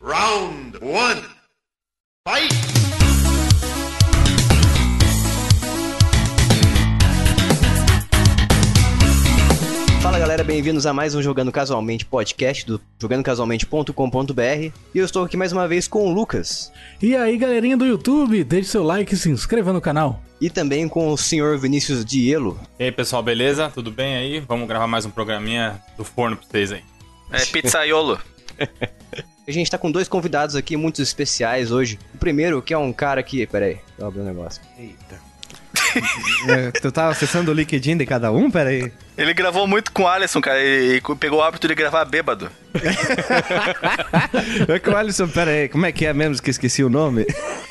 Round 0.00 0.78
one. 0.80 1.20
Fight! 2.24 2.54
Fala 10.00 10.18
galera, 10.18 10.44
bem-vindos 10.44 10.86
a 10.86 10.92
mais 10.92 11.14
um 11.14 11.20
Jogando 11.22 11.50
Casualmente 11.52 12.04
podcast 12.06 12.64
do 12.64 12.80
jogandocasualmente.com.br 13.00 14.42
e 14.42 14.72
eu 14.94 15.04
estou 15.04 15.24
aqui 15.24 15.36
mais 15.36 15.52
uma 15.52 15.66
vez 15.66 15.88
com 15.88 16.06
o 16.06 16.12
Lucas 16.12 16.72
E 17.02 17.16
aí, 17.16 17.36
galerinha 17.36 17.76
do 17.76 17.84
YouTube, 17.84 18.44
deixe 18.44 18.70
seu 18.70 18.84
like 18.84 19.12
e 19.12 19.16
se 19.16 19.28
inscreva 19.28 19.72
no 19.72 19.80
canal. 19.80 20.22
e 20.40 20.48
também 20.48 20.88
com 20.88 21.10
o 21.10 21.16
senhor 21.18 21.58
Vinícius 21.58 22.04
Dielo. 22.04 22.58
E 22.78 22.84
aí, 22.84 22.92
pessoal, 22.92 23.22
beleza? 23.22 23.70
Tudo 23.74 23.90
bem 23.90 24.16
aí? 24.16 24.40
Vamos 24.40 24.68
gravar 24.68 24.86
mais 24.86 25.04
um 25.04 25.10
programinha 25.10 25.82
do 25.96 26.04
forno 26.04 26.36
pra 26.36 26.46
vocês 26.48 26.72
aí. 26.72 26.82
É 27.32 27.44
pizzaiolo. 27.44 28.18
A 29.48 29.50
gente 29.50 29.70
tá 29.70 29.78
com 29.78 29.90
dois 29.90 30.06
convidados 30.06 30.54
aqui 30.54 30.76
muito 30.76 31.00
especiais 31.00 31.72
hoje. 31.72 31.98
O 32.14 32.18
primeiro, 32.18 32.60
que 32.60 32.74
é 32.74 32.78
um 32.78 32.92
cara 32.92 33.22
que. 33.22 33.46
Pera 33.46 33.64
aí, 33.64 33.78
eu 33.98 34.06
abrir 34.06 34.20
um 34.20 34.24
negócio. 34.24 34.60
É, 36.46 36.70
tu 36.70 36.92
tá 36.92 37.08
acessando 37.08 37.50
o 37.50 37.54
LinkedIn 37.54 37.96
de 37.96 38.04
cada 38.04 38.30
um? 38.30 38.50
Pera 38.50 38.68
aí. 38.68 38.92
Ele 39.16 39.32
gravou 39.32 39.66
muito 39.66 39.90
com 39.90 40.02
o 40.02 40.06
Alisson, 40.06 40.40
cara. 40.40 40.60
Ele 40.60 41.00
pegou 41.18 41.38
o 41.38 41.42
hábito 41.42 41.66
de 41.66 41.74
gravar 41.74 42.04
bêbado. 42.04 42.50
É 44.68 44.78
que 44.78 44.90
o 44.90 44.96
Alisson, 44.96 45.26
pera 45.28 45.50
aí, 45.50 45.68
como 45.68 45.86
é 45.86 45.92
que 45.92 46.04
é 46.04 46.12
mesmo 46.12 46.40
que 46.42 46.50
eu 46.50 46.52
esqueci 46.52 46.84
o 46.84 46.90
nome? 46.90 47.26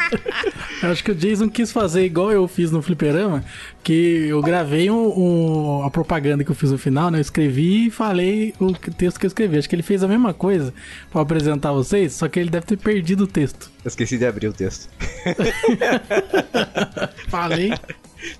Acho 0.82 1.04
que 1.04 1.12
o 1.12 1.14
Jason 1.14 1.48
quis 1.48 1.70
fazer 1.70 2.04
igual 2.04 2.32
eu 2.32 2.46
fiz 2.48 2.70
no 2.70 2.82
Fliperama, 2.82 3.44
que 3.84 4.26
eu 4.28 4.40
gravei 4.42 4.90
um, 4.90 5.18
um- 5.18 5.82
a 5.84 5.90
propaganda 5.90 6.42
que 6.44 6.50
eu 6.50 6.54
fiz 6.54 6.70
no 6.72 6.78
final, 6.78 7.10
né? 7.10 7.18
Eu 7.18 7.22
escrevi 7.22 7.86
e 7.86 7.90
falei 7.90 8.52
o 8.58 8.72
que- 8.74 8.90
texto 8.90 9.18
que 9.20 9.26
eu 9.26 9.28
escrevi. 9.28 9.58
Acho 9.58 9.68
que 9.68 9.74
ele 9.76 9.82
fez 9.82 10.02
a 10.02 10.08
mesma 10.08 10.34
coisa 10.34 10.72
pra 11.10 11.20
apresentar 11.22 11.72
vocês, 11.72 12.14
só 12.14 12.26
que 12.28 12.40
ele 12.40 12.50
deve 12.50 12.66
ter 12.66 12.76
perdido 12.78 13.24
o 13.24 13.26
texto. 13.26 13.70
Eu 13.84 13.88
esqueci 13.88 14.18
de 14.18 14.26
abrir 14.26 14.48
o 14.48 14.52
texto. 14.52 14.88
Falei. 17.28 17.72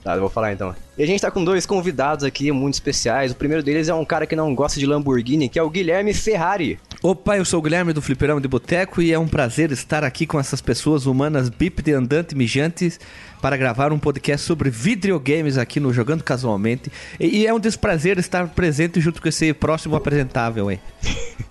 Tá, 0.04 0.14
eu 0.14 0.20
vou 0.20 0.30
falar 0.30 0.52
então. 0.52 0.74
E 0.96 1.02
a 1.02 1.06
gente 1.06 1.20
tá 1.20 1.30
com 1.30 1.44
dois 1.44 1.66
convidados 1.66 2.24
aqui 2.24 2.50
muito 2.52 2.74
especiais. 2.74 3.32
O 3.32 3.34
primeiro 3.34 3.62
deles 3.62 3.88
é 3.88 3.94
um 3.94 4.04
cara 4.04 4.26
que 4.26 4.36
não 4.36 4.54
gosta 4.54 4.78
de 4.78 4.86
Lamborghini, 4.86 5.48
que 5.48 5.58
é 5.58 5.62
o 5.62 5.70
Guilherme 5.70 6.14
Ferrari. 6.14 6.78
Opa, 7.02 7.36
eu 7.36 7.44
sou 7.44 7.58
o 7.58 7.62
Guilherme 7.62 7.92
do 7.92 8.00
Fliperama 8.00 8.40
de 8.40 8.46
Boteco 8.46 9.02
e 9.02 9.12
é 9.12 9.18
um 9.18 9.26
prazer 9.26 9.72
estar 9.72 10.04
aqui 10.04 10.24
com 10.24 10.38
essas 10.38 10.60
pessoas 10.60 11.04
humanas 11.04 11.48
bípede, 11.48 11.92
andante, 11.92 12.36
mijantes 12.36 13.00
para 13.40 13.56
gravar 13.56 13.92
um 13.92 13.98
podcast 13.98 14.46
sobre 14.46 14.70
videogames 14.70 15.58
aqui 15.58 15.80
no 15.80 15.92
Jogando 15.92 16.22
Casualmente. 16.22 16.92
E, 17.18 17.38
e 17.38 17.46
é 17.46 17.52
um 17.52 17.58
desprazer 17.58 18.20
estar 18.20 18.46
presente 18.50 19.00
junto 19.00 19.20
com 19.20 19.28
esse 19.28 19.52
próximo 19.52 19.96
apresentável, 19.96 20.70
hein? 20.70 20.78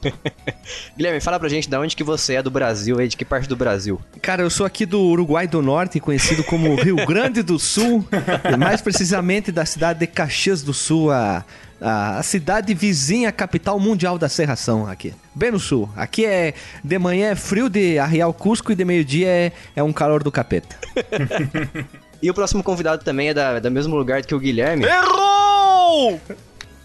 Guilherme, 0.95 1.19
fala 1.19 1.37
pra 1.37 1.49
gente 1.49 1.69
de 1.69 1.75
onde 1.75 1.97
que 1.97 2.03
você 2.03 2.35
é 2.35 2.41
do 2.41 2.49
Brasil 2.49 2.97
aí, 2.97 3.09
de 3.09 3.17
que 3.17 3.25
parte 3.25 3.49
do 3.49 3.57
Brasil. 3.57 3.99
Cara, 4.21 4.41
eu 4.43 4.49
sou 4.49 4.65
aqui 4.65 4.85
do 4.85 5.01
Uruguai 5.01 5.49
do 5.49 5.61
Norte, 5.61 5.99
conhecido 5.99 6.45
como 6.45 6.75
Rio 6.75 7.05
Grande 7.05 7.43
do 7.43 7.59
Sul, 7.59 8.07
e 8.49 8.55
mais 8.55 8.81
precisamente 8.81 9.51
da 9.51 9.65
cidade 9.65 9.99
de 9.99 10.07
Caxias 10.07 10.63
do 10.63 10.73
Sul, 10.73 11.11
a, 11.11 11.43
a, 11.81 12.21
cidade 12.21 12.73
vizinha 12.73 13.29
à 13.29 13.31
capital 13.31 13.79
mundial 13.79 14.17
da 14.17 14.29
serração 14.29 14.87
aqui. 14.87 15.13
Bem 15.33 15.51
no 15.51 15.59
sul. 15.59 15.89
Aqui 15.95 16.25
é 16.25 16.53
de 16.83 16.99
manhã 16.99 17.31
é 17.31 17.35
frio 17.35 17.67
de 17.67 17.97
arriar 17.97 18.27
o 18.27 18.33
Cusco 18.33 18.71
e 18.71 18.75
de 18.75 18.85
meio-dia 18.85 19.27
é, 19.27 19.51
é 19.75 19.83
um 19.83 19.91
calor 19.91 20.23
do 20.23 20.31
capeta. 20.31 20.75
E 22.21 22.29
o 22.29 22.35
próximo 22.35 22.61
convidado 22.61 23.03
também 23.03 23.29
é 23.29 23.33
da, 23.33 23.57
do 23.57 23.71
mesmo 23.71 23.95
lugar 23.95 24.21
que 24.21 24.35
o 24.35 24.39
Guilherme. 24.39 24.85
Errou! 24.85 26.21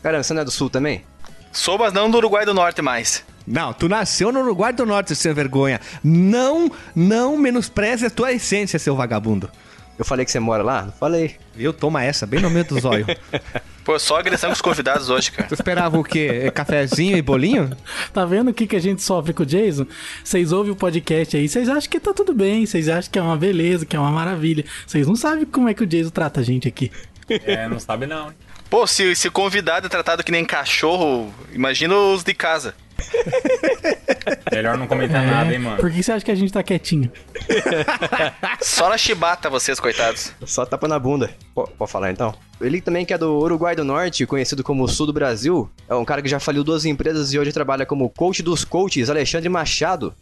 Caramba, 0.02 0.22
você 0.22 0.32
não 0.32 0.40
é 0.40 0.44
do 0.46 0.50
sul 0.50 0.70
também? 0.70 1.04
Sou, 1.52 1.76
mas 1.76 1.92
não 1.92 2.10
do 2.10 2.16
Uruguai 2.16 2.46
do 2.46 2.54
Norte 2.54 2.80
mais. 2.80 3.22
Não, 3.46 3.72
tu 3.72 3.88
nasceu 3.88 4.32
no 4.32 4.40
Uruguai 4.40 4.72
do 4.72 4.86
Norte, 4.86 5.14
sem 5.14 5.34
vergonha. 5.34 5.78
Não, 6.02 6.70
não 6.94 7.36
menospreze 7.36 8.06
a 8.06 8.10
tua 8.10 8.32
essência, 8.32 8.78
seu 8.78 8.96
vagabundo. 8.96 9.50
Eu 9.98 10.04
falei 10.04 10.24
que 10.24 10.30
você 10.30 10.38
mora 10.38 10.62
lá? 10.62 10.82
Não 10.82 10.92
falei. 10.92 11.36
Viu? 11.54 11.72
Toma 11.72 12.02
essa, 12.04 12.26
bem 12.26 12.40
no 12.40 12.50
meio 12.50 12.64
dos 12.64 12.84
olhos. 12.86 13.06
Pô, 13.84 13.98
só 13.98 14.18
agressão 14.18 14.50
com 14.50 14.54
os 14.54 14.60
convidados 14.60 15.08
hoje, 15.08 15.30
cara. 15.30 15.48
Tu 15.48 15.54
esperava 15.54 15.98
o 15.98 16.04
quê? 16.04 16.50
Cafezinho 16.54 17.16
e 17.16 17.22
bolinho? 17.22 17.70
Tá 18.12 18.24
vendo 18.24 18.50
o 18.50 18.54
que, 18.54 18.66
que 18.66 18.76
a 18.76 18.80
gente 18.80 19.02
sofre 19.02 19.32
com 19.32 19.42
o 19.42 19.46
Jason? 19.46 19.86
Vocês 20.24 20.52
ouvem 20.52 20.72
o 20.72 20.76
podcast 20.76 21.36
aí, 21.36 21.48
vocês 21.48 21.68
acham 21.68 21.88
que 21.88 22.00
tá 22.00 22.12
tudo 22.12 22.34
bem, 22.34 22.66
vocês 22.66 22.88
acham 22.88 23.10
que 23.10 23.18
é 23.18 23.22
uma 23.22 23.36
beleza, 23.36 23.86
que 23.86 23.96
é 23.96 23.98
uma 24.00 24.10
maravilha. 24.10 24.64
Vocês 24.86 25.06
não 25.06 25.16
sabem 25.16 25.44
como 25.46 25.68
é 25.68 25.74
que 25.74 25.82
o 25.84 25.86
Jason 25.86 26.10
trata 26.10 26.40
a 26.40 26.42
gente 26.42 26.66
aqui. 26.66 26.90
É, 27.28 27.68
não 27.68 27.78
sabe 27.78 28.06
não. 28.06 28.26
hein? 28.28 28.34
Pô, 28.68 28.86
se, 28.86 29.14
se 29.14 29.30
convidado 29.30 29.86
é 29.86 29.88
tratado 29.88 30.24
que 30.24 30.32
nem 30.32 30.44
cachorro, 30.44 31.32
imagina 31.52 31.94
os 31.94 32.24
de 32.24 32.34
casa. 32.34 32.74
Melhor 34.52 34.76
não 34.76 34.86
comentar 34.86 35.24
nada, 35.24 35.52
hein, 35.52 35.58
mano. 35.58 35.76
Por 35.76 35.90
que 35.90 36.02
você 36.02 36.12
acha 36.12 36.24
que 36.24 36.30
a 36.30 36.34
gente 36.34 36.52
tá 36.52 36.62
quietinho? 36.62 37.10
Só 38.60 38.88
na 38.88 38.98
chibata 38.98 39.50
vocês, 39.50 39.78
coitados. 39.78 40.32
Só 40.44 40.64
tapa 40.64 40.88
na 40.88 40.98
bunda. 40.98 41.30
Pô, 41.54 41.66
pode 41.66 41.90
falar 41.90 42.10
então? 42.10 42.34
Ele 42.60 42.80
também 42.80 43.04
que 43.04 43.12
é 43.12 43.18
do 43.18 43.38
Uruguai 43.38 43.76
do 43.76 43.84
Norte, 43.84 44.26
conhecido 44.26 44.62
como 44.62 44.88
Sul 44.88 45.06
do 45.06 45.12
Brasil. 45.12 45.70
É 45.88 45.94
um 45.94 46.04
cara 46.04 46.22
que 46.22 46.28
já 46.28 46.40
faliu 46.40 46.64
duas 46.64 46.84
empresas 46.84 47.32
e 47.32 47.38
hoje 47.38 47.52
trabalha 47.52 47.84
como 47.84 48.08
coach 48.08 48.42
dos 48.42 48.64
coaches, 48.64 49.10
Alexandre 49.10 49.48
Machado. 49.48 50.14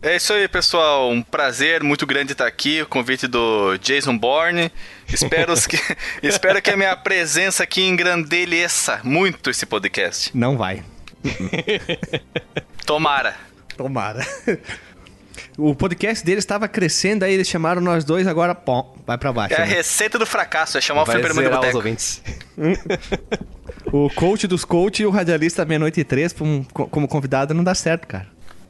É 0.00 0.14
isso 0.14 0.32
aí, 0.32 0.46
pessoal. 0.46 1.10
Um 1.10 1.20
prazer 1.20 1.82
muito 1.82 2.06
grande 2.06 2.30
estar 2.30 2.46
aqui. 2.46 2.82
O 2.82 2.86
convite 2.86 3.26
do 3.26 3.76
Jason 3.78 4.16
Bourne. 4.16 4.70
Espero 5.12 5.54
que, 5.68 5.76
espero 6.22 6.62
que 6.62 6.70
a 6.70 6.76
minha 6.76 6.96
presença 6.96 7.64
aqui 7.64 7.82
engrandeça 7.82 9.00
muito 9.02 9.50
esse 9.50 9.66
podcast. 9.66 10.30
Não 10.36 10.56
vai. 10.56 10.84
Tomara. 12.86 13.34
Tomara. 13.76 14.26
O 15.56 15.74
podcast 15.74 16.24
deles 16.24 16.42
estava 16.42 16.68
crescendo, 16.68 17.24
aí 17.24 17.32
eles 17.32 17.48
chamaram 17.48 17.80
nós 17.80 18.04
dois, 18.04 18.26
agora, 18.26 18.54
pom, 18.54 18.96
vai 19.06 19.18
pra 19.18 19.32
baixo. 19.32 19.54
É 19.54 19.62
a 19.62 19.66
né? 19.66 19.74
receita 19.74 20.18
do 20.18 20.26
fracasso, 20.26 20.78
é 20.78 20.80
chamar 20.80 21.02
o 21.02 21.04
Vai 21.04 21.16
Fliperama 21.16 21.40
de 21.42 21.46
zerar 21.46 21.60
os 21.60 21.66
Boteco. 21.66 21.76
ouvintes. 21.78 22.22
O 23.90 24.10
coach 24.10 24.46
dos 24.46 24.66
coach 24.66 25.00
e 25.02 25.06
o 25.06 25.10
radialista 25.10 25.64
meia-noite 25.64 26.00
e 26.00 26.04
três 26.04 26.34
co- 26.74 26.86
como 26.88 27.08
convidado 27.08 27.54
não 27.54 27.64
dá 27.64 27.74
certo, 27.74 28.06
cara. 28.06 28.26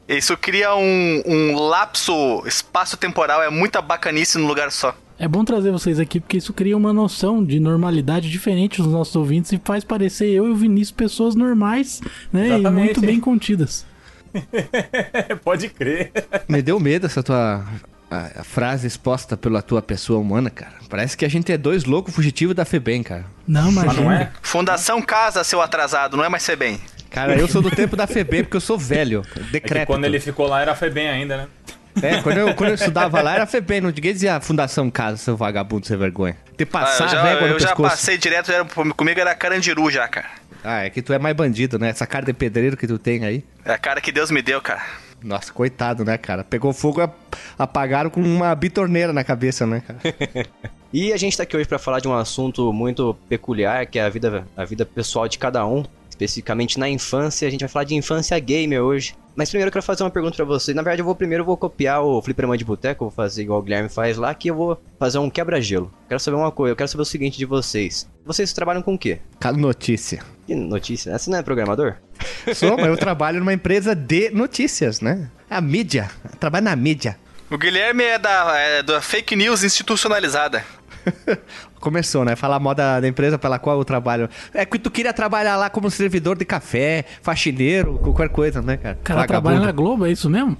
Isso 0.07 0.37
cria 0.37 0.73
um, 0.75 1.21
um 1.25 1.55
lapso 1.59 2.41
espaço-temporal, 2.47 3.43
é 3.43 3.49
muita 3.49 3.81
bacanice 3.81 4.37
no 4.37 4.47
lugar 4.47 4.71
só. 4.71 4.95
É 5.19 5.27
bom 5.27 5.43
trazer 5.43 5.69
vocês 5.71 5.99
aqui 5.99 6.19
porque 6.19 6.37
isso 6.37 6.53
cria 6.53 6.77
uma 6.77 6.93
noção 6.93 7.43
de 7.43 7.59
normalidade 7.59 8.29
diferente 8.31 8.81
nos 8.81 8.91
nossos 8.91 9.15
ouvintes 9.17 9.51
e 9.51 9.61
faz 9.63 9.83
parecer 9.83 10.27
eu 10.29 10.47
e 10.47 10.51
o 10.51 10.55
Vinícius 10.55 10.91
pessoas 10.91 11.35
normais, 11.35 11.99
né? 12.31 12.43
E 12.47 12.53
Exatamente. 12.53 12.83
muito 12.85 13.01
bem 13.01 13.19
contidas. 13.19 13.85
Pode 15.43 15.69
crer. 15.69 16.11
Me 16.47 16.61
deu 16.61 16.79
medo 16.79 17.05
essa 17.05 17.21
tua 17.21 17.65
a- 18.09 18.31
a 18.41 18.43
frase 18.43 18.87
exposta 18.87 19.35
pela 19.37 19.61
tua 19.61 19.81
pessoa 19.81 20.19
humana, 20.19 20.49
cara. 20.49 20.73
Parece 20.89 21.15
que 21.17 21.25
a 21.25 21.29
gente 21.29 21.51
é 21.51 21.57
dois 21.57 21.83
loucos 21.83 22.13
fugitivos 22.15 22.55
da 22.55 22.65
FEBEM, 22.65 23.03
cara. 23.03 23.25
Não, 23.47 23.71
Mas 23.71 23.95
não 23.97 24.11
é? 24.11 24.31
Fundação 24.41 25.01
Casa, 25.01 25.43
seu 25.43 25.61
atrasado, 25.61 26.15
não 26.17 26.23
é 26.23 26.29
mais 26.29 26.43
ser 26.43 26.55
bem. 26.55 26.79
Cara, 27.11 27.35
eu 27.37 27.47
sou 27.47 27.61
do 27.61 27.69
tempo 27.71 27.95
da 27.95 28.07
FEBEM 28.07 28.43
porque 28.43 28.57
eu 28.57 28.61
sou 28.61 28.77
velho, 28.77 29.23
É 29.35 29.39
que 29.39 29.51
decrépito. 29.51 29.87
quando 29.91 30.05
ele 30.05 30.19
ficou 30.19 30.47
lá 30.47 30.61
era 30.61 30.75
Febem 30.75 31.07
ainda, 31.09 31.37
né? 31.37 31.47
É, 32.01 32.21
quando 32.21 32.37
eu, 32.37 32.53
quando 32.55 32.69
eu 32.69 32.75
estudava 32.75 33.21
lá 33.21 33.35
era 33.35 33.45
FEBEM, 33.45 33.81
não 33.81 33.89
ninguém 33.89 34.13
dizia 34.13 34.39
Fundação 34.39 34.89
Casa, 34.89 35.17
seu 35.17 35.35
vagabundo, 35.37 35.85
sem 35.85 35.97
vergonha. 35.97 36.35
Te 36.57 36.63
Ah, 36.63 36.67
passar 36.67 37.03
eu 37.05 37.09
já, 37.09 37.23
a 37.23 37.33
eu 37.47 37.59
já 37.59 37.75
passei 37.75 38.17
direto, 38.17 38.51
era- 38.51 38.65
comigo 38.65 39.19
era 39.19 39.33
carandiru 39.35 39.89
já, 39.91 40.07
cara. 40.07 40.27
Ah, 40.63 40.83
é 40.85 40.89
que 40.89 41.01
tu 41.01 41.13
é 41.13 41.19
mais 41.19 41.35
bandido, 41.35 41.79
né? 41.79 41.89
Essa 41.89 42.05
cara 42.05 42.25
de 42.25 42.33
pedreiro 42.33 42.75
que 42.75 42.85
tu 42.87 42.97
tem 42.97 43.23
aí. 43.25 43.43
É 43.63 43.71
a 43.73 43.77
cara 43.77 44.01
que 44.01 44.11
Deus 44.11 44.29
me 44.31 44.41
deu, 44.41 44.61
cara. 44.61 44.81
Nossa, 45.23 45.51
coitado, 45.51 46.03
né, 46.05 46.17
cara? 46.17 46.43
Pegou 46.43 46.71
fogo, 46.73 47.01
ap- 47.01 47.13
apagaram 47.57 48.09
com 48.09 48.21
uma 48.21 48.53
bitorneira 48.55 49.11
na 49.13 49.23
cabeça, 49.23 49.65
né, 49.65 49.81
cara? 49.85 49.99
E 50.91 51.13
a 51.13 51.17
gente 51.17 51.37
tá 51.37 51.43
aqui 51.43 51.55
hoje 51.55 51.67
pra 51.67 51.77
falar 51.77 51.99
de 51.99 52.07
um 52.07 52.15
assunto 52.15 52.73
muito 52.73 53.15
peculiar, 53.29 53.85
que 53.85 53.99
é 53.99 54.03
a 54.03 54.09
vida, 54.09 54.47
a 54.57 54.65
vida 54.65 54.83
pessoal 54.87 55.27
de 55.27 55.37
cada 55.37 55.63
um. 55.63 55.85
Especificamente 56.19 56.77
na 56.77 56.89
infância, 56.89 57.47
a 57.47 57.51
gente 57.51 57.61
vai 57.61 57.69
falar 57.69 57.85
de 57.85 57.95
infância 57.95 58.37
gamer 58.39 58.81
hoje. 58.81 59.15
Mas 59.37 59.49
primeiro 59.49 59.69
eu 59.69 59.71
quero 59.71 59.85
fazer 59.85 60.03
uma 60.03 60.09
pergunta 60.09 60.35
pra 60.35 60.43
vocês. 60.43 60.75
Na 60.75 60.81
verdade, 60.81 61.01
eu 61.01 61.05
vou 61.05 61.15
primeiro 61.15 61.43
eu 61.43 61.45
vou 61.45 61.55
copiar 61.55 62.03
o 62.03 62.21
Fliperama 62.21 62.57
de 62.57 62.65
Boteco, 62.65 63.05
vou 63.05 63.11
fazer 63.11 63.43
igual 63.43 63.59
o 63.59 63.61
Guilherme 63.61 63.87
faz 63.87 64.17
lá, 64.17 64.35
que 64.35 64.49
eu 64.49 64.55
vou 64.55 64.81
fazer 64.99 65.17
um 65.17 65.29
quebra-gelo. 65.29 65.89
Quero 66.09 66.19
saber 66.19 66.35
uma 66.35 66.51
coisa, 66.51 66.73
eu 66.73 66.75
quero 66.75 66.89
saber 66.89 67.03
o 67.03 67.05
seguinte 67.05 67.37
de 67.37 67.45
vocês. 67.45 68.05
Vocês 68.25 68.51
trabalham 68.51 68.81
com 68.81 68.95
o 68.95 68.97
quê? 68.97 69.19
Notícia. 69.55 70.21
Que 70.45 70.53
notícia? 70.53 71.17
Você 71.17 71.31
não 71.31 71.37
é 71.37 71.41
programador? 71.41 71.95
Sou, 72.53 72.75
mas 72.75 72.87
eu 72.87 72.97
trabalho 72.99 73.39
numa 73.39 73.53
empresa 73.53 73.95
de 73.95 74.29
notícias, 74.31 74.99
né? 74.99 75.31
A 75.49 75.61
mídia. 75.61 76.11
Eu 76.25 76.37
trabalho 76.37 76.65
na 76.65 76.75
mídia. 76.75 77.17
O 77.49 77.57
Guilherme 77.57 78.03
é 78.03 78.19
da, 78.19 78.59
é 78.59 78.83
da 78.83 79.01
fake 79.01 79.37
news 79.37 79.63
institucionalizada. 79.63 80.65
Começou, 81.79 82.25
né? 82.25 82.35
Falar 82.35 82.59
mal 82.59 82.75
da, 82.75 82.99
da 82.99 83.07
empresa 83.07 83.37
pela 83.37 83.57
qual 83.59 83.77
eu 83.77 83.85
trabalho. 83.85 84.29
É 84.53 84.65
que 84.65 84.77
tu 84.79 84.91
queria 84.91 85.13
trabalhar 85.13 85.55
lá 85.55 85.69
como 85.69 85.89
servidor 85.89 86.37
de 86.37 86.45
café, 86.45 87.05
faxineiro, 87.21 87.97
qualquer 87.99 88.29
coisa, 88.29 88.61
né, 88.61 88.77
cara? 88.77 88.97
O 88.99 89.03
cara 89.03 89.25
trabalha 89.27 89.59
na 89.59 89.71
Globo, 89.71 90.05
é 90.05 90.11
isso 90.11 90.29
mesmo? 90.29 90.57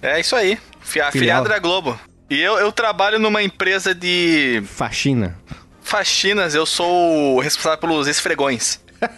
É 0.00 0.18
isso 0.20 0.34
aí. 0.34 0.58
Fi- 0.80 1.00
Afiliado 1.00 1.48
da 1.48 1.58
Globo. 1.58 1.98
E 2.30 2.40
eu, 2.40 2.54
eu 2.58 2.72
trabalho 2.72 3.18
numa 3.18 3.42
empresa 3.42 3.94
de 3.94 4.62
Faxina. 4.66 5.36
faxinas, 5.82 6.54
eu 6.54 6.64
sou 6.64 7.36
o 7.36 7.40
responsável 7.40 7.78
pelos 7.78 8.06
esfregões. 8.08 8.80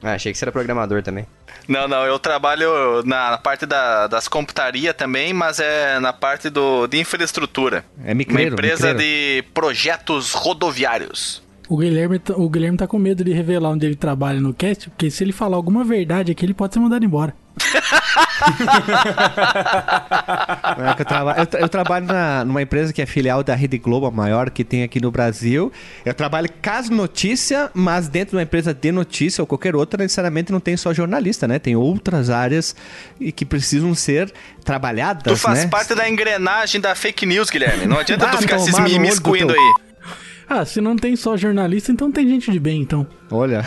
Ah, 0.00 0.12
achei 0.12 0.30
que 0.30 0.38
você 0.38 0.44
era 0.44 0.52
programador 0.52 1.02
também. 1.02 1.26
Não, 1.68 1.86
não, 1.86 2.04
eu 2.06 2.18
trabalho 2.18 3.02
na 3.04 3.36
parte 3.36 3.66
da, 3.66 4.06
das 4.06 4.26
computaria 4.26 4.94
também, 4.94 5.34
mas 5.34 5.60
é 5.60 6.00
na 6.00 6.12
parte 6.14 6.48
do, 6.48 6.86
de 6.86 6.98
infraestrutura. 6.98 7.84
É 8.04 8.14
micreiro, 8.14 8.52
Uma 8.52 8.54
empresa 8.54 8.94
micreiro. 8.94 8.98
de 9.44 9.48
projetos 9.52 10.32
rodoviários. 10.32 11.42
O 11.68 11.76
Guilherme, 11.76 12.18
tá- 12.18 12.34
o 12.34 12.48
Guilherme 12.48 12.78
tá 12.78 12.86
com 12.86 12.98
medo 12.98 13.22
de 13.22 13.30
revelar 13.34 13.68
onde 13.68 13.84
ele 13.84 13.94
trabalha 13.96 14.40
no 14.40 14.54
cast, 14.54 14.88
porque 14.88 15.10
se 15.10 15.22
ele 15.22 15.32
falar 15.32 15.56
alguma 15.58 15.84
verdade 15.84 16.32
aqui, 16.32 16.46
ele 16.46 16.54
pode 16.54 16.72
ser 16.72 16.80
mandado 16.80 17.04
embora. 17.04 17.34
É 20.78 20.94
que 20.94 21.02
eu, 21.02 21.06
traba- 21.06 21.34
eu 21.38 21.46
tra- 21.46 21.60
eu 21.60 21.68
trabalho 21.68 22.06
na- 22.06 22.44
numa 22.44 22.62
empresa 22.62 22.92
que 22.92 23.02
é 23.02 23.06
filial 23.06 23.42
da 23.42 23.54
Rede 23.54 23.78
Globo, 23.78 24.06
a 24.06 24.10
maior 24.10 24.50
que 24.50 24.64
tem 24.64 24.82
aqui 24.82 25.00
no 25.00 25.10
Brasil. 25.10 25.72
Eu 26.04 26.14
trabalho 26.14 26.48
caso 26.62 26.92
notícia, 26.92 27.70
mas 27.74 28.08
dentro 28.08 28.30
de 28.30 28.36
uma 28.36 28.42
empresa 28.42 28.72
de 28.74 28.92
notícia 28.92 29.42
ou 29.42 29.46
qualquer 29.46 29.74
outra, 29.74 30.02
necessariamente 30.02 30.52
não 30.52 30.60
tem 30.60 30.76
só 30.76 30.92
jornalista, 30.94 31.48
né? 31.48 31.58
Tem 31.58 31.74
outras 31.76 32.30
áreas 32.30 32.74
e 33.20 33.32
que 33.32 33.44
precisam 33.44 33.94
ser 33.94 34.32
trabalhadas, 34.64 35.32
Tu 35.32 35.36
faz 35.36 35.64
né? 35.64 35.68
parte 35.68 35.94
da 35.94 36.08
engrenagem 36.08 36.80
da 36.80 36.94
fake 36.94 37.26
news, 37.26 37.50
Guilherme. 37.50 37.86
Não 37.86 37.98
adianta 37.98 38.26
Ah, 38.26 38.30
tu 38.30 38.38
ficar 38.38 38.58
se 38.58 38.70
teu- 39.46 39.60
aí. 39.60 39.74
Ah, 40.48 40.64
se 40.64 40.80
não 40.80 40.96
tem 40.96 41.14
só 41.16 41.36
jornalista, 41.36 41.92
então 41.92 42.10
tem 42.10 42.26
gente 42.28 42.50
de 42.50 42.58
bem, 42.60 42.80
então. 42.80 43.06
Olha. 43.30 43.64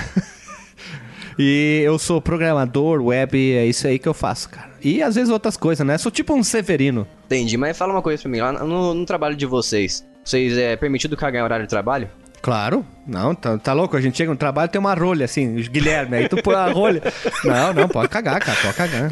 E 1.41 1.81
eu 1.83 1.97
sou 1.97 2.21
programador, 2.21 3.01
web, 3.01 3.53
é 3.53 3.65
isso 3.65 3.87
aí 3.87 3.97
que 3.97 4.07
eu 4.07 4.13
faço, 4.13 4.49
cara. 4.49 4.69
E 4.83 5.01
às 5.01 5.15
vezes 5.15 5.29
outras 5.29 5.57
coisas, 5.57 5.85
né? 5.85 5.97
Sou 5.97 6.11
tipo 6.11 6.33
um 6.33 6.43
Severino. 6.43 7.07
Entendi, 7.25 7.57
mas 7.57 7.77
fala 7.77 7.93
uma 7.93 8.01
coisa 8.01 8.21
pra 8.21 8.31
mim, 8.31 8.39
lá 8.39 8.51
no, 8.53 8.93
no 8.93 9.05
trabalho 9.05 9.35
de 9.35 9.45
vocês, 9.45 10.05
vocês 10.23 10.57
é 10.57 10.75
permitido 10.75 11.17
cagar 11.17 11.41
em 11.41 11.43
horário 11.43 11.65
de 11.65 11.69
trabalho? 11.69 12.09
Claro. 12.41 12.83
Não, 13.05 13.35
tá, 13.35 13.57
tá 13.57 13.73
louco? 13.73 13.95
A 13.95 14.01
gente 14.01 14.17
chega 14.17 14.31
no 14.31 14.37
trabalho 14.37 14.69
tem 14.69 14.79
uma 14.79 14.95
rolha, 14.95 15.25
assim, 15.25 15.55
os 15.55 15.67
Guilherme, 15.67 16.17
aí 16.17 16.29
tu 16.29 16.41
põe 16.41 16.55
a 16.55 16.71
rolha. 16.71 17.01
Não, 17.45 17.73
não, 17.73 17.87
pode 17.87 18.09
cagar, 18.09 18.39
cara, 18.39 18.57
pode 18.61 18.73
cagar. 18.73 19.09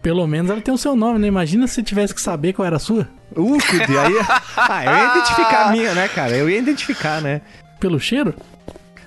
Pelo 0.00 0.26
menos 0.26 0.50
ela 0.50 0.60
tem 0.60 0.72
o 0.72 0.78
seu 0.78 0.96
nome, 0.96 1.18
né? 1.18 1.26
Imagina 1.26 1.66
se 1.66 1.82
tivesse 1.82 2.14
que 2.14 2.20
saber 2.20 2.52
qual 2.52 2.66
era 2.66 2.76
a 2.76 2.80
sua. 2.80 3.08
Uh, 3.36 3.58
aí. 4.00 4.14
Ah, 4.56 4.84
eu 4.84 4.92
ia 4.92 5.10
identificar 5.10 5.66
a 5.66 5.72
minha, 5.72 5.94
né, 5.94 6.08
cara? 6.08 6.36
Eu 6.36 6.48
ia 6.48 6.58
identificar, 6.58 7.20
né? 7.20 7.40
Pelo 7.78 8.00
cheiro? 8.00 8.34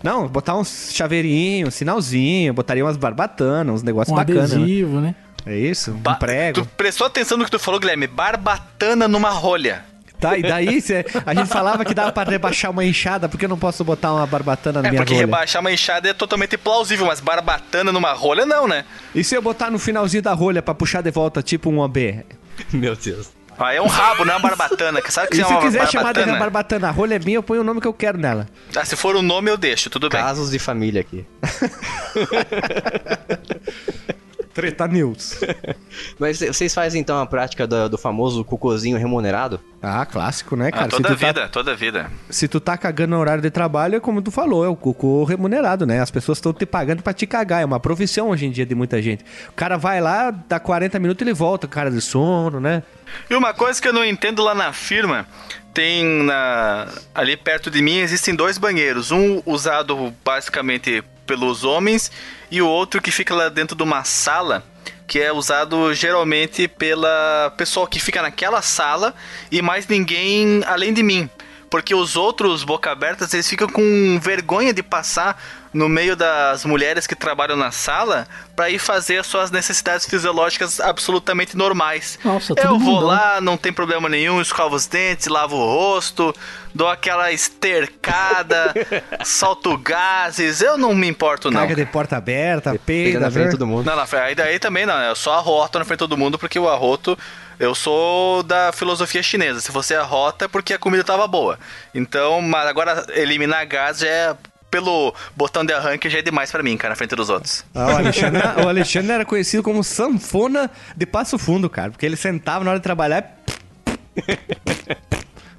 Não, 0.04 0.28
botar 0.28 0.56
uns 0.56 0.90
chaveirinhos, 0.94 1.74
sinalzinho, 1.74 2.54
botaria 2.54 2.84
umas 2.86 2.98
barbatanas, 2.98 3.76
uns 3.76 3.84
negócios 3.84 4.12
Um 4.14 4.16
bacanas. 4.16 4.52
Né? 4.52 4.58
adesivo, 4.58 5.00
né? 5.02 5.16
É 5.46 5.56
isso, 5.58 5.92
um 5.92 5.98
Ba- 5.98 6.16
prego. 6.16 6.62
Tu 6.62 6.66
prestou 6.78 7.06
atenção 7.08 7.38
no 7.38 7.46
que 7.46 7.52
tu 7.52 7.60
falou, 7.60 7.80
Guilherme? 7.80 8.08
Barbatana 8.08 9.08
numa 9.08 9.30
rolha. 9.30 9.84
Tá, 10.20 10.38
e 10.38 10.42
daí 10.42 10.80
cê- 10.82 11.06
a 11.26 11.34
gente 11.36 11.50
falava 11.50 11.84
que 11.84 11.94
dava 11.94 12.12
pra 12.12 12.24
rebaixar 12.24 12.72
uma 12.72 12.86
enxada, 12.86 13.28
porque 13.28 13.46
eu 13.46 13.50
não 13.50 13.58
posso 13.60 13.84
botar 13.84 14.14
uma 14.14 14.26
barbatana 14.26 14.82
na 14.82 14.88
É 14.88 14.92
minha 14.92 15.02
porque 15.02 15.14
rolha? 15.14 15.26
rebaixar 15.26 15.60
uma 15.62 15.72
enxada 15.74 16.10
é 16.10 16.14
totalmente 16.14 16.58
plausível, 16.58 17.06
mas 17.06 17.20
barbatana 17.20 17.92
numa 17.92 18.14
rolha 18.14 18.46
não, 18.46 18.66
né? 18.68 18.86
E 19.14 19.24
se 19.26 19.36
eu 19.36 19.42
botar 19.42 19.70
no 19.70 19.78
finalzinho 19.78 20.24
da 20.24 20.34
rolha 20.34 20.62
pra 20.62 20.74
puxar 20.74 21.02
de 21.02 21.12
volta, 21.12 21.44
tipo 21.44 21.70
um 21.70 21.80
OB? 21.80 22.24
Meu 22.72 22.96
Deus. 22.96 23.30
Ah, 23.58 23.74
é 23.74 23.82
um 23.82 23.88
rabo, 23.88 24.26
não 24.26 24.34
é 24.34 24.38
uma 24.38 24.50
barbatana. 24.50 25.02
Sabe 25.10 25.30
que 25.30 25.38
E 25.38 25.42
é 25.42 25.46
se 25.46 25.52
uma 25.52 25.62
quiser 25.62 25.88
chamar 25.88 26.14
de 26.14 26.26
barbatana? 26.26 26.90
a 26.90 26.92
rolha 26.92 27.16
é 27.16 27.20
minha, 27.20 27.38
eu 27.38 27.44
ponho 27.44 27.62
o 27.62 27.64
nome 27.64 27.80
que 27.80 27.88
eu 27.88 27.94
quero 27.94 28.18
nela. 28.18 28.48
Ah, 28.76 28.84
se 28.84 28.96
for 28.96 29.16
o 29.16 29.22
nome 29.22 29.50
eu 29.50 29.58
deixo, 29.58 29.90
tudo 29.90 30.10
bem. 30.10 30.22
Casos 30.22 30.52
de 30.52 30.60
família 30.60 31.02
aqui. 31.02 31.26
Treta 34.56 34.88
News. 34.88 35.38
Mas 36.18 36.40
vocês 36.40 36.74
fazem 36.74 37.02
então 37.02 37.20
a 37.20 37.26
prática 37.26 37.68
do, 37.68 37.90
do 37.90 37.98
famoso 37.98 38.44
cocôzinho 38.46 38.98
remunerado? 38.98 39.60
Ah, 39.82 40.06
clássico, 40.06 40.56
né, 40.56 40.72
cara? 40.72 40.86
Ah, 40.86 40.88
toda 40.88 41.10
tá, 41.10 41.14
vida, 41.14 41.50
toda 41.50 41.76
vida. 41.76 42.10
se 42.30 42.48
tu 42.48 42.62
tá 42.62 42.78
cagando 42.78 43.12
no 43.12 43.20
horário 43.20 43.42
de 43.42 43.52
trabalho, 43.52 43.98
é 43.98 44.00
como 44.00 44.22
tu 44.22 44.32
falou, 44.32 44.64
é 44.64 44.70
o 44.70 44.76
cocô 44.76 45.26
remunerado, 45.26 45.86
né? 45.86 46.00
As 46.00 46.10
pessoas 46.10 46.38
estão 46.38 46.54
te 46.54 46.66
pagando 46.66 47.04
pra 47.04 47.14
te 47.14 47.28
cagar. 47.28 47.62
É 47.62 47.66
uma 47.66 47.82
profissão 47.82 48.30
hoje 48.30 48.46
em 48.46 48.52
dia 48.52 48.66
de 48.66 48.74
muita 48.74 49.02
gente. 49.02 49.26
O 49.50 49.54
cara 49.54 49.78
vai 49.78 50.00
lá, 50.00 50.32
dá 50.32 50.58
40 50.58 50.98
minutos 51.00 51.22
e 51.22 51.30
ele 51.30 51.34
volta, 51.34 51.68
cara 51.68 51.92
de 51.92 52.00
sono, 52.00 52.62
né? 52.62 52.82
E 53.30 53.36
uma 53.36 53.54
coisa 53.54 53.82
que 53.82 53.88
eu 53.90 53.94
não 53.94 54.06
entendo 54.06 54.42
lá 54.42 54.56
na 54.56 54.72
firma, 54.72 55.28
tem 55.74 56.24
na 56.24 56.88
ali 57.14 57.36
perto 57.36 57.70
de 57.70 57.82
mim 57.82 57.98
existem 57.98 58.34
dois 58.34 58.58
banheiros, 58.58 59.12
um 59.12 59.44
usado 59.46 60.14
basicamente 60.24 61.04
pelos 61.26 61.64
homens 61.64 62.12
e 62.50 62.62
o 62.62 62.68
outro 62.68 63.02
que 63.02 63.12
fica 63.12 63.34
lá 63.34 63.50
dentro 63.50 63.76
de 63.76 63.84
uma 63.84 64.04
sala 64.04 64.64
que 65.08 65.20
é 65.20 65.32
usado 65.32 65.94
geralmente 65.94 66.68
pela 66.68 67.54
pessoa 67.58 67.88
que 67.88 68.00
fica 68.00 68.22
naquela 68.22 68.62
sala 68.62 69.14
e 69.52 69.62
mais 69.62 69.88
ninguém 69.88 70.64
além 70.66 70.94
de 70.94 71.04
mim. 71.04 71.30
Porque 71.70 71.94
os 71.94 72.16
outros 72.16 72.64
boca 72.64 72.92
abertas, 72.92 73.34
eles 73.34 73.50
ficam 73.50 73.68
com 73.68 74.20
vergonha 74.22 74.74
de 74.74 74.82
passar 74.82 75.65
no 75.76 75.90
meio 75.90 76.16
das 76.16 76.64
mulheres 76.64 77.06
que 77.06 77.14
trabalham 77.14 77.58
na 77.58 77.70
sala 77.70 78.26
para 78.56 78.70
ir 78.70 78.80
fazer 78.80 79.18
as 79.18 79.28
suas 79.28 79.52
necessidades 79.52 80.06
fisiológicas 80.06 80.80
absolutamente 80.80 81.58
normais. 81.58 82.18
Nossa, 82.24 82.56
tudo 82.56 82.66
Eu 82.66 82.80
vou 82.80 83.02
lá, 83.02 83.42
não 83.42 83.58
tem 83.58 83.74
problema 83.74 84.08
nenhum, 84.08 84.40
escovo 84.40 84.74
os 84.74 84.88
dentes, 84.88 85.28
lavo 85.28 85.58
o 85.58 85.66
rosto, 85.66 86.34
dou 86.74 86.88
aquela 86.88 87.30
estercada, 87.34 88.74
solto 89.26 89.78
gases, 89.78 90.62
eu 90.62 90.78
não 90.78 90.96
me 90.96 91.10
importo 91.10 91.52
não. 91.52 91.60
Caga 91.60 91.76
de 91.76 91.86
porta 91.86 92.16
aberta, 92.16 92.80
peida, 92.86 93.20
na 93.20 93.30
frente 93.30 93.48
de 93.48 93.58
todo 93.58 93.68
mundo. 93.68 93.86
Não, 93.86 93.98
não, 93.98 94.20
aí 94.22 94.34
daí 94.34 94.58
também 94.60 94.86
não, 94.86 94.98
eu 95.02 95.16
só 95.16 95.34
arroto 95.34 95.78
na 95.78 95.84
frente 95.84 95.98
de 95.98 96.08
todo 96.08 96.18
mundo 96.18 96.40
porque 96.40 96.58
o 96.58 96.70
arroto, 96.70 97.18
eu 97.60 97.76
sou 97.76 98.44
da 98.44 98.72
filosofia 98.72 99.22
chinesa. 99.22 99.60
Se 99.60 99.74
você 99.74 99.94
arrota 99.94 100.46
é 100.46 100.48
porque 100.48 100.74
a 100.74 100.80
comida 100.80 101.04
tava 101.04 101.28
boa. 101.28 101.60
Então, 101.94 102.42
mas 102.42 102.66
agora 102.66 103.06
eliminar 103.14 103.66
gás 103.68 104.00
já 104.00 104.08
é 104.08 104.36
pelo 104.76 105.16
botão 105.38 105.64
de 105.64 105.72
arranque 105.72 106.10
já 106.10 106.20
é 106.20 106.22
demais 106.22 106.52
pra 106.52 106.62
mim, 106.62 106.76
cara, 106.76 106.92
na 106.92 106.96
frente 106.98 107.16
dos 107.16 107.30
outros. 107.30 107.64
Ah, 107.74 107.94
o, 107.94 107.98
Alexandre, 107.98 108.42
o 108.62 108.68
Alexandre 108.68 109.12
era 109.14 109.24
conhecido 109.24 109.64
como 109.64 109.82
sanfona 109.86 110.70
de 110.98 111.06
Passo 111.06 111.38
Fundo, 111.40 111.70
cara. 111.70 111.92
Porque 111.92 112.06
ele 112.06 112.18
sentava 112.18 112.66
na 112.66 112.72
hora 112.72 112.80
de 112.80 112.84
trabalhar 112.84 113.40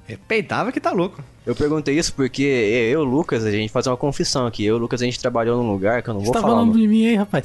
e... 0.07 0.15
Peitava 0.27 0.71
que 0.71 0.79
tá 0.79 0.91
louco. 0.91 1.23
Eu 1.47 1.55
perguntei 1.55 1.97
isso 1.97 2.13
porque 2.13 2.43
eu 2.43 2.91
e 2.91 2.95
o 2.97 3.03
Lucas, 3.03 3.43
a 3.43 3.49
gente 3.49 3.71
faz 3.71 3.87
uma 3.87 3.97
confissão 3.97 4.45
aqui. 4.45 4.63
Eu 4.63 4.75
e 4.75 4.77
o 4.77 4.81
Lucas, 4.81 5.01
a 5.01 5.05
gente 5.05 5.19
trabalhou 5.19 5.63
num 5.63 5.71
lugar 5.71 6.03
que 6.03 6.09
eu 6.09 6.13
não 6.13 6.21
Você 6.21 6.27
vou 6.27 6.33
tá 6.35 6.41
falar. 6.41 6.53
falando 6.53 6.69
o 6.69 6.73
nome. 6.73 6.81
de 6.81 6.87
mim 6.87 7.07
aí, 7.07 7.15
rapaz? 7.15 7.43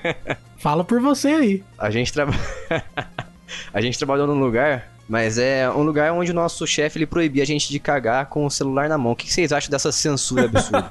Fala 0.56 0.82
por 0.82 0.98
você 0.98 1.28
aí. 1.28 1.64
A 1.76 1.90
gente 1.90 2.10
traba... 2.10 2.32
a 3.74 3.80
gente 3.82 3.98
trabalhou 3.98 4.26
num 4.26 4.40
lugar, 4.40 4.88
mas 5.12 5.36
é 5.36 5.68
um 5.68 5.82
lugar 5.82 6.10
onde 6.14 6.30
o 6.30 6.34
nosso 6.34 6.66
chefe 6.66 6.96
ele 6.96 7.04
proibia 7.04 7.42
a 7.42 7.46
gente 7.46 7.68
de 7.68 7.78
cagar 7.78 8.30
com 8.30 8.46
o 8.46 8.50
celular 8.50 8.88
na 8.88 8.96
mão. 8.96 9.12
O 9.12 9.14
que 9.14 9.30
vocês 9.30 9.52
acham 9.52 9.70
dessa 9.70 9.92
censura 9.92 10.46
absurda? 10.46 10.90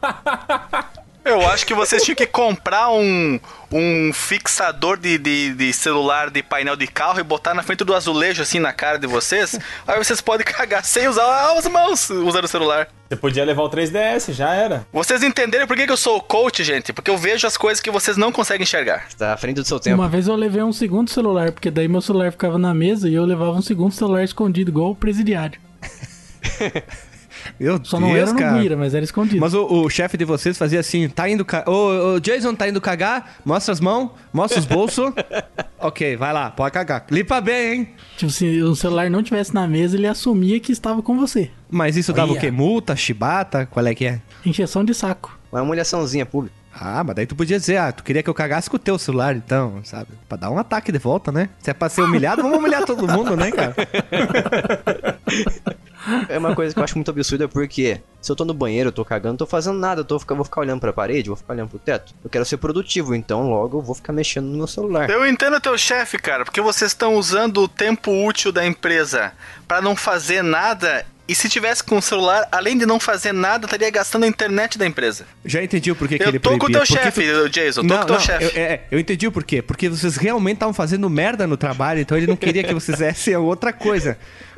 Eu 1.23 1.47
acho 1.47 1.65
que 1.65 1.73
vocês 1.73 2.03
tinham 2.03 2.15
que 2.15 2.25
comprar 2.25 2.91
um, 2.91 3.39
um 3.71 4.11
fixador 4.11 4.97
de, 4.97 5.19
de, 5.19 5.53
de 5.53 5.71
celular 5.71 6.31
de 6.31 6.41
painel 6.41 6.75
de 6.75 6.87
carro 6.87 7.19
e 7.19 7.23
botar 7.23 7.53
na 7.53 7.61
frente 7.61 7.83
do 7.83 7.93
azulejo, 7.93 8.41
assim, 8.41 8.59
na 8.59 8.73
cara 8.73 8.97
de 8.97 9.05
vocês. 9.05 9.59
Aí 9.87 9.97
vocês 9.97 10.19
podem 10.19 10.45
cagar 10.45 10.83
sem 10.83 11.07
usar 11.07 11.55
as 11.55 11.67
mãos 11.67 12.09
usando 12.09 12.45
o 12.45 12.47
celular. 12.47 12.87
Você 13.07 13.15
podia 13.15 13.45
levar 13.45 13.63
o 13.63 13.69
3DS, 13.69 14.33
já 14.33 14.53
era. 14.53 14.87
Vocês 14.91 15.21
entenderam 15.21 15.67
por 15.67 15.77
que, 15.77 15.85
que 15.85 15.91
eu 15.91 15.97
sou 15.97 16.17
o 16.17 16.21
coach, 16.21 16.63
gente? 16.63 16.91
Porque 16.91 17.11
eu 17.11 17.17
vejo 17.17 17.45
as 17.45 17.55
coisas 17.55 17.79
que 17.79 17.91
vocês 17.91 18.17
não 18.17 18.31
conseguem 18.31 18.63
enxergar. 18.63 19.07
tá 19.15 19.33
à 19.33 19.37
frente 19.37 19.57
do 19.57 19.65
seu 19.65 19.79
tempo. 19.79 19.97
Uma 20.01 20.09
vez 20.09 20.27
eu 20.27 20.35
levei 20.35 20.63
um 20.63 20.73
segundo 20.73 21.09
celular, 21.11 21.51
porque 21.51 21.69
daí 21.69 21.87
meu 21.87 22.01
celular 22.01 22.31
ficava 22.31 22.57
na 22.57 22.73
mesa 22.73 23.07
e 23.07 23.13
eu 23.13 23.25
levava 23.25 23.51
um 23.51 23.61
segundo 23.61 23.93
celular 23.93 24.23
escondido, 24.23 24.71
igual 24.71 24.91
o 24.91 24.95
presidiário. 24.95 25.59
Meu 27.59 27.79
Só 27.83 27.99
não 27.99 28.13
Deus, 28.13 28.21
era 28.21 28.33
no 28.33 28.39
cara. 28.39 28.59
Guira, 28.59 28.77
mas 28.77 28.93
era 28.93 29.03
escondido. 29.03 29.39
Mas 29.39 29.53
o, 29.53 29.65
o 29.65 29.89
chefe 29.89 30.17
de 30.17 30.25
vocês 30.25 30.57
fazia 30.57 30.79
assim, 30.79 31.07
tá 31.09 31.29
indo... 31.29 31.45
Ca... 31.45 31.63
Ô, 31.67 32.15
ô, 32.15 32.19
Jason, 32.19 32.53
tá 32.55 32.67
indo 32.67 32.81
cagar? 32.81 33.37
Mostra 33.45 33.73
as 33.73 33.79
mãos, 33.79 34.11
mostra 34.33 34.59
os 34.59 34.65
bolsos. 34.65 35.11
ok, 35.79 36.15
vai 36.15 36.33
lá, 36.33 36.51
pode 36.51 36.73
cagar. 36.73 37.05
Limpa 37.09 37.41
bem, 37.41 37.73
hein? 37.73 37.89
Tipo, 38.17 38.31
se 38.31 38.61
o 38.61 38.75
celular 38.75 39.09
não 39.09 39.23
tivesse 39.23 39.53
na 39.53 39.67
mesa, 39.67 39.97
ele 39.97 40.07
assumia 40.07 40.59
que 40.59 40.71
estava 40.71 41.01
com 41.01 41.17
você. 41.17 41.51
Mas 41.69 41.97
isso 41.97 42.13
dava 42.13 42.31
Olha. 42.31 42.37
o 42.37 42.41
quê? 42.41 42.51
Multa, 42.51 42.95
chibata? 42.95 43.65
Qual 43.65 43.85
é 43.85 43.95
que 43.95 44.05
é? 44.05 44.21
Encheção 44.45 44.83
de 44.83 44.93
saco. 44.93 45.37
Uma 45.51 45.61
humilhaçãozinha 45.61 46.25
pública. 46.25 46.55
Ah, 46.73 47.03
mas 47.03 47.15
daí 47.15 47.25
tu 47.25 47.35
podia 47.35 47.59
dizer, 47.59 47.77
ah, 47.77 47.91
tu 47.91 48.03
queria 48.03 48.23
que 48.23 48.29
eu 48.29 48.33
cagasse 48.33 48.69
com 48.69 48.77
o 48.77 48.79
teu 48.79 48.97
celular, 48.97 49.35
então, 49.35 49.81
sabe? 49.83 50.07
Pra 50.27 50.37
dar 50.37 50.49
um 50.49 50.57
ataque 50.57 50.91
de 50.91 50.97
volta, 50.97 51.31
né? 51.31 51.49
Se 51.59 51.69
é 51.69 51.73
pra 51.73 51.89
ser 51.89 52.01
humilhado, 52.01 52.41
vamos 52.41 52.57
humilhar 52.57 52.85
todo 52.85 53.07
mundo, 53.07 53.35
né, 53.35 53.51
cara? 53.51 53.75
É 56.27 56.37
uma 56.37 56.55
coisa 56.55 56.73
que 56.73 56.79
eu 56.79 56.83
acho 56.83 56.95
muito 56.97 57.11
absurda 57.11 57.47
porque 57.47 58.01
se 58.21 58.31
eu 58.31 58.35
tô 58.35 58.45
no 58.45 58.53
banheiro, 58.53 58.89
eu 58.89 58.93
tô 58.93 59.03
cagando, 59.03 59.31
não 59.33 59.37
tô 59.37 59.45
fazendo 59.45 59.79
nada, 59.79 60.01
eu 60.01 60.05
tô, 60.05 60.15
eu 60.15 60.35
vou 60.35 60.45
ficar 60.45 60.61
olhando 60.61 60.79
pra 60.79 60.93
parede, 60.93 61.29
vou 61.29 61.35
ficar 61.37 61.53
olhando 61.53 61.69
pro 61.69 61.79
teto. 61.79 62.13
Eu 62.23 62.29
quero 62.29 62.45
ser 62.45 62.57
produtivo, 62.57 63.15
então 63.15 63.49
logo 63.49 63.79
eu 63.79 63.81
vou 63.81 63.95
ficar 63.95 64.13
mexendo 64.13 64.45
no 64.45 64.57
meu 64.57 64.67
celular. 64.67 65.09
Eu 65.09 65.25
entendo 65.25 65.57
o 65.57 65.61
teu 65.61 65.77
chefe, 65.77 66.17
cara, 66.17 66.45
porque 66.45 66.61
vocês 66.61 66.91
estão 66.91 67.15
usando 67.15 67.61
o 67.63 67.67
tempo 67.67 68.11
útil 68.25 68.51
da 68.51 68.65
empresa 68.65 69.31
pra 69.67 69.81
não 69.81 69.95
fazer 69.95 70.43
nada. 70.43 71.05
E 71.27 71.35
se 71.35 71.47
tivesse 71.47 71.81
com 71.81 71.97
o 71.97 72.01
celular, 72.01 72.45
além 72.51 72.77
de 72.77 72.85
não 72.85 72.99
fazer 72.99 73.31
nada, 73.31 73.65
estaria 73.65 73.89
gastando 73.89 74.23
a 74.23 74.27
internet 74.27 74.77
da 74.77 74.85
empresa. 74.85 75.25
Já 75.45 75.63
entendi 75.63 75.89
o 75.89 75.95
porquê 75.95 76.17
que 76.17 76.25
Eu 76.25 76.29
ele 76.29 76.39
tô 76.39 76.49
com 76.49 76.55
o 76.55 76.59
proibia. 76.59 76.79
teu 76.79 76.85
chefe, 76.85 77.49
Jason, 77.49 77.87
tô 77.87 77.95
com 77.95 78.03
o 78.03 78.05
teu 78.05 78.19
chefe. 78.19 78.43
Eu, 78.43 78.61
é, 78.61 78.81
eu 78.91 78.99
entendi 78.99 79.27
o 79.27 79.31
porquê. 79.31 79.61
Porque 79.61 79.87
vocês 79.87 80.17
realmente 80.17 80.55
estavam 80.55 80.73
fazendo 80.73 81.09
merda 81.09 81.47
no 81.47 81.55
trabalho, 81.55 82.01
então 82.01 82.17
ele 82.17 82.27
não 82.27 82.35
queria 82.35 82.63
que 82.65 82.73
vocês 82.73 82.97
fizessem 82.99 83.33
outra 83.37 83.71
coisa. 83.71 84.17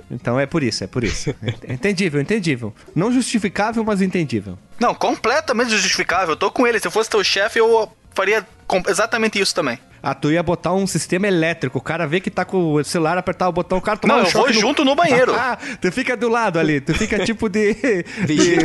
Então 0.10 0.40
é 0.40 0.46
por 0.46 0.64
isso, 0.64 0.84
é 0.84 0.88
por 0.88 1.04
isso. 1.04 1.34
Entendível, 1.68 2.22
entendível. 2.22 2.74
Não 2.96 3.12
justificável, 3.12 3.84
mas 3.84 4.02
entendível. 4.02 4.58
Não, 4.80 4.94
completamente 4.94 5.72
justificável. 5.72 6.34
Eu 6.34 6.38
tô 6.38 6.52
com 6.52 6.68
ele. 6.68 6.80
Se 6.80 6.88
eu 6.88 6.92
fosse 6.92 7.10
teu 7.10 7.24
chefe, 7.24 7.60
eu 7.60 7.92
faria 8.14 8.46
exatamente 8.88 9.40
isso 9.40 9.54
também. 9.54 9.78
Ah, 10.06 10.14
tu 10.14 10.30
ia 10.32 10.44
botar 10.44 10.74
um 10.74 10.86
sistema 10.86 11.28
elétrico. 11.28 11.78
O 11.78 11.82
cara 11.82 12.06
vê 12.06 12.20
que 12.20 12.30
tá 12.30 12.44
com 12.44 12.74
o 12.74 12.84
celular, 12.84 13.18
apertar 13.18 13.48
o 13.48 13.54
botão, 13.54 13.78
o 13.78 13.82
cara 13.82 13.98
toma 13.98 14.16
Não, 14.16 14.24
um 14.24 14.26
eu 14.26 14.32
vou 14.32 14.42
choque 14.48 14.54
junto 14.60 14.84
no 14.84 14.96
banheiro. 14.96 15.34
Ah, 15.44 15.58
tu 15.80 15.90
fica 15.94 16.16
do 16.18 16.28
lado 16.28 16.60
ali. 16.60 16.82
Tu 16.82 16.94
fica 16.94 17.24
tipo 17.24 17.48
de... 17.50 17.74
De. 18.28 18.58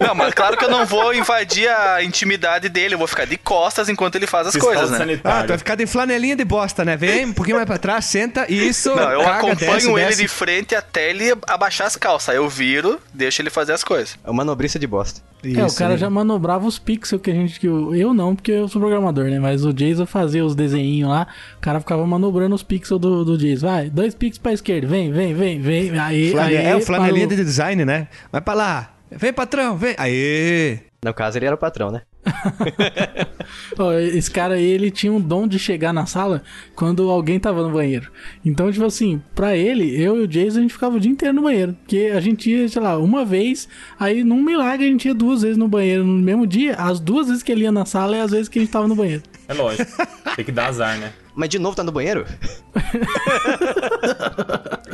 Não, 0.00 0.14
mas 0.14 0.34
claro 0.34 0.56
que 0.56 0.64
eu 0.64 0.70
não 0.70 0.84
vou 0.84 1.14
invadir 1.14 1.68
a 1.68 2.02
intimidade 2.02 2.68
dele, 2.68 2.94
eu 2.94 2.98
vou 2.98 3.06
ficar 3.06 3.24
de 3.24 3.36
costas 3.36 3.88
enquanto 3.88 4.16
ele 4.16 4.26
faz 4.26 4.48
as 4.48 4.52
Fiscal 4.54 4.72
coisas, 4.72 4.90
né? 4.90 4.96
Ah, 4.96 4.98
sanitário. 4.98 5.46
tu 5.46 5.48
vai 5.48 5.58
ficar 5.58 5.74
de 5.76 5.86
flanelinha 5.86 6.34
de 6.36 6.44
bosta, 6.44 6.84
né? 6.84 6.96
Vem 6.96 7.26
um 7.26 7.32
pouquinho 7.32 7.56
mais 7.56 7.66
pra 7.66 7.78
trás, 7.78 8.04
senta, 8.06 8.50
isso, 8.52 8.94
Não, 8.94 9.10
eu 9.12 9.20
caga, 9.20 9.38
acompanho 9.38 9.56
desce, 9.72 9.88
ele 9.90 10.04
desce. 10.06 10.22
de 10.22 10.28
frente 10.28 10.74
até 10.74 11.10
ele 11.10 11.32
abaixar 11.46 11.86
as 11.86 11.96
calças. 11.96 12.30
Aí 12.30 12.36
eu 12.36 12.48
viro, 12.48 13.00
deixo 13.12 13.40
ele 13.42 13.50
fazer 13.50 13.72
as 13.72 13.84
coisas. 13.84 14.16
É 14.24 14.28
uma 14.30 14.38
manobrista 14.38 14.78
de 14.78 14.86
bosta. 14.86 15.20
é, 15.44 15.62
o 15.62 15.66
Isso, 15.66 15.76
cara 15.78 15.92
né? 15.92 15.98
já 15.98 16.10
manobrava 16.10 16.66
os 16.66 16.78
pixels 16.78 17.20
que 17.22 17.30
a 17.30 17.34
gente. 17.34 17.58
Que 17.60 17.66
eu, 17.66 17.94
eu 17.94 18.12
não, 18.14 18.34
porque 18.34 18.50
eu 18.52 18.68
sou 18.68 18.80
programador, 18.80 19.26
né? 19.26 19.33
Mas 19.40 19.64
o 19.64 19.72
Jason 19.72 20.06
fazia 20.06 20.44
os 20.44 20.54
desenhinhos 20.54 21.10
lá, 21.10 21.26
o 21.56 21.60
cara 21.60 21.80
ficava 21.80 22.06
manobrando 22.06 22.54
os 22.54 22.62
pixels 22.62 23.00
do, 23.00 23.24
do 23.24 23.38
Jason. 23.38 23.66
Vai, 23.66 23.90
dois 23.90 24.14
pixels 24.14 24.38
pra 24.38 24.52
esquerda, 24.52 24.86
vem, 24.86 25.12
vem, 25.12 25.34
vem, 25.34 25.60
vem. 25.60 25.98
Aí, 25.98 26.38
aí 26.38 26.56
é 26.56 26.76
o 26.76 26.80
flanelinha 26.80 27.26
de 27.26 27.36
design, 27.36 27.84
né? 27.84 28.08
Vai 28.30 28.40
pra 28.40 28.54
lá. 28.54 28.94
Vem, 29.10 29.32
patrão, 29.32 29.76
vem. 29.76 29.94
Aê! 29.98 30.80
No 31.04 31.12
caso, 31.14 31.38
ele 31.38 31.46
era 31.46 31.54
o 31.54 31.58
patrão, 31.58 31.90
né? 31.90 32.02
Esse 34.12 34.30
cara 34.30 34.54
aí, 34.54 34.64
ele 34.64 34.90
tinha 34.90 35.12
um 35.12 35.20
dom 35.20 35.46
de 35.46 35.58
chegar 35.58 35.92
na 35.92 36.06
sala 36.06 36.42
quando 36.74 37.10
alguém 37.10 37.38
tava 37.38 37.62
no 37.62 37.70
banheiro. 37.70 38.10
Então, 38.44 38.70
tipo 38.70 38.84
assim, 38.84 39.22
pra 39.34 39.56
ele, 39.56 40.00
eu 40.00 40.18
e 40.18 40.24
o 40.24 40.28
Jason, 40.28 40.58
a 40.58 40.62
gente 40.62 40.72
ficava 40.72 40.96
o 40.96 41.00
dia 41.00 41.10
inteiro 41.10 41.34
no 41.34 41.42
banheiro. 41.42 41.76
Porque 41.80 42.12
a 42.14 42.20
gente 42.20 42.50
ia, 42.50 42.68
sei 42.68 42.82
lá, 42.82 42.98
uma 42.98 43.24
vez, 43.24 43.68
aí 43.98 44.24
num 44.24 44.42
milagre 44.42 44.86
a 44.86 44.90
gente 44.90 45.06
ia 45.06 45.14
duas 45.14 45.42
vezes 45.42 45.56
no 45.56 45.68
banheiro 45.68 46.04
no 46.04 46.22
mesmo 46.22 46.46
dia. 46.46 46.74
As 46.74 47.00
duas 47.00 47.28
vezes 47.28 47.42
que 47.42 47.52
ele 47.52 47.62
ia 47.62 47.72
na 47.72 47.84
sala 47.84 48.16
e 48.16 48.20
as 48.20 48.30
vezes 48.30 48.48
que 48.48 48.58
a 48.58 48.62
gente 48.62 48.70
tava 48.70 48.88
no 48.88 48.94
banheiro. 48.94 49.22
É 49.48 49.54
lógico. 49.54 49.90
Tem 50.36 50.44
que 50.44 50.52
dar 50.52 50.68
azar, 50.68 50.98
né? 50.98 51.12
Mas 51.34 51.48
de 51.48 51.58
novo 51.58 51.74
tá 51.76 51.82
no 51.82 51.90
banheiro? 51.92 52.24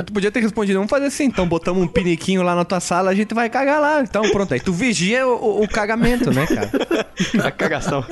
Tu 0.06 0.12
podia 0.14 0.30
ter 0.30 0.40
respondido, 0.40 0.78
vamos 0.78 0.88
fazer 0.90 1.06
assim, 1.06 1.24
então 1.24 1.46
botamos 1.46 1.82
um 1.82 1.86
piniquinho 1.86 2.42
lá 2.42 2.54
na 2.54 2.64
tua 2.64 2.80
sala, 2.80 3.10
a 3.10 3.14
gente 3.14 3.34
vai 3.34 3.50
cagar 3.50 3.80
lá. 3.80 4.00
Então 4.00 4.22
pronto, 4.30 4.54
aí 4.54 4.60
tu 4.60 4.72
vigia 4.72 5.26
o, 5.26 5.34
o- 5.60 5.62
o 5.64 5.68
cagamento, 5.68 6.30
né, 6.32 6.46
cara? 6.46 6.70
A 7.46 7.50
cagação. 7.50 8.04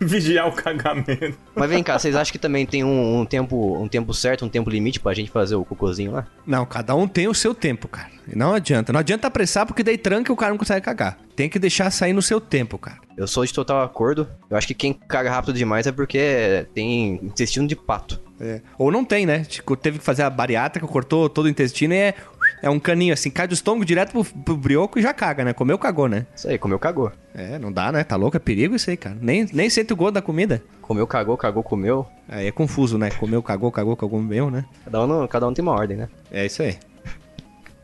Vigiar 0.06 0.48
o 0.48 0.52
cagamento. 0.52 1.38
Mas 1.54 1.68
vem 1.68 1.82
cá, 1.82 1.98
vocês 1.98 2.16
acham 2.16 2.32
que 2.32 2.38
também 2.38 2.64
tem 2.64 2.82
um, 2.82 3.20
um 3.20 3.26
tempo 3.26 3.76
um 3.78 3.86
tempo 3.86 4.14
certo, 4.14 4.44
um 4.44 4.48
tempo 4.48 4.70
limite 4.70 4.98
pra 4.98 5.12
gente 5.12 5.30
fazer 5.30 5.56
o 5.56 5.64
cocôzinho 5.64 6.12
lá? 6.12 6.26
Não, 6.46 6.64
cada 6.64 6.94
um 6.94 7.06
tem 7.06 7.28
o 7.28 7.34
seu 7.34 7.54
tempo, 7.54 7.86
cara. 7.86 8.10
Não 8.34 8.54
adianta. 8.54 8.92
Não 8.92 9.00
adianta 9.00 9.26
apressar 9.26 9.66
porque 9.66 9.82
daí 9.82 9.98
tranca 9.98 10.30
e 10.30 10.34
o 10.34 10.36
cara 10.36 10.52
não 10.52 10.58
consegue 10.58 10.80
cagar. 10.84 11.18
Tem 11.36 11.48
que 11.48 11.58
deixar 11.58 11.90
sair 11.90 12.12
no 12.12 12.22
seu 12.22 12.40
tempo, 12.40 12.78
cara. 12.78 12.98
Eu 13.16 13.26
sou 13.26 13.44
de 13.44 13.52
total 13.52 13.82
acordo. 13.82 14.26
Eu 14.48 14.56
acho 14.56 14.66
que 14.66 14.74
quem 14.74 14.92
caga 14.92 15.30
rápido 15.30 15.54
demais 15.54 15.86
é 15.86 15.92
porque 15.92 16.66
tem 16.74 17.20
intestino 17.22 17.66
de 17.66 17.76
pato. 17.76 18.20
É. 18.40 18.62
Ou 18.78 18.90
não 18.90 19.04
tem, 19.04 19.26
né? 19.26 19.44
Tipo, 19.44 19.76
teve 19.76 19.98
que 19.98 20.04
fazer 20.04 20.22
a 20.22 20.30
bariátrica, 20.30 20.86
cortou 20.86 21.28
todo 21.28 21.44
o 21.44 21.48
intestino 21.48 21.92
e 21.92 21.98
é, 21.98 22.14
é 22.62 22.68
um 22.68 22.78
caninho 22.78 23.14
assim, 23.14 23.30
cai 23.30 23.46
do 23.46 23.54
estômago 23.54 23.84
direto 23.84 24.12
pro, 24.12 24.24
pro 24.24 24.56
brioco 24.56 24.98
e 24.98 25.02
já 25.02 25.12
caga, 25.14 25.44
né? 25.44 25.52
Comeu, 25.52 25.78
cagou, 25.78 26.08
né? 26.08 26.26
Isso 26.34 26.48
aí, 26.48 26.58
comeu, 26.58 26.78
cagou. 26.78 27.10
É, 27.34 27.58
não 27.58 27.72
dá, 27.72 27.90
né? 27.90 28.04
Tá 28.04 28.16
louco, 28.16 28.36
é 28.36 28.40
perigo 28.40 28.74
isso 28.76 28.90
aí, 28.90 28.96
cara. 28.96 29.16
Nem, 29.20 29.48
nem 29.52 29.70
sente 29.70 29.92
o 29.92 29.96
gosto 29.96 30.14
da 30.14 30.22
comida. 30.22 30.62
Comeu, 30.82 31.06
cagou, 31.06 31.36
cagou, 31.36 31.62
comeu. 31.62 32.06
Aí 32.28 32.46
é 32.46 32.52
confuso, 32.52 32.98
né? 32.98 33.10
Comeu, 33.10 33.42
cagou, 33.42 33.70
cagou, 33.72 33.96
cagou, 33.96 34.18
comeu, 34.18 34.50
né? 34.50 34.64
Cada 34.84 35.04
um, 35.04 35.26
cada 35.26 35.48
um 35.48 35.54
tem 35.54 35.62
uma 35.62 35.72
ordem, 35.72 35.96
né? 35.96 36.08
É 36.30 36.44
isso 36.46 36.62
aí. 36.62 36.76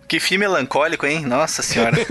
Que 0.08 0.20
fim 0.20 0.38
melancólico, 0.38 1.06
hein? 1.06 1.22
Nossa 1.22 1.62
senhora. 1.62 1.96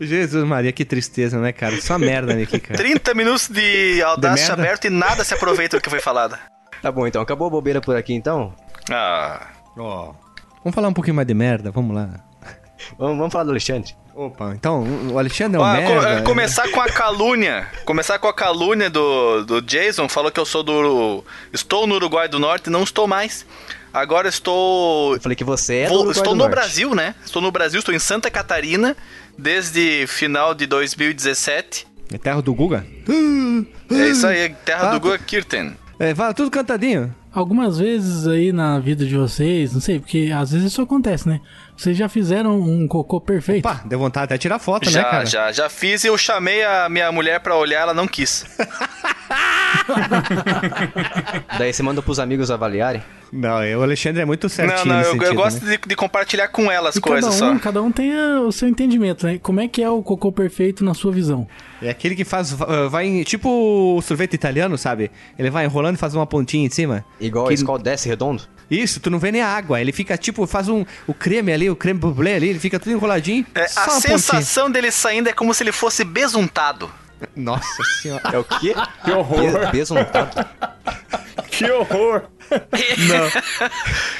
Jesus 0.00 0.44
Maria, 0.44 0.72
que 0.72 0.84
tristeza, 0.84 1.38
né, 1.38 1.52
cara? 1.52 1.80
Só 1.80 1.98
merda 1.98 2.34
aqui, 2.34 2.58
cara. 2.60 2.76
30 2.76 3.14
minutos 3.14 3.48
de 3.48 4.02
Audacity 4.02 4.48
merda. 4.48 4.62
aberto 4.62 4.84
e 4.86 4.90
nada 4.90 5.24
se 5.24 5.34
aproveita 5.34 5.76
do 5.76 5.82
que 5.82 5.90
foi 5.90 6.00
falado. 6.00 6.38
Tá 6.82 6.92
bom, 6.92 7.06
então. 7.06 7.22
Acabou 7.22 7.46
a 7.48 7.50
bobeira 7.50 7.80
por 7.80 7.96
aqui, 7.96 8.12
então. 8.14 8.54
Ah. 8.90 9.46
Ó. 9.76 10.12
Vamos 10.64 10.74
falar 10.74 10.88
um 10.88 10.92
pouquinho 10.92 11.14
mais 11.16 11.26
de 11.28 11.34
merda, 11.34 11.70
vamos 11.70 11.94
lá. 11.94 12.08
Vamos, 12.98 13.16
vamos 13.18 13.32
falar 13.32 13.44
do 13.44 13.50
Alexandre. 13.50 13.94
Opa, 14.14 14.52
então, 14.54 14.84
o 15.12 15.18
Alexandre 15.18 15.58
é 15.58 15.60
um 15.60 15.64
Ah, 15.64 15.72
merda. 15.74 16.08
eh, 16.10 16.22
começar 16.22 16.68
com 16.70 16.80
a 16.80 16.86
calúnia. 16.88 17.68
Começar 17.84 18.18
com 18.18 18.28
a 18.28 18.32
calúnia 18.34 18.88
do, 18.88 19.44
do 19.44 19.60
Jason. 19.60 20.08
Falou 20.08 20.30
que 20.30 20.40
eu 20.40 20.46
sou 20.46 20.62
do. 20.62 21.22
Estou 21.52 21.86
no 21.86 21.96
Uruguai 21.96 22.26
do 22.28 22.38
Norte, 22.38 22.70
não 22.70 22.82
estou 22.82 23.06
mais. 23.06 23.44
Agora 23.92 24.28
estou. 24.28 25.14
Eu 25.14 25.20
falei 25.20 25.36
que 25.36 25.44
você 25.44 25.80
é 25.80 25.88
do 25.88 25.94
Vou- 26.04 26.10
estou 26.10 26.24
do 26.28 26.30
no 26.30 26.36
Norte. 26.36 26.50
Brasil, 26.52 26.94
né? 26.94 27.14
Estou 27.24 27.42
no 27.42 27.50
Brasil, 27.52 27.78
estou 27.78 27.94
em 27.94 27.98
Santa 27.98 28.30
Catarina 28.30 28.96
desde 29.38 30.06
final 30.06 30.54
de 30.54 30.66
2017. 30.66 31.86
É 32.12 32.16
terra 32.18 32.40
do 32.40 32.54
Guga? 32.54 32.86
É 33.90 34.08
isso 34.08 34.26
aí, 34.26 34.48
terra 34.64 34.88
Ah, 34.88 34.92
do 34.92 35.00
Gua 35.00 35.18
Kirten. 35.18 35.76
É, 35.98 36.14
fala 36.14 36.32
tudo 36.32 36.50
cantadinho. 36.50 37.14
Algumas 37.36 37.78
vezes 37.78 38.26
aí 38.26 38.50
na 38.50 38.78
vida 38.78 39.04
de 39.04 39.14
vocês, 39.14 39.74
não 39.74 39.80
sei, 39.82 39.98
porque 40.00 40.30
às 40.34 40.52
vezes 40.52 40.72
isso 40.72 40.80
acontece, 40.80 41.28
né? 41.28 41.42
Vocês 41.76 41.96
já 41.96 42.08
fizeram 42.08 42.58
um 42.60 42.88
cocô 42.88 43.20
perfeito? 43.20 43.62
Pá, 43.62 43.82
deu 43.84 43.98
vontade 43.98 44.24
até 44.24 44.38
tirar 44.38 44.58
foto, 44.58 44.86
né, 44.86 44.92
Já, 44.92 45.04
cara? 45.04 45.26
já, 45.26 45.52
já 45.52 45.68
fiz 45.68 46.04
e 46.04 46.06
eu 46.06 46.16
chamei 46.16 46.64
a 46.64 46.88
minha 46.88 47.12
mulher 47.12 47.38
pra 47.40 47.54
olhar, 47.56 47.82
ela 47.82 47.92
não 47.94 48.06
quis. 48.08 48.44
Daí 51.58 51.72
você 51.72 51.82
manda 51.82 52.02
pros 52.02 52.18
amigos 52.18 52.50
avaliarem. 52.50 53.02
Não, 53.32 53.62
eu, 53.64 53.80
o 53.80 53.82
Alexandre 53.82 54.22
é 54.22 54.24
muito 54.24 54.48
certinho 54.48 54.78
não, 54.86 54.94
não, 54.94 54.96
nesse 54.98 55.10
eu, 55.10 55.14
eu 55.16 55.20
sentido, 55.20 55.36
gosto 55.36 55.64
né? 55.64 55.76
de, 55.76 55.88
de 55.88 55.96
compartilhar 55.96 56.48
com 56.48 56.70
ela 56.70 56.88
as 56.90 56.96
E 56.96 57.00
coisas 57.00 57.34
cada 57.38 57.50
um, 57.50 57.54
só. 57.56 57.62
cada 57.62 57.82
um 57.82 57.90
tem 57.90 58.12
a- 58.16 58.40
o 58.40 58.52
seu 58.52 58.68
entendimento, 58.68 59.26
né? 59.26 59.38
Como 59.42 59.60
é 59.60 59.66
que 59.68 59.82
é 59.82 59.90
o 59.90 60.02
cocô 60.02 60.30
perfeito 60.30 60.84
na 60.84 60.94
sua 60.94 61.10
visão? 61.12 61.46
É 61.82 61.90
aquele 61.90 62.14
que 62.14 62.24
faz, 62.24 62.52
uh, 62.52 62.88
vai 62.88 63.06
em, 63.06 63.22
tipo 63.24 63.48
o 63.96 64.00
sorvete 64.02 64.34
italiano, 64.34 64.78
sabe? 64.78 65.10
Ele 65.38 65.50
vai 65.50 65.64
enrolando 65.64 65.96
e 65.96 65.98
faz 65.98 66.14
uma 66.14 66.26
pontinha 66.26 66.64
em 66.66 66.70
cima. 66.70 67.04
Igual 67.20 67.46
Que- 67.46 67.52
a 67.52 67.54
escola 67.54 67.78
desce 67.80 68.08
redondo. 68.08 68.44
Isso, 68.70 68.98
tu 69.00 69.10
não 69.10 69.18
vê 69.18 69.30
nem 69.30 69.42
a 69.42 69.48
água. 69.48 69.80
Ele 69.80 69.92
fica 69.92 70.16
tipo, 70.18 70.46
faz 70.46 70.68
um, 70.68 70.84
o 71.06 71.14
creme 71.14 71.52
ali, 71.52 71.70
o 71.70 71.76
creme 71.76 72.00
brulee 72.00 72.34
ali, 72.34 72.48
ele 72.48 72.58
fica 72.58 72.78
tudo 72.80 72.92
enroladinho. 72.92 73.46
É, 73.54 73.64
a 73.76 73.84
pontinha. 73.84 74.00
sensação 74.18 74.70
dele 74.70 74.90
saindo 74.90 75.28
é 75.28 75.32
como 75.32 75.54
se 75.54 75.62
ele 75.62 75.72
fosse 75.72 76.04
besuntado. 76.04 76.90
Nossa 77.34 77.82
senhora. 78.02 78.22
É 78.32 78.38
o 78.38 78.44
quê? 78.44 78.74
Que 79.04 79.10
horror. 79.12 79.52
Be- 79.66 79.72
Besuntado. 79.72 80.46
Que 81.50 81.70
horror. 81.70 82.24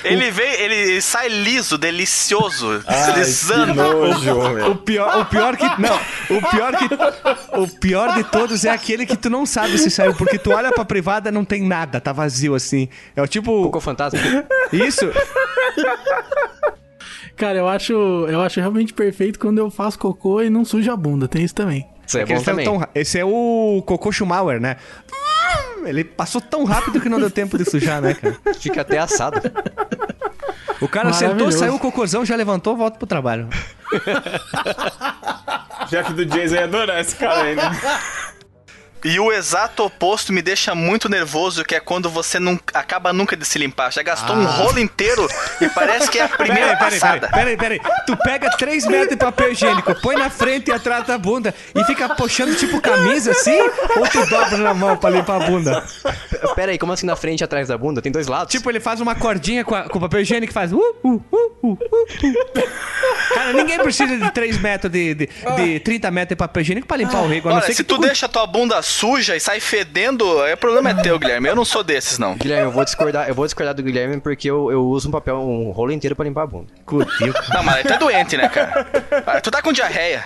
Ele 0.04 0.30
vem, 0.30 0.52
ele 0.60 1.00
sai 1.00 1.28
liso, 1.28 1.76
delicioso, 1.78 2.82
Ai, 2.86 3.06
que 3.06 3.12
deslizando. 3.18 3.74
nojo, 3.74 4.70
O 4.70 4.76
pior, 4.76 5.20
o 5.20 5.24
pior 5.26 5.56
que. 5.56 5.64
Não, 5.80 5.96
o 6.30 6.50
pior 6.50 6.72
que. 6.76 7.58
O 7.60 7.68
pior 7.80 8.14
de 8.14 8.24
todos 8.24 8.64
é 8.64 8.70
aquele 8.70 9.06
que 9.06 9.16
tu 9.16 9.30
não 9.30 9.44
sabe 9.46 9.78
se 9.78 9.90
saiu, 9.90 10.14
porque 10.14 10.38
tu 10.38 10.50
olha 10.52 10.72
pra 10.72 10.84
privada 10.84 11.30
não 11.30 11.44
tem 11.44 11.62
nada, 11.62 12.00
tá 12.00 12.12
vazio 12.12 12.54
assim. 12.54 12.88
É 13.14 13.22
o 13.22 13.26
tipo. 13.26 13.62
Cocô 13.64 13.80
fantasma. 13.80 14.18
Isso. 14.72 15.10
Cara, 17.36 17.58
eu 17.58 17.68
acho, 17.68 17.92
eu 17.92 18.40
acho 18.40 18.60
realmente 18.60 18.94
perfeito 18.94 19.38
quando 19.38 19.58
eu 19.58 19.70
faço 19.70 19.98
cocô 19.98 20.40
e 20.40 20.48
não 20.48 20.64
sujo 20.64 20.90
a 20.90 20.96
bunda. 20.96 21.28
Tem 21.28 21.44
isso 21.44 21.54
também. 21.54 21.86
Isso 22.06 22.18
é 22.18 22.24
bom 22.24 22.40
também. 22.40 22.64
tão 22.64 22.86
Esse 22.94 23.18
é 23.18 23.24
o 23.24 23.82
Cocô 23.84 24.12
Schumauer, 24.12 24.60
né? 24.60 24.76
Ele 25.88 26.04
passou 26.04 26.40
tão 26.40 26.64
rápido 26.64 27.00
que 27.00 27.08
não 27.08 27.18
deu 27.18 27.30
tempo 27.30 27.56
de 27.56 27.64
sujar, 27.68 28.00
né, 28.00 28.14
cara? 28.14 28.36
Fica 28.58 28.80
até 28.80 28.98
assado. 28.98 29.40
O 30.80 30.88
cara 30.88 31.12
sentou, 31.12 31.50
saiu 31.50 31.74
o 31.74 31.78
cocôzão, 31.78 32.24
já 32.24 32.36
levantou, 32.36 32.76
volta 32.76 32.98
pro 32.98 33.06
trabalho. 33.06 33.48
Já 35.88 36.02
que 36.02 36.12
do 36.12 36.26
Jason 36.26 36.56
ia 36.56 36.64
adorar 36.64 37.00
esse 37.00 37.14
cara 37.14 37.42
aí, 37.42 37.54
né? 37.54 37.62
E 39.04 39.20
o 39.20 39.32
exato 39.32 39.84
oposto 39.84 40.32
me 40.32 40.42
deixa 40.42 40.74
muito 40.74 41.08
nervoso, 41.08 41.64
que 41.64 41.74
é 41.74 41.80
quando 41.80 42.10
você 42.10 42.40
não 42.40 42.58
acaba 42.74 43.12
nunca 43.12 43.36
de 43.36 43.44
se 43.44 43.58
limpar. 43.58 43.92
Já 43.92 44.02
gastou 44.02 44.34
um 44.34 44.44
rolo 44.44 44.78
inteiro 44.80 45.28
e 45.60 45.68
parece 45.68 46.10
que 46.10 46.18
é 46.18 46.24
a 46.24 46.28
primeira 46.36 46.72
Ah. 46.72 46.76
Peraí, 46.76 46.98
peraí, 46.98 47.00
passada. 47.00 47.28
peraí, 47.28 47.56
peraí, 47.56 47.78
peraí. 47.80 47.94
Tu 48.06 48.16
pega 48.16 48.50
3 48.56 48.86
metros 48.86 49.10
de 49.10 49.16
papel 49.16 49.52
higiênico, 49.52 49.94
põe 50.00 50.16
na 50.16 50.28
frente 50.30 50.68
e 50.68 50.72
atrás 50.72 51.06
da 51.06 51.16
bunda 51.18 51.54
e 51.74 51.84
fica 51.84 52.08
puxando 52.16 52.56
tipo 52.56 52.80
camisa 52.80 53.30
assim? 53.30 53.58
Ou 53.96 54.08
tu 54.10 54.26
dobra 54.26 54.58
na 54.58 54.74
mão 54.74 54.96
pra 54.96 55.10
limpar 55.10 55.42
a 55.42 55.46
bunda? 55.46 55.84
Pera 56.56 56.72
aí, 56.72 56.78
como 56.78 56.92
assim 56.92 57.06
na 57.06 57.14
frente 57.16 57.42
e 57.42 57.44
atrás 57.44 57.68
da 57.68 57.78
bunda? 57.78 58.02
Tem 58.02 58.10
dois 58.10 58.26
lados? 58.26 58.50
Tipo, 58.50 58.70
ele 58.70 58.80
faz 58.80 59.00
uma 59.00 59.14
cordinha 59.14 59.64
com, 59.64 59.74
a- 59.74 59.88
com 59.88 59.98
o 59.98 60.00
papel 60.00 60.20
higiênico 60.22 60.50
e 60.50 60.54
faz. 60.54 60.72
Uh, 60.72 60.78
uh, 61.04 61.08
uh, 61.10 61.22
uh, 61.32 61.48
uh, 61.62 61.72
uh. 61.72 63.34
Cara, 63.34 63.52
ninguém 63.52 63.78
precisa 63.78 64.16
de 64.16 64.30
3 64.32 64.58
metros 64.58 64.90
de, 64.92 65.14
de, 65.14 65.28
de 65.56 65.80
30 65.80 66.10
metros 66.10 66.30
de 66.30 66.36
papel 66.36 66.62
higiênico 66.62 66.86
pra 66.88 66.96
limpar 66.96 67.22
o 67.22 67.28
rego. 67.28 67.48
Olha, 67.48 67.60
se 67.62 67.74
que 67.74 67.84
tu 67.84 67.98
deixa 67.98 68.26
a 68.26 68.28
tua 68.28 68.46
bunda 68.46 68.78
suja 68.86 69.36
e 69.36 69.40
sai 69.40 69.60
fedendo, 69.60 70.24
o 70.24 70.56
problema 70.56 70.90
é 70.90 70.94
teu, 70.94 71.18
Guilherme. 71.18 71.48
Eu 71.48 71.56
não 71.56 71.64
sou 71.64 71.82
desses, 71.82 72.18
não. 72.18 72.34
Guilherme, 72.36 72.66
eu 72.66 72.70
vou 72.70 72.84
discordar, 72.84 73.28
eu 73.28 73.34
vou 73.34 73.44
discordar 73.44 73.74
do 73.74 73.82
Guilherme 73.82 74.20
porque 74.20 74.48
eu, 74.50 74.70
eu 74.70 74.84
uso 74.86 75.08
um 75.08 75.12
papel, 75.12 75.36
um 75.36 75.70
rolo 75.70 75.92
inteiro 75.92 76.14
pra 76.14 76.24
limpar 76.24 76.42
a 76.42 76.46
bunda. 76.46 76.68
Cutil. 76.84 77.34
Não, 77.52 77.62
mas 77.62 77.82
tu 77.82 77.92
é 77.92 77.98
doente, 77.98 78.36
né, 78.36 78.48
cara? 78.48 78.86
Ah, 79.26 79.40
tu 79.40 79.50
tá 79.50 79.60
com 79.60 79.72
diarreia. 79.72 80.24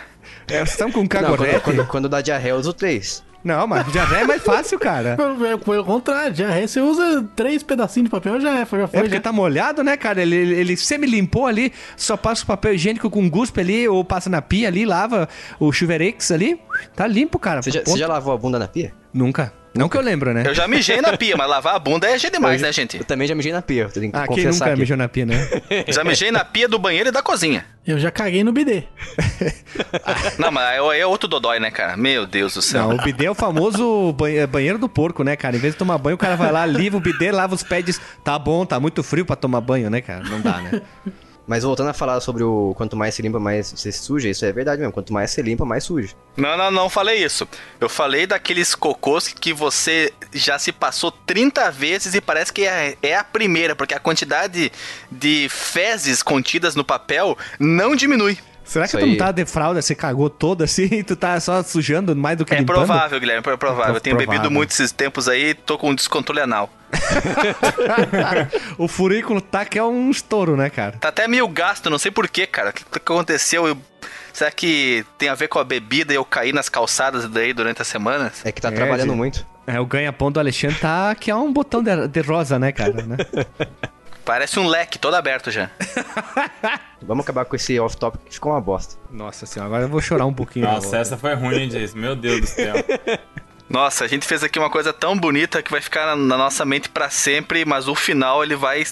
É, 0.49 0.59
vocês 0.59 0.71
estão 0.71 0.91
com 0.91 1.01
Não, 1.01 1.09
quando, 1.09 1.23
cagorete. 1.23 1.61
quando, 1.61 1.87
quando 1.87 2.09
dá 2.09 2.21
diarreia, 2.21 2.53
eu 2.53 2.57
uso 2.57 2.73
três. 2.73 3.23
Não, 3.43 3.67
mas 3.67 3.91
diarreia 3.91 4.23
é 4.23 4.27
mais 4.27 4.43
fácil, 4.43 4.79
cara. 4.79 5.17
Pelo, 5.65 5.85
contrário, 5.85 6.35
já 6.35 6.55
é, 6.55 6.67
você 6.67 6.81
usa 6.81 7.27
três 7.35 7.63
pedacinhos 7.63 8.09
de 8.09 8.11
papel, 8.11 8.41
já 8.41 8.51
é, 8.51 8.59
já 8.59 8.67
foi. 8.67 8.81
É 8.81 8.87
porque 8.87 9.17
já. 9.17 9.21
tá 9.21 9.33
molhado, 9.33 9.83
né, 9.83 9.97
cara? 9.97 10.21
Ele, 10.21 10.37
ele, 10.37 10.55
ele 10.55 10.77
semi-limpou 10.77 11.47
ali, 11.47 11.73
só 11.97 12.17
passa 12.17 12.45
o 12.45 12.47
papel 12.47 12.75
higiênico 12.75 13.09
com 13.09 13.29
guspe 13.29 13.61
ali, 13.61 13.89
ou 13.89 14.05
passa 14.05 14.29
na 14.29 14.43
pia 14.43 14.69
ali, 14.69 14.85
lava 14.85 15.29
o 15.59 15.73
chuveirex 15.73 16.31
ali. 16.31 16.61
Tá 16.95 17.07
limpo, 17.07 17.39
cara. 17.39 17.63
Você 17.63 17.71
já, 17.71 17.83
você 17.85 17.99
já 17.99 18.07
lavou 18.07 18.35
a 18.35 18.37
bunda 18.37 18.59
na 18.59 18.69
pia? 18.69 18.93
Nunca. 19.13 19.60
Não 19.73 19.89
que 19.89 19.97
eu 19.97 20.01
lembro, 20.01 20.35
né? 20.35 20.43
Eu 20.47 20.55
já 20.55 20.67
mijei 20.67 21.01
na 21.01 21.17
pia, 21.17 21.37
mas 21.37 21.49
lavar 21.49 21.77
a 21.77 21.79
bunda 21.79 22.09
é 22.09 22.17
demais, 22.17 22.61
eu, 22.61 22.67
né, 22.67 22.73
gente? 22.73 22.97
Eu 22.99 23.05
também 23.05 23.29
já 23.29 23.35
mijei 23.37 23.53
na 23.53 23.63
pia, 23.63 23.83
eu 23.85 23.91
tenho 23.91 24.11
que 24.11 24.19
Ah, 24.19 24.27
quem 24.27 24.45
nunca 24.45 24.65
aqui. 24.67 24.81
mijou 24.81 24.97
na 24.97 25.09
pia, 25.09 25.25
né? 25.27 25.49
Já 25.89 26.03
mijei 26.03 26.31
na 26.33 26.45
pia 26.45 26.69
do 26.69 26.79
banheiro 26.79 27.09
e 27.09 27.13
da 27.13 27.23
cozinha. 27.23 27.65
Eu 27.87 27.99
já 27.99 28.11
caguei 28.11 28.43
no 28.43 28.53
bidê. 28.53 28.83
Não, 30.39 30.51
mas 30.51 30.77
é 30.99 31.07
outro 31.07 31.29
dodói, 31.29 31.59
né, 31.61 31.71
cara? 31.71 31.97
Meu 31.97 32.27
Deus 32.27 32.55
do 32.55 32.63
céu. 32.63 32.89
Não, 32.89 32.97
o 32.97 33.03
bidê 33.03 33.27
é 33.27 33.31
o 33.31 33.35
famoso 33.35 34.13
banhe- 34.13 34.47
banheiro 34.47 34.79
do 34.79 34.89
porco, 34.89 35.23
né, 35.23 35.37
cara? 35.37 35.57
Em 35.57 35.61
vez 35.61 35.75
de 35.75 35.79
tomar 35.79 35.99
banho, 35.99 36.17
o 36.17 36.19
cara 36.19 36.37
vai 36.37 36.51
lá, 36.51 36.67
liva 36.67 36.97
o 36.97 37.01
bidê, 37.01 37.31
lava 37.31 37.55
os 37.55 37.63
pés 37.63 37.83
e 37.83 37.87
diz, 37.87 38.01
tá 38.25 38.39
bom, 38.39 38.67
tá 38.67 38.79
muito 38.81 39.03
frio 39.03 39.25
pra 39.25 39.37
tomar 39.37 39.61
banho, 39.61 39.89
né, 39.89 40.01
cara? 40.01 40.23
Não 40.25 40.41
dá, 40.41 40.59
né? 40.61 40.83
Mas 41.51 41.65
voltando 41.65 41.89
a 41.91 41.93
falar 41.93 42.21
sobre 42.21 42.45
o 42.45 42.73
quanto 42.77 42.97
mais 42.97 43.13
se 43.13 43.23
limpa, 43.23 43.41
mais 43.41 43.75
se 43.77 43.91
suja, 43.91 44.29
isso 44.29 44.45
é 44.45 44.53
verdade 44.53 44.79
mesmo. 44.79 44.93
Quanto 44.93 45.13
mais 45.13 45.33
se 45.33 45.43
limpa, 45.43 45.65
mais 45.65 45.83
suja. 45.83 46.15
Não, 46.37 46.57
não, 46.57 46.71
não 46.71 46.89
falei 46.89 47.25
isso. 47.25 47.45
Eu 47.81 47.89
falei 47.89 48.25
daqueles 48.25 48.73
cocôs 48.73 49.27
que 49.27 49.53
você 49.53 50.13
já 50.33 50.61
se 50.61 50.71
passou 50.71 51.11
30 51.11 51.69
vezes 51.73 52.15
e 52.15 52.21
parece 52.21 52.53
que 52.53 52.65
é, 52.65 52.97
é 53.03 53.17
a 53.17 53.25
primeira, 53.25 53.75
porque 53.75 53.93
a 53.93 53.99
quantidade 53.99 54.71
de 55.11 55.49
fezes 55.51 56.23
contidas 56.23 56.77
no 56.77 56.85
papel 56.85 57.37
não 57.59 57.97
diminui. 57.97 58.39
Será 58.71 58.85
que 58.85 58.91
Isso 58.91 58.99
tu 58.99 59.05
não 59.07 59.13
aí. 59.15 59.19
tá 59.19 59.33
de 59.33 59.45
fralda, 59.45 59.83
você 59.83 59.97
cagou 59.97 60.31
toda 60.31 60.63
assim 60.63 60.85
e 60.95 61.03
tu 61.03 61.17
tá 61.17 61.41
só 61.41 61.61
sujando 61.65 62.15
mais 62.15 62.39
do 62.39 62.45
que 62.45 62.55
É 62.55 62.59
limpando? 62.59 62.77
provável, 62.77 63.19
Guilherme, 63.19 63.43
é 63.45 63.57
provável. 63.57 63.95
Eu 63.95 64.01
tenho 64.01 64.15
Provável. 64.17 64.41
bebido 64.41 64.49
muito 64.55 64.71
esses 64.71 64.93
tempos 64.93 65.27
aí, 65.29 65.55
tô 65.55 65.77
com 65.77 65.91
um 65.91 65.95
descontrole 65.95 66.41
anal. 66.41 66.71
o 68.79 68.87
furículo 68.87 69.41
tá 69.41 69.65
que 69.65 69.77
é 69.77 69.83
um 69.83 70.09
estouro, 70.09 70.57
né, 70.57 70.71
cara? 70.71 70.99
Tá 71.01 71.09
até 71.09 71.27
meio 71.27 71.49
gasto, 71.49 71.91
não 71.91 71.99
sei 71.99 72.13
porquê, 72.13 72.47
cara. 72.47 72.71
O 72.71 72.73
que, 72.73 72.85
que 72.85 72.99
aconteceu? 72.99 73.67
Eu- 73.67 73.77
Será 74.33 74.53
que 74.53 75.05
tem 75.19 75.29
a 75.29 75.35
ver 75.35 75.49
com 75.49 75.59
a 75.59 75.65
bebida 75.65 76.13
e 76.13 76.17
eu 76.17 76.25
caí 76.25 76.53
nas 76.53 76.69
calçadas 76.69 77.29
daí 77.29 77.53
durante 77.53 77.83
as 77.83 77.89
semanas? 77.89 78.41
É 78.45 78.53
que 78.53 78.61
tá 78.63 78.69
É, 78.69 78.71
trabalhando 78.71 79.09
gente. 79.09 79.17
muito. 79.17 79.47
É, 79.67 79.81
o 79.81 79.85
ganha-pão 79.85 80.31
do 80.31 80.39
Alexandre 80.39 80.77
tá 80.79 81.13
que 81.17 81.29
é 81.31 81.35
um 81.35 81.53
botão 81.53 81.83
de, 81.83 82.07
de 82.07 82.21
rosa, 82.21 82.57
né, 82.57 82.71
cara? 82.71 82.93
Né? 83.03 83.17
Parece 84.25 84.59
um 84.59 84.67
leque 84.67 84.99
todo 84.99 85.15
aberto 85.15 85.51
já. 85.51 85.71
Vamos 87.03 87.25
acabar 87.25 87.45
com 87.45 87.57
esse 87.57 87.79
off-topic 87.81 88.21
que 88.25 88.35
ficou 88.35 88.53
uma 88.53 88.61
bosta. 88.61 88.97
Nossa 89.11 89.47
senhora, 89.47 89.67
agora 89.67 89.85
eu 89.85 89.89
vou 89.89 90.01
chorar 90.01 90.27
um 90.27 90.35
pouquinho. 90.35 90.67
Nossa, 90.67 90.99
essa 90.99 91.17
foi 91.17 91.35
ruim, 91.35 91.69
Jason. 91.69 91.99
Meu 91.99 92.15
Deus 92.15 92.41
do 92.43 92.47
céu. 92.47 92.75
Nossa, 93.69 94.05
a 94.05 94.09
gente 94.09 94.27
fez 94.27 94.43
aqui 94.43 94.59
uma 94.59 94.69
coisa 94.69 94.93
tão 94.93 95.17
bonita 95.17 95.63
que 95.63 95.71
vai 95.71 95.81
ficar 95.81 96.05
na, 96.05 96.17
na 96.17 96.37
nossa 96.37 96.65
mente 96.65 96.89
pra 96.89 97.09
sempre, 97.09 97.65
mas 97.65 97.87
o 97.87 97.95
final 97.95 98.43
ele 98.43 98.57
vai 98.57 98.85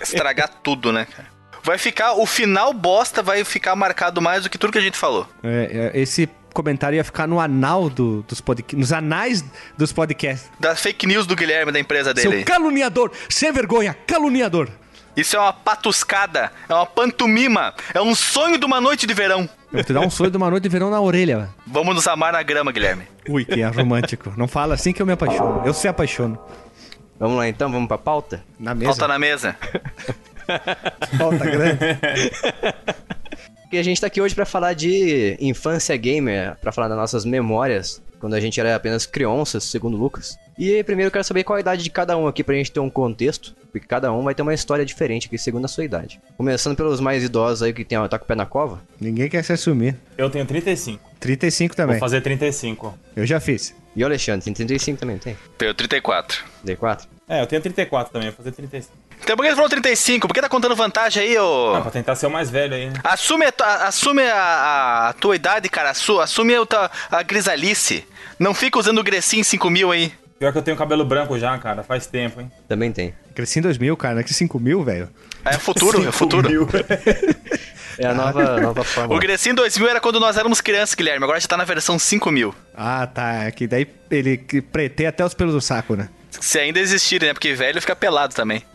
estragar 0.00 0.48
tudo, 0.64 0.90
né, 0.90 1.04
cara? 1.04 1.28
Vai 1.62 1.76
ficar, 1.76 2.14
o 2.14 2.24
final 2.24 2.72
bosta 2.72 3.22
vai 3.22 3.44
ficar 3.44 3.76
marcado 3.76 4.20
mais 4.20 4.42
do 4.42 4.50
que 4.50 4.56
tudo 4.56 4.72
que 4.72 4.78
a 4.78 4.82
gente 4.82 4.96
falou. 4.96 5.28
É, 5.44 5.92
é, 5.94 6.00
esse 6.00 6.26
comentário 6.52 6.96
ia 6.96 7.04
ficar 7.04 7.26
no 7.26 7.40
anal 7.40 7.88
do- 7.90 8.22
dos 8.22 8.40
podcasts, 8.40 8.78
nos 8.78 8.92
anais 8.92 9.44
dos 9.76 9.92
podcasts. 9.92 10.50
Das 10.60 10.80
fake 10.80 11.06
news 11.06 11.26
do 11.26 11.34
Guilherme, 11.36 11.72
da 11.72 11.78
empresa 11.80 12.12
dele. 12.14 12.30
Seu 12.36 12.44
caluniador, 12.44 13.10
sem 13.28 13.50
vergonha, 13.52 13.96
caluniador. 14.06 14.68
Isso 15.14 15.36
é 15.36 15.38
uma 15.38 15.52
patuscada, 15.52 16.50
é 16.68 16.72
uma 16.74 16.86
pantomima, 16.86 17.74
é 17.92 18.00
um 18.00 18.14
sonho 18.14 18.56
de 18.58 18.64
uma 18.64 18.80
noite 18.80 19.06
de 19.06 19.12
verão. 19.12 19.40
Eu 19.70 19.76
vou 19.78 19.84
te 19.84 19.92
dar 19.92 20.00
um 20.00 20.08
sonho 20.10 20.30
de 20.30 20.36
uma 20.38 20.48
noite 20.50 20.62
de 20.62 20.68
verão 20.70 20.90
na 20.90 21.00
orelha. 21.00 21.36
velho. 21.38 21.54
Vamos 21.66 21.94
nos 21.94 22.06
amar 22.06 22.32
na 22.32 22.42
grama, 22.42 22.72
Guilherme. 22.72 23.04
Ui, 23.28 23.44
que 23.44 23.60
é 23.60 23.66
romântico. 23.66 24.32
Não 24.38 24.48
fala 24.48 24.74
assim 24.74 24.90
que 24.92 25.02
eu 25.02 25.06
me 25.06 25.12
apaixono. 25.12 25.62
Eu 25.66 25.74
se 25.74 25.86
apaixono. 25.86 26.38
Vamos 27.20 27.36
lá 27.36 27.46
então, 27.46 27.70
vamos 27.70 27.88
pra 27.88 27.98
pauta? 27.98 28.42
Na 28.58 28.74
mesa. 28.74 28.90
Falta 28.92 29.08
na 29.08 29.18
mesa. 29.18 29.56
Pauta 31.18 31.44
grande. 31.44 31.78
E 33.72 33.78
a 33.78 33.82
gente 33.82 33.98
tá 33.98 34.06
aqui 34.06 34.20
hoje 34.20 34.34
pra 34.34 34.44
falar 34.44 34.74
de 34.74 35.34
infância 35.40 35.96
gamer, 35.96 36.54
pra 36.60 36.70
falar 36.70 36.88
das 36.88 36.98
nossas 36.98 37.24
memórias, 37.24 38.02
quando 38.20 38.34
a 38.34 38.40
gente 38.40 38.60
era 38.60 38.76
apenas 38.76 39.06
crianças, 39.06 39.64
segundo 39.64 39.96
o 39.96 39.98
Lucas. 39.98 40.36
E 40.58 40.84
primeiro 40.84 41.06
eu 41.06 41.10
quero 41.10 41.24
saber 41.24 41.42
qual 41.42 41.56
a 41.56 41.60
idade 41.60 41.82
de 41.82 41.88
cada 41.88 42.14
um 42.18 42.26
aqui 42.26 42.44
pra 42.44 42.54
gente 42.54 42.70
ter 42.70 42.80
um 42.80 42.90
contexto, 42.90 43.56
porque 43.72 43.86
cada 43.86 44.12
um 44.12 44.22
vai 44.22 44.34
ter 44.34 44.42
uma 44.42 44.52
história 44.52 44.84
diferente 44.84 45.26
aqui 45.26 45.38
segundo 45.38 45.64
a 45.64 45.68
sua 45.68 45.86
idade. 45.86 46.20
Começando 46.36 46.76
pelos 46.76 47.00
mais 47.00 47.24
idosos 47.24 47.62
aí 47.62 47.72
que 47.72 47.82
tem, 47.82 47.96
tá 48.08 48.18
com 48.18 48.26
o 48.26 48.28
pé 48.28 48.34
na 48.34 48.44
cova. 48.44 48.78
Ninguém 49.00 49.30
quer 49.30 49.42
se 49.42 49.54
assumir. 49.54 49.96
Eu 50.18 50.28
tenho 50.28 50.44
35. 50.44 51.02
35 51.18 51.74
também. 51.74 51.94
Vou 51.94 52.00
fazer 52.00 52.20
35. 52.20 52.98
Eu 53.16 53.24
já 53.24 53.40
fiz. 53.40 53.74
E 53.96 54.02
o 54.02 54.06
Alexandre, 54.06 54.44
tem 54.44 54.52
35 54.52 55.00
também, 55.00 55.16
tem? 55.16 55.34
Tenho 55.56 55.72
34. 55.72 56.44
D4? 56.62 57.06
É, 57.26 57.40
eu 57.40 57.46
tenho 57.46 57.62
34 57.62 58.12
também, 58.12 58.28
vou 58.28 58.36
fazer 58.36 58.52
35. 58.52 58.94
Então 59.22 59.36
por 59.36 59.42
que 59.42 59.48
ele 59.48 59.54
falou 59.54 59.70
35? 59.70 60.26
Por 60.26 60.34
que 60.34 60.40
tá 60.40 60.48
contando 60.48 60.74
vantagem 60.74 61.22
aí, 61.22 61.38
ô? 61.38 61.74
Ah, 61.76 61.80
pra 61.80 61.90
tentar 61.90 62.14
ser 62.16 62.26
o 62.26 62.30
mais 62.30 62.50
velho 62.50 62.74
aí, 62.74 62.86
né? 62.90 62.94
Assume, 63.04 63.46
a, 63.46 63.52
tua- 63.52 63.74
assume 63.86 64.22
a, 64.22 64.34
a- 64.36 65.08
a 65.08 65.12
tua 65.12 65.36
idade, 65.36 65.68
cara. 65.68 65.90
Assu- 65.90 66.20
Assume 66.20 66.54
a, 66.56 66.66
tua- 66.66 66.90
a 67.10 67.22
grisalice. 67.22 68.04
Não 68.38 68.52
fica 68.54 68.78
usando 68.78 68.98
o 68.98 69.02
Grecin 69.04 69.42
5000 69.42 69.92
aí. 69.92 70.12
Pior 70.38 70.50
que 70.50 70.58
eu 70.58 70.62
tenho 70.62 70.76
cabelo 70.76 71.04
branco 71.04 71.38
já, 71.38 71.56
cara, 71.58 71.84
faz 71.84 72.06
tempo, 72.06 72.40
hein? 72.40 72.50
Também 72.68 72.90
tem. 72.90 73.14
Cresci 73.32 73.60
em 73.60 73.62
2000, 73.62 73.96
cara. 73.96 74.14
Não 74.14 74.20
é 74.22 74.24
que 74.24 74.34
5 74.34 74.58
mil, 74.58 74.82
velho. 74.82 75.08
É 75.44 75.52
futuro, 75.52 76.06
é 76.06 76.10
futuro. 76.12 76.48
É 77.98 78.06
a 78.06 78.14
nova, 78.14 78.58
nova 78.58 78.82
forma. 78.82 79.14
O 79.14 79.18
Grecin 79.18 79.52
2000 79.54 79.86
era 79.86 80.00
quando 80.00 80.18
nós 80.18 80.38
éramos 80.38 80.62
crianças, 80.62 80.94
Guilherme. 80.94 81.24
Agora 81.24 81.38
já 81.38 81.46
tá 81.46 81.58
na 81.58 81.64
versão 81.64 81.98
5000. 81.98 82.54
Ah, 82.74 83.06
tá. 83.06 83.44
É 83.44 83.50
que 83.50 83.66
daí 83.66 83.86
ele 84.10 84.38
que 84.38 84.62
preteia 84.62 85.10
até 85.10 85.22
os 85.22 85.34
pelos 85.34 85.52
do 85.52 85.60
saco, 85.60 85.94
né? 85.94 86.08
Se 86.42 86.58
ainda 86.58 86.80
existirem, 86.80 87.28
né? 87.28 87.34
Porque 87.34 87.54
velho 87.54 87.80
fica 87.80 87.94
pelado 87.94 88.34
também. 88.34 88.64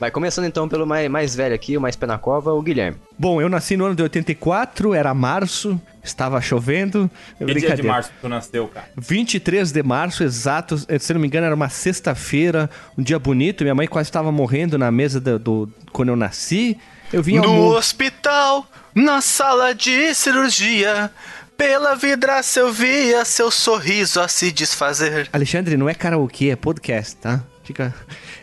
Vai 0.00 0.10
começando 0.12 0.44
então 0.44 0.68
pelo 0.68 0.86
mais, 0.86 1.08
mais 1.10 1.34
velho 1.34 1.54
aqui, 1.54 1.76
o 1.76 1.80
mais 1.80 1.96
pé 1.96 2.06
na 2.06 2.18
cova, 2.18 2.52
o 2.52 2.62
Guilherme. 2.62 2.96
Bom, 3.18 3.40
eu 3.42 3.48
nasci 3.48 3.76
no 3.76 3.84
ano 3.84 3.94
de 3.96 4.02
84, 4.02 4.94
era 4.94 5.12
março, 5.12 5.80
estava 6.04 6.40
chovendo. 6.40 7.10
Que 7.36 7.44
dia 7.54 7.74
de 7.76 7.82
março 7.82 8.10
que 8.10 8.16
tu 8.20 8.28
nasceu, 8.28 8.68
cara? 8.68 8.88
23 8.96 9.72
de 9.72 9.82
março, 9.82 10.22
exato. 10.22 10.76
Se 11.00 11.12
não 11.12 11.20
me 11.20 11.26
engano, 11.26 11.46
era 11.46 11.54
uma 11.54 11.68
sexta-feira, 11.68 12.70
um 12.96 13.02
dia 13.02 13.18
bonito. 13.18 13.62
Minha 13.64 13.74
mãe 13.74 13.88
quase 13.88 14.08
estava 14.08 14.30
morrendo 14.32 14.78
na 14.78 14.90
mesa 14.90 15.20
do, 15.20 15.36
do- 15.38 15.72
quando 15.92 16.10
eu 16.10 16.16
nasci. 16.16 16.78
Eu 17.12 17.22
vim 17.22 17.38
ao 17.38 17.44
No 17.44 17.52
mundo. 17.54 17.74
hospital, 17.76 18.68
na 18.94 19.20
sala 19.20 19.74
de 19.74 20.14
cirurgia, 20.14 21.10
pela 21.58 21.96
vidraça 21.96 22.60
eu 22.60 22.72
via 22.72 23.24
seu 23.24 23.50
sorriso 23.50 24.20
a 24.20 24.28
se 24.28 24.52
desfazer. 24.52 25.28
Alexandre, 25.32 25.76
não 25.76 25.88
é 25.88 25.94
karaokê, 25.94 26.50
é 26.50 26.56
podcast, 26.56 27.16
tá? 27.16 27.42
Fica. 27.64 27.92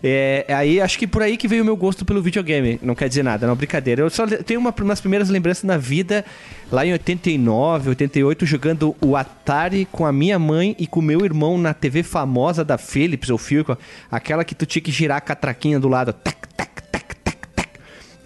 É, 0.03 0.45
aí 0.49 0.79
acho 0.79 0.99
que 0.99 1.07
por 1.07 1.23
aí 1.23 1.35
que 1.35 1.47
veio 1.47 1.63
o 1.63 1.65
meu 1.65 1.75
gosto 1.75 2.05
pelo 2.05 2.21
videogame. 2.21 2.77
Não 2.83 2.93
quer 2.93 3.07
dizer 3.07 3.23
nada, 3.23 3.47
não, 3.47 3.55
brincadeira. 3.55 4.01
Eu 4.01 4.09
só 4.09 4.27
tenho 4.27 4.59
uma, 4.59 4.75
umas 4.81 4.99
primeiras 4.99 5.29
lembranças 5.29 5.63
na 5.63 5.77
vida, 5.77 6.23
lá 6.69 6.85
em 6.85 6.91
89, 6.91 7.89
88, 7.89 8.45
jogando 8.45 8.95
o 9.01 9.15
Atari 9.15 9.87
com 9.91 10.05
a 10.05 10.11
minha 10.11 10.37
mãe 10.37 10.75
e 10.77 10.85
com 10.85 11.01
meu 11.01 11.23
irmão 11.25 11.57
na 11.57 11.73
TV 11.73 12.03
famosa 12.03 12.63
da 12.63 12.77
Philips 12.77 13.29
ou 13.29 13.37
Philco, 13.37 13.77
aquela 14.11 14.43
que 14.43 14.53
tu 14.53 14.65
tinha 14.65 14.81
que 14.81 14.91
girar 14.91 15.17
a 15.17 15.21
catraquinha 15.21 15.79
do 15.79 15.87
lado. 15.87 16.13
Tac, 16.13 16.37
tac 16.55 16.74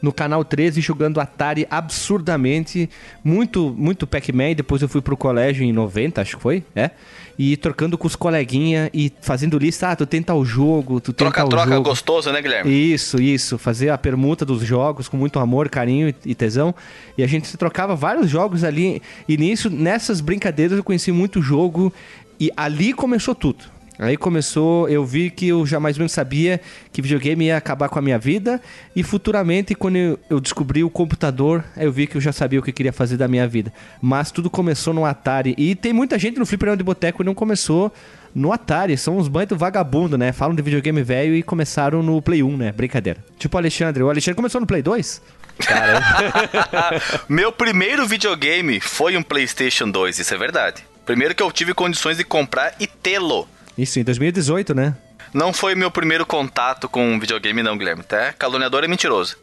no 0.02 0.12
canal 0.14 0.44
13 0.44 0.82
jogando 0.82 1.20
Atari 1.20 1.68
absurdamente, 1.70 2.90
muito 3.24 3.74
muito 3.78 4.08
Pac-Man, 4.08 4.54
depois 4.56 4.82
eu 4.82 4.90
fui 4.90 5.02
pro 5.02 5.16
colégio 5.18 5.64
em 5.64 5.72
90, 5.72 6.22
acho 6.22 6.38
que 6.38 6.42
foi, 6.42 6.64
é. 6.76 6.92
E 7.38 7.56
trocando 7.56 7.98
com 7.98 8.06
os 8.06 8.18
coleguinha 8.18 8.90
e 8.94 9.12
fazendo 9.22 9.58
lista, 9.58 9.90
ah, 9.90 9.96
tu 9.96 10.06
tenta 10.06 10.34
o 10.34 10.44
jogo, 10.44 11.00
tu 11.00 11.14
tenta 11.14 11.30
o 11.30 11.32
Troca-troca 11.32 11.72
jogo. 11.76 11.90
gostoso, 11.90 12.32
né, 12.34 12.42
Guilherme? 12.42 12.70
Isso, 12.94 13.22
isso, 13.22 13.58
fazer 13.58 13.90
a 13.90 13.98
permuta 13.98 14.44
dos 14.46 14.62
jogos 14.62 15.08
com 15.08 15.16
muito 15.16 15.40
amor, 15.40 15.70
carinho 15.70 16.10
e- 16.10 16.16
e 16.26 16.36
tesão. 16.36 16.76
E 17.18 17.24
a 17.24 17.28
gente 17.28 17.48
se 17.48 17.56
trocava 17.58 17.96
vários 17.96 18.30
jogos 18.30 18.64
ali 18.66 19.02
e 19.28 19.38
nisso, 19.38 19.70
nessas 19.70 20.20
brincadeiras 20.20 20.78
eu 20.78 20.84
conheci 20.84 21.14
muito 21.14 21.42
jogo 21.42 21.94
e 22.38 22.52
ali 22.58 22.92
começou 22.94 23.34
tudo. 23.34 23.64
Aí 24.00 24.16
começou, 24.16 24.88
eu 24.88 25.06
vi 25.06 25.30
que 25.30 25.50
eu 25.50 25.66
já 25.66 25.78
mais 25.78 25.98
ou 25.98 26.00
menos 26.00 26.14
sabia 26.14 26.62
que 26.94 27.02
videogame 27.02 27.48
ia 27.48 27.58
acabar 27.58 27.90
com 27.90 28.00
a 28.00 28.02
minha 28.02 28.18
vida 28.18 28.62
e 28.96 29.04
futuramente 29.04 29.76
quando 29.76 30.18
eu, 30.30 30.40
descobri 30.40 30.86
o 30.86 30.90
computador, 30.90 31.66
eu 31.76 31.92
vi 31.92 32.08
que 32.08 32.16
eu 32.16 32.22
já 32.22 32.32
sabia 32.32 32.62
o 32.62 32.64
que 32.64 32.72
queria 32.72 32.94
fazer 32.94 33.18
da 33.18 33.28
minha 33.28 33.46
vida. 33.46 33.74
Mas 34.02 34.32
tudo 34.32 34.50
começou 34.50 34.94
no 34.94 35.04
Atari 35.04 35.54
e 35.58 35.76
tem 35.76 35.92
muita 35.92 36.18
gente 36.18 36.40
no 36.40 36.46
fliperama 36.46 36.78
de 36.78 36.84
boteco 36.84 37.18
que 37.18 37.26
não 37.26 37.36
começou 37.36 37.92
no 38.34 38.54
Atari, 38.54 38.98
são 38.98 39.18
uns 39.18 39.28
banhos 39.28 39.50
vagabundo, 39.52 40.18
né? 40.18 40.32
Falam 40.32 40.56
de 40.56 40.62
videogame 40.62 41.04
velho 41.04 41.36
e 41.36 41.44
começaram 41.44 42.02
no 42.02 42.22
Play 42.22 42.42
1, 42.42 42.56
né? 42.56 42.72
Brincadeira. 42.72 43.22
Tipo 43.38 43.58
o 43.58 43.60
Alexandre, 43.60 44.02
o 44.02 44.10
Alexandre 44.10 44.36
começou 44.36 44.62
no 44.62 44.68
Play 44.68 44.82
2? 44.82 45.22
Meu 47.28 47.52
primeiro 47.52 48.08
videogame 48.08 48.80
foi 48.80 49.18
um 49.18 49.24
PlayStation 49.24 49.90
2, 49.90 50.20
isso 50.20 50.34
é 50.34 50.38
verdade. 50.38 50.86
Primeiro 51.06 51.36
que 51.36 51.44
eu 51.44 51.52
tive 51.52 51.74
condições 51.74 52.18
de 52.18 52.24
comprar 52.24 52.76
e 52.80 52.88
tê-lo. 52.88 53.48
Isso, 53.80 53.98
em 53.98 54.04
2018, 54.04 54.76
né? 54.76 54.94
Não 55.34 55.54
foi 55.54 55.74
meu 55.74 55.90
primeiro 55.90 56.26
contato 56.26 56.90
com 56.90 57.18
videogame, 57.18 57.64
não, 57.64 57.78
Guilherme. 57.78 58.02
Até 58.02 58.34
caluniador 58.34 58.84
é 58.84 58.88
mentiroso. 58.88 59.38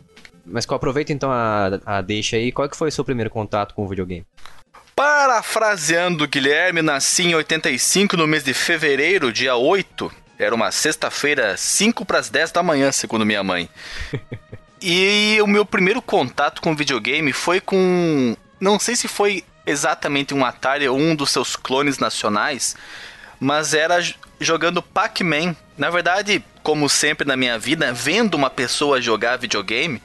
Mas 0.45 0.67
aproveita 0.69 1.11
então 1.11 1.33
a, 1.33 1.81
a 1.87 2.03
deixa 2.03 2.37
aí, 2.37 2.53
qual 2.53 2.69
que 2.69 2.77
foi 2.77 2.89
o 2.89 2.93
seu 2.93 3.03
primeiro 3.03 3.31
contato 3.31 3.75
com 3.75 3.85
o 3.85 3.89
videogame? 3.89 4.27
Parafraseando 4.95 6.25
o 6.25 6.29
Guilherme, 6.29 6.83
nasci 6.83 7.29
em 7.29 7.35
85 7.35 8.15
no 8.17 8.27
mês 8.27 8.45
de 8.45 8.53
fevereiro, 8.53 9.33
dia 9.33 9.57
8. 9.57 10.13
Era 10.39 10.55
uma 10.55 10.71
sexta-feira, 10.71 11.57
5 11.57 12.05
para 12.05 12.19
as 12.19 12.29
10 12.29 12.53
da 12.53 12.63
manhã, 12.63 12.93
segundo 12.93 13.25
minha 13.25 13.43
mãe. 13.43 13.69
E 14.89 15.39
o 15.43 15.47
meu 15.47 15.65
primeiro 15.65 16.03
contato 16.03 16.61
com 16.61 16.77
videogame 16.77 17.33
foi 17.33 17.63
com. 17.63 18.37
Não 18.61 18.79
sei 18.79 18.95
se 18.95 19.09
foi 19.09 19.43
exatamente 19.65 20.35
um 20.35 20.45
Atari 20.45 20.87
ou 20.87 20.99
um 20.99 21.17
dos 21.17 21.31
seus 21.31 21.57
clones 21.57 21.99
nacionais, 21.99 22.77
mas 23.41 23.75
era 23.75 23.99
jogando 24.41 24.83
Pac-Man. 24.83 25.57
Na 25.77 25.91
verdade, 25.91 26.43
como 26.63 26.89
sempre 26.89 27.27
na 27.27 27.37
minha 27.37 27.59
vida, 27.59 27.93
vendo 27.93 28.35
uma 28.35 28.51
pessoa 28.51 29.01
jogar 29.01 29.37
videogame 29.37 30.01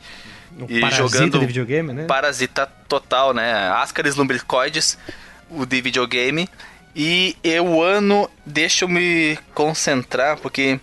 e 0.68 0.80
Parasita 0.80 1.08
jogando 1.08 1.40
de 1.40 1.46
videogame, 1.46 1.94
né? 1.94 2.06
Parasita 2.06 2.66
total, 2.88 3.34
né? 3.34 3.70
Ascaris 3.70 4.16
lumbricoides, 4.16 4.98
o 5.50 5.66
de 5.66 5.82
videogame. 5.82 6.50
E 6.96 7.38
eu, 7.44 7.82
ano, 7.82 8.30
deixa 8.46 8.84
eu 8.84 8.90
me 8.90 9.38
concentrar, 9.54 10.38
porque 10.38 10.80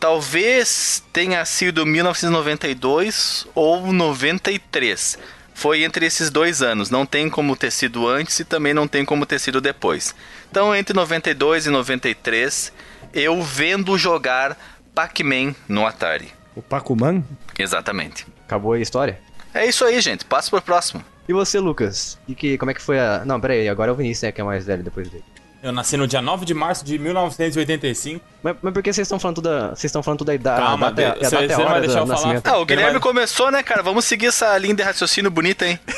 talvez 0.00 1.02
tenha 1.12 1.44
sido 1.44 1.84
1992 1.84 3.46
ou 3.54 3.92
93. 3.92 5.18
Foi 5.56 5.82
entre 5.82 6.04
esses 6.04 6.28
dois 6.28 6.60
anos. 6.60 6.90
Não 6.90 7.06
tem 7.06 7.30
como 7.30 7.56
ter 7.56 7.72
sido 7.72 8.06
antes 8.06 8.38
e 8.38 8.44
também 8.44 8.74
não 8.74 8.86
tem 8.86 9.06
como 9.06 9.24
ter 9.24 9.40
sido 9.40 9.58
depois. 9.58 10.14
Então, 10.50 10.76
entre 10.76 10.94
92 10.94 11.64
e 11.64 11.70
93, 11.70 12.70
eu 13.14 13.42
vendo 13.42 13.96
jogar 13.96 14.54
Pac-Man 14.94 15.54
no 15.66 15.86
Atari. 15.86 16.30
O 16.54 16.60
Pac-Man? 16.60 17.24
Exatamente. 17.58 18.26
Acabou 18.44 18.74
a 18.74 18.78
história? 18.78 19.18
É 19.54 19.64
isso 19.64 19.82
aí, 19.82 19.98
gente. 20.02 20.26
Passa 20.26 20.50
pro 20.50 20.60
próximo. 20.60 21.02
E 21.26 21.32
você, 21.32 21.58
Lucas? 21.58 22.18
E 22.28 22.34
que, 22.34 22.58
como 22.58 22.70
é 22.70 22.74
que 22.74 22.82
foi 22.82 23.00
a. 23.00 23.24
Não, 23.24 23.40
pera 23.40 23.54
aí, 23.54 23.66
agora 23.66 23.90
é 23.90 23.94
o 23.94 23.96
Vinícius, 23.96 24.24
né, 24.24 24.32
que 24.32 24.42
é 24.42 24.44
mais 24.44 24.66
velho 24.66 24.82
depois 24.82 25.08
dele. 25.08 25.24
Eu 25.66 25.72
nasci 25.72 25.96
no 25.96 26.06
dia 26.06 26.22
9 26.22 26.44
de 26.44 26.54
março 26.54 26.84
de 26.84 26.96
1985. 26.96 28.24
Mas, 28.40 28.54
mas 28.62 28.72
por 28.72 28.80
que 28.84 28.92
vocês 28.92 29.04
estão 29.04 29.18
falando 29.18 29.34
tudo 29.36 29.48
da. 29.48 29.68
Vocês 29.70 29.84
estão 29.86 30.00
falando 30.00 30.18
tudo 30.18 30.28
da 30.28 30.34
idade? 30.36 30.60
Calma, 30.64 30.86
a 30.86 30.90
data, 30.92 31.18
de- 31.18 31.26
a 31.26 31.28
você- 31.28 31.36
data 31.36 31.44
é 31.44 31.54
a 31.54 31.56
você 31.56 31.64
vai 31.64 31.80
deixar 31.80 31.98
eu 31.98 32.06
falar? 32.06 32.18
nascimento. 32.20 32.46
Ah, 32.46 32.58
o 32.58 32.64
Guilherme 32.64 32.92
vai- 32.92 33.00
começou, 33.00 33.50
né, 33.50 33.64
cara? 33.64 33.82
Vamos 33.82 34.04
seguir 34.04 34.26
essa 34.26 34.56
linha 34.58 34.74
de 34.76 34.82
raciocínio 34.84 35.28
bonita, 35.28 35.66
hein? 35.66 35.80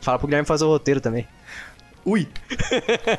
Fala 0.00 0.18
pro 0.18 0.26
Guilherme 0.26 0.46
fazer 0.46 0.64
o 0.64 0.68
roteiro 0.68 0.98
também. 1.00 1.28
Ui. 2.02 2.26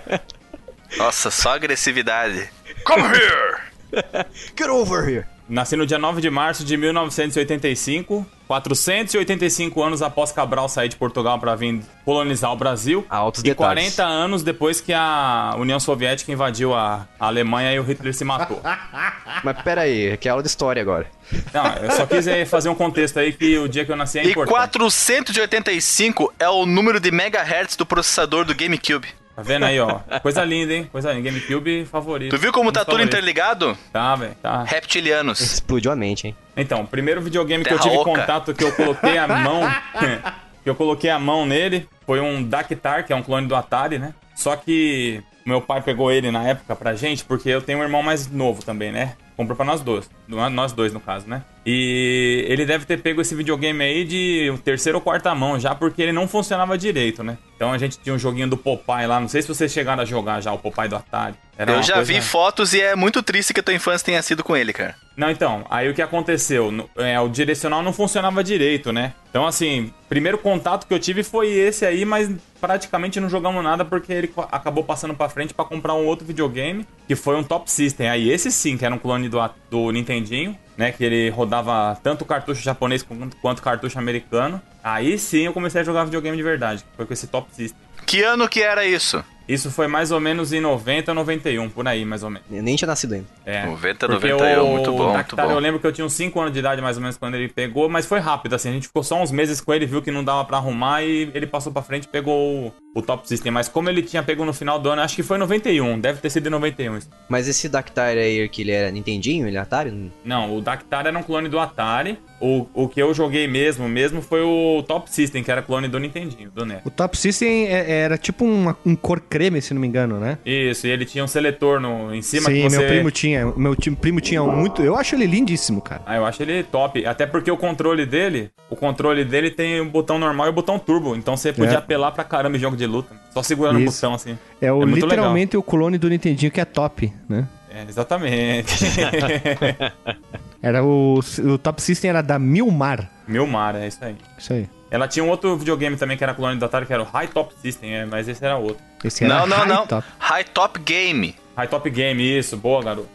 Nossa, 0.97 1.29
só 1.29 1.53
agressividade. 1.53 2.49
Come 2.83 3.03
here! 3.03 3.57
Get 4.57 4.69
over 4.69 5.07
here! 5.07 5.27
Nasci 5.49 5.77
no 5.77 5.85
dia 5.85 5.97
9 5.97 6.19
de 6.19 6.29
março 6.29 6.65
de 6.65 6.75
1985, 6.75 8.25
485 8.47 9.81
anos 9.81 10.01
após 10.01 10.29
Cabral 10.29 10.67
sair 10.67 10.89
de 10.89 10.97
Portugal 10.97 11.39
para 11.39 11.55
vir 11.55 11.81
colonizar 12.03 12.51
o 12.51 12.55
Brasil. 12.57 13.05
Altos 13.09 13.39
e 13.39 13.43
detalhes. 13.45 13.95
40 13.95 14.03
anos 14.03 14.43
depois 14.43 14.81
que 14.81 14.91
a 14.91 15.55
União 15.57 15.79
Soviética 15.79 16.33
invadiu 16.33 16.73
a, 16.73 17.07
Alemanha 17.17 17.73
e 17.73 17.79
o 17.79 17.83
Hitler 17.83 18.13
se 18.13 18.25
matou. 18.25 18.61
Mas 19.41 19.61
pera 19.61 19.81
aí, 19.81 20.17
que 20.17 20.27
é 20.27 20.31
aula 20.31 20.43
de 20.43 20.49
história 20.49 20.81
agora. 20.81 21.07
Não, 21.53 21.65
eu 21.77 21.91
só 21.91 22.05
quis 22.05 22.27
eh, 22.27 22.43
fazer 22.43 22.67
um 22.67 22.75
contexto 22.75 23.17
aí 23.17 23.31
que 23.31 23.57
o 23.57 23.69
dia 23.69 23.85
que 23.85 23.91
eu 23.91 23.95
nasci 23.95 24.19
é 24.19 24.25
E 24.25 24.31
importante. 24.31 24.53
485 24.53 26.33
é 26.37 26.49
o 26.49 26.65
número 26.65 26.99
de 26.99 27.09
megahertz 27.09 27.77
do 27.77 27.85
processador 27.85 28.43
do 28.43 28.53
GameCube. 28.53 29.07
Tá 29.37 29.43
vendo 29.43 29.65
aí, 29.65 29.79
ó? 29.79 29.99
Coisa 30.23 30.43
linda, 30.43 30.73
hein? 30.73 30.89
Coisa 30.91 31.13
linda. 31.13 31.29
GameCube 31.29 31.85
favorito. 31.85 32.35
Tu 32.35 32.41
viu 32.41 32.51
como 32.51 32.71
tá 32.71 32.83
tudo 32.83 33.03
interligado? 33.03 33.77
Tá, 33.93 34.15
velho. 34.15 34.33
Tá. 34.41 34.63
Reptilianos. 34.63 35.39
Explodiu 35.39 35.91
a 35.91 35.95
mente, 35.95 36.25
hein? 36.25 36.35
Então, 36.55 36.81
o 36.81 36.87
primeiro 36.87 37.21
videogame 37.21 37.63
que 37.63 37.71
eu 37.71 37.77
Terra 37.77 37.87
tive 37.91 38.01
oca. 38.01 38.19
contato, 38.19 38.51
que 38.55 38.63
eu 38.63 38.71
coloquei 38.71 39.15
a 39.15 39.27
mão. 39.27 39.61
que 40.63 40.67
eu 40.67 40.73
coloquei 40.73 41.11
a 41.11 41.19
mão 41.19 41.45
nele, 41.45 41.87
foi 42.03 42.19
um 42.19 42.41
Dactar, 42.41 43.03
que 43.05 43.13
é 43.13 43.15
um 43.15 43.21
clone 43.21 43.45
do 43.45 43.55
Atari, 43.55 43.99
né? 43.99 44.15
Só 44.33 44.55
que 44.55 45.21
meu 45.45 45.61
pai 45.61 45.83
pegou 45.83 46.11
ele 46.11 46.31
na 46.31 46.41
época 46.41 46.75
pra 46.75 46.95
gente, 46.95 47.23
porque 47.23 47.47
eu 47.47 47.61
tenho 47.61 47.77
um 47.77 47.83
irmão 47.83 48.01
mais 48.01 48.25
novo 48.27 48.65
também, 48.65 48.91
né? 48.91 49.13
Comprou 49.37 49.55
pra 49.55 49.65
nós 49.65 49.81
dois. 49.81 50.09
Nós 50.27 50.73
dois, 50.73 50.91
no 50.91 50.99
caso, 50.99 51.27
né? 51.27 51.43
E 51.65 52.43
ele 52.47 52.65
deve 52.65 52.85
ter 52.85 52.99
pego 53.01 53.21
esse 53.21 53.35
videogame 53.35 53.83
aí 53.83 54.03
de 54.03 54.51
terceira 54.63 54.97
ou 54.97 55.01
quarta 55.01 55.33
mão 55.35 55.59
já, 55.59 55.75
porque 55.75 56.01
ele 56.01 56.11
não 56.11 56.27
funcionava 56.27 56.77
direito, 56.77 57.23
né? 57.23 57.37
Então 57.55 57.71
a 57.71 57.77
gente 57.77 57.99
tinha 57.99 58.15
um 58.15 58.19
joguinho 58.19 58.47
do 58.47 58.57
Popeye 58.57 59.05
lá. 59.05 59.19
Não 59.19 59.27
sei 59.27 59.41
se 59.41 59.47
vocês 59.47 59.71
chegaram 59.71 60.01
a 60.01 60.05
jogar 60.05 60.41
já 60.41 60.51
o 60.51 60.57
Popeye 60.57 60.87
do 60.89 60.95
Atari. 60.95 61.35
Era 61.57 61.71
Eu 61.73 61.83
já 61.83 61.95
coisa- 61.95 62.13
vi 62.13 62.21
fotos 62.21 62.73
e 62.73 62.81
é 62.81 62.95
muito 62.95 63.21
triste 63.23 63.53
que 63.53 63.59
a 63.59 63.63
tua 63.63 63.73
infância 63.73 64.05
tenha 64.05 64.21
sido 64.21 64.43
com 64.43 64.55
ele, 64.55 64.71
cara. 64.73 64.95
não, 65.15 65.31
então, 65.31 65.65
aí 65.71 65.89
o 65.89 65.93
que 65.95 66.01
aconteceu? 66.03 66.71
É, 66.95 67.19
o 67.19 67.27
direcional 67.27 67.81
não 67.81 67.91
funcionava 67.91 68.43
direito, 68.43 68.93
né? 68.93 69.13
Então, 69.31 69.45
assim, 69.47 69.91
primeiro 70.07 70.37
contato 70.37 70.85
que 70.87 70.93
eu 70.93 70.99
tive 70.99 71.23
foi 71.23 71.47
esse 71.49 71.83
aí, 71.85 72.05
mas 72.05 72.29
praticamente 72.61 73.19
não 73.19 73.27
jogamos 73.29 73.63
nada 73.63 73.83
porque 73.83 74.13
ele 74.13 74.31
acabou 74.51 74.83
passando 74.83 75.15
pra 75.15 75.27
frente 75.29 75.53
pra 75.53 75.65
comprar 75.65 75.95
um 75.95 76.05
outro 76.05 76.25
videogame, 76.25 76.85
que 77.07 77.15
foi 77.15 77.35
um 77.35 77.43
Top 77.43 77.69
System. 77.71 78.07
Aí 78.07 78.29
esse 78.29 78.51
sim, 78.51 78.77
que 78.77 78.85
era 78.85 78.93
um 78.93 78.99
clone 78.99 79.26
do, 79.29 79.39
a- 79.39 79.53
do 79.69 79.91
Nintendinho, 79.91 80.57
né? 80.77 80.91
Que 80.91 81.03
ele 81.03 81.29
rodava 81.29 81.97
tanto 82.03 82.23
cartucho 82.25 82.61
japonês 82.61 83.03
quanto, 83.03 83.35
quanto 83.37 83.61
cartucho 83.61 83.97
americano. 83.99 84.61
Aí 84.83 85.17
sim 85.17 85.45
eu 85.45 85.53
comecei 85.53 85.81
a 85.81 85.83
jogar 85.83 86.05
videogame 86.05 86.37
de 86.37 86.43
verdade, 86.43 86.85
foi 86.95 87.05
com 87.05 87.13
esse 87.13 87.27
Top 87.27 87.47
System. 87.53 87.79
Que 88.05 88.23
ano 88.23 88.47
que 88.47 88.61
era 88.61 88.85
isso? 88.85 89.23
Isso 89.47 89.71
foi 89.71 89.87
mais 89.87 90.11
ou 90.11 90.19
menos 90.19 90.51
em 90.51 90.59
90, 90.59 91.13
91, 91.13 91.69
por 91.69 91.87
aí, 91.87 92.03
mais 92.03 92.21
ou 92.21 92.29
menos. 92.29 92.45
Eu 92.51 92.61
nem 92.61 92.75
tinha 92.75 92.85
nascido 92.87 93.13
ainda. 93.13 93.27
É. 93.45 93.65
90, 93.65 94.07
Porque 94.09 94.27
91, 94.33 94.61
o 94.63 94.67
muito 94.73 94.91
bom, 94.91 95.03
muito 95.05 95.13
Dactar, 95.17 95.45
bom. 95.47 95.53
Eu 95.53 95.59
lembro 95.59 95.79
que 95.79 95.87
eu 95.87 95.91
tinha 95.93 96.03
uns 96.05 96.11
5 96.13 96.37
anos 96.39 96.51
de 96.53 96.59
idade 96.59 96.81
mais 96.81 96.97
ou 96.97 97.01
menos 97.01 97.15
quando 97.15 97.35
ele 97.35 97.47
pegou, 97.47 97.87
mas 97.87 98.05
foi 98.05 98.19
rápido, 98.19 98.55
assim. 98.55 98.69
A 98.69 98.73
gente 98.73 98.87
ficou 98.87 99.03
só 99.03 99.21
uns 99.21 99.31
meses 99.31 99.61
com 99.61 99.73
ele, 99.73 99.85
viu 99.85 100.01
que 100.01 100.11
não 100.11 100.21
dava 100.21 100.43
pra 100.43 100.57
arrumar 100.57 101.01
e 101.01 101.31
ele 101.33 101.47
passou 101.47 101.71
pra 101.71 101.81
frente 101.81 102.03
e 102.03 102.07
pegou 102.09 102.73
o, 102.97 103.01
Top 103.01 103.27
System. 103.27 103.51
Mas 103.51 103.67
como 103.67 103.89
ele 103.89 104.01
tinha 104.01 104.21
pego 104.23 104.43
no 104.45 104.53
final 104.53 104.79
do 104.79 104.89
ano, 104.89 105.01
acho 105.01 105.15
que 105.15 105.23
foi 105.23 105.37
91, 105.37 105.99
deve 105.99 106.19
ter 106.19 106.29
sido 106.29 106.47
em 106.47 106.49
91. 106.51 106.97
isso. 106.97 107.09
Mas 107.29 107.47
esse 107.47 107.67
Dactar 107.69 108.17
aí, 108.17 108.47
que 108.49 108.61
ele 108.61 108.71
era 108.71 108.91
Nintendinho, 108.91 109.47
ele 109.47 109.57
é 109.57 109.59
Atari? 109.59 110.11
Não, 110.23 110.55
o 110.55 110.61
Dactar 110.61 111.05
era 111.07 111.17
um 111.17 111.23
clone 111.23 111.49
do 111.49 111.59
Atari. 111.59 112.17
O, 112.39 112.67
o 112.73 112.87
que 112.87 113.01
eu 113.01 113.13
joguei 113.15 113.47
mesmo, 113.47 113.89
mesmo 113.89 114.21
foi 114.21 114.41
o 114.41 114.83
Top 114.87 115.09
System, 115.11 115.43
que 115.43 115.51
era 115.51 115.61
clone 115.61 115.87
do 115.87 115.99
Nintendinho, 115.99 116.51
do 116.51 116.65
NES. 116.65 116.81
O 116.85 116.89
Top 116.91 117.17
System 117.17 117.65
é- 117.67 118.01
era 118.01 118.17
tipo 118.17 118.45
uma- 118.45 118.77
um 118.85 118.95
cor 118.95 119.19
creme, 119.19 119.59
se 119.61 119.73
não 119.73 119.81
me 119.81 119.87
engano, 119.87 120.19
né? 120.19 120.37
Isso, 120.45 120.85
e 120.85 120.91
ele 120.91 121.03
tinha 121.03 121.23
um 121.23 121.27
seletor 121.27 121.79
no, 121.79 122.13
em 122.13 122.21
cima 122.21 122.49
Sim, 122.49 122.53
que 122.53 122.69
você... 122.69 122.77
meu 122.77 122.87
primo 122.87 123.11
tinha. 123.11 123.45
Meu 123.57 123.75
primo 123.99 124.21
tinha 124.21 124.43
um 124.43 124.55
muito. 124.55 124.83
Eu 124.83 124.95
acho 124.95 125.15
ele 125.15 125.25
lindíssimo, 125.25 125.81
cara. 125.81 126.01
Ah, 126.05 126.15
eu 126.15 126.25
acho 126.25 126.41
ele 126.43 126.63
top. 126.63 127.05
Até 127.07 127.25
porque 127.25 127.49
o 127.49 127.57
controle 127.57 128.05
dele, 128.05 128.51
o 128.69 128.75
controle 128.75 129.25
dele 129.25 129.49
tem 129.49 129.81
o 129.81 129.85
botão 129.85 130.19
normal 130.19 130.45
e 130.47 130.49
o 130.49 130.53
botão 130.53 130.77
turbo. 130.77 131.15
Então 131.15 131.35
você 131.35 131.51
podia 131.51 131.73
É. 131.73 131.77
apelar 131.77 132.11
pra 132.11 132.23
caramba 132.23 132.55
em 132.57 132.59
jogo 132.59 132.77
de 132.77 132.85
luta. 132.87 133.15
Só 133.33 133.43
segurando 133.43 133.79
Isso. 133.79 133.89
o 133.89 133.93
botão 133.93 134.13
assim. 134.15 134.37
É 134.61 134.71
o 134.71 134.79
muito 134.79 134.95
literalmente 134.95 135.55
o 135.55 135.61
clone 135.61 135.97
do 135.97 136.09
Nintendinho 136.09 136.51
que 136.51 136.59
é 136.59 136.65
top, 136.65 137.13
né? 137.29 137.35
legal. 137.37 137.57
É, 137.69 137.85
exatamente. 137.87 138.85
Era 140.61 140.83
o, 140.83 141.19
o 141.19 141.57
Top 141.59 141.79
System 141.81 142.09
era 142.09 142.21
da 142.23 142.39
Milmar. 142.39 143.09
Milmar, 143.27 143.75
é 143.75 143.87
isso 143.87 144.03
aí. 144.03 144.15
Isso 144.37 144.53
aí. 144.53 144.67
Ela 144.89 145.07
tinha 145.07 145.23
um 145.23 145.29
outro 145.29 145.55
videogame 145.55 145.95
também 145.95 146.17
que 146.17 146.23
era 146.23 146.33
clone 146.33 146.57
do 146.57 146.65
Atari, 146.65 146.85
que 146.85 146.93
era 146.93 147.03
o 147.03 147.05
High 147.05 147.27
Top 147.27 147.53
System, 147.61 147.93
é, 147.93 148.05
mas 148.05 148.27
esse 148.27 148.43
era 148.43 148.57
outro. 148.57 148.77
Esse 149.03 149.23
era 149.23 149.39
Não, 149.39 149.47
não, 149.47 149.57
High 149.57 149.67
não. 149.67 149.87
Top. 149.87 150.07
High 150.17 150.43
Top 150.45 150.79
Game. 150.79 151.35
High 151.55 151.67
Top 151.67 151.89
Game, 151.89 152.37
isso, 152.39 152.57
boa, 152.57 152.83
garoto. 152.83 153.07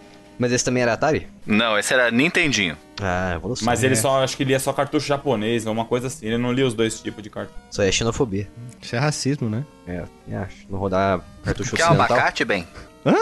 Mas 0.42 0.50
esse 0.50 0.64
também 0.64 0.82
era 0.82 0.94
Atari? 0.94 1.28
Não, 1.46 1.78
esse 1.78 1.94
era 1.94 2.10
Nintendinho. 2.10 2.76
Ah, 3.00 3.34
evolução. 3.36 3.64
Mas 3.64 3.80
né? 3.80 3.86
ele 3.86 3.94
só, 3.94 4.24
acho 4.24 4.36
que 4.36 4.42
lia 4.42 4.58
só 4.58 4.72
cartucho 4.72 5.06
japonês, 5.06 5.66
uma 5.66 5.84
coisa 5.84 6.08
assim. 6.08 6.26
Ele 6.26 6.36
não 6.36 6.50
lia 6.50 6.66
os 6.66 6.74
dois 6.74 6.98
tipos 6.98 7.22
de 7.22 7.30
cartucho. 7.30 7.56
Só 7.70 7.84
é 7.84 7.92
xenofobia. 7.92 8.50
Isso 8.80 8.96
é 8.96 8.98
racismo, 8.98 9.48
né? 9.48 9.64
É, 9.86 10.02
eu 10.26 10.38
acho. 10.40 10.66
Não 10.68 10.80
rodar 10.80 11.20
cartucho 11.44 11.76
Quer 11.76 11.84
um 11.84 11.90
ocidental. 11.90 12.16
abacate, 12.16 12.44
bem? 12.44 12.66
Hã? 13.06 13.14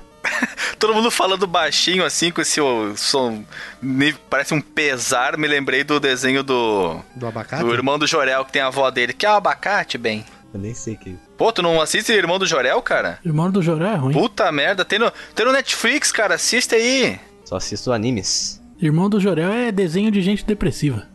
Todo 0.78 0.94
mundo 0.94 1.10
falando 1.10 1.46
baixinho 1.46 2.02
assim, 2.02 2.30
com 2.30 2.40
esse 2.40 2.62
som. 2.96 3.44
Parece 4.30 4.54
um 4.54 4.60
pesar. 4.62 5.36
Me 5.36 5.46
lembrei 5.46 5.84
do 5.84 6.00
desenho 6.00 6.42
do. 6.42 6.98
Do 7.14 7.26
abacate? 7.26 7.62
Do 7.62 7.74
irmão 7.74 7.98
do 7.98 8.06
Jorel, 8.06 8.42
que 8.46 8.52
tem 8.52 8.62
a 8.62 8.68
avó 8.68 8.90
dele. 8.90 9.12
Quer 9.12 9.28
um 9.32 9.34
abacate, 9.34 9.98
bem? 9.98 10.24
Eu 10.56 10.60
nem 10.62 10.72
sei 10.74 10.94
o 10.94 10.96
que 10.96 11.10
é 11.10 11.12
isso. 11.12 11.22
Pô, 11.36 11.52
tu 11.52 11.60
não 11.62 11.80
assiste 11.80 12.10
Irmão 12.12 12.38
do 12.38 12.46
Jorel, 12.46 12.80
cara? 12.82 13.18
Irmão 13.24 13.50
do 13.50 13.60
Joré 13.62 13.92
é 13.92 13.94
ruim. 13.96 14.12
Puta 14.12 14.50
merda, 14.50 14.84
tem 14.84 14.98
no, 14.98 15.12
tem 15.34 15.44
no 15.44 15.52
Netflix, 15.52 16.10
cara, 16.10 16.34
assiste 16.34 16.74
aí. 16.74 17.20
Só 17.44 17.56
assisto 17.56 17.92
animes. 17.92 18.60
Irmão 18.80 19.08
do 19.08 19.20
Jorel 19.20 19.50
é 19.52 19.70
desenho 19.70 20.10
de 20.10 20.20
gente 20.22 20.44
depressiva. 20.44 21.06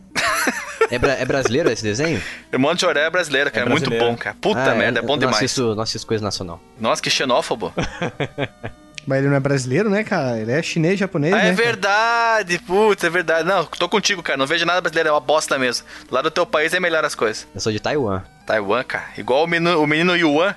É, 0.90 0.98
bra- 0.98 1.14
é 1.14 1.24
brasileiro 1.24 1.70
esse 1.70 1.82
desenho? 1.82 2.22
Irmão 2.52 2.74
do 2.74 2.80
Jorel 2.80 3.04
é 3.04 3.10
brasileiro, 3.10 3.50
cara, 3.50 3.66
é, 3.66 3.68
muito 3.68 3.84
brasileiro. 3.88 4.12
bom, 4.12 4.16
cara. 4.18 4.36
Puta 4.40 4.72
Ah, 4.72 4.74
merda, 4.74 4.98
é 4.98 5.02
eu 5.02 5.06
bom 5.06 5.14
não 5.14 5.18
demais. 5.20 5.36
Assisto, 5.36 5.74
não 5.74 5.82
assisto 5.82 6.06
coisa 6.06 6.22
nacional. 6.22 6.60
Nossa, 6.78 7.00
que 7.02 7.08
xenófobo. 7.10 7.72
Mas 9.06 9.18
ele 9.18 9.28
não 9.28 9.36
é 9.36 9.40
brasileiro, 9.40 9.90
né, 9.90 10.04
cara? 10.04 10.38
Ele 10.38 10.52
é 10.52 10.62
chinês, 10.62 10.98
japonês, 10.98 11.32
Ah, 11.34 11.38
né? 11.38 11.50
é 11.50 11.54
cara? 11.54 11.64
verdade, 11.66 12.58
putz, 12.60 13.02
é 13.02 13.10
verdade. 13.10 13.48
Não, 13.48 13.64
tô 13.64 13.88
contigo, 13.88 14.22
cara, 14.22 14.36
não 14.36 14.46
vejo 14.46 14.64
nada 14.64 14.80
brasileiro, 14.80 15.08
é 15.08 15.12
uma 15.12 15.20
bosta 15.20 15.58
mesmo. 15.58 15.86
Lá 16.10 16.22
do 16.22 16.30
teu 16.30 16.46
país 16.46 16.72
é 16.72 16.78
melhor 16.80 17.04
as 17.04 17.14
coisas. 17.14 17.46
Eu 17.54 17.60
sou 17.60 17.72
de 17.72 17.80
Taiwan. 17.80 18.22
Taiwan, 18.46 18.84
cara, 18.84 19.06
igual 19.18 19.44
o 19.44 19.46
menino, 19.46 19.82
o 19.82 19.86
menino 19.86 20.16
Yuan. 20.16 20.54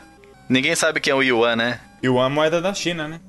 Ninguém 0.47 0.75
sabe 0.75 0.99
quem 0.99 1.12
é 1.12 1.15
o 1.15 1.23
Yuan, 1.23 1.55
né? 1.55 1.79
O 2.08 2.19
a 2.19 2.29
moeda 2.29 2.62
da 2.62 2.71
China, 2.73 3.08
né? 3.08 3.19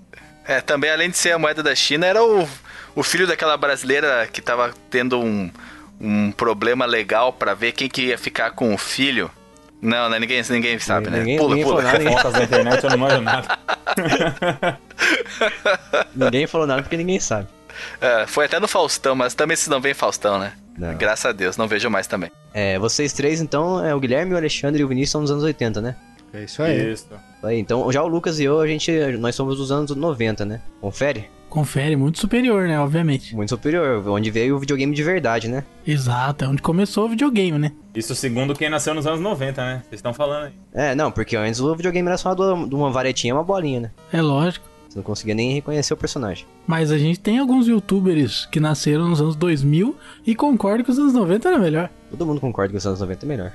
É, 0.47 0.61
também 0.61 0.91
além 0.91 1.09
de 1.11 1.17
ser 1.17 1.33
a 1.33 1.39
moeda 1.39 1.63
da 1.63 1.75
China, 1.75 2.07
era 2.07 2.23
o, 2.23 2.47
o 2.95 3.03
filho 3.03 3.27
daquela 3.27 3.57
brasileira 3.57 4.29
que 4.31 4.43
tava 4.43 4.75
tendo 4.91 5.19
um, 5.19 5.51
um 5.99 6.31
problema 6.31 6.85
legal 6.85 7.33
pra 7.33 7.55
ver 7.55 7.73
quem 7.73 7.89
que 7.89 8.03
ia 8.09 8.19
ficar 8.19 8.51
com 8.51 8.75
o 8.75 8.79
filho. 8.79 9.31
Não, 9.87 10.09
né? 10.09 10.19
Ninguém, 10.19 10.43
ninguém 10.51 10.79
sabe, 10.79 11.11
né? 11.11 11.19
Ninguém- 11.21 11.39
pula, 11.39 11.51
ninguém 11.51 11.65
pula. 11.65 11.77
falou 11.77 11.93
nada, 11.93 11.99
ninguém- 12.05 12.17
Fotos 12.19 12.33
da 12.33 12.45
internet 12.45 12.85
eu 12.85 12.91
não 12.91 12.99
manjo 12.99 13.21
nada. 13.21 13.59
Ninguém 16.15 16.47
falou 16.47 16.67
nada 16.67 16.83
porque 16.83 16.97
ninguém 16.97 17.21
sabe. 17.21 17.49
É, 18.01 18.27
foi 18.27 18.47
até 18.47 18.59
no 18.59 18.67
Faustão, 18.67 19.15
mas 19.15 19.35
também 19.35 19.57
se 19.57 19.69
não 19.71 19.81
vem 19.81 19.95
Faustão, 19.95 20.39
né? 20.39 20.53
Não. 20.79 20.95
Graças 20.95 21.27
a 21.27 21.33
Deus, 21.33 21.57
não 21.57 21.69
vejo 21.69 21.89
mais 21.91 22.07
também. 22.07 22.31
É, 22.53 22.79
vocês 22.79 23.13
três, 23.13 23.41
então, 23.41 23.85
é 23.85 23.95
o 23.95 24.01
Guilherme, 24.01 24.35
o 24.35 24.37
Alexandre 24.37 24.81
e 24.81 24.85
o 24.85 24.89
Vinícius 24.89 25.11
são 25.13 25.21
dos 25.23 25.31
anos 25.31 25.45
80, 25.45 25.81
né? 25.81 25.97
É 26.35 26.43
isso 26.45 26.63
aí. 26.63 26.93
Isso. 26.93 27.09
Aí, 27.43 27.59
então, 27.59 27.91
já 27.93 28.03
o 28.03 28.09
Lucas 28.09 28.41
e 28.41 28.45
eu, 28.45 28.61
a 28.61 28.67
gente, 28.67 28.91
nós 29.19 29.35
somos 29.35 29.57
dos 29.57 29.71
anos 29.71 29.95
90, 29.95 30.45
né? 30.45 30.61
Confere? 30.81 31.31
Confere, 31.57 31.97
muito 31.97 32.19
superior, 32.19 32.69
né? 32.69 32.79
Obviamente. 32.79 33.35
Muito 33.35 33.49
superior, 33.49 34.07
onde 34.09 34.31
veio 34.31 34.57
o 34.57 34.59
videogame 34.59 34.95
de 34.95 35.03
verdade, 35.03 35.49
né? 35.49 35.65
Exato, 35.87 36.45
é 36.45 36.49
onde 36.49 36.61
começou 36.61 37.07
o 37.07 37.09
videogame, 37.09 37.59
né? 37.59 37.73
Isso 37.95 38.15
segundo 38.15 38.55
quem 38.55 38.69
nasceu 38.69 38.93
nos 38.93 39.07
anos 39.07 39.21
90, 39.21 39.65
né? 39.65 39.83
Vocês 39.89 39.99
estão 40.01 40.13
falando 40.13 40.49
aí. 40.49 40.53
É, 40.75 40.95
não, 40.95 41.11
porque 41.11 41.35
antes 41.35 41.59
o 41.59 41.75
videogame 41.75 42.09
era 42.09 42.19
só 42.19 42.35
de 42.35 42.75
uma 42.75 42.91
varetinha 42.91 43.31
e 43.31 43.33
uma 43.33 43.43
bolinha, 43.43 43.81
né? 43.81 43.91
É 44.13 44.21
lógico. 44.21 44.69
Você 44.87 44.99
não 44.99 45.03
conseguia 45.03 45.35
nem 45.35 45.55
reconhecer 45.55 45.95
o 45.95 45.97
personagem. 45.97 46.45
Mas 46.67 46.91
a 46.93 46.99
gente 46.99 47.19
tem 47.19 47.39
alguns 47.39 47.67
youtubers 47.67 48.45
que 48.53 48.61
nasceram 48.61 49.09
nos 49.09 49.23
anos 49.23 49.35
2000 49.35 49.97
e 50.27 50.35
concordam 50.35 50.85
que 50.85 50.91
os 50.91 50.99
anos 50.99 51.15
90 51.15 51.49
era 51.49 51.59
melhor. 51.59 51.89
Todo 52.11 52.27
mundo 52.27 52.39
concorda 52.39 52.71
que 52.73 52.77
os 52.77 52.87
anos 52.87 53.01
90 53.01 53.25
é 53.25 53.27
melhor. 53.27 53.53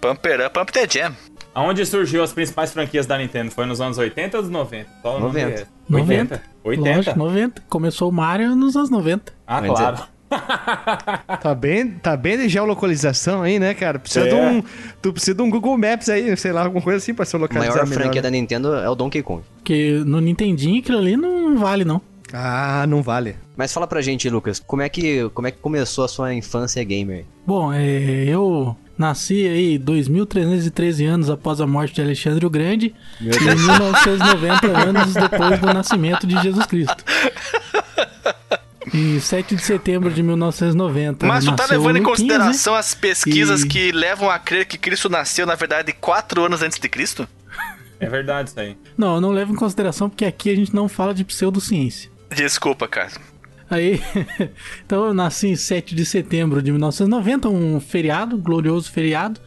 Pumper 0.00 0.46
Up, 0.46 0.54
Pump 0.58 0.72
the 0.72 0.88
Jam. 0.88 1.14
Aonde 1.54 1.84
surgiu 1.84 2.22
as 2.22 2.32
principais 2.32 2.72
franquias 2.72 3.06
da 3.06 3.18
Nintendo? 3.18 3.50
Foi 3.50 3.66
nos 3.66 3.80
anos 3.80 3.98
80 3.98 4.36
ou 4.36 4.42
nos 4.44 4.52
90? 4.52 4.88
Só 5.02 5.16
o 5.16 5.20
nome 5.20 5.40
90. 5.42 5.60
é- 5.62 5.66
90. 5.88 6.42
80? 6.62 6.96
Lógico, 6.96 7.18
90. 7.18 7.62
Começou 7.68 8.08
o 8.08 8.12
Mario 8.12 8.54
nos 8.54 8.76
anos 8.76 8.90
90. 8.90 9.32
Ah, 9.46 9.60
Mas 9.60 9.70
claro. 9.70 9.98
Tá 11.42 11.54
bem, 11.54 11.88
tá 11.90 12.16
bem 12.16 12.38
de 12.38 12.48
geolocalização 12.48 13.42
aí, 13.42 13.58
né, 13.58 13.74
cara? 13.74 13.98
Precisa 13.98 14.26
É. 14.26 14.28
de 14.28 14.34
um. 14.36 14.62
Tu 15.02 15.12
precisa 15.12 15.34
de 15.34 15.42
um 15.42 15.50
Google 15.50 15.76
Maps 15.76 16.08
aí, 16.08 16.36
sei 16.36 16.52
lá, 16.52 16.62
alguma 16.62 16.80
coisa 16.82 16.98
assim 16.98 17.12
pra 17.12 17.24
se 17.24 17.34
A 17.34 17.38
localizar 17.38 17.72
maior 17.72 17.86
melhor. 17.86 18.02
franquia 18.02 18.22
da 18.22 18.30
Nintendo 18.30 18.74
é 18.74 18.88
o 18.88 18.94
Donkey 18.94 19.22
Kong. 19.22 19.42
Porque 19.56 20.00
no 20.06 20.20
Nintendinho 20.20 20.78
aquilo 20.80 20.98
ali 20.98 21.16
não 21.16 21.56
vale, 21.58 21.84
não. 21.84 22.00
Ah, 22.32 22.84
não 22.88 23.02
vale. 23.02 23.34
Mas 23.56 23.72
fala 23.72 23.88
pra 23.88 24.00
gente, 24.00 24.30
Lucas, 24.30 24.60
como 24.64 24.82
é 24.82 24.88
que, 24.88 25.28
como 25.34 25.48
é 25.48 25.50
que 25.50 25.58
começou 25.58 26.04
a 26.04 26.08
sua 26.08 26.32
infância 26.32 26.82
gamer? 26.84 27.24
Bom, 27.44 27.72
é, 27.72 28.24
eu 28.24 28.76
nasci 29.00 29.46
aí 29.48 29.78
2.313 29.78 31.06
anos 31.06 31.30
após 31.30 31.60
a 31.60 31.66
morte 31.66 31.94
de 31.94 32.02
Alexandre 32.02 32.44
o 32.44 32.50
Grande 32.50 32.94
e 33.20 33.24
1990 33.24 34.66
anos 34.78 35.14
depois 35.14 35.58
do 35.58 35.72
nascimento 35.72 36.26
de 36.26 36.40
Jesus 36.40 36.66
Cristo. 36.66 37.02
Em 38.92 39.18
7 39.20 39.56
de 39.56 39.62
setembro 39.62 40.10
de 40.10 40.22
1990. 40.22 41.26
Mas 41.26 41.44
tu 41.44 41.54
tá 41.54 41.66
levando 41.66 41.96
em 41.96 42.00
né? 42.00 42.04
consideração 42.06 42.74
as 42.74 42.94
pesquisas 42.94 43.62
E- 43.62 43.68
que 43.68 43.92
levam 43.92 44.28
a 44.30 44.38
crer 44.38 44.66
que 44.66 44.76
Cristo 44.76 45.08
nasceu, 45.08 45.46
na 45.46 45.54
verdade, 45.54 45.92
quatro 45.92 46.44
anos 46.44 46.62
antes 46.62 46.78
de 46.78 46.88
Cristo? 46.88 47.26
É 47.98 48.08
verdade 48.08 48.50
isso 48.50 48.60
aí. 48.60 48.76
Não, 48.96 49.16
eu 49.16 49.20
não 49.20 49.30
levo 49.30 49.52
em 49.52 49.56
consideração 49.56 50.08
porque 50.08 50.24
aqui 50.24 50.50
a 50.50 50.56
gente 50.56 50.74
não 50.74 50.88
fala 50.88 51.14
de 51.14 51.24
pseudociência. 51.24 52.10
Desculpa, 52.34 52.88
cara. 52.88 53.10
Aí, 53.70 54.02
então 54.84 55.06
eu 55.06 55.14
nasci 55.14 55.48
em 55.48 55.56
7 55.56 55.94
de 55.94 56.04
setembro 56.04 56.60
de 56.60 56.72
1990, 56.72 57.48
um 57.48 57.78
feriado, 57.78 58.36
glorioso 58.36 58.90
feriado. 58.90 59.40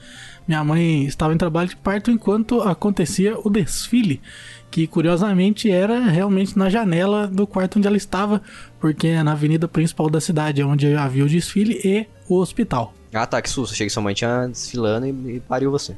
Minha 0.47 0.63
mãe 0.63 1.05
estava 1.05 1.33
em 1.33 1.37
trabalho 1.37 1.69
de 1.69 1.75
parto 1.75 2.09
enquanto 2.09 2.61
acontecia 2.61 3.37
o 3.37 3.49
desfile, 3.49 4.21
que 4.71 4.87
curiosamente 4.87 5.69
era 5.69 5.99
realmente 5.99 6.57
na 6.57 6.69
janela 6.69 7.27
do 7.27 7.45
quarto 7.45 7.77
onde 7.77 7.87
ela 7.87 7.97
estava, 7.97 8.41
porque 8.79 9.07
é 9.07 9.23
na 9.23 9.33
avenida 9.33 9.67
principal 9.67 10.09
da 10.09 10.19
cidade, 10.19 10.63
onde 10.63 10.93
havia 10.95 11.23
o 11.23 11.29
desfile 11.29 11.79
e 11.83 12.07
o 12.27 12.39
hospital. 12.39 12.93
Ah 13.13 13.27
tá, 13.27 13.41
que 13.41 13.49
susto. 13.49 13.73
Achei 13.73 13.85
que 13.85 13.93
sua 13.93 14.01
mãe 14.01 14.13
tinha 14.13 14.47
desfilando 14.47 15.05
e, 15.05 15.35
e 15.35 15.39
pariu 15.41 15.69
você. 15.69 15.95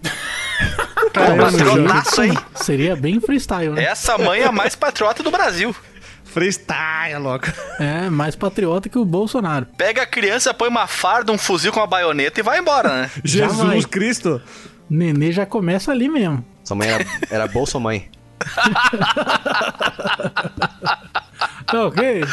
Cara, 1.13 1.35
eu 1.35 1.51
no 1.51 1.57
jogo. 1.57 1.69
Patronaço, 1.69 2.23
hein? 2.23 2.33
Seria 2.55 2.95
bem 2.95 3.21
freestyle, 3.21 3.69
né? 3.69 3.83
Essa 3.83 4.17
mãe 4.17 4.41
é 4.41 4.45
a 4.45 4.51
mais 4.51 4.75
patriota 4.75 5.23
do 5.23 5.31
Brasil. 5.31 5.73
Freestyle, 6.36 7.17
louco. 7.17 7.45
É, 7.80 8.10
mais 8.10 8.36
patriota 8.36 8.89
que 8.89 8.98
o 8.98 9.06
Bolsonaro. 9.06 9.67
Pega 9.78 10.02
a 10.02 10.06
criança, 10.06 10.54
põe 10.54 10.67
uma 10.67 10.86
farda, 10.86 11.32
um 11.32 11.38
fuzil 11.38 11.71
com 11.71 11.80
uma 11.80 11.88
baioneta 11.88 12.41
e 12.41 12.43
vai 12.43 12.60
embora, 12.60 13.04
né? 13.04 13.12
Jesus 13.24 13.86
Cristo. 13.86 14.41
Nenê 14.89 15.32
já 15.32 15.45
começa 15.45 15.93
ali 15.93 16.10
mesmo. 16.10 16.43
Sua 16.62 16.76
mãe 16.76 16.89
era, 16.89 17.06
era 17.32 17.48
Bolsomãe. 17.48 18.10
Tá 21.65 21.88
ok? 21.88 22.24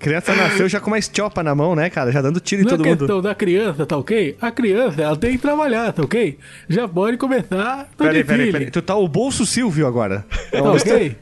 Criança 0.00 0.34
nasceu 0.34 0.68
já 0.68 0.78
com 0.78 0.88
uma 0.88 0.98
estiopa 0.98 1.42
na 1.42 1.54
mão, 1.54 1.74
né, 1.74 1.88
cara? 1.88 2.12
Já 2.12 2.20
dando 2.20 2.38
tiro 2.40 2.60
em 2.60 2.64
Não 2.66 2.72
é 2.72 2.76
todo 2.76 2.86
mundo. 2.86 2.98
questão 2.98 3.22
da 3.22 3.34
criança, 3.34 3.86
tá 3.86 3.96
ok? 3.96 4.36
A 4.38 4.50
criança, 4.50 5.00
ela 5.00 5.16
tem 5.16 5.32
que 5.32 5.38
trabalhar, 5.38 5.92
tá 5.94 6.02
ok? 6.02 6.38
Já 6.68 6.86
pode 6.86 7.16
começar 7.16 7.88
Peraí, 7.96 8.22
peraí, 8.22 8.52
peraí. 8.52 8.70
Tu 8.70 8.82
tá 8.82 8.94
o 8.94 9.08
bolso 9.08 9.46
Silvio 9.46 9.86
agora. 9.86 10.26
Tá 10.50 10.62
ok? 10.70 11.16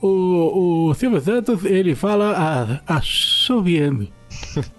O, 0.00 0.88
o 0.88 0.94
Silvio 0.94 1.20
Santos, 1.20 1.64
ele 1.64 1.94
fala 1.94 2.80
a, 2.86 2.96
assoviando. 2.96 4.08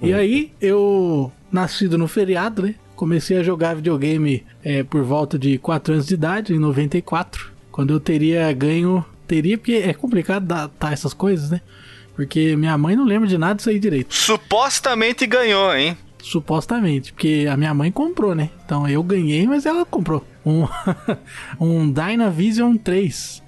E 0.02 0.14
aí, 0.14 0.52
eu, 0.60 1.32
nascido 1.52 1.98
no 1.98 2.08
feriado, 2.08 2.64
né? 2.64 2.76
Comecei 2.96 3.38
a 3.38 3.44
jogar 3.44 3.76
videogame 3.76 4.44
é, 4.64 4.84
por 4.84 5.04
volta 5.04 5.38
de 5.38 5.58
4 5.58 5.94
anos 5.94 6.08
de 6.08 6.14
idade, 6.16 6.54
em 6.54 6.60
94. 6.60 7.52
Quando 7.72 7.94
eu 7.94 8.00
teria 8.00 8.52
ganho. 8.54 9.06
Teria, 9.28 9.58
porque 9.58 9.74
é 9.74 9.94
complicado 9.94 10.46
datar 10.46 10.92
essas 10.92 11.14
coisas, 11.14 11.52
né? 11.52 11.62
Porque 12.16 12.56
minha 12.56 12.78
mãe 12.78 12.96
não 12.96 13.06
lembra 13.06 13.28
de 13.28 13.38
nada 13.38 13.56
disso 13.56 13.70
aí 13.70 13.80
direito. 13.80 14.14
Supostamente 14.14 15.26
ganhou, 15.26 15.74
hein? 15.74 15.98
Supostamente, 16.22 17.14
porque 17.14 17.48
a 17.50 17.58
minha 17.58 17.74
mãe 17.74 17.92
comprou, 17.92 18.36
né? 18.36 18.50
Então 18.64 18.88
eu 18.88 19.02
ganhei, 19.02 19.48
mas 19.48 19.66
ela 19.66 19.86
comprou. 19.86 20.26
Um, 20.46 20.68
um 21.60 21.92
Dynavision 21.92 22.76
3. 22.78 23.41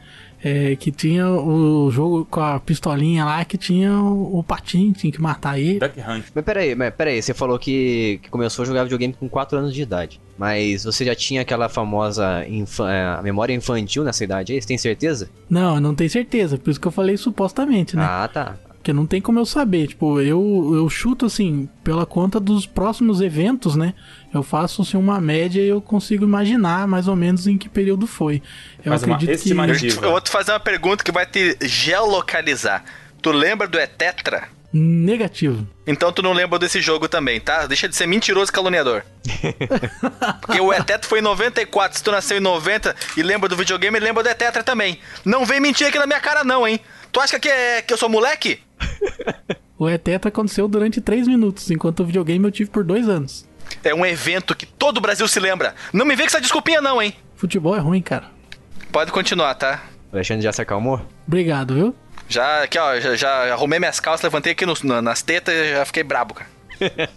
É, 0.44 0.76
que 0.76 0.92
tinha 0.92 1.30
o 1.30 1.90
jogo 1.92 2.26
com 2.30 2.42
a 2.42 2.60
pistolinha 2.60 3.24
lá, 3.24 3.46
que 3.46 3.58
tinha 3.58 3.94
o, 3.98 4.40
o 4.40 4.44
patinho, 4.44 4.92
tinha 4.94 5.12
que 5.12 5.22
matar 5.22 5.58
ele. 5.60 5.80
Duck 5.80 6.00
Hunt. 6.00 6.26
Mas 6.36 6.44
peraí, 6.46 6.76
mas 6.76 6.94
peraí, 6.94 7.22
você 7.22 7.34
falou 7.34 7.58
que, 7.58 8.20
que 8.22 8.30
começou 8.30 8.64
a 8.64 8.66
jogar 8.66 8.84
videogame 8.84 9.14
com 9.14 9.30
4 9.30 9.58
anos 9.58 9.74
de 9.74 9.82
idade. 9.82 10.20
Mas 10.38 10.84
você 10.84 11.06
já 11.06 11.16
tinha 11.16 11.42
aquela 11.42 11.70
famosa 11.70 12.46
infa- 12.48 12.92
é, 12.92 13.22
memória 13.22 13.54
infantil 13.54 14.04
nessa 14.04 14.24
idade 14.24 14.52
aí? 14.54 14.62
Você 14.62 14.68
tem 14.68 14.78
certeza? 14.78 15.30
Não, 15.50 15.76
eu 15.76 15.82
não 15.82 15.96
tenho 15.96 16.10
certeza, 16.10 16.58
por 16.58 16.70
isso 16.72 16.80
que 16.82 16.88
eu 16.88 16.92
falei 16.92 17.16
supostamente, 17.16 17.96
né? 17.96 18.04
Ah, 18.06 18.28
tá. 18.32 18.56
Porque 18.84 18.91
não 18.91 19.06
tem 19.06 19.22
como 19.22 19.39
eu 19.39 19.46
saber. 19.46 19.88
Tipo, 19.88 20.19
eu, 20.19 20.74
eu 20.76 20.89
chuto 20.89 21.26
assim, 21.26 21.69
pela 21.86 22.06
conta 22.06 22.38
dos 22.38 22.65
próximos 22.65 23.22
eventos, 23.22 23.78
né? 23.78 23.93
Eu 24.34 24.43
faço 24.43 24.82
assim, 24.82 24.98
uma 24.98 25.22
média 25.22 25.62
e 25.62 25.69
eu 25.69 25.80
consigo 25.80 26.26
imaginar 26.26 26.86
mais 26.86 27.08
ou 27.08 27.15
menos 27.15 27.48
em 27.48 27.58
que 27.58 27.69
período 27.69 28.06
foi. 28.06 28.41
Eu 28.84 28.91
Faz 28.91 29.04
acredito 29.04 29.30
que. 29.30 29.36
estimativa. 29.36 30.02
Eu, 30.02 30.04
eu 30.04 30.12
vou 30.12 30.19
te 30.19 30.30
fazer 30.30 30.52
uma 30.52 30.60
pergunta 30.60 31.02
que 31.02 31.13
vai 31.13 31.26
te 31.26 31.58
geolocalizar. 31.62 32.84
Tu 33.22 33.32
lembra 33.32 33.69
do 33.69 33.80
Etetra? 33.80 34.50
Negativo. 34.74 35.65
Então 35.88 36.12
tu 36.12 36.22
não 36.22 36.34
lembra 36.34 36.60
desse 36.60 36.82
jogo 36.82 37.08
também, 37.08 37.39
tá? 37.39 37.65
Deixa 37.65 37.88
de 37.88 37.96
ser 37.96 38.06
mentiroso 38.06 38.52
e 38.52 38.54
caluniador. 38.54 39.06
Porque 40.41 40.60
o 40.60 40.74
Etetra 40.74 41.08
foi 41.08 41.19
em 41.19 41.22
94, 41.22 41.98
se 41.98 42.04
tu 42.04 42.12
nasceu 42.12 42.38
em 42.38 42.41
90 42.41 42.93
e 43.15 43.24
lembra 43.24 43.48
do 43.48 43.56
videogame, 43.56 43.98
lembra 43.98 44.24
do 44.24 44.30
Etetra 44.30 44.62
também. 44.62 45.00
Não 45.24 45.46
vem 45.46 45.62
mentir 45.62 45.88
aqui 45.88 45.98
na 45.98 46.06
minha 46.06 46.19
cara 46.19 46.43
não, 46.43 46.67
hein? 46.67 46.82
Tu 47.13 47.19
acha 47.21 47.39
que, 47.39 47.47
é, 47.47 47.82
que 47.82 47.93
eu 47.93 47.97
sou 47.97 48.10
moleque? 48.10 48.60
O 49.76 49.89
Eteta 49.89 50.30
aconteceu 50.30 50.65
durante 50.67 51.02
3 51.02 51.28
minutos, 51.28 51.69
enquanto 51.69 52.02
o 52.02 52.06
videogame 52.06 52.45
eu 52.45 52.52
tive 52.52 52.69
por 52.69 52.86
2 52.86 53.10
anos. 53.10 53.45
É 53.84 53.93
um 53.93 54.06
evento 54.06 54.56
que 54.56 54.65
todo 54.65 54.97
o 54.99 55.02
Brasil 55.02 55.28
se 55.28 55.39
lembra. 55.41 55.76
Não 55.91 56.06
me 56.06 56.15
vê 56.15 56.23
com 56.23 56.28
essa 56.28 56.39
desculpinha 56.39 56.80
não, 56.80 57.02
hein? 57.02 57.13
Futebol 57.36 57.76
é 57.76 57.80
ruim, 57.80 58.02
cara. 58.02 58.28
Pode 58.93 59.12
continuar, 59.12 59.56
tá? 59.56 59.84
O 60.12 60.15
Alexandre 60.15 60.43
já 60.43 60.54
se 60.54 60.62
acalmou? 60.62 61.02
Obrigado, 61.28 61.73
viu? 61.73 61.95
Já, 62.30 62.63
aqui, 62.63 62.78
ó, 62.80 62.97
já, 62.99 63.15
já 63.15 63.52
arrumei 63.54 63.78
minhas 63.80 63.99
calças, 63.99 64.23
levantei 64.23 64.54
aqui 64.54 64.65
no- 64.65 64.76
na- 64.84 65.02
nas 65.02 65.21
tetas 65.21 65.54
e 65.54 65.71
já 65.71 65.84
fiquei 65.86 66.04
brabo, 66.04 66.34
cara. 66.36 66.49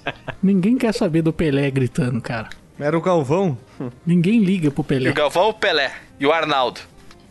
Ninguém 0.42 0.76
quer 0.76 0.92
saber 0.92 1.22
do 1.22 1.32
Pelé 1.32 1.70
gritando, 1.70 2.20
cara. 2.20 2.48
Era 2.80 2.96
o 2.98 3.02
Galvão. 3.02 3.56
Ninguém 4.04 4.40
liga 4.42 4.70
pro 4.72 4.82
E 4.82 4.86
Pelé. 4.86 5.10
o 5.10 5.14
Galvão, 5.14 5.50
o 5.50 5.54
Pelé. 5.54 5.92
E 6.18 6.26
o 6.26 6.32
Arnaldo. 6.32 6.80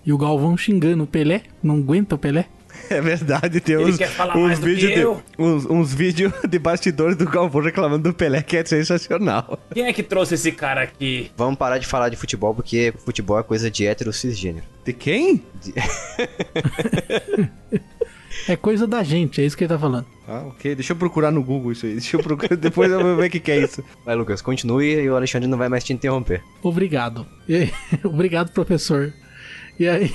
E 0.05 0.13
o 0.13 0.17
Galvão 0.17 0.55
xingando 0.55 1.03
o 1.03 1.07
Pelé. 1.07 1.43
Não 1.63 1.77
aguenta 1.77 2.15
o 2.15 2.17
Pelé. 2.17 2.47
É 2.89 3.01
verdade, 3.01 3.61
tem 3.61 3.77
uns, 3.77 3.97
uns 4.35 4.59
vídeos 4.59 4.93
de, 4.93 5.07
uns, 5.41 5.65
uns 5.65 5.93
vídeos 5.93 6.33
de 6.47 6.59
bastidores 6.59 7.15
do 7.15 7.25
Galvão 7.25 7.61
reclamando 7.61 8.09
do 8.09 8.13
Pelé 8.13 8.41
que 8.41 8.57
é 8.57 8.65
sensacional. 8.65 9.57
Quem 9.73 9.85
é 9.85 9.93
que 9.93 10.03
trouxe 10.03 10.35
esse 10.35 10.51
cara 10.51 10.83
aqui? 10.83 11.31
Vamos 11.37 11.57
parar 11.57 11.77
de 11.77 11.87
falar 11.87 12.09
de 12.09 12.17
futebol, 12.17 12.53
porque 12.53 12.93
futebol 13.03 13.39
é 13.39 13.43
coisa 13.43 13.71
de 13.71 13.87
hétero 13.87 14.11
cisgênero. 14.13 14.65
De 14.83 14.93
quem? 14.93 15.43
É 18.47 18.55
coisa 18.55 18.85
da 18.85 19.01
gente, 19.01 19.41
é 19.41 19.45
isso 19.45 19.57
que 19.57 19.63
ele 19.63 19.73
tá 19.73 19.79
falando. 19.79 20.05
Ah, 20.27 20.43
ok. 20.47 20.75
Deixa 20.75 20.91
eu 20.93 20.97
procurar 20.97 21.31
no 21.31 21.41
Google 21.41 21.71
isso 21.71 21.85
aí. 21.85 21.93
Deixa 21.93 22.15
eu 22.17 22.21
procurar. 22.21 22.55
Depois 22.57 22.91
eu 22.91 23.01
vou 23.01 23.15
ver 23.15 23.27
o 23.27 23.29
que, 23.29 23.39
que 23.39 23.51
é 23.51 23.59
isso. 23.59 23.83
Vai, 24.05 24.13
Lucas, 24.15 24.41
continue 24.41 24.93
e 24.93 25.09
o 25.09 25.15
Alexandre 25.15 25.47
não 25.47 25.57
vai 25.57 25.69
mais 25.69 25.83
te 25.83 25.93
interromper. 25.93 26.43
Obrigado. 26.61 27.25
Obrigado, 28.03 28.51
professor. 28.51 29.13
E 29.79 29.87
aí. 29.87 30.13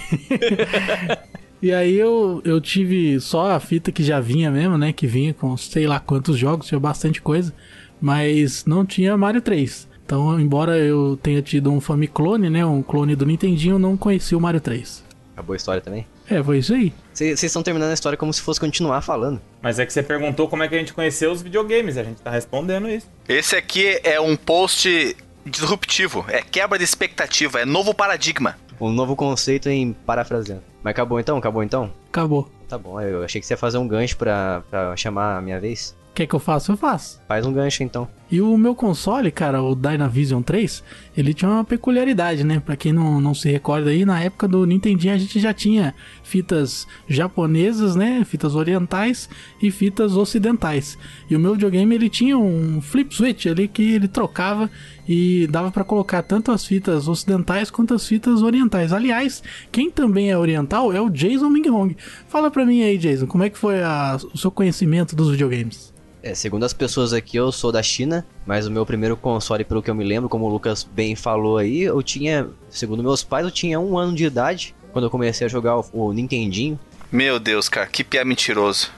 e 1.63 1.73
aí 1.73 1.97
eu, 1.97 2.41
eu 2.45 2.61
tive 2.61 3.21
só 3.21 3.53
a 3.53 3.61
fita 3.61 3.93
que 3.93 4.03
já 4.03 4.21
vinha 4.21 4.51
mesmo, 4.51 4.79
né? 4.79 4.93
Que 4.93 5.07
vinha 5.07 5.35
com 5.35 5.57
sei 5.57 5.87
lá 5.87 6.01
quantos 6.01 6.37
jogos, 6.39 6.67
tinha 6.67 6.81
bastante 6.81 7.21
coisa. 7.21 7.53
mas 8.01 8.65
não 8.65 8.85
tinha 8.85 9.17
Mario 9.17 9.43
3. 9.43 9.89
Então, 10.05 10.41
embora 10.41 10.77
eu 10.77 11.17
tenha 11.23 11.41
tido 11.41 11.71
um 11.71 11.81
Famiclone, 11.81 12.51
né, 12.51 12.67
um 12.67 12.83
clone 12.83 13.15
do 13.15 13.25
Nintendinho, 13.25 13.75
eu 13.75 13.79
não 13.79 13.97
conheci 13.97 14.35
o 14.35 14.41
Mario 14.41 14.61
3. 14.61 15.05
Acabou 15.35 15.53
a 15.53 15.57
história 15.57 15.81
também? 15.81 16.05
É, 16.29 16.43
foi 16.43 16.59
isso 16.59 16.75
aí. 16.75 16.93
Vocês 17.15 17.43
estão 17.43 17.63
terminando 17.63 17.91
a 17.91 17.95
história 17.95 18.17
como 18.17 18.33
se 18.33 18.41
fosse 18.41 18.59
continuar 18.59 19.03
falando. 19.03 19.41
Mas 19.63 19.79
é 19.79 19.87
que 19.87 19.93
você 19.93 20.03
perguntou 20.03 20.49
como 20.49 20.63
é 20.63 20.69
que 20.69 20.75
a 20.75 20.79
gente 20.79 20.93
conheceu 20.93 21.31
os 21.31 21.43
videogames, 21.43 21.97
a 21.97 22.03
gente 22.03 22.21
tá 22.23 22.31
respondendo 22.31 22.89
isso. 22.89 23.07
Esse 23.29 23.55
aqui 23.55 24.01
é 24.03 24.21
um 24.21 24.37
post 24.37 25.17
disruptivo, 25.47 26.25
é 26.29 26.43
quebra 26.43 26.77
de 26.77 26.85
expectativa, 26.85 27.61
é 27.61 27.65
novo 27.65 27.95
paradigma. 27.95 28.57
Um 28.81 28.91
novo 28.91 29.15
conceito 29.15 29.69
em 29.69 29.93
parafraseando. 29.93 30.63
Mas 30.83 30.93
acabou 30.93 31.21
então? 31.21 31.37
Acabou 31.37 31.63
então? 31.63 31.93
Acabou. 32.09 32.49
Tá 32.69 32.79
bom, 32.79 33.01
eu 33.01 33.23
achei 33.23 33.41
que 33.41 33.47
você 33.47 33.55
ia 33.55 33.59
fazer 33.59 33.79
um 33.79 33.87
gancho 33.87 34.17
pra, 34.17 34.63
pra 34.71 34.97
chamar 34.97 35.37
a 35.37 35.41
minha 35.43 35.61
vez. 35.61 35.97
Quer 36.15 36.27
que 36.27 36.35
eu 36.35 36.39
faça? 36.39 36.73
Eu 36.73 36.77
faço. 36.77 37.21
Faz 37.29 37.45
um 37.45 37.53
gancho 37.53 37.83
então. 37.83 38.09
E 38.31 38.41
o 38.41 38.57
meu 38.57 38.77
console, 38.77 39.31
cara, 39.33 39.61
o 39.61 39.75
Dynavision 39.75 40.41
3, 40.41 40.85
ele 41.17 41.35
tinha 41.35 41.51
uma 41.51 41.65
peculiaridade, 41.65 42.45
né? 42.45 42.61
Pra 42.65 42.77
quem 42.77 42.93
não, 42.93 43.21
não 43.21 43.35
se 43.35 43.51
recorda 43.51 43.91
aí, 43.91 44.05
na 44.05 44.21
época 44.23 44.47
do 44.47 44.65
Nintendinho 44.65 45.13
a 45.13 45.19
gente 45.19 45.41
já 45.41 45.53
tinha 45.53 45.93
fitas 46.23 46.87
japonesas, 47.09 47.97
né? 47.97 48.25
Fitas 48.25 48.55
orientais 48.55 49.29
e 49.61 49.71
fitas 49.71 50.17
ocidentais. 50.17 50.97
E 51.29 51.35
o 51.35 51.41
meu 51.41 51.55
videogame 51.55 51.93
ele 51.95 52.09
tinha 52.09 52.39
um 52.39 52.81
flip 52.81 53.13
switch 53.15 53.47
ali 53.47 53.67
que 53.67 53.95
ele 53.95 54.07
trocava 54.07 54.71
e 55.09 55.49
dava 55.49 55.73
pra 55.73 55.83
colocar 55.83 56.23
tanto 56.23 56.53
as 56.53 56.65
fitas 56.65 57.09
ocidentais 57.09 57.69
quanto 57.69 57.95
as 57.95 58.07
fitas 58.07 58.43
orientais. 58.43 58.93
Aliás, 58.93 59.43
quem 59.73 59.91
também 59.91 60.31
é 60.31 60.39
oriental 60.39 60.93
é 60.93 61.01
o 61.01 61.11
Jason 61.11 61.51
Minghong. 61.51 61.97
Fala 62.29 62.49
pra 62.49 62.65
mim 62.65 62.83
aí, 62.83 62.97
Jason, 62.97 63.27
como 63.27 63.43
é 63.43 63.51
que 63.51 63.59
foi 63.59 63.83
a- 63.83 64.19
o 64.33 64.39
seu 64.39 64.53
conhecimento 64.53 65.17
dos 65.17 65.31
videogames? 65.33 65.93
É, 66.23 66.35
segundo 66.35 66.65
as 66.65 66.73
pessoas 66.73 67.13
aqui, 67.13 67.37
eu 67.37 67.51
sou 67.51 67.73
da 67.73 67.83
China, 67.83 68.27
mas 68.47 68.67
o 68.67 68.71
meu 68.71 68.85
primeiro 68.85 69.17
console, 69.17 69.65
pelo 69.65 69.83
que 69.83 69.91
eu 69.91 69.95
me 69.95 70.05
lembro, 70.05 70.29
como 70.29 70.45
o 70.45 70.49
Lucas 70.49 70.85
bem 70.85 71.17
falou 71.17 71.57
aí, 71.57 71.83
eu 71.83 72.03
tinha, 72.03 72.49
segundo 72.69 73.03
meus 73.03 73.23
pais, 73.23 73.45
eu 73.45 73.51
tinha 73.51 73.81
um 73.81 73.97
ano 73.97 74.15
de 74.15 74.25
idade 74.25 74.75
quando 74.93 75.05
eu 75.07 75.11
comecei 75.11 75.47
a 75.47 75.51
jogar 75.51 75.79
o, 75.79 75.85
o 75.93 76.13
Nintendinho. 76.13 76.79
Meu 77.11 77.41
Deus, 77.41 77.69
cara, 77.69 77.87
que 77.87 78.05
piá 78.05 78.25
mentiroso. 78.25 78.91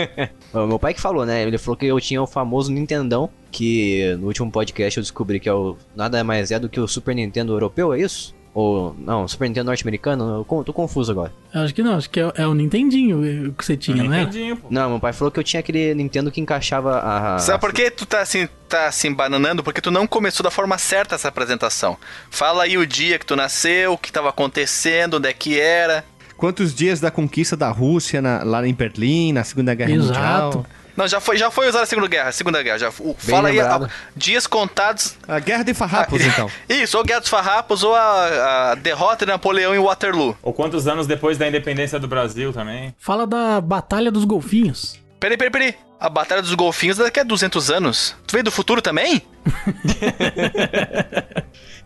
Meu 0.52 0.78
pai 0.78 0.94
que 0.94 1.00
falou, 1.00 1.24
né? 1.24 1.42
Ele 1.42 1.58
falou 1.58 1.76
que 1.76 1.86
eu 1.86 2.00
tinha 2.00 2.20
o 2.20 2.26
famoso 2.26 2.72
Nintendão, 2.72 3.30
que 3.50 4.16
no 4.18 4.26
último 4.26 4.50
podcast 4.50 4.98
eu 4.98 5.02
descobri 5.02 5.38
que 5.38 5.48
é 5.48 5.54
o, 5.54 5.76
nada 5.94 6.24
mais 6.24 6.50
é 6.50 6.58
do 6.58 6.68
que 6.68 6.80
o 6.80 6.88
Super 6.88 7.14
Nintendo 7.14 7.52
europeu, 7.52 7.92
é 7.92 8.00
isso? 8.00 8.34
Ou, 8.54 8.94
não, 8.98 9.26
Super 9.26 9.48
Nintendo 9.48 9.66
norte-americano? 9.68 10.44
Eu 10.50 10.64
tô 10.64 10.72
confuso 10.74 11.10
agora. 11.10 11.32
Acho 11.54 11.74
que 11.74 11.82
não, 11.82 11.96
acho 11.96 12.10
que 12.10 12.20
é, 12.20 12.32
é 12.36 12.46
o 12.46 12.52
Nintendinho 12.52 13.54
que 13.56 13.64
você 13.64 13.78
tinha, 13.78 14.04
não 14.04 14.12
é? 14.12 14.18
Nintendinho, 14.20 14.56
pô. 14.58 14.66
Não, 14.70 14.90
meu 14.90 15.00
pai 15.00 15.14
falou 15.14 15.30
que 15.30 15.40
eu 15.40 15.44
tinha 15.44 15.60
aquele 15.60 15.94
Nintendo 15.94 16.30
que 16.30 16.38
encaixava 16.38 16.98
a... 17.00 17.38
Sabe 17.38 17.58
por 17.60 17.72
que 17.72 17.90
tu 17.90 18.04
tá 18.04 18.20
assim, 18.20 18.46
tá 18.68 18.88
assim 18.88 19.10
bananando? 19.12 19.62
Porque 19.62 19.80
tu 19.80 19.90
não 19.90 20.06
começou 20.06 20.44
da 20.44 20.50
forma 20.50 20.76
certa 20.76 21.14
essa 21.14 21.28
apresentação. 21.28 21.96
Fala 22.30 22.64
aí 22.64 22.76
o 22.76 22.86
dia 22.86 23.18
que 23.18 23.24
tu 23.24 23.34
nasceu, 23.34 23.94
o 23.94 23.98
que 23.98 24.12
tava 24.12 24.28
acontecendo, 24.28 25.16
onde 25.16 25.28
é 25.30 25.32
que 25.32 25.58
era. 25.58 26.04
Quantos 26.36 26.74
dias 26.74 27.00
da 27.00 27.10
conquista 27.10 27.56
da 27.56 27.70
Rússia 27.70 28.20
na- 28.20 28.42
lá 28.42 28.66
em 28.66 28.74
Berlim, 28.74 29.32
na 29.32 29.44
Segunda 29.44 29.74
Guerra 29.74 29.92
Exato. 29.92 30.58
Mundial? 30.58 30.66
Não, 30.96 31.08
já 31.08 31.20
foi, 31.20 31.36
já 31.36 31.50
foi 31.50 31.68
usada 31.68 31.84
a 31.84 31.86
Segunda 31.86 32.06
Guerra, 32.08 32.28
a 32.28 32.32
Segunda 32.32 32.62
Guerra. 32.62 32.78
Já, 32.78 32.88
o- 32.98 33.14
fala 33.18 33.48
aí, 33.48 33.56
lembrado. 33.56 33.86
ah, 33.90 34.10
dias 34.16 34.46
contados. 34.46 35.16
A 35.26 35.38
Guerra 35.38 35.62
de 35.64 35.72
Farrapos, 35.74 36.20
Ah, 36.22 36.26
então. 36.26 36.50
Isso, 36.68 36.98
ou 36.98 37.04
Guerra 37.04 37.20
dos 37.20 37.28
Farrapos, 37.30 37.82
ou 37.82 37.94
a, 37.94 38.72
a 38.72 38.74
derrota 38.74 39.24
de 39.24 39.32
Napoleão 39.32 39.74
em 39.74 39.78
Waterloo. 39.78 40.36
Ou 40.42 40.52
quantos 40.52 40.86
anos 40.86 41.06
depois 41.06 41.38
da 41.38 41.48
independência 41.48 41.98
do 41.98 42.06
Brasil 42.06 42.52
também? 42.52 42.94
Fala 42.98 43.26
da 43.26 43.60
Batalha 43.60 44.10
dos 44.10 44.24
Golfinhos. 44.24 45.00
Peraí, 45.18 45.36
peraí, 45.36 45.50
peraí. 45.52 45.74
A 46.00 46.08
Batalha 46.08 46.42
dos 46.42 46.52
Golfinhos 46.54 46.98
é 46.98 47.04
daqui 47.04 47.20
a 47.20 47.22
200 47.22 47.70
anos. 47.70 48.16
Tu 48.26 48.32
veio 48.32 48.42
do 48.44 48.50
futuro 48.50 48.82
também? 48.82 49.22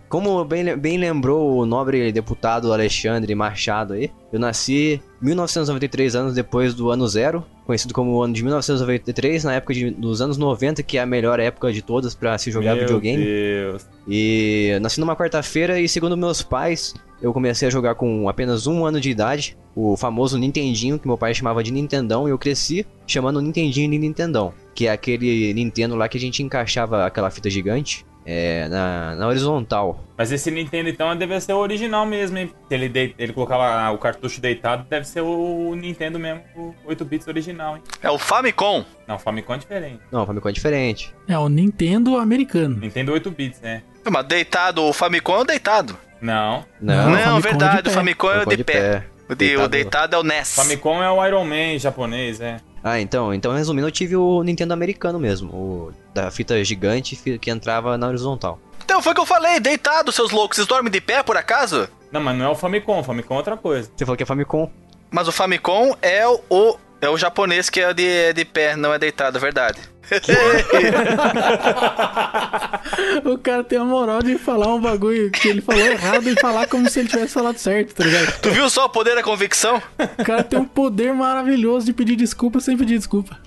Como 0.08 0.44
bem, 0.44 0.76
bem 0.76 0.98
lembrou 0.98 1.58
o 1.58 1.66
nobre 1.66 2.12
deputado 2.12 2.72
Alexandre 2.72 3.34
Machado 3.34 3.94
aí, 3.94 4.08
eu 4.32 4.38
nasci 4.38 5.02
1993 5.20 6.14
anos 6.14 6.34
depois 6.34 6.74
do 6.74 6.90
ano 6.90 7.08
zero, 7.08 7.44
conhecido 7.66 7.92
como 7.92 8.12
o 8.12 8.22
ano 8.22 8.32
de 8.32 8.42
1993, 8.42 9.42
na 9.42 9.54
época 9.54 9.74
de- 9.74 9.90
dos 9.90 10.22
anos 10.22 10.36
90, 10.38 10.80
que 10.84 10.96
é 10.96 11.00
a 11.02 11.06
melhor 11.06 11.40
época 11.40 11.72
de 11.72 11.82
todas 11.82 12.14
pra 12.14 12.38
se 12.38 12.52
jogar 12.52 12.74
Meu 12.76 12.82
videogame. 12.84 13.24
Deus. 13.24 13.86
E 14.08 14.78
nasci 14.80 15.00
numa 15.00 15.16
quarta-feira 15.16 15.80
e 15.80 15.88
segundo 15.88 16.16
meus 16.16 16.40
pais, 16.40 16.94
eu 17.20 17.32
comecei 17.32 17.66
a 17.66 17.70
jogar 17.70 17.96
com 17.96 18.28
apenas 18.28 18.68
um 18.68 18.86
ano 18.86 19.00
de 19.00 19.10
idade, 19.10 19.56
o 19.74 19.96
famoso 19.96 20.38
Nintendinho, 20.38 21.00
que 21.00 21.08
meu 21.08 21.18
pai 21.18 21.34
chamava 21.34 21.64
de 21.64 21.72
Nintendão, 21.72 22.28
e 22.28 22.30
eu 22.30 22.38
cresci 22.38 22.86
chamando 23.08 23.40
Nintendinho 23.40 23.90
de 23.90 23.98
Nintendão, 23.98 24.54
que 24.72 24.86
é 24.86 24.92
aquele 24.92 25.52
Nintendo 25.52 25.96
lá 25.96 26.08
que 26.08 26.16
a 26.16 26.20
gente 26.20 26.44
encaixava 26.44 27.04
aquela 27.04 27.28
fita 27.28 27.50
gigante 27.50 28.06
é, 28.26 28.66
na, 28.68 29.14
na 29.14 29.28
horizontal. 29.28 30.00
Mas 30.18 30.32
esse 30.32 30.50
Nintendo 30.50 30.88
então 30.88 31.14
deve 31.16 31.38
ser 31.40 31.52
o 31.52 31.58
original 31.58 32.04
mesmo, 32.04 32.36
hein? 32.38 32.50
Se 32.68 32.74
ele, 32.74 32.88
dei- 32.88 33.14
ele 33.18 33.32
colocava 33.32 33.90
o 33.92 33.98
cartucho 33.98 34.40
deitado, 34.40 34.84
deve 34.88 35.06
ser 35.06 35.20
o 35.20 35.74
Nintendo 35.76 36.18
mesmo, 36.18 36.42
o 36.56 36.74
8 36.86 37.04
bits 37.04 37.28
original, 37.28 37.76
hein? 37.76 37.82
É 38.02 38.10
o 38.10 38.18
Famicom. 38.18 38.84
Não, 39.06 39.14
o 39.16 39.18
Famicom 39.18 39.54
é 39.54 39.58
diferente. 39.58 40.00
Não, 40.10 40.22
o 40.22 40.26
Famicom 40.26 40.48
é 40.48 40.52
diferente. 40.52 41.14
É 41.28 41.38
o 41.38 41.48
Nintendo 41.48 42.16
americano. 42.16 42.76
Nintendo 42.76 43.12
8 43.12 43.30
bits, 43.30 43.60
né? 43.60 43.82
Mas 44.10 44.26
deitado, 44.26 44.82
o 44.82 44.92
Famicom 44.92 45.36
é 45.36 45.40
o 45.40 45.44
deitado. 45.44 45.96
Não. 46.20 46.64
Não, 46.80 47.10
Não, 47.10 47.36
o 47.36 47.38
é 47.38 47.40
verdade, 47.40 47.82
de 47.82 47.88
o. 47.90 47.92
Famicom 47.92 48.30
é 48.30 48.42
o 48.42 48.46
de 48.46 48.64
pé. 48.64 49.04
O, 49.28 49.34
de- 49.34 49.56
o 49.56 49.68
Deitado. 49.68 49.68
deitado 49.70 50.16
é 50.16 50.18
o 50.20 50.22
NES. 50.22 50.54
Famicom 50.54 51.02
é 51.02 51.10
o 51.10 51.26
Iron 51.26 51.44
Man 51.44 51.78
japonês, 51.78 52.40
é. 52.40 52.58
Ah, 52.88 53.00
então, 53.00 53.34
então 53.34 53.52
resumindo, 53.52 53.84
eu 53.88 53.90
tive 53.90 54.14
o 54.14 54.44
Nintendo 54.44 54.72
americano 54.72 55.18
mesmo, 55.18 55.50
o 55.52 55.92
da 56.14 56.30
fita 56.30 56.62
gigante 56.62 57.16
que 57.40 57.50
entrava 57.50 57.98
na 57.98 58.06
horizontal. 58.06 58.60
Então 58.84 59.02
foi 59.02 59.10
o 59.10 59.14
que 59.16 59.20
eu 59.20 59.26
falei, 59.26 59.58
deitado, 59.58 60.12
seus 60.12 60.30
loucos. 60.30 60.54
Vocês 60.54 60.68
dormem 60.68 60.92
de 60.92 61.00
pé, 61.00 61.20
por 61.20 61.36
acaso? 61.36 61.88
Não, 62.12 62.20
mas 62.20 62.38
não 62.38 62.44
é 62.44 62.48
o 62.48 62.54
Famicom, 62.54 63.00
o 63.00 63.02
Famicom 63.02 63.34
é 63.34 63.38
outra 63.38 63.56
coisa. 63.56 63.90
Você 63.96 64.04
falou 64.04 64.16
que 64.16 64.22
é 64.22 64.26
Famicom? 64.26 64.70
Mas 65.10 65.26
o 65.26 65.32
Famicom 65.32 65.96
é 66.00 66.24
o, 66.28 66.40
o- 66.48 66.76
é 67.00 67.08
o 67.10 67.18
japonês 67.18 67.68
que 67.68 67.80
é 67.80 67.92
de, 67.92 68.06
é 68.06 68.32
de 68.32 68.44
pé, 68.44 68.76
não 68.76 68.94
é 68.94 68.98
deitado, 69.00 69.36
é 69.36 69.40
verdade. 69.40 69.80
O 73.24 73.38
cara 73.38 73.64
tem 73.64 73.78
a 73.78 73.84
moral 73.84 74.22
de 74.22 74.38
falar 74.38 74.72
um 74.74 74.80
bagulho 74.80 75.30
que 75.30 75.48
ele 75.48 75.60
falou 75.60 75.84
errado 75.84 76.28
e 76.28 76.38
falar 76.40 76.66
como 76.68 76.88
se 76.88 77.00
ele 77.00 77.08
tivesse 77.08 77.34
falado 77.34 77.58
certo, 77.58 77.94
tá 77.94 78.04
ligado? 78.04 78.40
tu 78.40 78.50
viu 78.50 78.70
só 78.70 78.84
o 78.84 78.88
poder 78.88 79.16
da 79.16 79.22
convicção? 79.22 79.82
O 80.18 80.24
cara 80.24 80.44
tem 80.44 80.58
um 80.58 80.64
poder 80.64 81.12
maravilhoso 81.12 81.86
de 81.86 81.92
pedir 81.92 82.16
desculpa 82.16 82.60
sem 82.60 82.76
pedir 82.76 82.98
desculpa. 82.98 83.38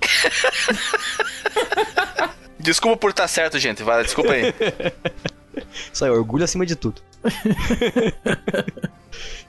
Desculpa 2.60 2.98
por 2.98 3.12
estar 3.12 3.28
certo, 3.28 3.58
gente. 3.58 3.84
Vai, 3.84 4.04
desculpa 4.04 4.34
aí. 4.34 4.54
Isso 5.92 6.06
aí, 6.06 6.12
orgulho 6.12 6.44
acima 6.44 6.66
de 6.66 6.76
tudo. 6.76 7.02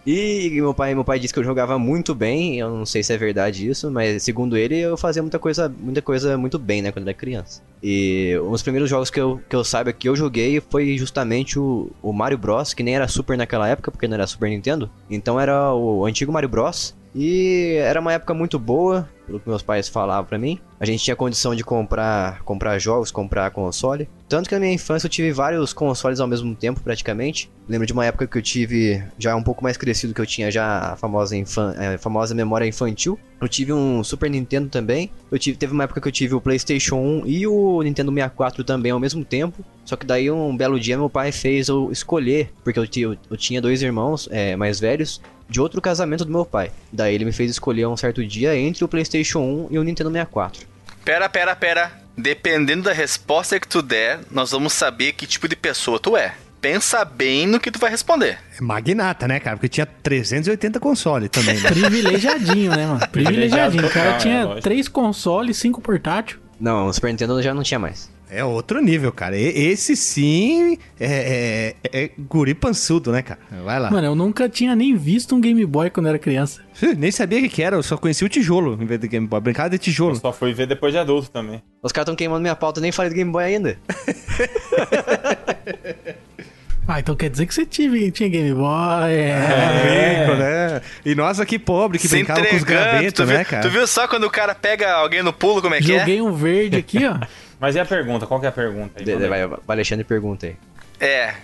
e 0.07 0.51
meu 0.53 0.75
pai, 0.75 0.95
meu 0.95 1.05
pai 1.05 1.19
disse 1.19 1.33
que 1.33 1.39
eu 1.39 1.45
jogava 1.45 1.79
muito 1.79 2.15
bem, 2.15 2.59
eu 2.59 2.71
não 2.71 2.87
sei 2.87 3.03
se 3.03 3.13
é 3.13 3.17
verdade 3.17 3.69
isso, 3.69 3.91
mas 3.91 4.23
segundo 4.23 4.57
ele 4.57 4.79
eu 4.79 4.97
fazia 4.97 5.23
muita 5.23 5.39
coisa, 5.39 5.69
muita 5.69 6.03
coisa 6.03 6.37
muito 6.37 6.59
bem, 6.59 6.83
né, 6.83 6.91
quando 6.91 7.07
era 7.07 7.17
criança. 7.17 7.63
E 7.83 8.39
um 8.43 8.51
dos 8.51 8.63
primeiros 8.63 8.91
jogos 8.91 9.11
que 9.11 9.21
eu, 9.21 9.41
que 9.49 9.55
eu 9.55 9.65
saiba 9.65 9.93
que 9.93 10.09
eu 10.09 10.17
joguei 10.17 10.61
foi 10.61 10.97
justamente 10.99 11.59
o, 11.59 11.91
o 12.03 12.13
Mario 12.13 12.39
Bros, 12.39 12.75
que 12.75 12.83
nem 12.83 12.97
era 12.97 13.09
Super 13.09 13.37
naquela 13.37 13.69
época, 13.69 13.91
porque 13.91 14.09
não 14.09 14.15
era 14.15 14.27
Super 14.27 14.51
Nintendo. 14.51 14.91
Então 15.09 15.41
era 15.41 15.73
o 15.73 16.05
antigo 16.05 16.33
Mario 16.33 16.49
Bros. 16.49 16.95
E 17.14 17.75
era 17.81 18.01
uma 18.01 18.12
época 18.12 18.33
muito 18.33 18.59
boa, 18.59 19.09
pelo 19.27 19.40
que 19.40 19.49
meus 19.49 19.62
pais 19.62 19.88
falavam 19.88 20.25
pra 20.25 20.38
mim. 20.38 20.59
A 20.79 20.85
gente 20.85 21.03
tinha 21.03 21.16
condição 21.16 21.55
de 21.55 21.64
comprar, 21.64 22.42
comprar 22.42 22.79
jogos, 22.79 23.11
comprar 23.11 23.51
console. 23.51 24.09
Tanto 24.29 24.49
que 24.49 24.55
na 24.55 24.61
minha 24.61 24.73
infância 24.73 25.07
eu 25.07 25.11
tive 25.11 25.33
vários 25.33 25.73
consoles 25.73 26.20
ao 26.20 26.29
mesmo 26.29 26.55
tempo, 26.55 26.81
praticamente. 26.81 27.51
Lembro 27.68 27.87
de 27.87 27.92
uma 27.92 28.07
época 28.07 28.27
que 28.27 28.38
eu 28.38 28.42
tive, 28.42 29.03
já 29.18 29.35
um 29.35 29.42
pouco 29.42 29.62
mais 29.62 29.77
crescido, 29.77 30.14
que 30.14 30.20
eu 30.20 30.27
tinha 30.27 30.51
já 30.51 30.92
a 30.92 30.96
famosa, 30.96 31.37
infan 31.37 31.75
a 31.77 31.99
famosa 31.99 32.35
memória 32.35 32.66
infantil. 32.66 33.18
Eu 33.40 33.49
tive 33.49 33.73
um 33.73 34.05
Super 34.05 34.31
Nintendo 34.31 34.68
também. 34.68 35.11
Eu 35.31 35.38
tive, 35.38 35.59
teve 35.59 35.73
uma 35.73 35.85
época 35.85 36.01
que 36.01 36.09
eu 36.09 36.12
tive 36.12 36.35
o 36.35 36.40
PlayStation 36.40 36.96
1 36.96 37.27
e 37.27 37.46
o 37.46 37.83
Nintendo 37.83 38.12
64 38.12 38.64
também 38.64 38.92
ao 38.92 39.01
mesmo 39.01 39.25
tempo. 39.25 39.64
Só 39.85 39.96
que 39.96 40.07
daí 40.07 40.31
um 40.31 40.57
belo 40.57 40.79
dia 40.79 40.96
meu 40.96 41.11
pai 41.11 41.33
fez 41.33 41.68
eu 41.68 41.90
escolher, 41.90 42.53
porque 42.62 42.79
eu, 42.79 42.87
eu, 42.96 43.16
eu 43.31 43.37
tinha 43.37 43.61
dois 43.61 43.83
irmãos 43.83 44.29
é, 44.31 44.55
mais 44.57 44.79
velhos 44.79 45.20
de 45.51 45.61
outro 45.61 45.81
casamento 45.83 46.25
do 46.25 46.31
meu 46.31 46.47
pai. 46.47 46.71
Daí 46.93 47.15
ele 47.15 47.25
me 47.25 47.33
fez 47.33 47.51
escolher 47.51 47.87
um 47.87 47.97
certo 47.97 48.25
dia 48.25 48.57
entre 48.57 48.85
o 48.85 48.89
PlayStation 48.89 49.41
1 49.41 49.69
e 49.73 49.79
o 49.79 49.83
Nintendo 49.83 50.11
64. 50.11 50.67
Pera, 51.05 51.29
pera, 51.29 51.57
pera. 51.57 51.93
Dependendo 52.17 52.85
da 52.85 52.92
resposta 52.92 53.59
que 53.59 53.67
tu 53.67 53.83
der, 53.83 54.21
nós 54.31 54.51
vamos 54.53 54.73
saber 54.73 55.13
que 55.13 55.27
tipo 55.27 55.48
de 55.48 55.57
pessoa 55.57 55.98
tu 55.98 56.17
é. 56.17 56.35
Pensa 56.61 57.05
bem 57.07 57.46
no 57.46 57.59
que 57.59 57.71
tu 57.71 57.79
vai 57.79 57.90
responder. 57.90 58.38
É 58.59 58.63
magnata, 58.63 59.27
né, 59.27 59.40
cara? 59.40 59.57
Porque 59.57 59.69
tinha 59.69 59.87
380 59.87 60.79
consoles 60.79 61.31
também, 61.31 61.59
né? 61.59 61.71
Privilegiadinho, 61.73 62.71
né, 62.77 62.87
mano? 62.87 63.09
Privilegiadinho. 63.09 63.87
O 63.87 63.90
cara 63.90 64.11
é, 64.11 64.19
tinha 64.19 64.44
lógico. 64.44 64.63
três 64.63 64.87
consoles, 64.87 65.57
cinco 65.57 65.81
portátil. 65.81 66.38
Não, 66.61 66.87
o 66.88 66.92
Super 66.92 67.09
Nintendo 67.11 67.42
já 67.42 67.55
não 67.55 67.63
tinha 67.63 67.79
mais. 67.79 68.11
É 68.33 68.44
outro 68.44 68.81
nível, 68.81 69.10
cara. 69.12 69.37
E- 69.37 69.70
Esse 69.70 69.96
sim 69.96 70.78
é, 71.00 71.74
é, 71.83 72.02
é 72.04 72.10
guri 72.16 72.54
pançudo, 72.54 73.10
né, 73.10 73.22
cara? 73.22 73.40
Vai 73.64 73.81
lá. 73.81 73.90
Mano, 73.90 74.06
eu 74.06 74.14
nunca 74.14 74.48
tinha 74.48 74.76
nem 74.76 74.96
visto 74.96 75.35
um 75.35 75.40
Game 75.40 75.64
Boy 75.66 75.90
quando 75.90 76.08
era 76.08 76.18
criança. 76.18 76.62
Nem 76.96 77.10
sabia 77.10 77.38
o 77.38 77.42
que, 77.42 77.48
que 77.48 77.62
era, 77.62 77.76
eu 77.76 77.83
só 77.83 77.96
conhecia 77.96 78.24
o 78.26 78.31
tijolo 78.31 78.78
em 78.81 78.87
vez 78.87 79.00
de 79.00 79.08
Game 79.08 79.26
Boy. 79.26 79.40
Brincada 79.40 79.70
de 79.70 79.76
Eu 79.76 79.81
tijolo. 79.81 80.16
só 80.16 80.33
fui 80.33 80.52
ver 80.54 80.66
depois 80.66 80.92
de 80.92 80.98
adulto 80.98 81.31
também. 81.31 81.60
Os 81.83 81.90
caras 81.92 82.04
estão 82.06 82.16
queimando 82.16 82.40
minha 82.40 82.54
pauta, 82.56 82.78
eu 82.78 82.83
nem 82.83 82.92
falei 82.92 83.10
do 83.10 83.14
Game 83.16 83.31
Boy 83.33 83.44
ainda. 83.44 83.76
Ah, 86.92 86.98
então 86.98 87.14
quer 87.14 87.31
dizer 87.31 87.46
que 87.46 87.54
você 87.54 87.64
tive, 87.64 88.10
tinha 88.10 88.28
Game 88.28 88.52
Boy. 88.52 89.12
É. 89.12 90.24
Rico, 90.24 90.35
né? 90.37 90.81
E 91.04 91.14
nós 91.14 91.38
aqui 91.38 91.56
pobre 91.56 92.00
que 92.00 92.08
Se 92.08 92.16
brincava 92.16 92.44
com 92.44 92.56
os 92.56 92.64
gravetos, 92.64 93.28
né, 93.28 93.44
cara? 93.44 93.62
tu 93.62 93.70
viu 93.70 93.87
só 93.87 94.08
quando 94.08 94.24
o 94.24 94.31
cara 94.31 94.56
pega 94.56 94.90
alguém 94.94 95.22
no 95.22 95.33
pulo, 95.33 95.62
como 95.62 95.72
é 95.76 95.81
que 95.81 95.92
é? 95.94 96.00
Joguei 96.00 96.20
um 96.20 96.33
verde 96.33 96.78
aqui, 96.78 97.06
ó. 97.06 97.16
Mas 97.61 97.77
e 97.77 97.79
a 97.81 97.85
pergunta? 97.85 98.27
Qual 98.27 98.40
que 98.40 98.46
é 98.46 98.48
a 98.48 98.52
pergunta 98.52 98.98
aí? 98.98 99.04
De- 99.04 99.13
aí. 99.13 99.29
vai, 99.29 99.48
Alexandre 99.69 100.04
pergunta 100.04 100.46
aí. 100.46 100.56
É. 100.98 101.35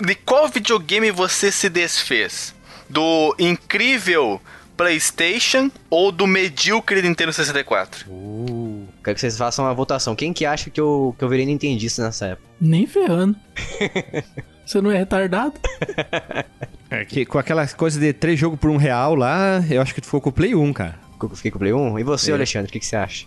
De 0.00 0.14
qual 0.14 0.48
videogame 0.48 1.10
você 1.10 1.50
se 1.50 1.68
desfez? 1.68 2.54
Do 2.90 3.34
incrível 3.38 4.40
PlayStation 4.76 5.70
ou 5.88 6.12
do 6.12 6.26
medíocre 6.26 7.00
Nintendo 7.00 7.32
64? 7.32 8.04
Uh, 8.10 8.86
quero 9.02 9.14
que 9.14 9.20
vocês 9.20 9.38
façam 9.38 9.64
uma 9.64 9.72
votação. 9.72 10.14
Quem 10.14 10.32
que 10.32 10.44
acha 10.44 10.68
que 10.68 10.80
eu, 10.80 11.14
que 11.18 11.24
eu 11.24 11.28
virei 11.28 11.46
nintendista 11.46 12.02
nessa 12.02 12.26
época? 12.26 12.48
Nem 12.60 12.86
ferrando. 12.86 13.36
Você 14.66 14.80
não 14.80 14.90
é 14.90 14.96
retardado? 14.98 15.54
É 16.90 17.04
que 17.04 17.24
com 17.26 17.38
aquela 17.38 17.66
coisa 17.68 18.00
de 18.00 18.12
três 18.12 18.38
jogos 18.38 18.58
por 18.58 18.70
um 18.70 18.76
real 18.78 19.14
lá, 19.14 19.62
eu 19.68 19.80
acho 19.82 19.94
que 19.94 20.00
tu 20.00 20.06
ficou 20.06 20.20
com 20.22 20.30
o 20.30 20.32
Play 20.32 20.54
1, 20.54 20.72
cara. 20.72 20.98
Eu 21.22 21.28
fiquei 21.30 21.50
com 21.50 21.56
o 21.56 21.60
Play 21.60 21.72
1? 21.72 21.98
E 21.98 22.02
você, 22.02 22.30
É. 22.30 22.34
Alexandre, 22.34 22.68
o 22.68 22.72
que, 22.72 22.80
que 22.80 22.86
você 22.86 22.96
acha? 22.96 23.26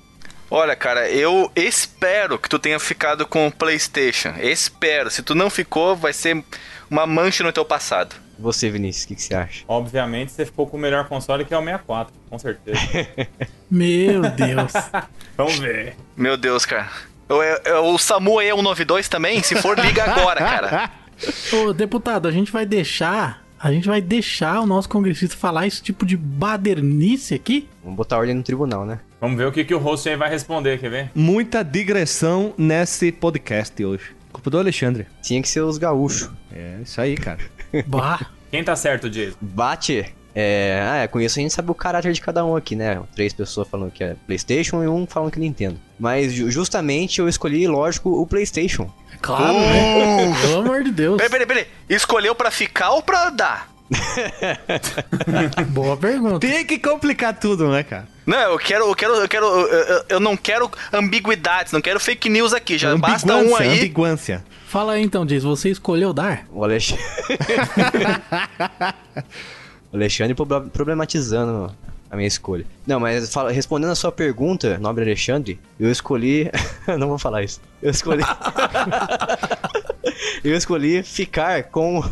Olha, 0.49 0.75
cara, 0.75 1.09
eu 1.09 1.51
espero 1.55 2.39
que 2.39 2.47
tu 2.47 2.57
tenha 2.57 2.79
ficado 2.79 3.25
com 3.27 3.47
o 3.47 3.51
PlayStation. 3.51 4.33
Espero. 4.39 5.09
Se 5.11 5.21
tu 5.21 5.35
não 5.35 5.49
ficou, 5.49 5.95
vai 5.95 6.13
ser 6.13 6.41
uma 6.89 7.05
mancha 7.05 7.43
no 7.43 7.51
teu 7.51 7.65
passado. 7.65 8.15
Você, 8.39 8.69
Vinícius, 8.69 9.05
o 9.05 9.07
que, 9.09 9.15
que 9.15 9.21
você 9.23 9.35
acha? 9.35 9.63
Obviamente 9.67 10.31
você 10.31 10.45
ficou 10.45 10.67
com 10.67 10.77
o 10.77 10.79
melhor 10.79 11.07
console 11.07 11.43
que 11.43 11.53
é 11.53 11.57
o 11.57 11.61
64, 11.63 12.13
com 12.29 12.37
certeza. 12.39 12.79
Meu 13.69 14.21
Deus. 14.21 14.71
Vamos 15.35 15.57
ver. 15.59 15.95
Meu 16.15 16.37
Deus, 16.37 16.65
cara. 16.65 16.89
O, 17.27 17.41
é- 17.41 17.79
o 17.79 17.97
Samu 17.97 18.39
aí 18.39 18.47
é 18.49 18.55
192 18.55 19.09
também? 19.09 19.41
Se 19.43 19.55
for, 19.55 19.77
liga 19.77 20.03
agora, 20.03 20.39
cara. 20.39 20.91
Ô, 21.51 21.73
deputado, 21.73 22.27
a 22.27 22.31
gente 22.31 22.51
vai 22.51 22.65
deixar. 22.65 23.43
A 23.59 23.71
gente 23.71 23.87
vai 23.87 23.99
deixar 23.99 24.59
o 24.61 24.67
nosso 24.67 24.87
congressista 24.87 25.35
falar 25.35 25.65
esse 25.65 25.81
tipo 25.81 26.05
de 26.05 26.15
badernice 26.15 27.33
aqui? 27.33 27.67
Vamos 27.83 27.97
botar 27.97 28.19
ordem 28.19 28.35
no 28.35 28.43
tribunal, 28.43 28.85
né? 28.85 28.99
Vamos 29.19 29.35
ver 29.35 29.47
o 29.47 29.51
que, 29.51 29.65
que 29.65 29.73
o 29.73 29.79
host 29.79 30.07
aí 30.07 30.15
vai 30.15 30.29
responder, 30.29 30.79
quer 30.79 30.91
ver? 30.91 31.11
Muita 31.15 31.63
digressão 31.63 32.53
nesse 32.55 33.11
podcast 33.11 33.83
hoje. 33.83 34.15
Culpa 34.31 34.51
do 34.51 34.59
Alexandre. 34.59 35.07
Tinha 35.23 35.41
que 35.41 35.49
ser 35.49 35.61
os 35.61 35.79
gaúchos. 35.79 36.29
É, 36.53 36.81
isso 36.83 37.01
aí, 37.01 37.15
cara. 37.15 37.39
Bah. 37.87 38.27
Quem 38.51 38.63
tá 38.63 38.75
certo, 38.75 39.09
Jason? 39.09 39.35
Bate. 39.41 40.13
É, 40.39 40.87
ah, 40.87 40.95
é, 40.97 41.07
com 41.07 41.19
isso 41.19 41.39
a 41.39 41.41
gente 41.41 41.51
sabe 41.51 41.71
o 41.71 41.73
caráter 41.73 42.13
de 42.13 42.21
cada 42.21 42.45
um 42.45 42.55
aqui, 42.55 42.75
né? 42.75 43.01
Três 43.15 43.33
pessoas 43.33 43.67
falando 43.67 43.89
que 43.89 44.03
é 44.03 44.15
PlayStation 44.27 44.83
e 44.83 44.87
um 44.87 45.07
falando 45.07 45.31
que 45.31 45.39
é 45.39 45.41
Nintendo. 45.41 45.79
Mas 45.99 46.31
ju- 46.31 46.51
justamente 46.51 47.19
eu 47.19 47.27
escolhi, 47.27 47.67
lógico, 47.67 48.11
o 48.11 48.27
PlayStation. 48.27 48.87
Claro, 49.19 49.59
né? 49.59 50.31
Pelo 50.43 50.59
amor 50.59 50.83
de 50.83 50.91
Deus. 50.91 51.17
Peraí, 51.17 51.31
peraí, 51.31 51.47
peraí. 51.47 51.67
Escolheu 51.89 52.35
pra 52.35 52.51
ficar 52.51 52.91
ou 52.91 53.01
pra 53.01 53.31
dar? 53.31 53.67
Boa 55.69 55.97
pergunta. 55.97 56.45
Tem 56.45 56.63
que 56.65 56.77
complicar 56.77 57.33
tudo, 57.39 57.69
né, 57.71 57.81
cara? 57.81 58.07
Não, 58.23 58.37
eu 58.51 58.59
quero, 58.59 58.85
eu 58.85 58.93
quero, 58.95 59.13
eu 59.15 59.27
quero, 59.27 59.45
eu, 59.45 60.03
eu- 60.09 60.19
não 60.19 60.37
quero 60.37 60.69
ambiguidades, 60.93 61.71
não 61.73 61.81
quero 61.81 61.99
fake 61.99 62.29
news 62.29 62.53
aqui. 62.53 62.77
Já 62.77 62.95
basta 62.95 63.35
um 63.37 63.55
aí. 63.55 63.69
ambiguância. 63.77 64.45
Fala 64.67 64.93
aí 64.93 65.01
então, 65.01 65.25
Jason. 65.25 65.49
Você 65.55 65.69
escolheu 65.69 66.13
dar? 66.13 66.45
O 66.51 66.63
Alexandre. 66.63 67.03
Alexandre 69.97 70.33
proble- 70.33 70.69
problematizando 70.69 71.71
a 72.09 72.15
minha 72.15 72.27
escolha. 72.27 72.65
Não, 72.85 72.99
mas 72.99 73.31
fala- 73.33 73.51
respondendo 73.51 73.91
a 73.91 73.95
sua 73.95 74.11
pergunta, 74.11 74.77
nobre 74.77 75.03
Alexandre, 75.03 75.59
eu 75.79 75.91
escolhi. 75.91 76.49
não 76.97 77.07
vou 77.09 77.17
falar 77.19 77.43
isso. 77.43 77.59
Eu 77.81 77.91
escolhi. 77.91 78.23
eu 80.43 80.55
escolhi 80.55 81.03
ficar 81.03 81.63
com. 81.63 82.01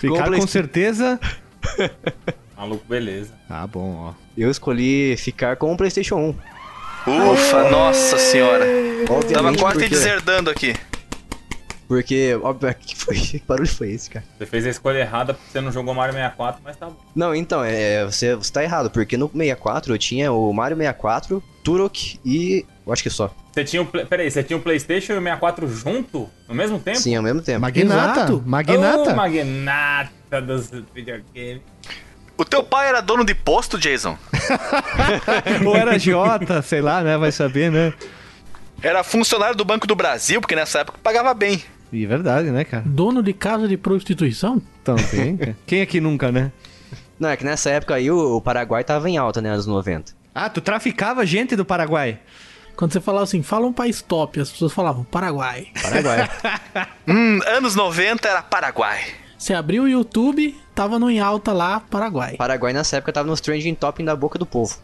Ficar 0.00 0.24
com, 0.24 0.30
Play- 0.30 0.46
certeza. 0.48 1.18
Maluco, 2.56 2.84
beleza. 2.88 3.32
Ah, 3.48 3.66
bom, 3.66 4.10
ó. 4.10 4.14
Eu 4.36 4.50
escolhi 4.50 5.16
ficar 5.16 5.56
com 5.56 5.72
o 5.72 5.76
PlayStation 5.76 6.34
1. 7.06 7.32
Ufa, 7.32 7.70
nossa 7.70 8.18
senhora. 8.18 8.64
Tava 9.06 9.18
Obviamente, 9.20 9.60
quase 9.60 9.78
te 9.78 9.82
porque, 9.84 9.94
deserdando 9.94 10.50
aqui. 10.50 10.74
Porque, 11.88 12.38
óbvio, 12.42 12.74
que, 12.80 12.96
foi, 12.96 13.16
que 13.16 13.42
barulho 13.46 13.68
foi 13.68 13.90
esse, 13.90 14.10
cara? 14.10 14.24
Você 14.36 14.46
fez 14.46 14.66
a 14.66 14.70
escolha 14.70 14.98
errada 14.98 15.34
porque 15.34 15.50
você 15.50 15.60
não 15.60 15.70
jogou 15.70 15.94
Mario 15.94 16.14
64, 16.14 16.60
mas 16.64 16.76
tá 16.76 16.86
bom. 16.86 16.96
Não, 17.14 17.34
então, 17.34 17.62
é, 17.64 18.04
você, 18.04 18.34
você 18.34 18.52
tá 18.52 18.62
errado, 18.62 18.90
porque 18.90 19.16
no 19.16 19.28
64 19.28 19.94
eu 19.94 19.98
tinha 19.98 20.32
o 20.32 20.52
Mario 20.52 20.76
64, 20.76 21.42
Turok 21.62 22.20
e. 22.24 22.64
Eu 22.86 22.92
acho 22.92 23.02
que 23.02 23.10
só. 23.10 23.34
Você 23.52 23.64
tinha 23.64 23.82
o. 23.82 23.86
Peraí, 23.86 24.30
você 24.30 24.42
tinha 24.42 24.56
o 24.56 24.60
PlayStation 24.60 25.14
e 25.14 25.18
o 25.18 25.22
64 25.22 25.68
junto? 25.68 26.28
No 26.48 26.54
mesmo 26.54 26.78
tempo? 26.78 26.98
Sim, 26.98 27.16
ao 27.16 27.22
mesmo 27.22 27.42
tempo. 27.42 27.60
Magnata. 27.60 28.20
Exato. 28.20 28.42
Magnata. 28.46 29.12
Ô, 29.12 29.16
magnata 29.16 30.40
dos 30.42 30.70
videogames. 30.94 31.62
O 32.38 32.44
teu 32.44 32.62
pai 32.62 32.88
era 32.88 33.00
dono 33.00 33.24
de 33.24 33.34
posto, 33.34 33.78
Jason? 33.78 34.16
Ou 35.64 35.74
era 35.74 35.98
Jota, 35.98 36.60
sei 36.60 36.82
lá, 36.82 37.00
né? 37.00 37.16
Vai 37.16 37.32
saber, 37.32 37.70
né? 37.70 37.94
Era 38.82 39.02
funcionário 39.02 39.56
do 39.56 39.64
Banco 39.64 39.86
do 39.86 39.96
Brasil, 39.96 40.40
porque 40.40 40.54
nessa 40.54 40.80
época 40.80 40.98
pagava 41.02 41.32
bem. 41.32 41.64
E 41.92 42.04
verdade, 42.06 42.50
né, 42.50 42.64
cara? 42.64 42.82
Dono 42.86 43.22
de 43.22 43.32
casa 43.32 43.68
de 43.68 43.76
prostituição? 43.76 44.60
Também. 44.82 45.36
cara. 45.38 45.56
Quem 45.66 45.82
aqui 45.82 46.00
nunca, 46.00 46.32
né? 46.32 46.52
Não, 47.18 47.28
é 47.28 47.36
que 47.36 47.44
nessa 47.44 47.70
época 47.70 47.94
aí 47.94 48.10
o, 48.10 48.36
o 48.36 48.40
Paraguai 48.40 48.84
tava 48.84 49.08
em 49.08 49.16
alta, 49.16 49.40
né, 49.40 49.50
anos 49.50 49.66
90. 49.66 50.12
Ah, 50.34 50.50
tu 50.50 50.60
traficava 50.60 51.24
gente 51.24 51.56
do 51.56 51.64
Paraguai. 51.64 52.20
Quando 52.76 52.92
você 52.92 53.00
falava 53.00 53.24
assim, 53.24 53.42
fala 53.42 53.66
um 53.66 53.72
país 53.72 54.02
top, 54.02 54.38
as 54.38 54.50
pessoas 54.50 54.72
falavam 54.72 55.02
Paraguai. 55.04 55.68
Paraguai. 55.82 56.28
Hum, 57.08 57.38
anos 57.46 57.76
90 57.76 58.28
era 58.28 58.42
Paraguai. 58.42 59.00
Você 59.38 59.54
abriu 59.54 59.84
o 59.84 59.88
YouTube, 59.88 60.56
tava 60.74 60.98
no 60.98 61.08
em 61.08 61.20
alta 61.20 61.52
lá, 61.52 61.78
Paraguai. 61.78 62.36
Paraguai 62.36 62.72
nessa 62.72 62.96
época 62.96 63.12
tava 63.12 63.28
nos 63.28 63.40
trending 63.40 63.74
topping 63.74 64.04
da 64.04 64.16
boca 64.16 64.38
do 64.38 64.44
povo. 64.44 64.76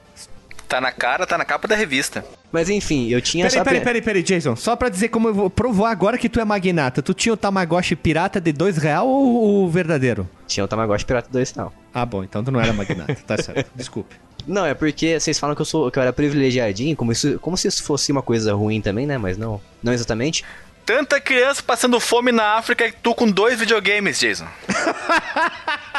Tá 0.72 0.80
na 0.80 0.90
cara, 0.90 1.26
tá 1.26 1.36
na 1.36 1.44
capa 1.44 1.68
da 1.68 1.76
revista. 1.76 2.24
Mas 2.50 2.70
enfim, 2.70 3.06
eu 3.10 3.20
tinha 3.20 3.44
Peraí, 3.44 3.58
só 3.58 3.62
peraí, 3.62 3.80
pe- 3.80 3.84
peraí, 3.84 4.00
peraí, 4.00 4.22
Jason. 4.22 4.56
Só 4.56 4.74
pra 4.74 4.88
dizer 4.88 5.08
como 5.08 5.28
eu 5.28 5.34
vou 5.34 5.50
provar 5.50 5.90
agora 5.90 6.16
que 6.16 6.30
tu 6.30 6.40
é 6.40 6.46
magnata. 6.46 7.02
Tu 7.02 7.12
tinha 7.12 7.34
o 7.34 7.36
Tamagotchi 7.36 7.94
pirata 7.94 8.40
de 8.40 8.52
dois 8.54 8.78
real 8.78 9.06
ou 9.06 9.66
o 9.66 9.68
verdadeiro? 9.68 10.26
Tinha 10.46 10.64
o 10.64 10.68
Tamagotchi 10.68 11.04
Pirata 11.04 11.28
2 11.30 11.54
não. 11.56 11.70
Ah, 11.92 12.06
bom, 12.06 12.24
então 12.24 12.42
tu 12.42 12.50
não 12.50 12.58
era 12.58 12.72
magnata. 12.72 13.14
Tá 13.26 13.36
certo. 13.36 13.70
Desculpe. 13.76 14.16
Não, 14.46 14.64
é 14.64 14.72
porque 14.72 15.20
vocês 15.20 15.38
falam 15.38 15.54
que 15.54 15.60
eu 15.60 15.66
sou 15.66 15.90
que 15.90 15.98
eu 15.98 16.02
era 16.02 16.10
privilegiadinho, 16.10 16.96
como, 16.96 17.12
isso, 17.12 17.38
como 17.40 17.54
se 17.54 17.68
isso 17.68 17.84
fosse 17.84 18.10
uma 18.10 18.22
coisa 18.22 18.54
ruim 18.54 18.80
também, 18.80 19.06
né? 19.06 19.18
Mas 19.18 19.36
não. 19.36 19.60
Não 19.82 19.92
exatamente. 19.92 20.42
Tanta 20.86 21.20
criança 21.20 21.62
passando 21.62 22.00
fome 22.00 22.32
na 22.32 22.54
África 22.56 22.86
e 22.86 22.92
tu 22.92 23.14
com 23.14 23.30
dois 23.30 23.58
videogames, 23.60 24.18
Jason. 24.18 24.46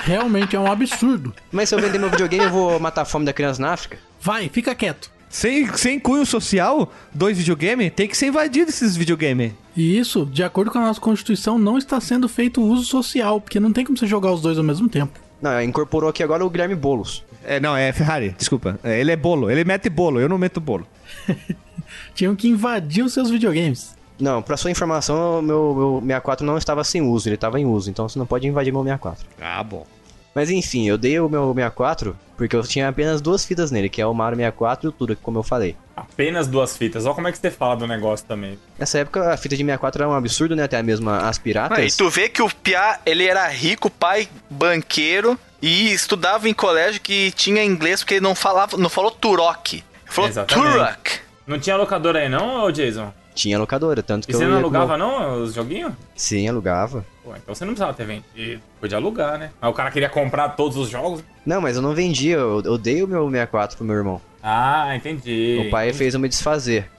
Realmente 0.04 0.56
é 0.56 0.60
um 0.60 0.72
absurdo. 0.72 1.32
Mas 1.52 1.70
se 1.70 1.76
eu 1.76 1.80
vender 1.80 2.00
meu 2.00 2.10
videogame, 2.10 2.46
eu 2.46 2.50
vou 2.52 2.80
matar 2.80 3.04
a 3.04 3.06
fome 3.06 3.24
da 3.26 3.32
criança 3.32 3.62
na 3.62 3.72
África? 3.74 3.98
Vai, 4.24 4.48
fica 4.48 4.74
quieto. 4.74 5.12
Sem, 5.30 5.68
sem 5.76 6.00
cunho 6.00 6.26
social, 6.26 6.90
dois 7.14 7.38
videogame, 7.38 7.90
tem 7.90 8.08
que 8.08 8.16
ser 8.16 8.28
invadido 8.28 8.70
esses 8.70 8.96
videogame. 8.96 9.54
E 9.76 9.98
isso, 10.00 10.26
de 10.26 10.42
acordo 10.42 10.72
com 10.72 10.78
a 10.78 10.82
nossa 10.82 11.02
Constituição, 11.02 11.58
não 11.58 11.78
está 11.78 12.00
sendo 12.00 12.30
feito 12.30 12.62
uso 12.62 12.86
social, 12.86 13.42
porque 13.42 13.60
não 13.60 13.74
tem 13.74 13.84
como 13.84 13.98
você 13.98 14.08
jogar 14.08 14.32
os 14.32 14.42
dois 14.42 14.58
ao 14.58 14.64
mesmo 14.64 14.88
tempo. 14.88 15.20
Não, 15.42 15.62
incorporou 15.62 16.10
aqui 16.10 16.24
agora 16.24 16.46
o 16.46 16.50
Guilherme 16.50 16.74
Boulos. 16.74 17.26
É, 17.44 17.60
não, 17.60 17.76
é 17.76 17.92
Ferrari, 17.92 18.34
desculpa. 18.38 18.80
É, 18.82 18.98
ele 18.98 19.12
é 19.12 19.18
bolo, 19.18 19.52
ele 19.52 19.66
mete 19.66 19.90
bolo, 19.90 20.22
eu 20.22 20.30
não 20.30 20.38
meto 20.38 20.62
bolo. 20.62 20.88
Tinham 22.16 22.34
que 22.34 22.48
invadir 22.48 23.04
os 23.04 23.12
seus 23.12 23.30
videogames. 23.30 23.94
Não, 24.18 24.42
pra 24.42 24.56
sua 24.56 24.72
informação, 24.72 25.40
o 25.40 25.42
meu, 25.42 25.76
meu 25.76 26.02
64 26.02 26.46
não 26.46 26.58
estava 26.58 26.82
sem 26.86 27.02
uso, 27.02 27.28
ele 27.28 27.36
estava 27.36 27.60
em 27.60 27.66
uso, 27.66 27.90
então 27.90 28.08
você 28.08 28.18
não 28.18 28.26
pode 28.26 28.48
invadir 28.48 28.72
meu 28.72 28.84
64. 28.84 29.26
Ah, 29.42 29.62
bom. 29.62 29.86
Mas 30.34 30.50
enfim, 30.50 30.88
eu 30.88 30.98
dei 30.98 31.20
o 31.20 31.30
meu 31.30 31.54
64 31.54 32.16
porque 32.36 32.56
eu 32.56 32.64
tinha 32.64 32.90
apenas 32.90 33.22
duas 33.22 33.46
fitas 33.46 33.72
nele, 33.72 33.88
que 33.90 34.02
é 34.02 34.06
o 34.06 34.14
Mario 34.14 34.38
64 34.38 34.88
e 34.88 34.90
o 34.90 34.92
Turok, 34.92 35.22
como 35.22 35.40
eu 35.40 35.44
falei. 35.44 35.76
Apenas 35.96 36.48
duas 36.48 36.76
fitas. 36.76 37.06
Olha 37.06 37.14
como 37.14 37.28
é 37.28 37.32
que 37.32 37.38
você 37.38 37.52
fala 37.52 37.76
do 37.76 37.88
negócio 37.88 38.26
também. 38.26 38.58
Nessa 38.78 39.00
época 39.00 39.32
a 39.32 39.38
fita 39.38 39.56
de 39.56 39.64
64 39.64 40.02
era 40.02 40.12
um 40.12 40.16
absurdo, 40.16 40.56
né? 40.56 40.64
Até 40.64 40.82
mesmo 40.82 41.10
as 41.10 41.38
piratas. 41.38 41.78
Ah, 41.78 41.84
e 41.84 41.92
tu 41.92 42.10
vê 42.10 42.28
que 42.28 42.42
o 42.42 42.50
Piá, 42.50 43.00
ele 43.06 43.26
era 43.26 43.48
rico, 43.48 43.90
pai, 43.90 44.28
banqueiro 44.50 45.40
e 45.62 45.94
estudava 45.94 46.50
em 46.50 46.54
colégio 46.54 47.00
que 47.00 47.32
tinha 47.32 47.64
inglês 47.64 48.02
porque 48.02 48.16
ele 48.16 48.22
não 48.22 48.36
falava, 48.36 48.76
não 48.78 48.90
falou 48.90 49.12
Turok. 49.12 49.76
Ele 49.76 49.84
falou 50.06 50.30
Exatamente. 50.30 50.72
Turok. 50.72 51.12
Não 51.46 51.60
tinha 51.60 51.76
locadora 51.76 52.20
aí 52.20 52.30
não, 52.30 52.72
Jason? 52.72 53.14
Tinha 53.36 53.58
locadora, 53.58 54.04
tanto 54.04 54.26
E 54.26 54.28
que 54.28 54.34
você 54.34 54.44
eu 54.44 54.48
não 54.50 54.56
ia 54.58 54.62
com 54.62 54.68
alugava 54.68 54.98
meu- 54.98 55.08
não 55.08 55.44
os 55.44 55.54
joguinhos? 55.56 55.94
Sim, 56.16 56.48
alugava. 56.48 57.04
Pô, 57.24 57.36
então 57.36 57.56
você 57.56 57.66
não 57.66 57.74
precisava 57.74 57.94
ter 57.94 58.06
vendido. 58.06 58.62
Podia 58.80 58.98
alugar, 58.98 59.40
né? 59.40 59.50
Mas 59.60 59.72
o 59.72 59.74
cara 59.74 59.90
queria 59.90 60.10
comprar 60.10 60.50
todos 60.50 60.78
os 60.78 60.90
jogos. 60.90 61.24
Não, 61.46 61.60
mas 61.60 61.76
eu 61.76 61.82
não 61.82 61.96
vendia, 61.96 62.36
eu, 62.36 62.62
eu 62.64 62.78
dei 62.78 63.02
o 63.04 63.08
meu 63.08 63.26
64 63.30 63.76
pro 63.78 63.86
meu 63.86 63.96
irmão. 63.96 64.22
Ah, 64.42 64.96
entendi. 64.96 65.64
O 65.66 65.72
pai 65.72 65.92
fez 65.94 66.14
eu 66.14 66.20
me 66.20 66.30
desfazer. 66.30 66.90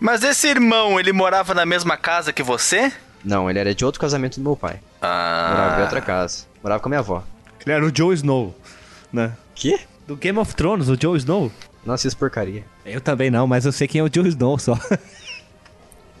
Mas 0.00 0.22
esse 0.24 0.48
irmão, 0.48 0.98
ele 0.98 1.12
morava 1.12 1.54
na 1.54 1.64
mesma 1.66 1.96
casa 1.96 2.32
que 2.32 2.42
você? 2.42 2.92
Não, 3.24 3.48
ele 3.48 3.58
era 3.58 3.74
de 3.74 3.84
outro 3.84 4.00
casamento 4.00 4.40
do 4.40 4.42
meu 4.42 4.56
pai. 4.56 4.80
Morava 5.00 5.80
em 5.80 5.82
outra 5.82 5.98
Ah. 5.98 6.02
casa. 6.02 6.44
Morava 6.62 6.80
com 6.80 6.88
a 6.88 6.90
minha 6.90 6.98
avó. 7.00 7.22
Ele 7.64 7.72
era 7.74 7.84
o 7.84 7.92
Joe 7.94 8.14
Snow, 8.14 8.54
né? 9.12 9.32
Que? 9.54 9.78
Do 10.06 10.16
Game 10.16 10.38
of 10.38 10.54
Thrones, 10.56 10.88
o 10.88 10.96
Joe 11.00 11.16
Snow. 11.18 11.52
Não 11.84 11.94
assisto 11.94 12.18
porcaria. 12.18 12.64
Eu 12.86 13.00
também 13.00 13.30
não, 13.30 13.46
mas 13.46 13.64
eu 13.66 13.72
sei 13.72 13.88
quem 13.88 14.00
é 14.00 14.04
o 14.04 14.10
Joe 14.12 14.28
Snow 14.28 14.58
só. 14.58 14.78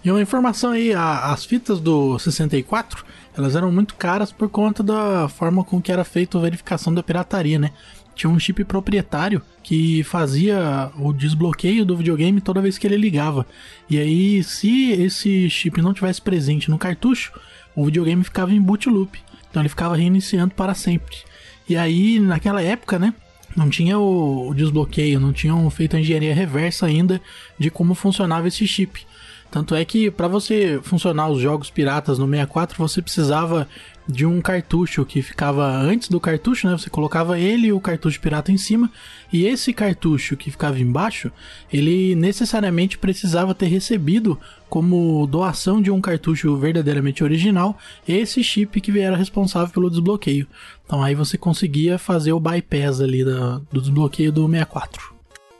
E 0.04 0.10
uma 0.10 0.20
informação 0.20 0.72
aí, 0.72 0.92
a- 0.92 1.32
as 1.32 1.44
fitas 1.44 1.78
do 1.78 2.18
64, 2.18 3.04
elas 3.36 3.54
eram 3.54 3.70
muito 3.70 3.94
caras 3.94 4.32
por 4.32 4.48
conta 4.48 4.82
da 4.82 5.28
forma 5.28 5.62
com 5.62 5.80
que 5.80 5.92
era 5.92 6.02
feita 6.04 6.36
a 6.36 6.40
verificação 6.40 6.92
da 6.92 7.02
pirataria, 7.04 7.58
né? 7.58 7.70
Tinha 8.14 8.28
um 8.28 8.38
chip 8.38 8.64
proprietário 8.64 9.40
que 9.62 10.02
fazia 10.02 10.90
o 10.98 11.12
desbloqueio 11.12 11.84
do 11.84 11.96
videogame 11.96 12.40
toda 12.40 12.60
vez 12.60 12.76
que 12.76 12.86
ele 12.86 12.96
ligava. 12.96 13.46
E 13.88 13.98
aí, 13.98 14.42
se 14.42 14.90
esse 14.90 15.48
chip 15.48 15.80
não 15.80 15.94
tivesse 15.94 16.20
presente 16.20 16.68
no 16.68 16.76
cartucho, 16.78 17.32
o 17.74 17.84
videogame 17.84 18.24
ficava 18.24 18.52
em 18.52 18.60
boot 18.60 18.88
loop. 18.90 19.18
Então 19.48 19.62
ele 19.62 19.68
ficava 19.68 19.96
reiniciando 19.96 20.52
para 20.52 20.74
sempre. 20.74 21.16
E 21.68 21.76
aí, 21.76 22.18
naquela 22.18 22.60
época, 22.60 22.98
né? 22.98 23.14
Não 23.56 23.68
tinha 23.68 23.98
o, 23.98 24.48
o 24.48 24.54
desbloqueio, 24.54 25.20
não 25.20 25.32
tinham 25.32 25.68
feito 25.70 25.96
a 25.96 26.00
engenharia 26.00 26.34
reversa 26.34 26.86
ainda 26.86 27.20
de 27.58 27.70
como 27.70 27.94
funcionava 27.94 28.48
esse 28.48 28.66
chip. 28.66 29.04
Tanto 29.52 29.74
é 29.74 29.84
que 29.84 30.10
para 30.10 30.26
você 30.26 30.80
funcionar 30.82 31.28
os 31.28 31.38
jogos 31.38 31.68
piratas 31.68 32.18
no 32.18 32.26
64, 32.26 32.78
você 32.78 33.02
precisava 33.02 33.68
de 34.08 34.24
um 34.24 34.40
cartucho 34.40 35.04
que 35.04 35.20
ficava 35.20 35.68
antes 35.68 36.08
do 36.08 36.18
cartucho, 36.18 36.66
né? 36.66 36.72
Você 36.72 36.88
colocava 36.88 37.38
ele 37.38 37.66
e 37.66 37.72
o 37.72 37.78
cartucho 37.78 38.18
pirata 38.18 38.50
em 38.50 38.56
cima, 38.56 38.90
e 39.30 39.46
esse 39.46 39.72
cartucho 39.72 40.38
que 40.38 40.50
ficava 40.50 40.80
embaixo, 40.80 41.30
ele 41.70 42.14
necessariamente 42.14 42.96
precisava 42.96 43.54
ter 43.54 43.66
recebido 43.66 44.40
como 44.70 45.26
doação 45.26 45.82
de 45.82 45.90
um 45.90 46.00
cartucho 46.00 46.56
verdadeiramente 46.56 47.22
original 47.22 47.76
esse 48.08 48.42
chip 48.42 48.80
que 48.80 48.98
era 48.98 49.16
responsável 49.16 49.70
pelo 49.72 49.90
desbloqueio. 49.90 50.46
Então 50.92 51.02
aí 51.02 51.14
você 51.14 51.38
conseguia 51.38 51.98
fazer 51.98 52.34
o 52.34 52.38
bypass 52.38 53.00
ali 53.00 53.24
da- 53.24 53.62
do 53.72 53.80
desbloqueio 53.80 54.30
do 54.30 54.46
64. 54.46 55.11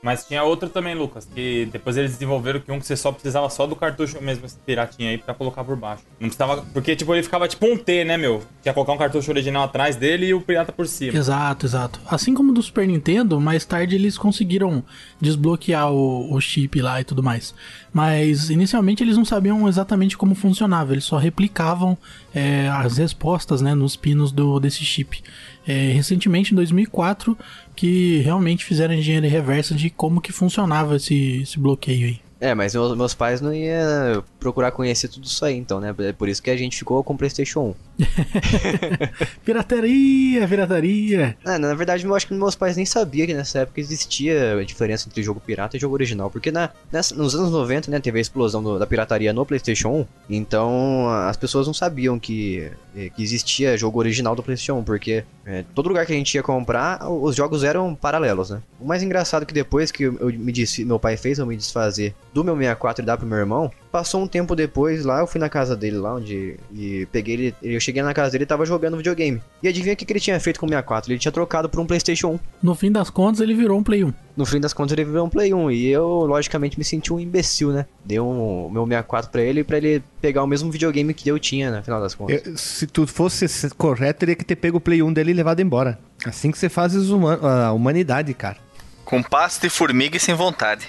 Mas 0.03 0.25
tinha 0.25 0.43
outro 0.43 0.67
também, 0.67 0.93
Lucas, 0.93 1.25
que 1.33 1.67
depois 1.71 1.95
eles 1.95 2.11
desenvolveram 2.11 2.59
que 2.59 2.69
um 2.69 2.79
que 2.79 2.85
você 2.85 2.97
só 2.97 3.09
precisava 3.09 3.49
só 3.49 3.65
do 3.65 3.73
cartucho 3.73 4.21
mesmo, 4.21 4.45
esse 4.45 4.57
piratinha 4.57 5.11
aí, 5.11 5.17
pra 5.17 5.33
colocar 5.33 5.63
por 5.63 5.77
baixo. 5.77 6.03
Não 6.19 6.27
precisava. 6.27 6.61
Porque, 6.73 6.93
tipo, 6.93 7.15
ele 7.15 7.23
ficava 7.23 7.47
tipo 7.47 7.65
um 7.65 7.77
T, 7.77 8.03
né, 8.03 8.17
meu? 8.17 8.43
Tinha 8.61 8.73
colocar 8.73 8.91
um 8.91 8.97
cartucho 8.97 9.31
original 9.31 9.63
atrás 9.63 9.95
dele 9.95 10.25
e 10.25 10.33
o 10.33 10.41
pirata 10.41 10.73
por 10.73 10.87
cima. 10.87 11.17
Exato, 11.17 11.65
exato. 11.65 12.01
Assim 12.05 12.33
como 12.33 12.51
do 12.51 12.61
Super 12.61 12.85
Nintendo, 12.85 13.39
mais 13.39 13.63
tarde 13.63 13.95
eles 13.95 14.17
conseguiram 14.17 14.83
desbloquear 15.21 15.89
o, 15.89 16.33
o 16.33 16.41
chip 16.41 16.81
lá 16.81 16.99
e 16.99 17.05
tudo 17.05 17.23
mais. 17.23 17.55
Mas 17.93 18.49
inicialmente 18.49 19.01
eles 19.03 19.15
não 19.15 19.23
sabiam 19.23 19.69
exatamente 19.69 20.17
como 20.17 20.35
funcionava, 20.35 20.91
eles 20.91 21.05
só 21.05 21.17
replicavam 21.17 21.97
é, 22.33 22.67
as 22.67 22.97
respostas 22.97 23.61
né, 23.61 23.73
nos 23.73 23.95
pinos 23.95 24.31
do, 24.33 24.59
desse 24.59 24.83
chip. 24.83 25.23
É, 25.65 25.91
recentemente, 25.93 26.51
em 26.51 26.55
2004, 26.55 27.37
que 27.75 28.19
realmente 28.19 28.65
fizeram 28.65 28.93
engenharia 28.93 29.29
reversa 29.29 29.73
de 29.73 29.89
como 29.89 30.21
que 30.21 30.31
funcionava 30.31 30.95
esse, 30.95 31.41
esse 31.41 31.59
bloqueio 31.59 32.07
aí. 32.07 32.21
É, 32.39 32.53
mas 32.53 32.73
meus, 32.73 32.97
meus 32.97 33.13
pais 33.13 33.39
não 33.39 33.53
iam 33.53 34.23
procurar 34.43 34.71
conhecer 34.71 35.07
tudo 35.07 35.25
isso 35.25 35.43
aí, 35.45 35.55
então, 35.57 35.79
né? 35.79 35.93
É 35.99 36.11
por 36.13 36.27
isso 36.29 36.41
que 36.43 36.49
a 36.51 36.57
gente 36.57 36.77
ficou 36.77 37.03
com 37.03 37.13
o 37.13 37.17
PlayStation 37.17 37.73
1. 37.99 38.03
Pirataria, 39.45 40.47
pirataria. 40.47 41.37
É, 41.45 41.57
na 41.57 41.73
verdade, 41.73 42.05
eu 42.05 42.15
acho 42.15 42.27
que 42.27 42.33
meus 42.33 42.55
pais 42.55 42.75
nem 42.75 42.85
sabiam 42.85 43.25
que 43.27 43.33
nessa 43.33 43.59
época 43.59 43.79
existia 43.79 44.57
a 44.59 44.63
diferença 44.63 45.07
entre 45.07 45.23
jogo 45.23 45.39
pirata 45.39 45.77
e 45.77 45.79
jogo 45.79 45.93
original. 45.95 46.29
Porque 46.29 46.51
na, 46.51 46.69
nessa- 46.91 47.15
nos 47.15 47.35
anos 47.35 47.51
90, 47.51 47.89
né, 47.91 47.99
teve 47.99 48.17
a 48.17 48.21
explosão 48.21 48.61
do- 48.63 48.77
da 48.79 48.85
pirataria 48.85 49.33
no 49.33 49.45
PlayStation 49.45 49.89
1. 49.89 50.05
Então, 50.29 51.09
as 51.27 51.37
pessoas 51.37 51.67
não 51.67 51.73
sabiam 51.73 52.19
que, 52.19 52.71
eh, 52.95 53.09
que 53.15 53.23
existia 53.23 53.77
jogo 53.77 53.99
original 53.99 54.35
do 54.35 54.43
PlayStation 54.43 54.79
1. 54.79 54.83
Porque 54.83 55.23
eh, 55.45 55.63
todo 55.73 55.87
lugar 55.89 56.05
que 56.05 56.13
a 56.13 56.15
gente 56.15 56.33
ia 56.35 56.43
comprar, 56.43 57.09
os 57.09 57.35
jogos 57.35 57.63
eram 57.63 57.93
paralelos, 57.95 58.49
né? 58.49 58.61
O 58.79 58.85
mais 58.85 59.01
engraçado 59.03 59.43
é 59.43 59.45
que 59.45 59.53
depois 59.53 59.91
que 59.91 60.03
eu, 60.03 60.17
eu 60.19 60.27
me 60.27 60.51
desfi- 60.51 60.85
meu 60.85 60.99
pai 60.99 61.17
fez 61.17 61.39
eu 61.39 61.45
me 61.45 61.55
desfazer 61.55 62.13
do 62.33 62.43
meu 62.43 62.55
64 62.55 63.03
e 63.03 63.05
dar 63.05 63.17
pro 63.17 63.25
meu 63.27 63.37
irmão, 63.37 63.71
passou 63.93 64.23
um 64.23 64.27
tempo 64.27 64.55
depois 64.55 65.05
lá, 65.05 65.19
eu 65.19 65.27
fui 65.27 65.39
na 65.39 65.47
casa 65.47 65.75
dele 65.75 65.97
lá, 65.97 66.15
onde. 66.15 66.57
E 66.73 67.07
peguei 67.11 67.33
ele. 67.35 67.55
Eu 67.61 67.79
cheguei 67.79 68.01
na 68.01 68.11
casa 68.13 68.31
dele 68.31 68.43
e 68.43 68.47
tava 68.47 68.65
jogando 68.65 68.97
videogame. 68.97 69.39
E 69.61 69.67
adivinha 69.67 69.93
o 69.93 69.95
que, 69.95 70.03
que 70.03 70.11
ele 70.11 70.19
tinha 70.19 70.39
feito 70.39 70.59
com 70.59 70.65
o 70.65 70.69
64? 70.69 71.11
Ele 71.11 71.19
tinha 71.19 71.31
trocado 71.31 71.69
por 71.69 71.79
um 71.79 71.85
PlayStation 71.85 72.29
1. 72.31 72.39
No 72.63 72.73
fim 72.73 72.91
das 72.91 73.11
contas, 73.11 73.39
ele 73.39 73.53
virou 73.53 73.77
um 73.79 73.83
Play 73.83 74.03
1. 74.03 74.11
No 74.35 74.45
fim 74.47 74.59
das 74.59 74.73
contas, 74.73 74.93
ele 74.93 75.05
virou 75.05 75.27
um 75.27 75.29
Play 75.29 75.53
1. 75.53 75.69
E 75.71 75.87
eu, 75.89 76.07
logicamente, 76.25 76.77
me 76.79 76.83
senti 76.83 77.13
um 77.13 77.19
imbecil, 77.19 77.71
né? 77.71 77.85
Dei 78.03 78.19
um, 78.19 78.65
o 78.65 78.69
meu 78.71 78.83
64 78.85 79.29
pra 79.29 79.41
ele, 79.43 79.63
pra 79.63 79.77
ele 79.77 80.03
pegar 80.19 80.41
o 80.43 80.47
mesmo 80.47 80.71
videogame 80.71 81.13
que 81.13 81.29
eu 81.29 81.37
tinha, 81.37 81.69
no 81.69 81.83
final 81.83 82.01
das 82.01 82.15
contas. 82.15 82.41
Eu- 82.45 82.57
se 82.57 82.87
tu 82.87 83.05
fosse 83.05 83.45
correto, 83.77 84.21
teria 84.21 84.35
que 84.35 84.43
ter 84.43 84.55
pego 84.55 84.77
o 84.77 84.81
Play 84.81 85.03
1 85.03 85.13
dele 85.13 85.29
e 85.31 85.33
levado 85.35 85.59
embora. 85.59 85.99
Assim 86.25 86.49
que 86.51 86.57
você 86.57 86.67
faz 86.67 86.93
a 86.95 87.71
humanidade, 87.71 88.33
cara. 88.33 88.57
Com 89.05 89.21
pasta 89.21 89.67
e 89.67 89.69
formiga 89.69 90.17
e 90.17 90.19
sem 90.19 90.33
vontade. 90.33 90.87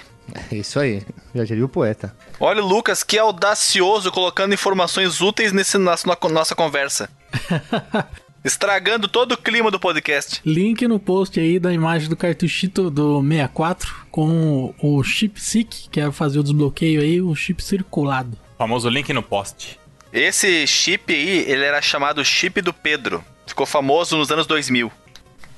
É 0.51 0.55
isso 0.55 0.79
aí. 0.79 1.03
Já 1.33 1.43
diria 1.43 1.65
o 1.65 1.69
poeta. 1.69 2.15
Olha 2.39 2.63
o 2.63 2.67
Lucas, 2.67 3.03
que 3.03 3.17
audacioso, 3.17 4.11
colocando 4.11 4.53
informações 4.53 5.21
úteis 5.21 5.51
nesse 5.51 5.77
nossa, 5.77 6.07
na 6.07 6.29
nossa 6.29 6.55
conversa. 6.55 7.09
Estragando 8.43 9.07
todo 9.07 9.31
o 9.31 9.37
clima 9.37 9.71
do 9.71 9.79
podcast. 9.79 10.39
Link 10.45 10.87
no 10.87 10.99
post 10.99 11.39
aí 11.39 11.59
da 11.59 11.73
imagem 11.73 12.07
do 12.07 12.15
cartuchito 12.15 12.91
do 12.91 13.19
64 13.21 14.05
com 14.11 14.73
o 14.79 15.03
chip 15.03 15.41
SIC, 15.41 15.89
que 15.89 15.99
é 15.99 16.11
fazer 16.11 16.39
o 16.39 16.43
desbloqueio 16.43 17.01
aí, 17.01 17.19
o 17.19 17.33
chip 17.33 17.63
circulado. 17.63 18.37
Famoso 18.55 18.87
link 18.87 19.11
no 19.13 19.23
post. 19.23 19.79
Esse 20.13 20.65
chip 20.67 21.11
aí, 21.11 21.43
ele 21.49 21.65
era 21.65 21.81
chamado 21.81 22.23
chip 22.23 22.61
do 22.61 22.71
Pedro. 22.71 23.23
Ficou 23.47 23.65
famoso 23.65 24.15
nos 24.15 24.31
anos 24.31 24.45
2000. 24.45 24.91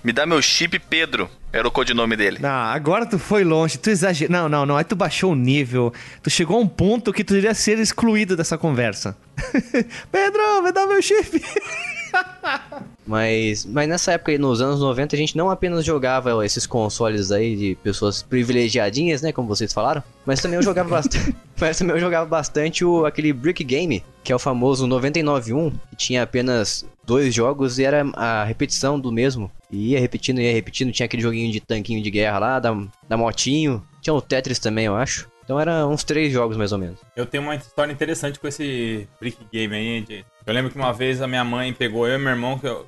Me 0.03 0.13
dá 0.13 0.25
meu 0.25 0.41
chip 0.41 0.79
Pedro, 0.79 1.29
era 1.51 1.67
o 1.67 1.71
codinome 1.71 2.15
dele. 2.15 2.39
Não, 2.39 2.49
agora 2.49 3.05
tu 3.05 3.17
foi 3.17 3.43
longe, 3.43 3.77
tu 3.77 3.89
exagerou. 3.89 4.31
Não, 4.31 4.47
não, 4.47 4.65
não. 4.65 4.77
Aí 4.77 4.83
tu 4.83 4.95
baixou 4.95 5.31
o 5.31 5.35
nível. 5.35 5.93
Tu 6.21 6.29
chegou 6.29 6.57
a 6.57 6.61
um 6.61 6.67
ponto 6.67 7.11
que 7.11 7.23
tu 7.23 7.35
iria 7.35 7.53
ser 7.53 7.79
excluído 7.79 8.35
dessa 8.35 8.57
conversa. 8.57 9.17
Pedro, 10.11 10.61
me 10.63 10.71
dá 10.71 10.85
meu 10.85 11.01
chip. 11.01 11.43
Mas, 13.07 13.65
mas 13.65 13.87
nessa 13.87 14.11
época 14.11 14.33
aí, 14.33 14.37
nos 14.37 14.61
anos 14.61 14.81
90, 14.81 15.15
a 15.15 15.19
gente 15.19 15.37
não 15.37 15.49
apenas 15.49 15.85
jogava 15.85 16.45
esses 16.45 16.67
consoles 16.67 17.31
aí 17.31 17.55
de 17.55 17.77
pessoas 17.81 18.21
privilegiadinhas, 18.21 19.21
né? 19.21 19.31
Como 19.31 19.47
vocês 19.47 19.71
falaram. 19.71 20.03
Mas 20.25 20.41
também 20.41 20.57
eu 20.57 20.63
jogava 20.63 20.89
bastante. 20.89 21.33
mas 21.59 21.77
também 21.77 21.95
eu 21.95 21.99
jogava 22.01 22.25
bastante 22.25 22.83
o, 22.83 23.05
aquele 23.05 23.31
Brick 23.31 23.63
Game, 23.63 24.03
que 24.23 24.33
é 24.33 24.35
o 24.35 24.39
famoso 24.39 24.85
99.1, 24.85 25.73
que 25.89 25.95
tinha 25.95 26.23
apenas 26.23 26.85
dois 27.05 27.33
jogos 27.33 27.79
e 27.79 27.85
era 27.85 28.05
a 28.13 28.43
repetição 28.43 28.99
do 28.99 29.11
mesmo. 29.11 29.49
E 29.71 29.91
ia 29.91 29.99
repetindo, 29.99 30.41
ia 30.41 30.51
repetindo. 30.51 30.91
Tinha 30.91 31.05
aquele 31.05 31.23
joguinho 31.23 31.51
de 31.51 31.61
tanquinho 31.61 32.03
de 32.03 32.11
guerra 32.11 32.39
lá, 32.39 32.59
da, 32.59 32.75
da 33.07 33.15
motinho. 33.15 33.81
Tinha 34.01 34.13
o 34.13 34.21
Tetris 34.21 34.59
também, 34.59 34.85
eu 34.85 34.95
acho. 34.95 35.29
Então 35.47 35.57
era 35.57 35.87
uns 35.87 36.03
três 36.03 36.33
jogos 36.33 36.57
mais 36.57 36.73
ou 36.73 36.77
menos. 36.77 36.99
Eu 37.15 37.25
tenho 37.25 37.41
uma 37.41 37.55
história 37.55 37.89
interessante 37.89 38.37
com 38.37 38.49
esse 38.49 39.07
Brick 39.17 39.37
Game 39.49 39.73
aí, 39.73 40.03
Jay? 40.05 40.25
Eu 40.45 40.53
lembro 40.53 40.69
que 40.69 40.77
uma 40.77 40.91
vez 40.91 41.21
a 41.21 41.27
minha 41.27 41.43
mãe 41.45 41.71
pegou 41.71 42.05
eu 42.05 42.15
e 42.15 42.17
meu 42.17 42.31
irmão. 42.31 42.59
Que 42.59 42.67
eu- 42.67 42.85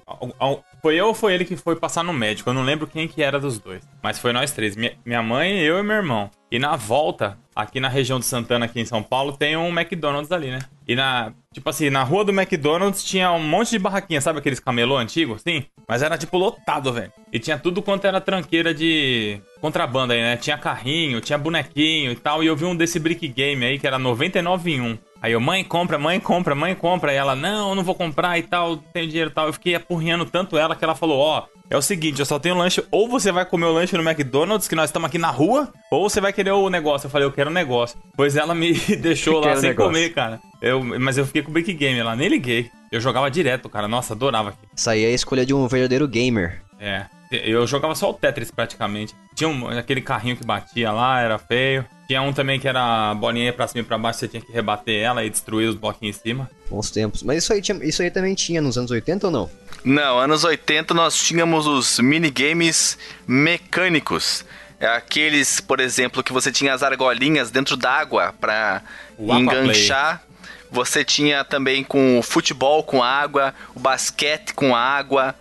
foi 0.82 0.96
eu 0.96 1.08
ou 1.08 1.14
foi 1.14 1.34
ele 1.34 1.46
que 1.46 1.56
foi 1.56 1.78
passar 1.78 2.04
no 2.04 2.12
médico? 2.12 2.50
Eu 2.50 2.54
não 2.54 2.64
lembro 2.64 2.86
quem 2.86 3.08
que 3.08 3.24
era 3.24 3.40
dos 3.40 3.60
dois. 3.60 3.82
Mas 4.04 4.20
foi 4.20 4.34
nós 4.34 4.52
três. 4.52 4.76
Minha, 4.76 4.92
minha 5.06 5.24
mãe, 5.24 5.58
eu 5.60 5.80
e 5.80 5.84
meu 5.84 5.96
irmão. 5.96 6.30
E 6.52 6.60
na 6.60 6.76
volta, 6.76 7.38
aqui 7.56 7.80
na 7.80 7.88
região 7.88 8.20
de 8.20 8.26
Santana, 8.26 8.66
aqui 8.66 8.82
em 8.82 8.86
São 8.86 9.02
Paulo, 9.02 9.38
tem 9.38 9.56
um 9.56 9.70
McDonald's 9.70 10.30
ali, 10.30 10.52
né? 10.52 10.60
E 10.86 10.96
na. 10.98 11.32
Tipo 11.52 11.68
assim, 11.68 11.90
na 11.90 12.04
rua 12.04 12.24
do 12.24 12.32
McDonald's 12.32 13.04
tinha 13.04 13.32
um 13.32 13.42
monte 13.42 13.72
de 13.72 13.80
barraquinha, 13.80 14.22
sabe 14.22 14.38
aqueles 14.38 14.60
camelô 14.60 14.96
antigos, 14.96 15.38
assim? 15.38 15.66
Mas 15.88 16.04
era 16.04 16.16
tipo 16.16 16.38
lotado, 16.38 16.94
velho. 16.94 17.12
E 17.34 17.40
tinha 17.40 17.58
tudo 17.58 17.82
quanto 17.82 18.06
era 18.06 18.22
tranqueira 18.22 18.72
de 18.72 19.42
contrabando 19.60 20.14
aí, 20.14 20.22
né? 20.22 20.38
Tinha 20.38 20.60
carrinho, 20.60 21.20
tinha 21.20 21.40
bonequinho 21.40 22.12
e 22.12 22.16
tal. 22.16 22.44
E 22.44 22.48
eu 22.48 22.56
vi 22.56 22.66
um 22.66 22.76
desse 22.76 23.00
brick 23.00 23.28
game 23.28 23.66
aí 23.66 23.80
que 23.80 23.88
era 23.88 23.98
99 23.98 24.72
em 24.72 24.80
1. 24.80 24.98
Aí 25.24 25.32
eu, 25.32 25.42
mãe, 25.42 25.64
compra, 25.64 25.98
mãe, 25.98 26.20
compra, 26.20 26.54
mãe, 26.54 26.76
compra. 26.76 27.12
E 27.12 27.16
ela, 27.16 27.36
não, 27.36 27.70
eu 27.70 27.76
não 27.76 27.84
vou 27.84 27.96
comprar 27.96 28.38
e 28.38 28.44
tal, 28.44 28.78
tenho 28.78 29.08
dinheiro 29.08 29.32
e 29.32 29.34
tal. 29.34 29.48
Eu 29.48 29.54
fiquei 29.54 29.74
apurrinhando 29.74 30.26
tanto 30.26 30.56
ela 30.56 30.76
que 30.76 30.84
ela 30.84 30.94
falou, 30.94 31.18
ó, 31.18 31.48
é 31.70 31.78
o 31.78 31.82
seguinte, 31.82 32.20
eu 32.20 32.26
só 32.26 32.40
tenho 32.40 32.56
lanche, 32.56 32.84
ou 32.90 33.08
você 33.08 33.32
vai 33.32 33.46
comer 33.46 33.66
o 33.66 33.72
lanche 33.72 33.96
no 33.96 34.08
McDonald's, 34.08 34.68
que 34.68 34.76
nós 34.76 34.90
estamos 34.90 35.08
aqui 35.08 35.18
na 35.18 35.30
rua, 35.30 35.72
ou 35.92 36.10
você 36.10 36.20
vai 36.20 36.34
querer 36.34 36.52
o 36.52 36.70
negócio. 36.70 37.06
Eu 37.08 37.12
falei, 37.12 37.28
eu 37.28 37.32
quero 37.32 37.50
o 37.50 37.54
negócio. 37.54 37.98
Pois 38.18 38.36
ela 38.36 38.56
me 38.56 38.74
deixou 38.98 39.40
lá 39.40 39.56
sem 39.56 39.70
negócio. 39.70 39.92
comer, 39.92 40.10
cara. 40.10 40.40
Eu, 40.62 40.84
mas 40.84 41.18
eu 41.18 41.26
fiquei 41.26 41.42
com 41.42 41.50
o 41.52 41.54
Brick 41.54 41.72
Game 41.74 42.02
lá, 42.02 42.16
nem 42.16 42.28
liguei. 42.28 42.70
Eu 42.92 43.00
jogava 43.00 43.30
direto, 43.30 43.70
cara. 43.70 43.88
Nossa, 43.88 44.14
adorava. 44.14 44.56
Essa 44.76 44.92
aí 44.92 45.04
é 45.04 45.08
a 45.08 45.12
escolha 45.12 45.46
de 45.46 45.54
um 45.54 45.68
verdadeiro 45.68 46.08
gamer. 46.08 46.62
É. 46.80 47.06
Eu 47.32 47.68
jogava 47.68 47.94
só 47.94 48.10
o 48.10 48.14
Tetris 48.14 48.50
praticamente. 48.50 49.14
Tinha 49.36 49.48
um- 49.50 49.68
aquele 49.70 50.02
carrinho 50.02 50.36
que 50.36 50.44
batia 50.44 50.92
lá, 50.92 51.22
era 51.22 51.38
feio. 51.38 51.86
Tinha 52.08 52.22
um 52.24 52.34
também 52.34 52.60
que 52.60 52.68
era 52.68 53.12
a 53.12 53.14
bolinha 53.14 53.54
pra 53.54 53.68
cima 53.68 53.82
e 53.82 53.84
pra 53.84 53.98
baixo, 54.00 54.20
você 54.20 54.28
tinha 54.28 54.42
que 54.42 54.52
rebater 54.52 55.00
ela 55.00 55.24
e 55.24 55.30
destruir 55.30 55.70
os 55.70 55.76
bloquinhos 55.76 56.18
em 56.18 56.22
cima. 56.22 56.50
Bons 56.70 56.90
tempos. 56.90 57.22
Mas 57.22 57.44
isso 57.44 57.54
aí, 57.54 57.62
tinha- 57.62 57.84
isso 57.86 58.02
aí 58.02 58.10
também 58.10 58.34
tinha 58.34 58.60
nos 58.62 58.78
anos 58.80 58.90
80 58.90 59.28
ou 59.28 59.32
não? 59.32 59.50
Não, 59.86 60.18
anos 60.18 60.44
80 60.44 60.94
nós 60.96 61.16
tínhamos 61.22 61.68
os 61.68 62.00
minigames 62.00 62.98
mecânicos. 63.28 64.44
É 64.80 64.88
aqueles, 64.88 65.60
por 65.60 65.80
exemplo, 65.80 66.24
que 66.24 66.32
você 66.34 66.52
tinha 66.52 66.74
as 66.74 66.82
argolinhas 66.82 67.52
dentro 67.52 67.76
d'água 67.78 68.34
pra 68.40 68.82
O 69.18 69.32
enganchar. 69.36 70.24
Você 70.72 71.04
tinha 71.04 71.44
também 71.44 71.84
com 71.84 72.18
o 72.20 72.24
futebol 72.24 72.84
com 72.84 73.04
água, 73.04 73.54
o 73.76 73.80
basquete 73.80 74.54
com 74.54 74.76
água. 74.76 75.36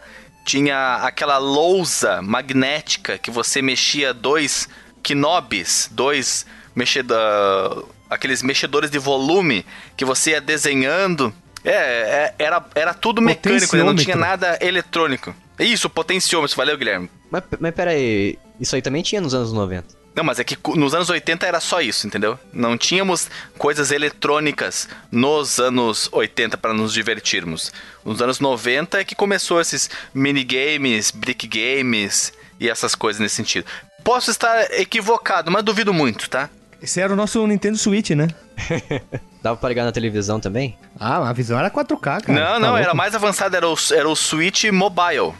Tinha 0.48 1.00
aquela 1.02 1.36
lousa 1.36 2.22
magnética 2.22 3.18
que 3.18 3.30
você 3.30 3.60
mexia 3.60 4.14
dois 4.14 4.66
knobs, 5.02 5.90
dois 5.92 6.46
mexedor, 6.74 7.86
aqueles 8.08 8.42
mexedores 8.42 8.90
de 8.90 8.98
volume 8.98 9.66
que 9.94 10.06
você 10.06 10.30
ia 10.30 10.40
desenhando. 10.40 11.34
É, 11.62 11.70
é, 11.70 12.34
era, 12.38 12.64
era 12.74 12.94
tudo 12.94 13.20
mecânico, 13.20 13.76
né? 13.76 13.82
não 13.82 13.94
tinha 13.94 14.16
nada 14.16 14.58
eletrônico. 14.62 15.34
Isso, 15.58 15.90
potenciômetro, 15.90 16.56
valeu, 16.56 16.78
Guilherme. 16.78 17.10
Mas, 17.30 17.42
mas 17.60 17.74
pera 17.74 17.90
aí, 17.90 18.38
isso 18.58 18.74
aí 18.74 18.80
também 18.80 19.02
tinha 19.02 19.20
nos 19.20 19.34
anos 19.34 19.52
90. 19.52 19.97
Não, 20.18 20.24
mas 20.24 20.40
é 20.40 20.42
que 20.44 20.58
nos 20.74 20.94
anos 20.94 21.08
80 21.08 21.46
era 21.46 21.60
só 21.60 21.80
isso, 21.80 22.04
entendeu? 22.04 22.36
Não 22.52 22.76
tínhamos 22.76 23.30
coisas 23.56 23.92
eletrônicas 23.92 24.88
nos 25.12 25.60
anos 25.60 26.08
80 26.10 26.58
para 26.58 26.74
nos 26.74 26.92
divertirmos. 26.92 27.72
Nos 28.04 28.20
anos 28.20 28.40
90 28.40 28.98
é 28.98 29.04
que 29.04 29.14
começou 29.14 29.60
esses 29.60 29.88
minigames, 30.12 31.12
brick 31.12 31.46
games 31.46 32.32
e 32.58 32.68
essas 32.68 32.96
coisas 32.96 33.20
nesse 33.20 33.36
sentido. 33.36 33.66
Posso 34.02 34.28
estar 34.32 34.60
equivocado, 34.72 35.52
mas 35.52 35.62
duvido 35.62 35.94
muito, 35.94 36.28
tá? 36.28 36.50
Esse 36.82 37.00
era 37.00 37.12
o 37.12 37.16
nosso 37.16 37.46
Nintendo 37.46 37.78
Switch, 37.78 38.10
né? 38.10 38.26
Dava 39.40 39.56
pra 39.56 39.68
ligar 39.68 39.84
na 39.84 39.92
televisão 39.92 40.40
também? 40.40 40.76
Ah, 40.98 41.28
a 41.28 41.32
visão 41.32 41.56
era 41.56 41.70
4K, 41.70 42.00
cara. 42.00 42.24
não, 42.26 42.40
Tá 42.54 42.58
não, 42.58 42.68
louco? 42.70 42.82
era 42.82 42.92
mais 42.92 43.14
avançado, 43.14 43.54
era 43.54 43.68
o, 43.68 43.76
era 43.92 44.08
o 44.08 44.16
Switch 44.16 44.64
Mobile. 44.64 45.32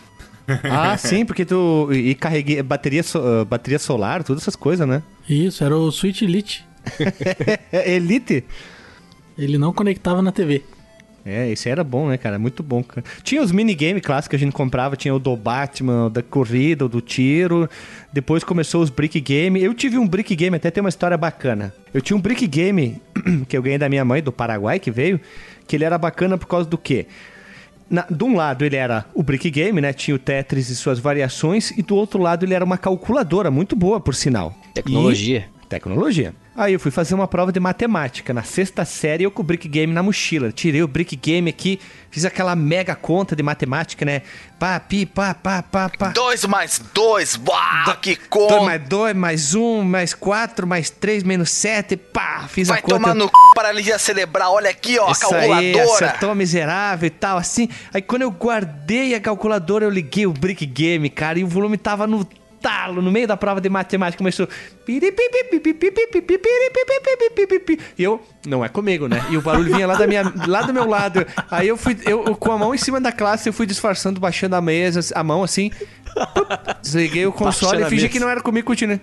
Ah, 0.65 0.97
sim, 0.97 1.25
porque 1.25 1.45
tu. 1.45 1.89
E 1.93 2.15
carreguei 2.15 2.63
bateria, 2.63 3.03
so- 3.03 3.19
ah, 3.23 3.45
bateria 3.45 3.79
solar, 3.79 4.23
todas 4.25 4.43
essas 4.43 4.57
coisas, 4.57 4.87
né? 4.89 5.03
Isso, 5.29 5.63
era 5.63 5.77
o 5.77 5.91
Switch 5.93 6.23
Elite. 6.23 6.65
Elite. 7.87 8.45
Ele 9.37 9.59
não 9.59 9.73
conectava 9.73 10.21
na 10.23 10.33
TV. 10.33 10.63
É, 11.25 11.51
esse 11.51 11.69
era 11.69 11.85
bom, 11.85 12.09
né, 12.09 12.17
cara? 12.17 12.39
Muito 12.39 12.63
bom, 12.63 12.83
cara. 12.83 13.05
Tinha 13.23 13.43
os 13.43 13.53
minigame 13.53 14.01
clássicos 14.01 14.29
que 14.31 14.37
a 14.37 14.39
gente 14.39 14.53
comprava, 14.53 14.97
tinha 14.97 15.15
o 15.15 15.19
do 15.19 15.37
Batman, 15.37 16.07
o 16.07 16.11
da 16.11 16.23
corrida, 16.23 16.87
o 16.87 16.89
do 16.89 17.03
tiro. 17.03 17.69
Depois 18.11 18.43
começou 18.43 18.83
os 18.83 18.89
brick 18.89 19.21
game. 19.21 19.63
Eu 19.63 19.75
tive 19.75 19.99
um 19.99 20.09
brick 20.09 20.35
game, 20.35 20.57
até 20.57 20.71
tem 20.71 20.81
uma 20.83 20.89
história 20.89 21.19
bacana. 21.19 21.75
Eu 21.93 22.01
tinha 22.01 22.17
um 22.17 22.21
brick 22.21 22.47
game 22.47 23.03
que 23.47 23.55
eu 23.57 23.63
ganhei 23.63 23.77
da 23.79 23.91
minha 23.91 24.05
mãe, 24.07 24.23
do 24.23 24.33
Paraguai, 24.33 24.79
que 24.79 24.91
veio, 24.91 25.21
que 25.67 25.77
ele 25.77 25.85
era 25.85 25.99
bacana 25.99 26.39
por 26.39 26.47
causa 26.47 26.67
do 26.69 26.79
quê? 26.79 27.07
Na, 27.91 28.07
de 28.11 28.23
um 28.23 28.37
lado 28.37 28.65
ele 28.65 28.77
era 28.77 29.05
o 29.15 29.23
brick 29.23 29.51
game, 29.51 29.81
né? 29.81 29.93
Tinha 29.93 30.15
o 30.15 30.19
Tetris 30.19 30.69
e 30.69 30.77
suas 30.77 30.99
variações, 30.99 31.71
e 31.71 31.83
do 31.83 31.97
outro 31.97 32.21
lado 32.21 32.45
ele 32.45 32.55
era 32.55 32.65
uma 32.65 32.77
calculadora 32.77 33.51
muito 33.51 33.75
boa, 33.75 34.01
por 34.01 34.15
sinal. 34.15 34.55
Tecnologia. 34.75 35.49
Tecnologia. 35.69 36.35
Aí 36.57 36.73
eu 36.73 36.81
fui 36.81 36.91
fazer 36.91 37.15
uma 37.15 37.29
prova 37.29 37.53
de 37.53 37.61
matemática. 37.61 38.33
Na 38.35 38.43
sexta 38.43 38.85
série, 38.85 39.23
eu 39.25 39.31
com 39.31 39.43
o 39.43 39.45
Brick 39.45 39.69
Game 39.69 39.93
na 39.93 40.03
mochila. 40.03 40.51
Tirei 40.51 40.83
o 40.83 40.89
Brick 40.89 41.15
Game 41.15 41.49
aqui, 41.49 41.79
fiz 42.11 42.25
aquela 42.25 42.57
mega 42.57 42.97
conta 42.97 43.37
de 43.37 43.43
matemática, 43.43 44.05
né? 44.05 44.23
Pá, 44.59 44.81
pi, 44.81 45.07
pá, 45.07 45.35
pá, 45.35 45.63
pá, 45.63 45.89
pá. 45.89 46.09
Dois 46.09 46.45
mais 46.47 46.81
dois, 46.93 47.39
uau, 47.47 47.97
que 48.01 48.17
Dois 48.17 48.29
conta! 48.29 48.61
mais 48.63 48.89
dois, 48.89 49.15
mais 49.15 49.55
um, 49.55 49.83
mais 49.83 50.15
quatro, 50.15 50.67
mais 50.67 50.91
três, 50.91 51.23
menos 51.23 51.51
sete, 51.51 51.97
pá, 51.97 52.47
fiz 52.49 52.67
Vai 52.69 52.79
a 52.79 52.83
conta. 52.83 52.95
tomar 52.95 53.15
no 53.15 53.27
c... 53.27 53.31
paralisia 53.55 53.99
cerebral, 53.99 54.55
olha 54.55 54.71
aqui, 54.71 54.99
ó, 54.99 55.09
a 55.09 55.13
Isso 55.13 55.33
aí, 55.33 55.73
calculadora. 55.73 56.07
acertou 56.07 56.35
miserável 56.35 57.07
e 57.07 57.11
tal, 57.11 57.39
assim. 57.39 57.69
Aí 57.95 58.03
quando 58.03 58.23
eu 58.23 58.31
guardei 58.33 59.15
a 59.15 59.21
calculadora, 59.21 59.85
eu 59.85 59.91
liguei 59.91 60.27
o 60.27 60.33
Brick 60.33 60.67
Game, 60.67 61.09
cara, 61.09 61.39
e 61.39 61.45
o 61.45 61.47
volume 61.49 61.77
tava 61.77 62.05
no 62.07 62.27
talo, 62.61 63.01
no 63.01 63.11
meio 63.11 63.27
da 63.27 63.37
prova 63.37 63.61
de 63.61 63.69
matemática, 63.69 64.19
começou... 64.19 64.49
E 67.99 68.03
eu, 68.03 68.23
não 68.47 68.65
é 68.65 68.69
comigo, 68.69 69.07
né? 69.07 69.25
E 69.31 69.37
o 69.37 69.43
barulho 69.43 69.75
vinha 69.75 69.87
lá, 69.87 69.95
da 69.95 70.07
minha, 70.07 70.33
lá 70.47 70.63
do 70.63 70.73
meu 70.73 70.87
lado. 70.89 71.27
Aí 71.51 71.69
eu 71.69 71.77
fui, 71.77 71.97
eu, 72.05 72.35
com 72.37 72.53
a 72.53 72.59
mão 72.59 72.75
em 72.75 72.79
cima 72.79 73.01
da 73.01 73.13
classe, 73.13 73.49
eu 73.49 73.53
fui 73.53 73.67
disfarçando, 73.67 74.19
baixando 74.19 74.57
a 74.57 74.61
mesa, 74.61 75.01
a 75.15 75.23
mão 75.23 75.43
assim. 75.43 75.71
Desliguei 76.83 77.27
o 77.27 77.33
console 77.33 77.83
e 77.83 77.87
fingi 77.87 78.09
que 78.09 78.19
não 78.19 78.29
era 78.29 78.41
comigo, 78.41 78.67
continuei. 78.67 79.01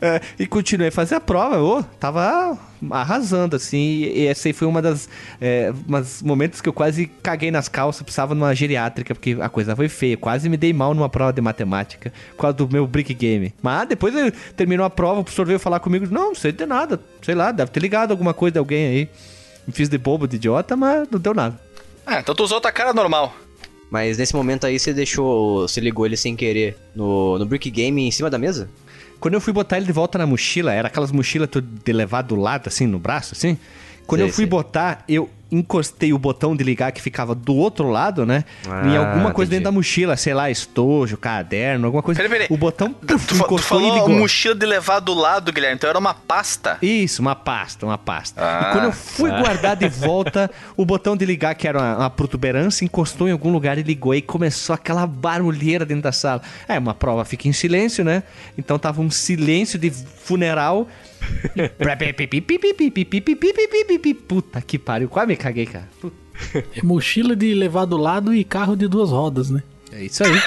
É, 0.00 0.20
e 0.38 0.46
continuei 0.46 0.88
a 0.88 0.92
fazer 0.92 1.14
a 1.14 1.20
prova, 1.20 1.60
ô, 1.62 1.82
tava 1.98 2.58
arrasando, 2.90 3.56
assim, 3.56 3.78
e 3.78 4.18
e 4.24 4.26
esse 4.26 4.48
aí 4.48 4.52
foi 4.54 4.66
uma 4.68 4.82
das 4.82 5.08
é, 5.40 5.72
umas 5.86 6.22
momentos 6.22 6.60
que 6.60 6.68
eu 6.68 6.72
quase 6.72 7.06
caguei 7.22 7.50
nas 7.50 7.68
calças, 7.68 8.02
precisava 8.02 8.34
numa 8.34 8.54
geriátrica, 8.54 9.14
porque 9.14 9.36
a 9.40 9.48
coisa 9.48 9.74
foi 9.74 9.88
feia, 9.88 10.16
quase 10.16 10.48
me 10.48 10.56
dei 10.56 10.72
mal 10.72 10.92
numa 10.94 11.08
prova 11.08 11.32
de 11.32 11.40
matemática, 11.40 12.12
por 12.36 12.42
causa 12.42 12.56
do 12.56 12.68
meu 12.68 12.86
brick 12.86 13.14
game. 13.14 13.54
Mas 13.62 13.88
depois 13.88 14.14
eu- 14.14 14.32
terminou 14.56 14.84
a 14.84 14.90
prova, 14.90 15.20
o 15.20 15.24
professor 15.24 15.46
veio 15.46 15.58
falar 15.58 15.80
comigo, 15.80 16.06
não, 16.10 16.28
não 16.28 16.34
sei 16.34 16.52
de 16.52 16.66
nada, 16.66 17.00
sei 17.22 17.34
lá, 17.34 17.50
deve 17.52 17.70
ter 17.70 17.80
ligado 17.80 18.10
alguma 18.10 18.34
coisa 18.34 18.52
de 18.54 18.58
alguém 18.58 18.86
aí. 18.86 19.08
Me 19.66 19.72
fiz 19.72 19.88
de 19.88 19.96
bobo, 19.96 20.28
de 20.28 20.36
idiota, 20.36 20.76
mas 20.76 21.08
não 21.10 21.18
deu 21.18 21.32
nada. 21.32 21.58
Ah, 22.06 22.20
então 22.20 22.34
tu 22.34 22.44
usou 22.44 22.60
tua 22.60 22.70
cara 22.70 22.92
normal. 22.92 23.34
Mas 23.90 24.18
nesse 24.18 24.34
momento 24.34 24.66
aí 24.66 24.78
você 24.78 24.92
deixou. 24.92 25.62
Você 25.68 25.80
ligou 25.80 26.04
ele 26.04 26.16
sem 26.16 26.34
querer 26.34 26.76
no, 26.94 27.38
no 27.38 27.46
Brick 27.46 27.70
Game 27.70 28.02
em 28.06 28.10
cima 28.10 28.28
da 28.28 28.36
mesa? 28.36 28.68
Quando 29.24 29.32
eu 29.32 29.40
fui 29.40 29.54
botar 29.54 29.78
ele 29.78 29.86
de 29.86 29.92
volta 29.92 30.18
na 30.18 30.26
mochila, 30.26 30.70
era 30.74 30.88
aquelas 30.88 31.10
mochilas 31.10 31.48
de 31.82 31.92
levar 31.94 32.20
do 32.20 32.36
lado, 32.36 32.68
assim, 32.68 32.86
no 32.86 32.98
braço, 32.98 33.32
assim. 33.32 33.56
Quando 34.06 34.20
Sei, 34.20 34.28
eu 34.28 34.32
fui 34.34 34.42
sei. 34.44 34.50
botar, 34.50 35.02
eu 35.08 35.30
encostei 35.58 36.12
o 36.12 36.18
botão 36.18 36.54
de 36.56 36.62
ligar 36.64 36.92
que 36.92 37.00
ficava 37.00 37.34
do 37.34 37.54
outro 37.54 37.88
lado, 37.90 38.24
né? 38.26 38.44
em 38.86 38.96
Ah, 38.96 39.00
alguma 39.00 39.32
coisa 39.32 39.50
entendi. 39.50 39.60
dentro 39.60 39.64
da 39.64 39.72
mochila, 39.72 40.16
sei 40.16 40.34
lá, 40.34 40.50
estojo, 40.50 41.16
caderno, 41.16 41.86
alguma 41.86 42.02
coisa. 42.02 42.20
Peraí, 42.20 42.30
peraí. 42.30 42.46
O 42.50 42.56
botão 42.56 42.92
Tu, 42.92 43.06
puf, 43.06 43.26
tu 43.26 43.34
encostou 43.36 43.80
e 43.80 43.84
falou 43.84 43.94
ligou. 44.08 44.20
mochila 44.20 44.54
de 44.54 44.66
levar 44.66 45.00
do 45.00 45.14
lado, 45.14 45.52
Guilherme, 45.52 45.76
então 45.76 45.88
era 45.88 45.98
uma 45.98 46.14
pasta. 46.14 46.78
Isso, 46.82 47.20
uma 47.22 47.34
pasta, 47.34 47.86
uma 47.86 47.98
pasta. 47.98 48.40
Ah. 48.42 48.68
e 48.68 48.72
quando 48.72 48.84
eu 48.84 48.92
fui 48.92 49.30
guardar 49.30 49.76
de 49.76 49.88
volta, 49.88 50.50
o 50.76 50.84
botão 50.84 51.16
de 51.16 51.24
ligar, 51.24 51.54
que 51.54 51.66
era 51.68 51.78
uma, 51.78 51.96
uma 51.98 52.10
protuberância, 52.10 52.84
encostou 52.84 53.28
em 53.28 53.32
algum 53.32 53.50
lugar 53.52 53.78
e 53.78 53.82
ligou. 53.82 54.14
E 54.14 54.22
começou 54.22 54.74
aquela 54.74 55.06
barulheira 55.06 55.84
dentro 55.84 56.02
da 56.02 56.12
sala. 56.12 56.42
É, 56.68 56.78
uma 56.78 56.94
prova 56.94 57.24
fica 57.24 57.48
em 57.48 57.52
silêncio, 57.52 58.04
né? 58.04 58.22
Então 58.58 58.78
tava 58.78 59.00
um 59.00 59.10
silêncio 59.10 59.78
de 59.78 59.90
funeral. 59.90 60.88
Puta 64.14 64.60
que 64.60 64.78
pariu, 64.78 65.08
quase 65.08 65.28
me 65.28 65.36
caguei, 65.36 65.66
cara. 65.66 65.88
Puta, 66.00 66.16
É 66.74 66.82
mochila 66.82 67.36
de 67.36 67.54
levar 67.54 67.84
do 67.84 67.96
lado 67.96 68.34
e 68.34 68.44
carro 68.44 68.76
de 68.76 68.88
duas 68.88 69.10
rodas, 69.10 69.50
né? 69.50 69.62
É 69.92 70.04
isso 70.04 70.24
aí. 70.24 70.32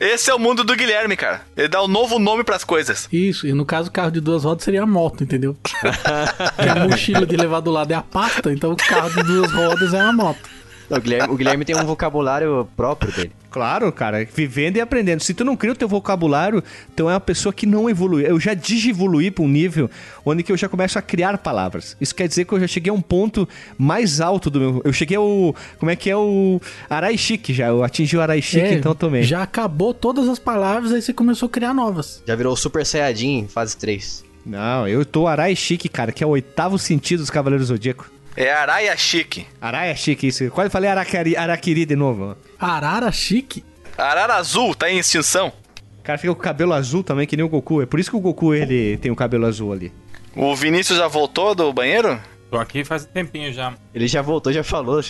Esse 0.00 0.30
é 0.30 0.34
o 0.34 0.38
mundo 0.38 0.64
do 0.64 0.74
Guilherme, 0.74 1.16
cara. 1.16 1.42
Ele 1.56 1.68
dá 1.68 1.82
um 1.82 1.88
novo 1.88 2.18
nome 2.18 2.42
pras 2.42 2.64
coisas. 2.64 3.08
Isso, 3.12 3.46
e 3.46 3.52
no 3.52 3.64
caso 3.66 3.88
o 3.88 3.92
carro 3.92 4.10
de 4.10 4.20
duas 4.20 4.44
rodas 4.44 4.64
seria 4.64 4.82
a 4.82 4.86
moto, 4.86 5.22
entendeu? 5.22 5.56
que 5.62 6.68
a 6.68 6.86
mochila 6.86 7.26
de 7.26 7.36
levar 7.36 7.60
do 7.60 7.70
lado 7.70 7.92
é 7.92 7.94
a 7.94 8.02
pasta, 8.02 8.52
então 8.52 8.72
o 8.72 8.76
carro 8.76 9.10
de 9.10 9.22
duas 9.22 9.52
rodas 9.52 9.92
é 9.92 10.02
uma 10.02 10.12
moto. 10.12 10.53
Não, 10.90 10.98
o, 10.98 11.00
Guilherme, 11.00 11.34
o 11.34 11.36
Guilherme 11.36 11.64
tem 11.64 11.76
um 11.76 11.84
vocabulário 11.84 12.68
próprio 12.76 13.12
dele. 13.12 13.32
Claro, 13.50 13.92
cara, 13.92 14.26
vivendo 14.34 14.78
e 14.78 14.80
aprendendo. 14.80 15.20
Se 15.20 15.32
tu 15.32 15.44
não 15.44 15.56
cria 15.56 15.72
o 15.72 15.76
teu 15.76 15.86
vocabulário, 15.86 16.60
então 16.92 17.08
é 17.08 17.14
uma 17.14 17.20
pessoa 17.20 17.52
que 17.52 17.66
não 17.66 17.88
evolui. 17.88 18.28
Eu 18.28 18.40
já 18.40 18.52
digivoluí 18.52 19.30
para 19.30 19.44
um 19.44 19.48
nível 19.48 19.88
onde 20.24 20.42
que 20.42 20.50
eu 20.50 20.56
já 20.56 20.68
começo 20.68 20.98
a 20.98 21.02
criar 21.02 21.38
palavras. 21.38 21.96
Isso 22.00 22.12
quer 22.14 22.26
dizer 22.26 22.46
que 22.46 22.52
eu 22.52 22.58
já 22.58 22.66
cheguei 22.66 22.90
a 22.90 22.92
um 22.92 23.00
ponto 23.00 23.48
mais 23.78 24.20
alto 24.20 24.50
do 24.50 24.58
meu. 24.58 24.82
Eu 24.84 24.92
cheguei 24.92 25.16
ao. 25.16 25.54
Como 25.78 25.88
é 25.88 25.94
que 25.94 26.10
é 26.10 26.16
o. 26.16 26.60
Arai 26.90 27.16
chique 27.16 27.54
já. 27.54 27.68
Eu 27.68 27.84
atingi 27.84 28.16
o 28.16 28.20
Arai 28.20 28.42
chique, 28.42 28.66
É, 28.66 28.74
então 28.74 28.90
eu 28.90 28.96
tomei. 28.96 29.22
Já 29.22 29.44
acabou 29.44 29.94
todas 29.94 30.28
as 30.28 30.40
palavras, 30.40 30.90
aí 30.90 31.00
você 31.00 31.12
começou 31.12 31.46
a 31.46 31.50
criar 31.50 31.72
novas. 31.72 32.24
Já 32.26 32.34
virou 32.34 32.54
o 32.54 32.56
Super 32.56 32.84
Saiyajin 32.84 33.46
fase 33.46 33.76
3. 33.76 34.24
Não, 34.44 34.88
eu 34.88 35.04
tô 35.04 35.28
Arai 35.28 35.54
chique, 35.54 35.88
cara, 35.88 36.10
que 36.10 36.24
é 36.24 36.26
o 36.26 36.30
oitavo 36.30 36.76
sentido 36.76 37.20
dos 37.20 37.30
Cavaleiros 37.30 37.68
Zodíaco. 37.68 38.10
É 38.36 38.52
Araia 38.52 38.96
Chique. 38.96 39.46
Arai 39.60 39.94
chique, 39.96 40.26
isso. 40.26 40.50
Quase 40.50 40.70
falei 40.70 40.90
Araquari, 40.90 41.36
Araquiri 41.36 41.86
de 41.86 41.94
novo. 41.94 42.36
Arara 42.58 43.12
chique? 43.12 43.64
Arara 43.96 44.34
Azul 44.34 44.74
tá 44.74 44.90
em 44.90 44.98
extinção. 44.98 45.52
O 46.00 46.02
cara 46.02 46.18
fica 46.18 46.34
com 46.34 46.40
o 46.40 46.42
cabelo 46.42 46.72
azul 46.72 47.02
também, 47.04 47.26
que 47.26 47.36
nem 47.36 47.46
o 47.46 47.48
Goku. 47.48 47.80
É 47.80 47.86
por 47.86 47.98
isso 48.00 48.10
que 48.10 48.16
o 48.16 48.20
Goku 48.20 48.52
ele 48.52 48.96
tem 48.98 49.10
o 49.10 49.16
cabelo 49.16 49.46
azul 49.46 49.72
ali. 49.72 49.92
O 50.36 50.54
Vinícius 50.54 50.98
já 50.98 51.06
voltou 51.06 51.54
do 51.54 51.72
banheiro? 51.72 52.20
Tô 52.50 52.58
aqui 52.58 52.84
faz 52.84 53.04
um 53.04 53.08
tempinho 53.08 53.52
já. 53.52 53.72
Ele 53.94 54.06
já 54.08 54.20
voltou, 54.20 54.52
já 54.52 54.62
falou. 54.64 55.00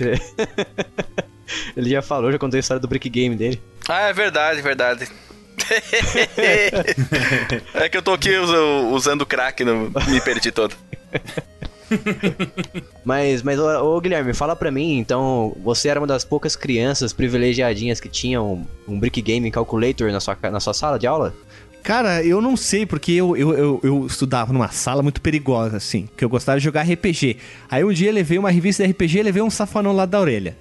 Ele 1.77 1.91
já 1.91 2.01
falou, 2.01 2.31
já 2.33 2.39
contou 2.39 2.57
a 2.57 2.61
história 2.61 2.81
do 2.81 2.89
Brick 2.89 3.09
Game 3.09 3.35
dele. 3.37 3.61
Ah, 3.89 4.03
é 4.09 4.12
verdade, 4.12 4.62
verdade. 4.62 5.09
é 7.75 7.89
que 7.89 7.97
eu 7.97 8.03
tô 8.03 8.12
aqui 8.12 8.37
usa- 8.37 8.62
usando 8.93 9.27
crack, 9.27 9.64
não, 9.64 9.91
me 10.09 10.20
perdi 10.20 10.51
todo. 10.53 10.75
Mas, 13.05 13.42
mas 13.42 13.59
ô, 13.59 13.97
ô, 13.97 14.01
Guilherme, 14.01 14.32
fala 14.32 14.57
pra 14.57 14.70
mim, 14.70 14.97
então, 14.97 15.55
você 15.62 15.88
era 15.88 16.01
uma 16.01 16.07
das 16.07 16.24
poucas 16.24 16.57
crianças 16.57 17.12
privilegiadinhas 17.12 18.01
que 18.01 18.09
tinham 18.09 18.66
um 18.88 18.99
Brick 18.99 19.20
Game 19.20 19.51
Calculator 19.51 20.11
na 20.11 20.20
sua, 20.20 20.36
na 20.51 20.59
sua 20.59 20.72
sala 20.72 20.99
de 20.99 21.07
aula? 21.07 21.34
Cara, 21.82 22.24
eu 22.24 22.40
não 22.40 22.57
sei, 22.57 22.86
porque 22.86 23.12
eu, 23.12 23.36
eu, 23.36 23.53
eu, 23.53 23.80
eu 23.82 24.07
estudava 24.07 24.55
numa 24.55 24.68
sala 24.68 25.03
muito 25.03 25.20
perigosa, 25.20 25.76
assim, 25.76 26.09
que 26.16 26.24
eu 26.24 26.30
gostava 26.30 26.59
de 26.59 26.64
jogar 26.64 26.82
RPG. 26.82 27.36
Aí 27.70 27.84
um 27.84 27.92
dia 27.92 28.11
levei 28.11 28.38
uma 28.38 28.51
revista 28.51 28.82
de 28.82 28.90
RPG 28.90 29.18
e 29.18 29.22
levei 29.22 29.42
um 29.42 29.51
safanão 29.51 29.92
lá 29.92 30.07
da 30.07 30.18
orelha. 30.18 30.57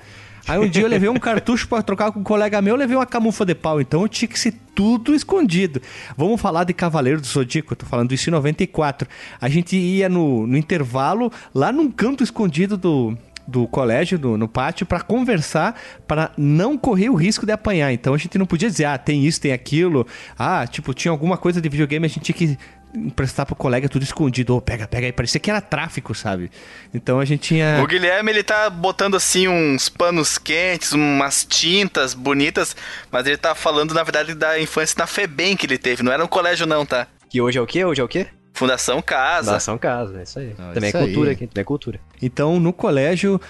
Aí 0.48 0.60
um 0.60 0.68
dia 0.68 0.84
eu 0.84 0.90
levei 0.90 1.08
um 1.08 1.16
cartucho 1.16 1.68
pra 1.68 1.82
trocar 1.82 2.12
com 2.12 2.20
um 2.20 2.24
colega 2.24 2.62
meu, 2.62 2.74
eu 2.74 2.78
levei 2.78 2.98
uma 2.98 3.06
camufa 3.06 3.46
de 3.46 3.56
pau. 3.56 3.80
Então 3.80 4.02
eu 4.02 4.10
tinha 4.10 4.28
que 4.28 4.38
ser 4.38 4.54
tudo 4.76 5.16
escondido. 5.16 5.82
Vamos 6.18 6.42
falar 6.42 6.66
de 6.66 6.74
Cavaleiro 6.74 7.22
do 7.22 7.28
Zodíaco, 7.28 7.76
tô 7.76 7.86
falando 7.86 8.12
isso 8.12 8.30
em 8.30 8.32
94. 8.32 9.08
A 9.40 9.48
gente 9.48 9.78
ia 9.78 10.10
no, 10.10 10.46
no 10.46 10.58
intervalo, 10.58 11.32
lá 11.54 11.72
num 11.72 11.90
canto 11.90 12.24
escondido 12.24 12.76
do, 12.76 13.18
do 13.48 13.68
colégio, 13.68 14.20
do, 14.20 14.38
no 14.38 14.48
pátio, 14.48 14.86
para 14.86 15.00
conversar, 15.00 15.80
para 16.08 16.32
não 16.38 16.78
correr 16.78 17.10
o 17.10 17.16
risco 17.16 17.46
de 17.46 17.54
apanhar. 17.54 17.94
Então 17.94 18.14
a 18.14 18.18
gente 18.18 18.38
não 18.38 18.46
podia 18.46 18.70
dizer, 18.70 18.86
ah, 18.86 18.98
tem 18.98 19.26
isso, 19.26 19.40
tem 19.40 19.54
aquilo. 19.54 20.06
Ah, 20.38 20.68
tipo, 20.68 20.94
tinha 20.94 21.12
alguma 21.12 21.38
coisa 21.38 21.62
de 21.62 21.70
videogame, 21.70 22.06
a 22.06 22.10
gente 22.10 22.22
tinha 22.22 22.36
que 22.36 22.58
emprestar 22.96 23.46
pro 23.46 23.56
colega 23.56 23.90
tudo 23.90 24.04
escondido. 24.04 24.56
Ô, 24.56 24.62
pega, 24.62 24.88
pega 24.88 25.08
aí. 25.08 25.12
Parecia 25.12 25.40
que 25.40 25.50
era 25.50 25.62
tráfico, 25.62 26.14
sabe? 26.14 26.52
Então 26.94 27.20
a 27.20 27.26
gente 27.26 27.42
tinha. 27.42 27.82
O 27.84 27.88
Guilherme, 27.88 28.32
ele 28.32 28.44
tá 28.44 28.70
botando 28.70 29.16
assim 29.16 29.48
uns 29.48 29.90
panos 29.90 30.38
quentes, 30.38 30.92
umas 30.92 31.44
tintas 31.44 32.14
bonitas, 32.14 32.76
mas 33.12 33.26
ele 33.26 33.38
tá 33.38 33.56
falando, 33.56 33.94
na 33.94 34.04
verdade, 34.04 34.34
da 34.34 34.60
infância 34.60 34.96
na 34.98 35.08
FEBEM 35.08 35.56
que 35.56 35.66
ele 35.66 35.78
teve. 35.78 36.04
Não 36.04 36.12
era 36.12 36.24
no 36.24 36.30
colégio, 36.30 36.66
não, 36.66 36.86
tá? 36.86 37.08
Que 37.30 37.42
hoje 37.42 37.58
é 37.58 37.62
o 37.62 37.66
quê? 37.66 37.84
Hoje 37.84 38.02
é 38.02 38.04
o 38.04 38.08
quê? 38.08 38.28
Fundação 38.54 39.02
Casa. 39.02 39.48
Fundação 39.48 39.78
Casa, 39.80 40.20
é 40.20 40.24
isso 40.24 40.40
aí. 40.40 40.56
Ah, 40.60 40.72
também 40.74 40.90
isso 40.90 40.98
é 40.98 41.02
cultura 41.02 41.30
aí. 41.30 41.36
aqui, 41.36 41.48
também 41.48 41.62
é 41.62 41.66
cultura. 41.66 42.00
Então, 42.22 42.60
no 42.60 42.72
colégio, 42.72 43.42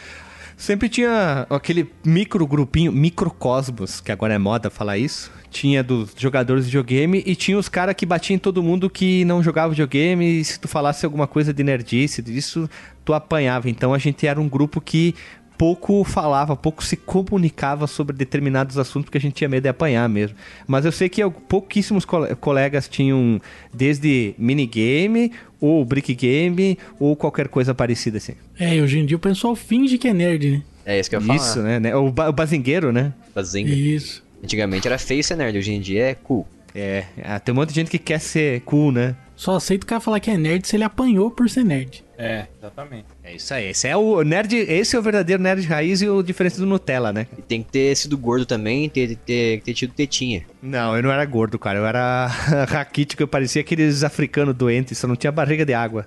sempre 0.58 0.90
tinha 0.90 1.46
aquele 1.50 1.90
micro 2.06 2.46
grupinho, 2.46 2.92
microcosmos, 2.92 4.02
que 4.02 4.12
agora 4.12 4.34
é 4.34 4.38
moda 4.38 4.70
falar 4.70 4.98
isso. 4.98 5.32
Tinha 5.50 5.84
dos 5.84 6.16
jogadores 6.18 6.66
de 6.66 6.72
videogame 6.72 7.22
e 7.26 7.36
tinha 7.36 7.58
os 7.58 7.70
caras 7.70 7.96
que 7.96 8.06
batiam 8.06 8.36
em 8.36 8.40
todo 8.40 8.64
mundo 8.64 8.90
que 8.90 9.24
não 9.26 9.44
jogava 9.44 9.70
videogame. 9.70 10.40
E 10.40 10.44
se 10.44 10.60
tu 10.60 10.68
falasse 10.68 11.06
alguma 11.06 11.28
coisa 11.28 11.54
de 11.54 11.64
nerdice, 11.64 12.22
disso, 12.22 12.68
tu 13.06 13.14
apanhava. 13.14 13.70
Então 13.70 13.94
a 13.94 13.98
gente 13.98 14.26
era 14.26 14.42
um 14.42 14.50
grupo 14.50 14.82
que 14.82 15.14
pouco 15.58 16.04
falava, 16.04 16.56
pouco 16.56 16.84
se 16.84 16.96
comunicava 16.98 17.88
sobre 17.88 18.16
determinados 18.16 18.78
assuntos 18.78 19.06
porque 19.06 19.18
a 19.18 19.22
gente 19.22 19.34
tinha 19.36 19.48
medo 19.50 19.64
de 19.64 19.70
apanhar 19.70 20.08
mesmo. 20.10 20.36
Mas 20.68 20.86
eu 20.86 20.92
sei 20.92 21.08
que 21.10 21.22
eu- 21.24 21.32
pouquíssimos 21.32 22.06
cole- 22.06 22.36
colegas 22.36 22.88
tinham 22.88 23.40
desde 23.74 24.34
minigame 24.38 25.32
ou 25.60 25.84
brick 25.86 26.14
game 26.16 26.78
ou 27.00 27.16
qualquer 27.16 27.48
coisa 27.48 27.74
parecida 27.74 28.18
assim. 28.18 28.34
É, 28.60 28.82
hoje 28.82 29.00
em 29.00 29.06
dia 29.06 29.18
o 29.18 29.20
pessoal 29.20 29.56
finge 29.56 29.98
que 29.98 30.08
é 30.08 30.14
nerd, 30.14 30.52
né? 30.52 30.62
É 30.86 31.00
isso 31.00 31.10
que 31.10 31.16
eu 31.16 31.22
falar. 31.22 31.36
Isso, 31.38 31.62
né? 31.62 31.80
né? 31.80 31.96
O, 31.96 32.12
ba- 32.12 32.30
o 32.30 32.34
bazingueiro, 32.34 32.92
né? 32.92 33.14
Bazinga. 33.34 33.70
Isso. 33.74 34.22
Antigamente 34.44 34.86
era 34.88 34.98
feio 34.98 35.24
ser 35.24 35.38
nerd, 35.38 35.58
hoje 35.58 35.72
em 35.72 35.80
dia 35.80 36.10
é 36.10 36.14
cool. 36.16 36.46
É, 36.76 37.06
ah, 37.24 37.40
tem 37.40 37.54
um 37.54 37.56
monte 37.56 37.70
de 37.70 37.76
gente 37.76 37.90
que 37.92 38.00
quer 38.00 38.20
ser 38.20 38.62
cool, 38.62 38.92
né? 38.92 39.16
Só 39.36 39.56
aceita 39.56 39.86
o 39.86 39.88
cara 39.88 40.02
falar 40.02 40.20
que 40.20 40.30
é 40.30 40.38
nerd 40.38 40.68
se 40.68 40.76
ele 40.76 40.84
apanhou 40.84 41.32
por 41.32 41.50
ser 41.50 41.64
nerd. 41.64 42.03
É, 42.18 42.46
exatamente. 42.60 43.06
É 43.24 43.36
isso 43.36 43.54
aí. 43.54 43.70
Esse 43.70 43.88
é 43.88 43.98
o 43.98 44.22
nerd, 44.24 44.56
esse 44.56 44.96
é 44.96 45.00
o 45.00 45.02
verdadeiro 45.02 45.42
nerd 45.42 45.66
raiz 45.66 46.02
e 46.02 46.08
o 46.08 46.22
diferente 46.22 46.58
do 46.58 46.66
Nutella, 46.66 47.12
né? 47.12 47.28
E 47.38 47.42
tem 47.42 47.64
que 47.64 47.72
ter 47.72 47.96
sido 47.96 48.18
gordo 48.18 48.46
também, 48.46 48.88
ter, 48.88 49.16
ter, 49.18 49.62
ter 49.62 49.74
tido 49.74 49.94
tetinha. 49.94 50.44
Não, 50.62 50.96
eu 50.96 51.02
não 51.04 51.12
era 51.12 51.26
gordo, 51.26 51.58
cara. 51.58 51.80
Eu 51.80 51.86
era 51.86 52.28
raquítico, 52.70 53.24
eu 53.24 53.28
parecia 53.28 53.62
aqueles 53.62 54.04
africanos 54.04 54.56
doentes, 54.56 54.98
só 54.98 55.08
não 55.08 55.16
tinha 55.16 55.32
barriga 55.32 55.66
de 55.66 55.74
água. 55.74 56.06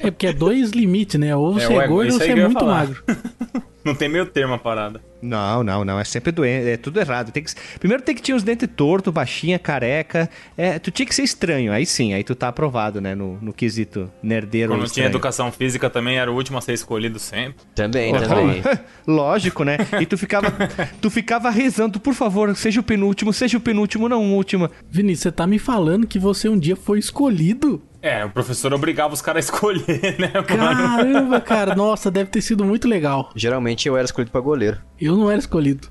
É 0.00 0.10
porque 0.10 0.28
é 0.28 0.32
dois 0.32 0.70
limites, 0.70 1.18
né? 1.20 1.34
Ou 1.36 1.58
É, 1.58 1.60
você 1.60 1.72
é, 1.72 1.76
ué, 1.76 1.86
gordo 1.88 2.12
ou 2.12 2.18
você 2.18 2.30
é 2.30 2.34
muito 2.36 2.58
falar. 2.60 2.74
magro. 2.86 3.02
Não 3.84 3.94
tem 3.94 4.08
meio 4.08 4.26
termo 4.26 4.52
a 4.54 4.58
parada. 4.58 5.00
Não, 5.20 5.62
não, 5.62 5.84
não. 5.84 5.98
É 5.98 6.04
sempre 6.04 6.30
doente. 6.32 6.68
É 6.68 6.76
tudo 6.76 7.00
errado. 7.00 7.32
Tem 7.32 7.42
que... 7.42 7.52
Primeiro 7.78 8.02
tem 8.02 8.14
que 8.14 8.22
ter 8.22 8.32
os 8.32 8.42
dentes 8.42 8.68
tortos, 8.76 9.12
baixinha, 9.12 9.58
careca. 9.58 10.28
É, 10.56 10.78
tu 10.78 10.90
tinha 10.90 11.06
que 11.06 11.14
ser 11.14 11.22
estranho. 11.22 11.72
Aí 11.72 11.84
sim, 11.84 12.14
aí 12.14 12.22
tu 12.22 12.34
tá 12.34 12.48
aprovado, 12.48 13.00
né? 13.00 13.14
No, 13.14 13.38
no 13.40 13.52
quesito 13.52 14.10
nerdeiro. 14.22 14.72
Quando 14.72 14.88
tinha 14.90 15.06
educação 15.06 15.50
física 15.50 15.88
também 15.90 16.18
era 16.18 16.30
o 16.30 16.34
último 16.34 16.58
a 16.58 16.60
ser 16.60 16.72
escolhido 16.72 17.18
sempre. 17.18 17.56
Também, 17.74 18.12
Uhum. 18.12 18.20
também. 18.20 18.62
Lógico, 19.06 19.64
né? 19.64 19.76
E 20.00 20.06
tu 20.06 20.16
ficava, 20.18 20.52
tu 21.00 21.10
ficava 21.10 21.50
rezando, 21.50 21.98
por 22.00 22.14
favor, 22.14 22.54
seja 22.56 22.80
o 22.80 22.82
penúltimo, 22.82 23.32
seja 23.32 23.56
o 23.56 23.60
penúltimo, 23.60 24.08
não 24.08 24.22
o 24.24 24.34
último. 24.34 24.70
Vinícius, 24.90 25.22
você 25.22 25.32
tá 25.32 25.46
me 25.46 25.58
falando 25.58 26.06
que 26.06 26.18
você 26.18 26.48
um 26.48 26.58
dia 26.58 26.76
foi 26.76 26.98
escolhido? 26.98 27.82
É, 28.00 28.24
o 28.24 28.30
professor 28.30 28.72
obrigava 28.72 29.12
os 29.12 29.20
caras 29.20 29.44
a 29.50 29.52
escolher, 29.52 30.14
né, 30.20 30.30
mano? 30.32 30.46
Caramba, 30.46 31.40
cara. 31.40 31.74
Nossa, 31.74 32.10
deve 32.12 32.30
ter 32.30 32.40
sido 32.40 32.64
muito 32.64 32.86
legal. 32.86 33.30
Geralmente 33.34 33.88
eu 33.88 33.96
era 33.96 34.04
escolhido 34.04 34.30
pra 34.30 34.40
goleiro. 34.40 34.78
Eu 35.00 35.07
não 35.16 35.30
era 35.30 35.38
escolhido. 35.38 35.88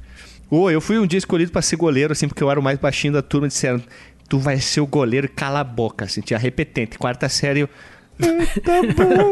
Ô, 0.50 0.70
eu 0.70 0.80
fui 0.80 0.98
um 0.98 1.06
dia 1.08 1.18
escolhido 1.18 1.52
pra 1.52 1.62
ser 1.62 1.76
goleiro, 1.76 2.14
assim, 2.14 2.28
porque 2.28 2.42
eu 2.44 2.50
era 2.50 2.60
o 2.60 2.64
mais 2.64 2.78
baixinho 2.80 3.14
da 3.14 3.22
turma. 3.22 3.48
Disseram, 3.48 3.82
tu 4.30 4.40
vai 4.40 4.60
ser 4.60 4.80
o 4.82 4.88
goleiro, 4.88 5.30
cala 5.36 5.60
a 5.60 5.64
boca, 5.64 6.06
assim, 6.06 6.22
tinha 6.22 6.40
repetente. 6.40 6.98
Quarta 6.98 7.28
série, 7.30 7.62
eu... 7.62 7.70
"É, 8.20 8.60
tá 8.62 8.82
bom, 8.96 9.32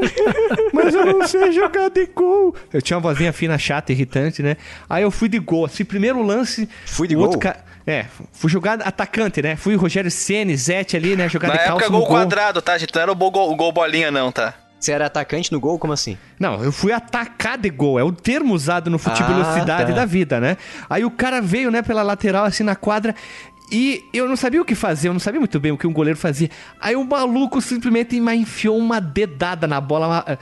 mas 0.74 0.94
eu 0.94 1.06
não 1.06 1.28
sei 1.28 1.52
jogar 1.52 1.90
de 1.90 2.06
gol. 2.08 2.54
Eu 2.72 2.82
tinha 2.82 2.98
uma 2.98 3.02
vozinha 3.02 3.32
fina, 3.34 3.58
chata, 3.58 3.92
irritante, 3.92 4.44
né? 4.44 4.58
Aí 4.90 5.04
eu 5.04 5.10
fui 5.12 5.28
de 5.30 5.40
gol, 5.40 5.66
assim, 5.66 5.84
primeiro 5.86 6.22
lance... 6.22 6.68
Fui 6.86 7.08
de 7.08 7.16
o 7.16 7.20
outro 7.20 7.40
gol? 7.40 7.52
ca- 7.52 7.64
É, 7.88 8.06
fui 8.32 8.50
jogar 8.50 8.82
atacante, 8.82 9.42
né? 9.42 9.56
Fui 9.56 9.76
o 9.76 9.80
Rogério 9.80 10.12
Ceni, 10.12 10.56
Zete 10.58 10.96
ali, 10.98 11.16
né? 11.16 11.28
Jogar 11.30 11.48
Na 11.48 11.54
de 11.54 11.60
calça 11.60 11.72
época, 11.86 11.90
gol 11.90 12.00
gol. 12.02 12.08
quadrado, 12.10 12.62
tá, 12.62 12.78
gente? 12.78 12.94
Não 12.94 13.02
era 13.02 13.12
o 13.12 13.16
gol, 13.16 13.52
o 13.52 13.56
gol 13.56 13.72
bolinha, 13.72 14.12
não, 14.12 14.32
tá? 14.32 14.54
Você 14.86 14.92
era 14.92 15.08
atacante 15.08 15.52
no 15.52 15.60
gol? 15.60 15.80
Como 15.80 15.94
assim? 15.94 16.16
Não, 16.40 16.64
eu 16.64 16.72
fui 16.72 16.92
atacar 16.92 17.58
de 17.58 17.72
gol. 17.72 17.98
É 17.98 18.04
o 18.04 18.12
termo 18.12 18.54
usado 18.54 18.88
no 18.88 19.00
futebol 19.00 19.32
Ah, 19.32 19.42
velocidade 19.42 19.90
tá. 19.90 19.96
da 19.98 20.06
vida, 20.06 20.40
né? 20.40 20.58
Aí 20.88 21.04
o 21.04 21.10
cara 21.10 21.42
veio, 21.42 21.72
né, 21.72 21.82
pela 21.82 22.04
lateral, 22.04 22.46
assim, 22.46 22.64
na 22.64 22.76
quadra. 22.76 23.16
E 23.72 24.06
eu 24.14 24.28
não 24.30 24.36
sabia 24.36 24.62
o 24.62 24.66
que 24.66 24.76
fazer, 24.76 25.08
eu 25.10 25.14
não 25.14 25.20
sabia 25.20 25.40
muito 25.40 25.60
bem 25.60 25.72
o 25.72 25.78
que 25.78 25.88
um 25.88 25.94
goleiro 25.94 26.18
fazia. 26.20 26.50
Aí 26.80 26.96
o 26.96 27.04
maluco 27.04 27.60
simplesmente 27.62 28.20
me 28.20 28.36
enfiou 28.36 28.78
uma 28.78 29.00
dedada 29.02 29.66
na 29.68 29.82
bola. 29.82 30.24
eh, 30.28 30.38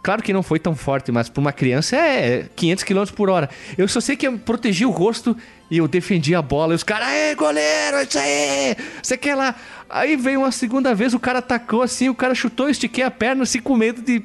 Claro 0.00 0.22
que 0.22 0.32
não 0.32 0.44
foi 0.44 0.60
tão 0.60 0.76
forte, 0.76 1.10
mas 1.10 1.28
pra 1.28 1.40
uma 1.40 1.52
criança 1.52 1.96
é 1.96 2.48
500 2.54 2.84
km 2.84 3.04
por 3.14 3.28
hora. 3.28 3.50
Eu 3.76 3.86
só 3.88 4.00
sei 4.00 4.16
que 4.16 4.26
eu 4.26 4.38
protegi 4.38 4.86
o 4.86 4.90
rosto 4.90 5.36
e 5.68 5.76
eu 5.78 5.88
defendi 5.88 6.34
a 6.36 6.40
bola. 6.40 6.72
E 6.72 6.76
os 6.76 6.84
caras, 6.84 7.08
aê, 7.08 7.34
goleiro, 7.34 7.96
é 7.96 8.02
isso 8.04 8.18
aí! 8.18 8.76
Você 9.02 9.18
quer 9.18 9.34
lá? 9.34 9.54
Aí 9.90 10.16
veio 10.16 10.40
uma 10.40 10.52
segunda 10.52 10.94
vez, 10.94 11.12
o 11.14 11.18
cara 11.18 11.40
atacou 11.40 11.82
assim, 11.82 12.08
o 12.08 12.14
cara 12.14 12.34
chutou, 12.34 12.66
eu 12.66 12.70
estiquei 12.70 13.02
a 13.02 13.10
perna 13.10 13.42
assim 13.42 13.60
com 13.60 13.76
medo 13.76 14.00
de 14.00 14.22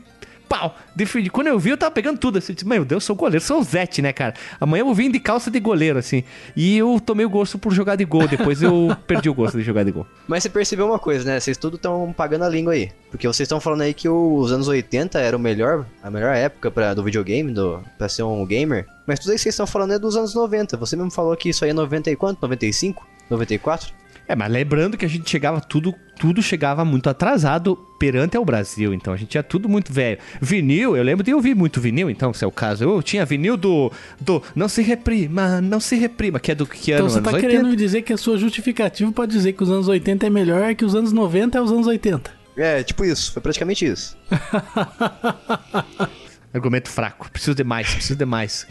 pau, 0.48 0.76
defendi. 0.96 1.30
Quando 1.30 1.48
eu 1.48 1.60
vi, 1.60 1.72
eu 1.72 1.78
tava 1.78 1.92
pegando 1.92 2.18
tudo. 2.18 2.38
Assim, 2.38 2.54
disse, 2.54 2.68
meu 2.68 2.86
Deus, 2.86 3.04
eu 3.04 3.08
sou 3.08 3.16
goleiro, 3.16 3.44
sou 3.44 3.60
o 3.60 3.64
Zete, 3.64 4.02
né, 4.02 4.14
cara? 4.14 4.34
Amanhã 4.60 4.82
eu 4.82 4.86
vou 4.86 4.96
vir 4.96 5.12
de 5.12 5.20
calça 5.20 5.50
de 5.50 5.60
goleiro, 5.60 6.00
assim. 6.00 6.24
E 6.56 6.78
eu 6.78 7.02
tomei 7.04 7.26
o 7.26 7.30
gosto 7.30 7.58
por 7.58 7.74
jogar 7.74 7.96
de 7.96 8.06
gol. 8.06 8.28
Depois 8.28 8.62
eu 8.62 8.96
perdi 9.08 9.30
o 9.30 9.34
gosto 9.34 9.58
de 9.58 9.64
jogar 9.64 9.84
de 9.84 9.92
gol. 9.92 10.06
Mas 10.28 10.44
você 10.44 10.50
percebeu 10.50 10.86
uma 10.86 11.00
coisa, 11.00 11.26
né? 11.26 11.40
Vocês 11.40 11.58
tudo 11.58 11.76
estão 11.76 12.14
pagando 12.16 12.44
a 12.44 12.50
língua 12.50 12.74
aí. 12.74 12.92
Porque 13.10 13.28
vocês 13.28 13.46
estão 13.46 13.60
falando 13.60 13.82
aí 13.82 13.94
que 13.94 14.08
os 14.08 14.52
anos 14.52 14.68
80 14.68 15.20
era 15.20 15.36
o 15.36 15.40
melhor, 15.40 15.86
a 16.02 16.10
melhor 16.10 16.36
época 16.36 16.72
pra, 16.72 16.94
do 16.94 17.04
videogame, 17.04 17.52
do, 17.52 17.82
pra 17.98 18.10
ser 18.10 18.24
um 18.24 18.46
gamer. 18.46 18.86
Mas 19.06 19.20
tudo 19.20 19.30
isso 19.30 19.38
que 19.38 19.44
vocês 19.44 19.54
estão 19.54 19.68
falando 19.68 19.94
é 19.94 20.00
dos 20.00 20.16
anos 20.16 20.34
90. 20.34 20.78
Você 20.78 20.96
mesmo 20.96 21.12
falou 21.12 21.36
que 21.36 21.50
isso 21.50 21.64
aí 21.64 21.72
é 21.72 21.74
90 21.74 22.12
e 22.12 22.16
quanto? 22.16 22.42
95? 22.42 23.06
94? 23.30 24.03
É, 24.28 24.36
mas 24.36 24.52
lembrando 24.52 24.98
que 24.98 25.06
a 25.06 25.10
gente 25.10 25.30
chegava 25.30 25.60
tudo, 25.60 25.94
tudo 26.18 26.42
chegava 26.42 26.86
muito 26.86 27.10
atrasado 27.10 27.76
perante 28.00 28.38
ao 28.38 28.46
Brasil, 28.46 28.94
então 28.94 29.14
a 29.14 29.18
gente 29.18 29.30
tinha 29.30 29.44
tudo 29.44 29.68
muito 29.68 29.92
velho. 29.92 30.18
Vinil, 30.42 30.96
eu 30.96 31.04
lembro 31.04 31.24
de 31.24 31.34
ouvir 31.34 31.56
muito 31.56 31.82
vinil, 31.82 32.10
então, 32.10 32.34
se 32.34 32.44
é 32.44 32.48
o 32.48 32.52
caso. 32.52 32.84
Eu 32.84 33.04
tinha 33.04 33.26
vinil 33.26 33.58
do, 33.58 33.92
do 34.20 34.42
Não 34.56 34.70
se 34.70 34.82
reprima, 34.82 35.60
não 35.62 35.80
se 35.80 35.96
reprima, 35.96 36.40
que 36.40 36.52
é 36.52 36.56
do 36.56 36.66
que 36.66 36.92
ano? 36.92 37.06
Então 37.06 37.10
você 37.10 37.22
tá 37.22 37.32
80? 37.32 37.48
querendo 37.48 37.70
me 37.70 37.76
dizer 37.76 38.02
que 38.02 38.14
a 38.14 38.18
sua 38.18 38.38
justificativa 38.38 39.12
pra 39.12 39.26
dizer 39.26 39.54
que 39.54 39.64
os 39.64 39.70
anos 39.70 39.88
80 39.88 40.26
é 40.26 40.30
melhor 40.30 40.74
que 40.76 40.86
os 40.86 40.96
anos 40.96 41.12
90 41.12 41.58
é 41.58 41.62
os 41.62 41.72
anos 41.72 41.88
80. 41.88 42.32
É, 42.56 42.84
tipo 42.84 43.04
isso. 43.04 43.34
Foi 43.34 43.42
praticamente 43.42 43.86
isso. 43.86 44.16
Argumento 46.54 46.90
fraco. 46.90 47.32
Preciso 47.32 47.56
de 47.56 47.64
mais, 47.64 47.90
preciso 47.92 48.16
de 48.16 48.26
mais. 48.26 48.68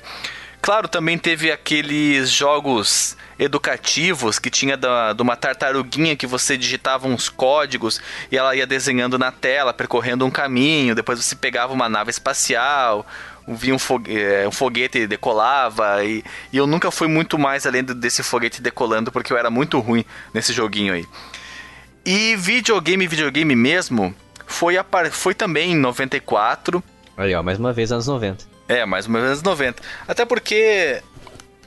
Claro, 0.62 0.88
também 0.88 1.18
teve 1.18 1.52
aqueles 1.52 2.30
jogos 2.30 3.18
educativos 3.38 4.40
que 4.40 4.50
tinha 4.50 4.78
da, 4.78 5.12
de 5.12 5.22
uma 5.22 5.36
tartaruguinha 5.36 6.16
que 6.16 6.26
você 6.26 6.56
digitava 6.56 7.06
uns 7.06 7.28
códigos 7.28 8.00
e 8.32 8.38
ela 8.38 8.56
ia 8.56 8.66
desenhando 8.66 9.20
na 9.20 9.30
tela, 9.30 9.74
percorrendo 9.74 10.26
um 10.26 10.32
caminho, 10.32 10.96
depois 10.96 11.22
você 11.22 11.36
pegava 11.36 11.74
uma 11.74 11.90
nave 11.90 12.12
espacial, 12.12 13.06
via 13.46 13.76
um, 13.76 13.80
fogue, 13.80 14.18
é, 14.18 14.48
um 14.48 14.52
foguete 14.52 15.00
e 15.00 15.08
decolava, 15.08 16.02
e, 16.06 16.24
e 16.54 16.56
eu 16.56 16.66
nunca 16.66 16.90
fui 16.92 17.10
muito 17.10 17.38
mais 17.38 17.66
além 17.66 17.84
desse 17.84 18.24
foguete 18.24 18.62
decolando, 18.62 19.12
porque 19.12 19.34
eu 19.34 19.38
era 19.38 19.50
muito 19.50 19.80
ruim 19.80 20.06
nesse 20.34 20.54
joguinho 20.54 20.94
aí. 20.94 21.06
E 22.06 22.38
videogame, 22.38 23.06
videogame 23.06 23.54
mesmo, 23.54 24.16
foi, 24.54 24.78
a, 24.78 24.86
foi 25.12 25.34
também 25.34 25.72
em 25.72 25.76
94, 25.76 26.84
Aí, 27.18 27.34
ó, 27.36 27.44
mais 27.44 27.60
uma 27.60 27.72
vez 27.74 27.92
anos 27.92 28.08
90. 28.08 28.46
é, 28.68 28.86
mais 28.86 29.06
ou 29.06 29.12
menos 29.12 29.44
90. 29.44 29.82
Até 30.08 30.26
porque 30.26 31.02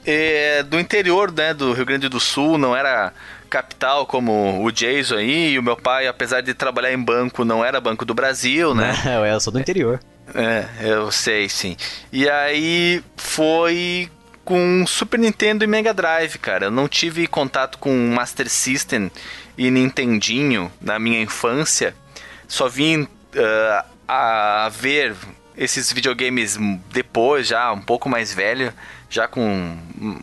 é, 0.05 0.63
do 0.63 0.79
interior, 0.79 1.31
né, 1.31 1.53
do 1.53 1.71
Rio 1.73 1.85
Grande 1.85 2.09
do 2.09 2.19
Sul, 2.19 2.57
não 2.57 2.75
era 2.75 3.13
capital 3.49 4.05
como 4.05 4.61
o 4.61 4.71
Jason 4.71 5.15
aí, 5.15 5.51
e 5.51 5.59
o 5.59 5.63
meu 5.63 5.77
pai, 5.77 6.05
apesar 6.07 6.41
de 6.41 6.53
trabalhar 6.53 6.91
em 6.91 7.01
banco, 7.01 7.45
não 7.45 7.63
era 7.63 7.79
Banco 7.79 8.03
do 8.03 8.13
Brasil, 8.13 8.75
né? 8.75 8.93
eu 9.31 9.39
sou 9.39 9.53
do 9.53 9.59
interior. 9.59 9.99
É, 10.35 10.65
eu 10.81 11.09
sei, 11.11 11.47
sim. 11.47 11.77
E 12.11 12.29
aí 12.29 13.01
foi 13.15 14.09
com 14.43 14.85
Super 14.85 15.17
Nintendo 15.19 15.63
e 15.63 15.67
Mega 15.67 15.93
Drive, 15.93 16.37
cara. 16.39 16.65
Eu 16.65 16.71
não 16.71 16.87
tive 16.89 17.25
contato 17.27 17.77
com 17.77 17.93
Master 18.09 18.49
System 18.49 19.09
e 19.57 19.71
Nintendinho 19.71 20.69
na 20.81 20.99
minha 20.99 21.21
infância. 21.21 21.95
Só 22.47 22.67
vim 22.67 23.07
ah, 23.35 23.85
a 24.07 24.69
ver 24.69 25.15
esses 25.55 25.91
videogames 25.91 26.57
depois, 26.91 27.47
já 27.47 27.71
um 27.71 27.81
pouco 27.81 28.07
mais 28.07 28.33
velho, 28.33 28.73
já 29.09 29.27
com 29.27 29.77
hum, 29.99 30.21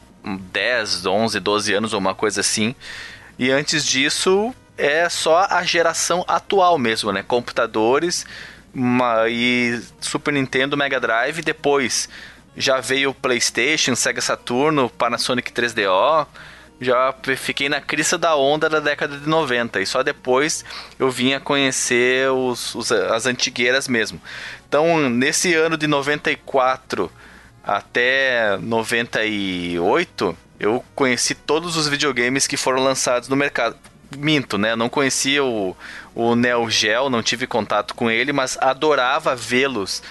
10, 0.53 1.07
11, 1.07 1.41
12 1.41 1.75
anos 1.75 1.93
ou 1.93 1.99
uma 2.01 2.14
coisa 2.14 2.41
assim. 2.41 2.75
E 3.39 3.51
antes 3.51 3.85
disso, 3.85 4.55
é 4.79 5.09
só 5.09 5.47
a 5.51 5.62
geração 5.64 6.25
atual 6.29 6.79
mesmo, 6.79 7.12
né? 7.12 7.22
Computadores 7.22 8.25
uma- 8.72 9.29
e 9.29 9.81
Super 10.01 10.33
Nintendo, 10.33 10.77
Mega 10.77 11.01
Drive. 11.01 11.43
Depois 11.43 12.09
já 12.57 12.81
veio 12.81 13.11
o 13.11 13.14
PlayStation, 13.14 13.95
Sega 13.97 14.20
Saturno, 14.20 14.89
Panasonic 14.89 15.53
3DO. 15.53 16.27
Já 16.81 17.14
fiquei 17.37 17.68
na 17.68 17.81
crista 17.81 18.18
da 18.18 18.37
onda 18.37 18.68
da 18.68 18.81
década 18.81 19.16
de 19.16 19.29
90 19.29 19.81
e 19.81 19.87
só 19.87 20.03
depois 20.03 20.64
eu 20.99 21.11
vinha 21.11 21.39
conhecer 21.41 22.31
os, 22.31 22.75
os- 22.75 22.91
as 22.93 23.27
antigueiras 23.27 23.87
mesmo. 23.89 24.20
Então, 24.68 25.09
nesse 25.09 25.55
ano 25.55 25.77
de 25.77 25.87
94 25.87 27.11
até 27.62 28.57
98, 28.59 30.37
eu 30.61 30.85
conheci 30.95 31.35
todos 31.35 31.77
os 31.77 31.89
videogames 31.89 32.47
que 32.47 32.57
foram 32.57 32.83
lançados 32.83 33.29
no 33.29 33.37
mercado. 33.37 33.77
Minto, 34.16 34.57
né? 34.59 34.77
Não 34.77 34.89
conhecia 34.89 35.43
o, 35.43 35.77
o 36.14 36.37
Neo 36.37 36.70
Geo, 36.70 37.09
não 37.11 37.22
tive 37.22 37.47
contato 37.49 37.95
com 37.95 38.09
ele, 38.11 38.33
mas 38.33 38.57
adorava 38.61 39.35
vê-los 39.35 40.03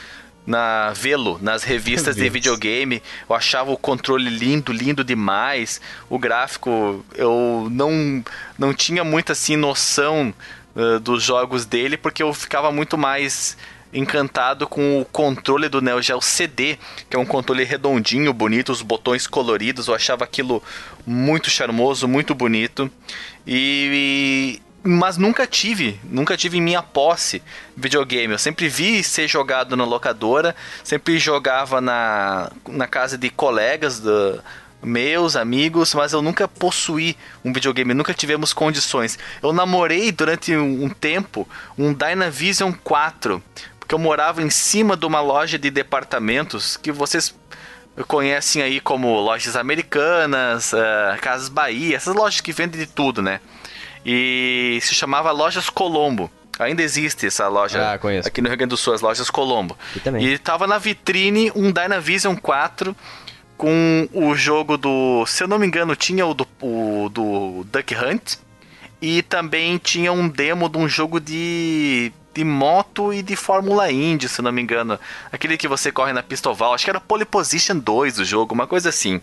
na 0.46 0.92
vê-lo 0.92 1.40
nas 1.42 1.64
revistas 1.64 2.16
de 2.16 2.30
videogame. 2.30 3.02
Eu 3.30 3.36
achava 3.36 3.72
o 3.72 3.78
controle 3.78 4.30
lindo, 4.30 4.72
lindo 4.72 5.04
demais. 5.04 5.80
O 6.10 6.20
gráfico, 6.20 7.04
eu 7.16 7.68
não 7.72 8.24
não 8.58 8.74
tinha 8.74 9.04
muita 9.04 9.34
assim 9.34 9.56
noção 9.56 10.34
eh, 10.76 11.00
dos 11.00 11.24
jogos 11.24 11.66
dele 11.66 11.98
porque 11.98 12.24
eu 12.24 12.34
ficava 12.34 12.72
muito 12.72 12.98
mais 12.98 13.58
encantado 13.94 14.68
com 14.68 15.00
o 15.00 15.06
controle 15.06 15.70
do 15.70 15.80
Neo 15.80 16.02
Geo 16.02 16.20
CD, 16.20 16.78
que 17.10 17.16
é 17.16 17.20
um 17.20 17.26
controle 17.26 17.64
redondinho, 17.64 18.34
bonito, 18.34 18.72
os 18.72 18.82
botões 18.82 19.28
coloridos. 19.28 19.88
Eu 19.88 19.94
achava 19.94 20.24
aquilo 20.24 20.64
muito 21.06 21.50
charmoso, 21.50 22.08
muito 22.08 22.34
bonito. 22.34 22.90
E 23.46 24.60
mas 24.84 25.18
nunca 25.18 25.48
tive, 25.48 26.00
nunca 26.04 26.36
tive 26.36 26.58
em 26.58 26.62
minha 26.62 26.84
posse 26.84 27.42
videogame. 27.76 28.34
Eu 28.34 28.40
sempre 28.40 28.68
vi 28.68 29.02
ser 29.04 29.28
jogado 29.28 29.78
na 29.78 29.86
locadora, 29.86 30.54
sempre 30.84 31.18
jogava 31.18 31.80
na, 31.80 32.52
na 32.68 32.86
casa 32.86 33.18
de 33.18 33.30
colegas 33.30 34.02
da, 34.02 34.44
meus 34.82 35.38
amigos, 35.38 35.94
mas 35.94 36.12
eu 36.12 36.22
nunca 36.22 36.48
possuí 36.48 37.16
um 37.46 37.54
videogame, 37.54 37.94
nunca 37.94 38.14
tivemos 38.14 38.52
condições. 38.52 39.18
Eu 39.42 39.54
namorei 39.54 40.12
durante 40.12 40.56
um 40.56 40.90
tempo 40.90 41.48
um 41.78 41.94
Dynavision 41.94 42.74
4, 42.84 43.42
porque 43.80 43.96
eu 43.96 44.00
morava 44.00 44.42
em 44.42 44.50
cima 44.50 44.98
de 44.98 45.06
uma 45.06 45.22
loja 45.22 45.58
de 45.58 45.70
departamentos 45.70 46.76
que 46.76 46.92
vocês 46.92 47.34
conhecem 48.08 48.62
aí 48.62 48.80
como 48.80 49.20
lojas 49.20 49.56
americanas, 49.56 50.74
eh, 50.74 51.18
Casas 51.22 51.48
Bahia, 51.48 51.96
essas 51.96 52.16
lojas 52.16 52.42
que 52.42 52.52
vendem 52.52 52.80
de 52.80 52.88
tudo, 52.88 53.22
né? 53.22 53.40
E 54.06 54.80
se 54.82 54.94
chamava 54.96 55.32
Lojas 55.32 55.70
Colombo. 55.70 56.30
Ainda 56.60 56.84
existe 56.84 57.26
essa 57.26 57.48
loja 57.48 57.94
Ah, 57.94 57.98
conheço. 57.98 58.28
aqui 58.28 58.40
no 58.42 58.48
Rio 58.48 58.58
Grande 58.58 58.70
do 58.70 58.78
Sul, 58.78 58.94
as 58.94 59.02
lojas 59.02 59.30
Colombo. 59.30 59.76
E 60.22 60.38
tava 60.38 60.68
na 60.68 60.78
vitrine 60.78 61.52
um 61.56 61.72
Dynavision 61.72 62.36
4 62.36 62.96
com 63.58 64.08
o 64.14 64.36
jogo 64.36 64.78
do. 64.78 65.26
Se 65.26 65.44
eu 65.44 65.48
não 65.48 65.58
me 65.58 65.66
engano, 65.66 65.96
tinha 65.96 66.26
o 66.28 66.34
do, 66.34 66.48
o 66.62 67.10
do 67.10 67.66
Duck 67.72 67.96
Hunt. 67.96 68.36
E 69.02 69.22
também 69.24 69.78
tinha 69.80 70.14
um 70.14 70.28
demo 70.30 70.70
de 70.70 70.78
um 70.78 70.88
jogo 70.88 71.20
de. 71.20 72.12
De 72.36 72.44
moto 72.44 73.14
e 73.14 73.22
de 73.22 73.36
Fórmula 73.36 73.92
Indy, 73.92 74.28
se 74.28 74.42
eu 74.42 74.44
não 74.44 74.52
me 74.52 74.60
engano. 74.60 75.00
Aquele 75.32 75.56
que 75.56 75.68
você 75.68 75.92
corre 75.92 76.14
na 76.14 76.24
pista 76.24 76.50
oval. 76.50 76.74
Acho 76.74 76.84
que 76.84 76.90
era 76.90 77.00
Pole 77.00 77.26
Position 77.26 77.78
2 77.78 78.18
o 78.18 78.26
jogo, 78.26 78.56
uma 78.56 78.66
coisa 78.66 78.90
assim. 78.90 79.22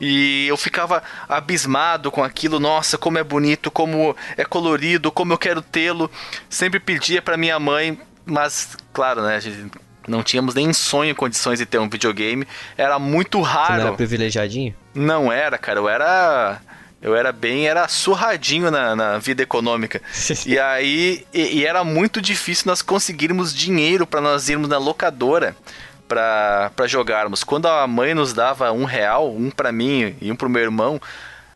E 0.00 0.46
eu 0.48 0.56
ficava 0.56 1.02
abismado 1.28 2.10
com 2.10 2.22
aquilo. 2.22 2.60
Nossa, 2.60 2.98
como 2.98 3.18
é 3.18 3.24
bonito, 3.24 3.70
como 3.70 4.16
é 4.36 4.44
colorido, 4.44 5.10
como 5.10 5.32
eu 5.32 5.38
quero 5.38 5.62
tê-lo. 5.62 6.10
Sempre 6.48 6.78
pedia 6.80 7.22
pra 7.22 7.36
minha 7.36 7.58
mãe, 7.58 7.98
mas, 8.24 8.76
claro, 8.92 9.22
né? 9.22 9.36
A 9.36 9.40
gente 9.40 9.70
não 10.06 10.22
tínhamos 10.22 10.54
nem 10.54 10.68
em 10.68 10.72
sonho 10.72 11.14
condições 11.14 11.58
de 11.58 11.66
ter 11.66 11.78
um 11.78 11.88
videogame. 11.88 12.46
Era 12.76 12.98
muito 12.98 13.38
Você 13.40 13.44
não 13.44 13.64
era 13.64 13.84
raro. 13.84 13.96
privilegiadinho? 13.96 14.74
Não 14.94 15.32
era, 15.32 15.56
cara. 15.58 15.80
Eu 15.80 15.88
era. 15.88 16.60
Eu 17.02 17.14
era 17.14 17.30
bem, 17.30 17.68
era 17.68 17.86
surradinho 17.88 18.70
na, 18.70 18.96
na 18.96 19.18
vida 19.18 19.42
econômica. 19.42 20.00
E 20.46 20.58
aí, 20.58 21.24
e, 21.32 21.58
e 21.58 21.66
era 21.66 21.84
muito 21.84 22.20
difícil 22.20 22.64
nós 22.66 22.82
conseguirmos 22.82 23.54
dinheiro 23.54 24.06
para 24.06 24.20
nós 24.20 24.48
irmos 24.48 24.68
na 24.68 24.78
locadora 24.78 25.54
para 26.08 26.86
jogarmos. 26.86 27.44
Quando 27.44 27.66
a 27.66 27.86
mãe 27.86 28.14
nos 28.14 28.32
dava 28.32 28.72
um 28.72 28.84
real, 28.84 29.34
um 29.34 29.50
para 29.50 29.72
mim 29.72 30.16
e 30.20 30.30
um 30.30 30.36
pro 30.36 30.48
meu 30.48 30.62
irmão, 30.62 31.00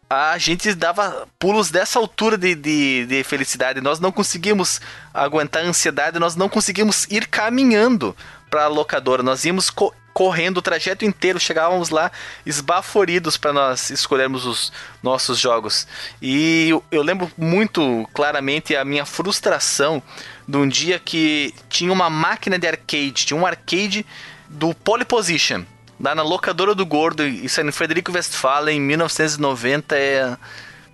a 0.09 0.37
gente 0.39 0.75
dava 0.75 1.29
pulos 1.39 1.71
dessa 1.71 1.99
altura 1.99 2.37
de, 2.37 2.55
de, 2.55 3.07
de 3.07 3.23
felicidade. 3.23 3.81
Nós 3.81 4.01
não 4.01 4.11
conseguimos 4.11 4.81
aguentar 5.15 5.63
a 5.63 5.67
ansiedade, 5.67 6.19
nós 6.19 6.35
não 6.35 6.49
conseguimos 6.49 7.07
ir 7.09 7.29
caminhando 7.29 8.17
para 8.51 8.65
a 8.65 8.69
locadora. 8.69 9.23
Nós 9.23 9.45
íamos 9.45 9.71
co- 9.71 9.95
correndo 10.13 10.59
o 10.59 10.63
trajeto 10.63 11.05
inteiro, 11.05 11.39
chegávamos 11.39 11.91
lá 11.91 12.11
esbaforidos 12.45 13.37
para 13.37 13.53
nós 13.53 13.91
escolhermos 13.91 14.45
os 14.45 14.73
nossos 15.01 15.39
jogos. 15.39 15.87
E 16.21 16.69
eu, 16.69 16.85
eu 16.91 17.03
lembro 17.03 17.31
muito 17.39 18.09
claramente 18.13 18.75
a 18.75 18.85
minha 18.85 19.05
frustração 19.07 20.03
de 20.49 20.57
um 20.57 20.67
dia 20.67 20.99
que 20.99 21.55
tinha 21.69 21.93
uma 21.93 22.11
máquina 22.11 22.59
de 22.59 22.67
arcade, 22.67 23.27
tinha 23.27 23.39
um 23.39 23.47
arcade 23.47 24.05
do 24.51 24.75
Pole 24.75 25.05
Position. 25.05 25.65
Lá 26.01 26.13
na 26.15 26.23
locadora 26.23 26.75
do 26.75 26.85
Gordo, 26.85 27.27
isso 27.27 27.61
é 27.61 27.63
no 27.63 27.73
Frederico 27.73 28.13
Westphalen, 28.13 28.79
em 28.79 28.81
1990. 28.81 29.97
É... 29.97 30.37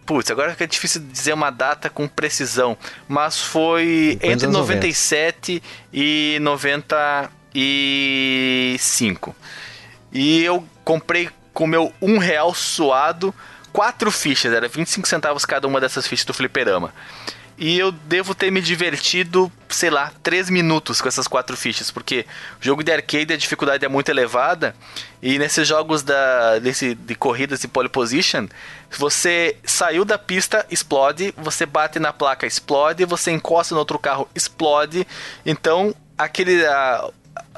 Putz, 0.04 0.30
agora 0.30 0.54
que 0.54 0.62
é 0.62 0.66
difícil 0.66 1.00
dizer 1.00 1.32
uma 1.32 1.48
data 1.50 1.88
com 1.88 2.06
precisão. 2.06 2.76
Mas 3.08 3.40
foi 3.40 4.18
entre 4.22 4.44
anos 4.46 4.58
90. 4.58 4.74
97 4.74 5.62
e 5.92 6.38
95. 6.40 9.34
E 10.12 10.42
eu 10.42 10.64
comprei 10.84 11.30
com 11.52 11.66
meu 11.66 11.92
um 12.00 12.18
real 12.18 12.54
suado 12.54 13.34
quatro 13.72 14.08
fichas, 14.10 14.54
era 14.54 14.66
25 14.68 15.06
centavos 15.06 15.44
cada 15.44 15.68
uma 15.68 15.78
dessas 15.80 16.06
fichas 16.06 16.24
do 16.24 16.32
fliperama. 16.32 16.94
E 17.58 17.78
eu 17.78 17.90
devo 17.90 18.34
ter 18.34 18.50
me 18.52 18.60
divertido, 18.60 19.50
sei 19.68 19.88
lá, 19.88 20.12
3 20.22 20.50
minutos 20.50 21.00
com 21.00 21.08
essas 21.08 21.26
quatro 21.26 21.56
fichas, 21.56 21.90
porque 21.90 22.26
jogo 22.60 22.82
de 22.84 22.92
arcade 22.92 23.32
a 23.32 23.36
dificuldade 23.36 23.84
é 23.84 23.88
muito 23.88 24.10
elevada 24.10 24.76
e 25.22 25.38
nesses 25.38 25.66
jogos 25.66 26.02
da, 26.02 26.58
desse, 26.58 26.94
de 26.94 27.14
corridas 27.14 27.60
de 27.60 27.68
pole 27.68 27.88
position, 27.88 28.46
você 28.98 29.56
saiu 29.64 30.04
da 30.04 30.18
pista, 30.18 30.66
explode, 30.70 31.34
você 31.36 31.64
bate 31.64 31.98
na 31.98 32.12
placa, 32.12 32.46
explode, 32.46 33.04
você 33.06 33.30
encosta 33.30 33.74
no 33.74 33.78
outro 33.78 33.98
carro, 33.98 34.28
explode. 34.34 35.06
Então, 35.44 35.94
aquele 36.16 36.64
a- 36.66 37.08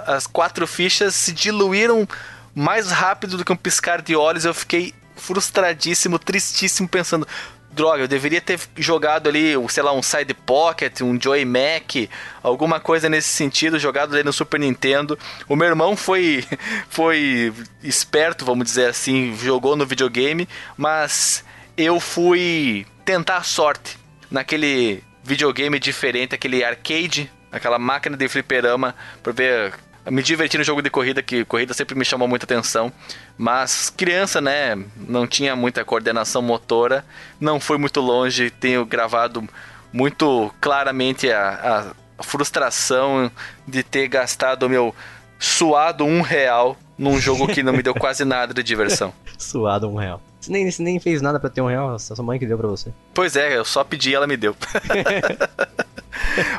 as 0.06 0.26
quatro 0.26 0.66
fichas 0.66 1.14
se 1.14 1.32
diluíram 1.32 2.08
mais 2.54 2.90
rápido 2.90 3.36
do 3.36 3.44
que 3.44 3.52
um 3.52 3.56
piscar 3.56 4.00
de 4.00 4.14
olhos. 4.16 4.44
Eu 4.44 4.54
fiquei 4.54 4.94
frustradíssimo, 5.16 6.18
tristíssimo, 6.18 6.88
pensando. 6.88 7.26
Droga, 7.70 8.02
eu 8.02 8.08
deveria 8.08 8.40
ter 8.40 8.58
jogado 8.76 9.28
ali, 9.28 9.52
sei 9.68 9.82
lá, 9.82 9.92
um 9.92 10.02
Side 10.02 10.32
Pocket, 10.34 11.00
um 11.02 11.20
Joy 11.20 11.44
Mac, 11.44 12.10
alguma 12.42 12.80
coisa 12.80 13.08
nesse 13.08 13.28
sentido, 13.28 13.78
jogado 13.78 14.14
ali 14.14 14.24
no 14.24 14.32
Super 14.32 14.58
Nintendo. 14.58 15.18
O 15.48 15.54
meu 15.54 15.68
irmão 15.68 15.94
foi, 15.96 16.44
foi 16.88 17.52
esperto, 17.82 18.44
vamos 18.44 18.64
dizer 18.64 18.86
assim, 18.86 19.36
jogou 19.36 19.76
no 19.76 19.86
videogame, 19.86 20.48
mas 20.76 21.44
eu 21.76 22.00
fui 22.00 22.86
tentar 23.04 23.36
a 23.36 23.42
sorte 23.42 23.96
naquele 24.30 25.02
videogame 25.22 25.78
diferente, 25.78 26.34
aquele 26.34 26.64
arcade, 26.64 27.30
aquela 27.52 27.78
máquina 27.78 28.16
de 28.16 28.28
fliperama, 28.28 28.94
pra 29.22 29.32
ver. 29.32 29.74
Me 30.10 30.22
divertir 30.22 30.56
no 30.56 30.64
jogo 30.64 30.80
de 30.80 30.88
corrida, 30.88 31.22
que 31.22 31.44
corrida 31.44 31.74
sempre 31.74 31.94
me 31.94 32.02
chamou 32.02 32.26
muita 32.26 32.46
atenção. 32.46 32.90
Mas 33.38 33.88
criança, 33.88 34.40
né? 34.40 34.76
Não 34.96 35.26
tinha 35.26 35.54
muita 35.54 35.84
coordenação 35.84 36.42
motora, 36.42 37.04
não 37.40 37.60
fui 37.60 37.78
muito 37.78 38.00
longe, 38.00 38.50
tenho 38.50 38.84
gravado 38.84 39.48
muito 39.92 40.52
claramente 40.60 41.30
a, 41.30 41.94
a 42.18 42.22
frustração 42.22 43.30
de 43.66 43.84
ter 43.84 44.08
gastado 44.08 44.64
o 44.64 44.68
meu 44.68 44.94
suado 45.38 46.04
um 46.04 46.20
real 46.20 46.76
num 46.98 47.20
jogo 47.20 47.46
que 47.46 47.62
não 47.62 47.72
me 47.72 47.82
deu 47.82 47.94
quase 47.94 48.24
nada 48.24 48.52
de 48.52 48.62
diversão. 48.62 49.14
Suado 49.38 49.88
um 49.88 49.94
real. 49.94 50.20
Você 50.40 50.50
nem, 50.50 50.68
você 50.68 50.82
nem 50.82 50.98
fez 50.98 51.22
nada 51.22 51.38
pra 51.38 51.48
ter 51.48 51.60
um 51.60 51.68
real, 51.68 51.96
sua 51.98 52.20
mãe 52.24 52.40
que 52.40 52.46
deu 52.46 52.58
pra 52.58 52.66
você. 52.66 52.92
Pois 53.14 53.36
é, 53.36 53.56
eu 53.56 53.64
só 53.64 53.84
pedi 53.84 54.10
e 54.10 54.14
ela 54.16 54.26
me 54.26 54.36
deu. 54.36 54.56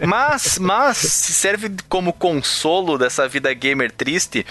mas, 0.06 0.58
mas 0.60 0.98
se 0.98 1.34
serve 1.34 1.72
como 1.88 2.14
consolo 2.14 2.98
dessa 2.98 3.28
vida 3.28 3.54
gamer 3.54 3.92
triste. 3.92 4.46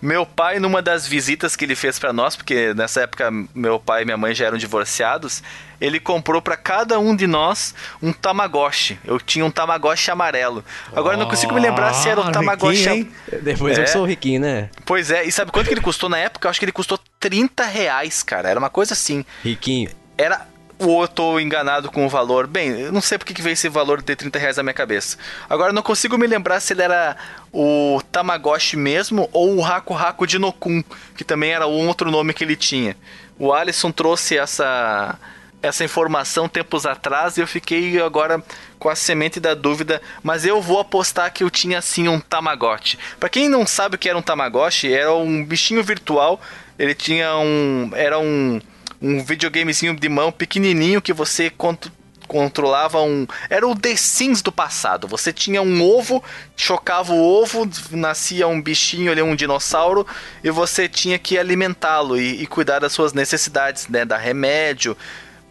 Meu 0.00 0.26
pai, 0.26 0.58
numa 0.58 0.82
das 0.82 1.06
visitas 1.06 1.54
que 1.54 1.64
ele 1.64 1.76
fez 1.76 1.96
pra 1.96 2.12
nós, 2.12 2.34
porque 2.34 2.74
nessa 2.74 3.02
época 3.02 3.30
meu 3.54 3.78
pai 3.78 4.02
e 4.02 4.04
minha 4.04 4.16
mãe 4.16 4.34
já 4.34 4.46
eram 4.46 4.58
divorciados, 4.58 5.44
ele 5.80 6.00
comprou 6.00 6.42
pra 6.42 6.56
cada 6.56 6.98
um 6.98 7.14
de 7.14 7.28
nós 7.28 7.72
um 8.02 8.12
Tamagotchi. 8.12 8.98
Eu 9.04 9.20
tinha 9.20 9.44
um 9.44 9.50
Tamagotchi 9.50 10.10
amarelo. 10.10 10.64
Agora 10.92 11.14
eu 11.14 11.20
não 11.20 11.28
consigo 11.28 11.54
me 11.54 11.60
lembrar 11.60 11.92
se 11.94 12.08
era 12.08 12.20
o 12.20 12.24
Ah, 12.24 12.32
Tamagotchi. 12.32 12.88
riquinho? 12.88 13.12
Depois 13.42 13.78
É. 13.78 13.82
eu 13.82 13.86
sou 13.86 14.04
riquinho, 14.04 14.40
né? 14.40 14.70
Pois 14.84 15.08
é, 15.12 15.22
e 15.24 15.30
sabe 15.30 15.52
quanto 15.52 15.68
que 15.68 15.74
ele 15.74 15.80
custou 15.80 16.08
na 16.08 16.18
época? 16.18 16.48
Eu 16.48 16.50
acho 16.50 16.58
que 16.58 16.64
ele 16.64 16.72
custou 16.72 16.98
30 17.20 17.64
reais, 17.64 18.24
cara. 18.24 18.48
Era 18.48 18.58
uma 18.58 18.70
coisa 18.70 18.94
assim. 18.94 19.24
Riquinho. 19.44 19.88
Era. 20.18 20.48
Ou 20.84 21.02
eu 21.02 21.08
tô 21.08 21.38
enganado 21.38 21.90
com 21.90 22.04
o 22.04 22.08
valor? 22.08 22.46
Bem, 22.46 22.68
eu 22.68 22.92
não 22.92 23.00
sei 23.00 23.16
porque 23.16 23.32
que 23.32 23.42
veio 23.42 23.52
esse 23.54 23.68
valor 23.68 24.02
de 24.02 24.16
30 24.16 24.38
reais 24.38 24.56
na 24.56 24.62
minha 24.62 24.74
cabeça. 24.74 25.16
Agora 25.48 25.72
não 25.72 25.82
consigo 25.82 26.18
me 26.18 26.26
lembrar 26.26 26.58
se 26.60 26.72
ele 26.72 26.82
era 26.82 27.16
o 27.52 28.00
Tamagotchi 28.10 28.76
mesmo 28.76 29.28
ou 29.32 29.56
o 29.56 29.64
Haku 29.64 29.94
Haku 29.94 30.26
de 30.26 30.38
Nokun, 30.38 30.82
que 31.16 31.24
também 31.24 31.52
era 31.52 31.66
um 31.66 31.86
outro 31.86 32.10
nome 32.10 32.34
que 32.34 32.42
ele 32.42 32.56
tinha. 32.56 32.96
O 33.38 33.52
Alisson 33.52 33.92
trouxe 33.92 34.36
essa 34.36 35.18
essa 35.62 35.84
informação 35.84 36.48
tempos 36.48 36.84
atrás 36.84 37.36
e 37.36 37.40
eu 37.40 37.46
fiquei 37.46 38.02
agora 38.02 38.42
com 38.80 38.88
a 38.88 38.96
semente 38.96 39.38
da 39.38 39.54
dúvida, 39.54 40.02
mas 40.20 40.44
eu 40.44 40.60
vou 40.60 40.80
apostar 40.80 41.32
que 41.32 41.44
eu 41.44 41.50
tinha 41.50 41.80
sim 41.80 42.08
um 42.08 42.18
Tamagotchi. 42.18 42.98
Pra 43.20 43.28
quem 43.28 43.48
não 43.48 43.64
sabe 43.64 43.94
o 43.94 43.98
que 43.98 44.08
era 44.08 44.18
um 44.18 44.22
Tamagotchi, 44.22 44.92
era 44.92 45.14
um 45.14 45.44
bichinho 45.44 45.84
virtual, 45.84 46.40
ele 46.76 46.94
tinha 46.94 47.36
um 47.36 47.90
era 47.94 48.18
um 48.18 48.60
um 49.02 49.22
videogamezinho 49.24 49.94
de 49.94 50.08
mão 50.08 50.30
pequenininho 50.30 51.02
que 51.02 51.12
você 51.12 51.50
cont- 51.50 51.90
controlava 52.28 53.02
um. 53.02 53.26
Era 53.50 53.66
o 53.66 53.74
The 53.74 53.96
Sims 53.96 54.40
do 54.40 54.52
passado. 54.52 55.08
Você 55.08 55.32
tinha 55.32 55.60
um 55.60 55.82
ovo, 55.82 56.22
chocava 56.56 57.12
o 57.12 57.20
ovo, 57.20 57.68
nascia 57.90 58.46
um 58.46 58.62
bichinho 58.62 59.10
ali, 59.12 59.20
um 59.20 59.34
dinossauro, 59.36 60.06
e 60.42 60.50
você 60.50 60.88
tinha 60.88 61.18
que 61.18 61.36
alimentá-lo 61.36 62.16
e, 62.18 62.42
e 62.42 62.46
cuidar 62.46 62.78
das 62.78 62.92
suas 62.92 63.12
necessidades, 63.12 63.88
né? 63.88 64.04
Dar 64.04 64.18
remédio. 64.18 64.96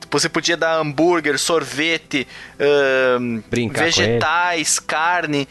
Você 0.09 0.27
podia 0.27 0.57
dar 0.57 0.77
hambúrguer, 0.77 1.37
sorvete, 1.37 2.27
vegetais, 3.85 4.79
carne. 4.79 5.47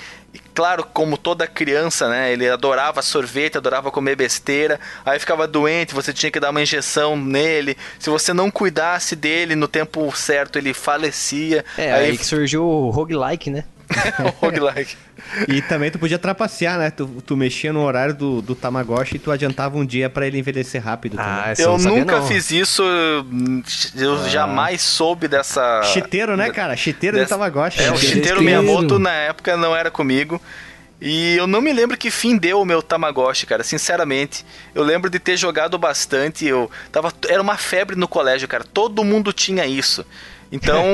Claro, 0.61 0.85
como 0.93 1.17
toda 1.17 1.47
criança, 1.47 2.07
né? 2.07 2.35
Ele 2.35 2.47
adorava 2.47 3.01
sorvete, 3.01 3.57
adorava 3.57 3.91
comer 3.91 4.15
besteira. 4.15 4.79
Aí 5.07 5.19
ficava 5.19 5.49
doente, 5.49 5.95
você 5.95 6.13
tinha 6.13 6.31
que 6.31 6.39
dar 6.39 6.51
uma 6.51 6.61
injeção 6.61 7.17
nele. 7.17 7.79
Se 7.99 8.11
você 8.11 8.35
não 8.35 8.51
cuidasse 8.51 9.17
dele 9.17 9.57
no 9.57 9.67
tempo 9.67 10.15
certo, 10.15 10.59
ele 10.59 10.75
falecia. 10.75 11.65
É, 11.79 11.95
aí, 11.95 12.19
que 12.19 12.27
surgiu 12.27 12.63
o 12.63 12.91
roguelike, 12.91 13.49
né? 13.49 13.65
roguelike. 14.41 14.97
E 15.49 15.61
também 15.63 15.91
tu 15.91 15.99
podia 15.99 16.19
trapacear, 16.19 16.79
né? 16.79 16.91
Tu, 16.91 17.07
tu 17.27 17.37
mexia 17.37 17.73
no 17.73 17.83
horário 17.83 18.15
do, 18.15 18.41
do 18.43 18.55
Tamagotchi 18.55 19.17
e 19.17 19.19
tu 19.19 19.31
adiantava 19.31 19.77
um 19.79 19.85
dia 19.85 20.09
pra 20.11 20.27
ele 20.27 20.39
envelhecer 20.39 20.83
rápido 20.83 21.17
também. 21.17 21.31
Ah, 21.33 21.51
essa 21.51 21.63
Eu 21.63 21.79
nunca 21.79 22.21
não. 22.21 22.27
fiz 22.27 22.51
isso, 22.51 22.83
eu 23.97 24.29
jamais 24.29 24.81
soube 24.83 25.29
dessa. 25.29 25.83
Chiteiro, 25.85 26.37
né, 26.37 26.51
cara? 26.51 26.77
Chiteiro 26.77 27.17
de 27.17 27.23
dessa- 27.23 27.35
Tamagotchi. 27.37 27.83
É, 27.83 27.93
o 27.93 27.97
Chiteiro. 27.97 28.41
Miyamoto 28.43 28.99
na 28.99 29.13
época 29.13 29.57
não 29.57 29.75
era 29.77 29.91
comigo. 29.91 30.41
E 31.03 31.37
eu 31.37 31.47
não 31.47 31.63
me 31.63 31.73
lembro 31.73 31.97
que 31.97 32.11
fim 32.11 32.37
deu 32.37 32.61
o 32.61 32.65
meu 32.65 32.83
Tamagotchi, 32.83 33.47
cara, 33.47 33.63
sinceramente. 33.65 34.45
Eu 34.75 34.83
lembro 34.83 35.09
de 35.09 35.19
ter 35.19 35.35
jogado 35.37 35.79
bastante, 35.79 36.45
eu 36.45 36.71
tava 36.93 37.11
era 37.27 37.41
uma 37.41 37.57
febre 37.57 37.97
no 37.97 38.07
colégio, 38.07 38.47
cara. 38.47 38.65
Todo 38.65 39.03
mundo 39.03 39.33
tinha 39.33 39.65
isso. 39.67 40.05
Então, 40.53 40.85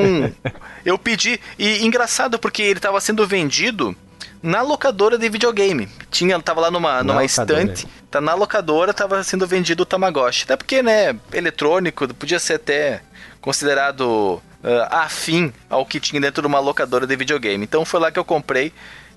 eu 0.85 0.97
pedi 0.97 1.39
e 1.57 1.85
engraçado 1.85 2.37
porque 2.39 2.61
ele 2.61 2.79
tava 2.79 2.99
sendo 3.01 3.25
vendido 3.25 3.95
na 4.41 4.61
locadora 4.61 5.17
de 5.17 5.27
videogame. 5.29 5.89
Tinha, 6.11 6.39
tava 6.39 6.61
lá 6.61 6.71
numa, 6.71 7.03
numa 7.03 7.21
estante, 7.25 7.87
tá 8.11 8.21
na 8.21 8.33
locadora, 8.35 8.93
tava 8.93 9.23
sendo 9.23 9.47
vendido 9.47 9.83
o 9.83 9.85
Tamagotchi. 9.85 10.43
Até 10.43 10.55
porque, 10.55 10.83
né, 10.83 11.15
eletrônico, 11.33 12.07
podia 12.13 12.39
ser 12.39 12.53
até 12.53 13.01
considerado 13.41 14.41
ah, 14.63 15.03
afim 15.03 15.51
ao 15.69 15.85
que 15.85 15.99
tinha 15.99 16.21
dentro 16.21 16.41
de 16.41 16.47
uma 16.47 16.59
locadora 16.59 17.07
de 17.07 17.15
videogame. 17.15 17.63
Então 17.63 17.83
foi 17.83 17.99
lá 17.99 18.11
que 18.11 18.19
eu 18.19 18.25
comprei. 18.25 18.71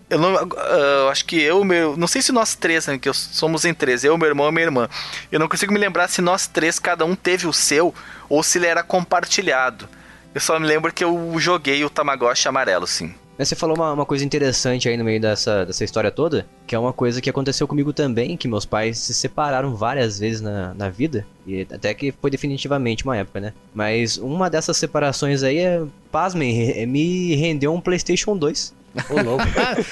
Eu 0.09 0.19
não, 0.19 0.35
ah, 0.37 1.09
acho 1.11 1.25
que 1.27 1.41
eu, 1.41 1.63
meu, 1.65 1.97
não 1.97 2.07
sei 2.07 2.23
se 2.23 2.33
nós 2.33 2.55
três, 2.55 2.87
né, 2.87 2.99
que 2.99 3.09
eu- 3.09 3.15
somos 3.15 3.65
em 3.65 3.75
três, 3.75 4.03
eu, 4.05 4.17
meu 4.17 4.27
irmão 4.29 4.49
e 4.49 4.53
minha 4.53 4.65
irmã. 4.65 4.89
Eu 5.31 5.39
não 5.39 5.49
consigo 5.49 5.73
me 5.73 5.79
lembrar 5.79 6.09
se 6.09 6.23
nós 6.23 6.47
três, 6.47 6.79
cada 6.79 7.05
um 7.05 7.15
teve 7.15 7.47
o 7.47 7.53
seu 7.53 7.95
ou 8.29 8.43
se 8.43 8.59
ele 8.59 8.67
era 8.67 8.83
compartilhado. 8.83 9.89
Eu 10.35 10.41
só 10.41 10.59
me 10.59 10.67
lembro 10.67 10.93
que 10.93 11.03
eu 11.03 11.35
joguei 11.39 11.85
o 11.85 11.91
Tamagotchi 11.91 12.49
amarelo, 12.49 12.87
sim. 12.87 13.13
Mas 13.37 13.49
você 13.49 13.57
falou 13.57 13.75
uma, 13.75 13.93
uma 13.95 14.05
coisa 14.05 14.23
interessante 14.23 14.87
aí 14.87 14.99
no 14.99 15.05
meio 15.05 15.19
dessa, 15.19 15.65
dessa 15.65 15.83
história 15.83 16.11
toda, 16.11 16.47
que 16.67 16.75
é 16.75 16.79
uma 16.79 16.93
coisa 16.93 17.23
que 17.23 17.31
aconteceu 17.31 17.67
comigo 17.67 17.91
também, 17.91 18.37
que 18.37 18.47
meus 18.47 18.67
pais 18.67 18.99
se 18.99 19.15
separaram 19.15 19.75
várias 19.75 20.19
vezes 20.19 20.43
na, 20.43 20.75
na 20.75 20.91
vida, 20.91 21.27
e 21.47 21.63
até 21.63 21.95
que 21.95 22.13
foi 22.13 22.31
definitivamente 22.31 23.03
uma 23.03 23.17
época, 23.17 23.41
né? 23.41 23.55
Mas 23.75 24.19
uma 24.19 24.51
dessas 24.51 24.77
separações 24.77 25.43
aí 25.43 25.57
é, 25.59 25.83
pasmem, 26.13 26.71
é- 26.71 26.85
me 26.85 27.35
rendeu 27.35 27.73
um 27.73 27.81
PlayStation 27.81 28.37
2. 28.37 28.75
Ô 29.09 29.23
louco, 29.23 29.45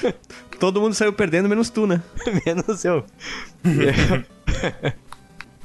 Todo 0.59 0.79
mundo 0.81 0.93
saiu 0.93 1.11
perdendo, 1.11 1.49
menos 1.49 1.69
tu, 1.71 1.87
né? 1.87 2.03
menos 2.45 2.85
eu. 2.85 3.03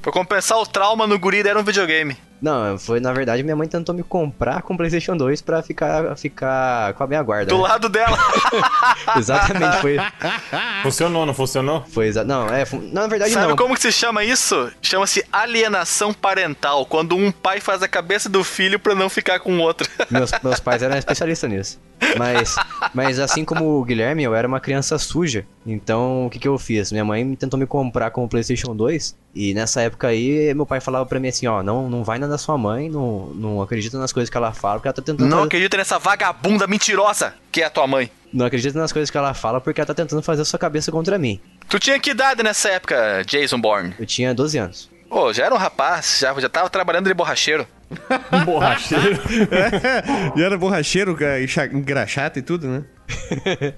Pra 0.01 0.12
compensar 0.12 0.59
o 0.59 0.66
trauma 0.66 1.07
no 1.07 1.18
guri 1.18 1.41
era 1.41 1.59
um 1.59 1.64
videogame. 1.64 2.16
Não, 2.45 2.77
foi 2.79 3.01
na 3.01 3.11
verdade 3.11 3.43
minha 3.43 3.57
mãe 3.57 3.67
tentou 3.67 3.95
me 3.95 4.03
comprar 4.03 4.61
com 4.61 4.75
o 4.75 4.77
PlayStation 4.77 5.17
2 5.17 5.41
pra 5.41 5.63
ficar, 5.63 6.15
ficar 6.15 6.93
com 6.93 7.03
a 7.03 7.07
minha 7.07 7.23
guarda. 7.23 7.47
Do 7.47 7.57
né? 7.57 7.63
lado 7.69 7.89
dela. 7.89 8.19
Exatamente, 9.17 9.79
foi. 9.79 9.97
Funcionou, 10.83 11.25
não 11.25 11.33
funcionou? 11.33 11.85
foi 11.89 12.09
exa... 12.09 12.23
Não, 12.23 12.47
é. 12.49 12.67
fu- 12.67 12.83
Na 12.93 13.07
verdade, 13.07 13.33
Sabe 13.33 13.49
não. 13.49 13.57
como 13.57 13.75
que 13.75 13.81
se 13.81 13.91
chama 13.91 14.23
isso? 14.25 14.71
Chama-se 14.83 15.25
alienação 15.33 16.13
parental. 16.13 16.85
Quando 16.85 17.17
um 17.17 17.33
pai 17.33 17.61
faz 17.61 17.83
a 17.83 17.89
cabeça 17.89 18.29
do 18.29 18.45
filho 18.45 18.79
pra 18.79 18.95
não 18.95 19.09
ficar 19.09 19.41
com 19.41 19.57
o 19.57 19.61
outro. 19.61 19.89
Meus, 20.11 20.31
meus 20.43 20.61
pais 20.61 20.83
eram 20.83 20.97
especialistas 20.99 21.49
nisso. 21.51 21.81
Mas, 22.19 22.55
mas 22.93 23.19
assim 23.19 23.45
como 23.45 23.79
o 23.81 23.85
Guilherme, 23.85 24.23
eu 24.23 24.35
era 24.35 24.47
uma 24.47 24.61
criança 24.61 24.99
suja. 24.99 25.47
Então, 25.67 26.27
o 26.27 26.31
que, 26.31 26.39
que 26.39 26.47
eu 26.49 26.59
fiz? 26.59 26.93
Minha 26.93 27.05
mãe 27.05 27.35
tentou 27.35 27.59
me 27.59 27.67
comprar 27.67 28.11
com 28.11 28.25
o 28.25 28.29
PlayStation 28.29 28.75
2. 28.75 29.17
E 29.35 29.53
nessa 29.55 29.81
época 29.83 30.09
aí, 30.09 30.53
meu 30.55 30.65
pai 30.67 30.81
falava 30.81 31.07
pra 31.07 31.19
mim 31.19 31.29
assim: 31.29 31.47
ó, 31.47 31.63
não, 31.63 31.89
não 31.91 32.05
vai 32.05 32.19
na 32.19 32.27
da 32.27 32.39
sua 32.39 32.57
mãe, 32.57 32.89
não, 32.89 33.27
não 33.35 33.63
acredita 33.63 33.99
nas 33.99 34.13
coisas 34.13 34.31
que 34.31 34.37
ela 34.37 34.53
fala, 34.53 34.75
porque 34.77 34.89
ela 34.89 34.93
tá 34.95 35.03
tentando. 35.03 35.27
Não 35.29 35.39
fazer- 35.39 35.47
acredita 35.47 35.77
nessa 35.77 35.99
vagabunda 35.99 36.67
mentirosa 36.67 37.35
que 37.51 37.63
é 37.63 37.65
a 37.67 37.71
tua 37.71 37.87
mãe. 37.87 38.11
não 38.33 38.47
acredita 38.47 38.79
nas 38.79 38.93
coisas 38.93 39.11
que 39.11 39.17
ela 39.17 39.33
fala, 39.35 39.61
porque 39.61 39.81
ela 39.81 39.87
tá 39.87 39.95
tentando 39.95 40.23
fazer 40.23 40.43
a 40.43 40.45
sua 40.45 40.59
cabeça 40.59 40.91
contra 40.93 41.19
mim. 41.19 41.41
Tu 41.69 41.79
tinha 41.79 41.99
que 41.99 42.11
idade 42.11 42.43
nessa 42.43 42.69
época, 42.69 43.23
Jason 43.27 43.61
Bourne? 43.61 43.95
Eu 43.99 44.07
tinha 44.07 44.35
12 44.35 44.59
anos. 44.59 44.91
Ô, 45.11 45.33
já 45.33 45.47
era 45.47 45.55
um 45.55 45.59
rapaz, 45.59 46.19
já, 46.21 46.33
já 46.41 46.49
tava 46.49 46.69
trabalhando 46.71 47.07
de 47.07 47.15
borracheiro. 47.15 47.67
Borracheiro. 48.45 49.21
E 50.37 50.43
era 50.43 50.59
borracheiro, 50.59 51.17
engraxato 51.73 52.39
e 52.39 52.43
tudo, 52.43 52.67
né? 52.67 52.85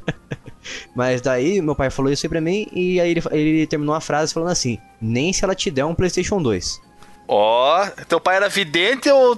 Mas 0.94 1.20
daí 1.20 1.60
meu 1.60 1.74
pai 1.74 1.90
falou 1.90 2.10
isso 2.10 2.26
aí 2.26 2.30
pra 2.30 2.40
mim 2.40 2.66
e 2.72 3.00
aí 3.00 3.10
ele, 3.10 3.22
ele 3.30 3.66
terminou 3.66 3.94
a 3.94 4.00
frase 4.00 4.32
falando 4.32 4.50
assim: 4.50 4.78
Nem 5.00 5.32
se 5.32 5.44
ela 5.44 5.54
te 5.54 5.70
der 5.70 5.84
um 5.84 5.94
PlayStation 5.94 6.40
2. 6.40 6.80
Ó, 7.28 7.86
teu 8.08 8.20
pai 8.20 8.36
era 8.36 8.48
vidente 8.48 9.10
ou... 9.10 9.36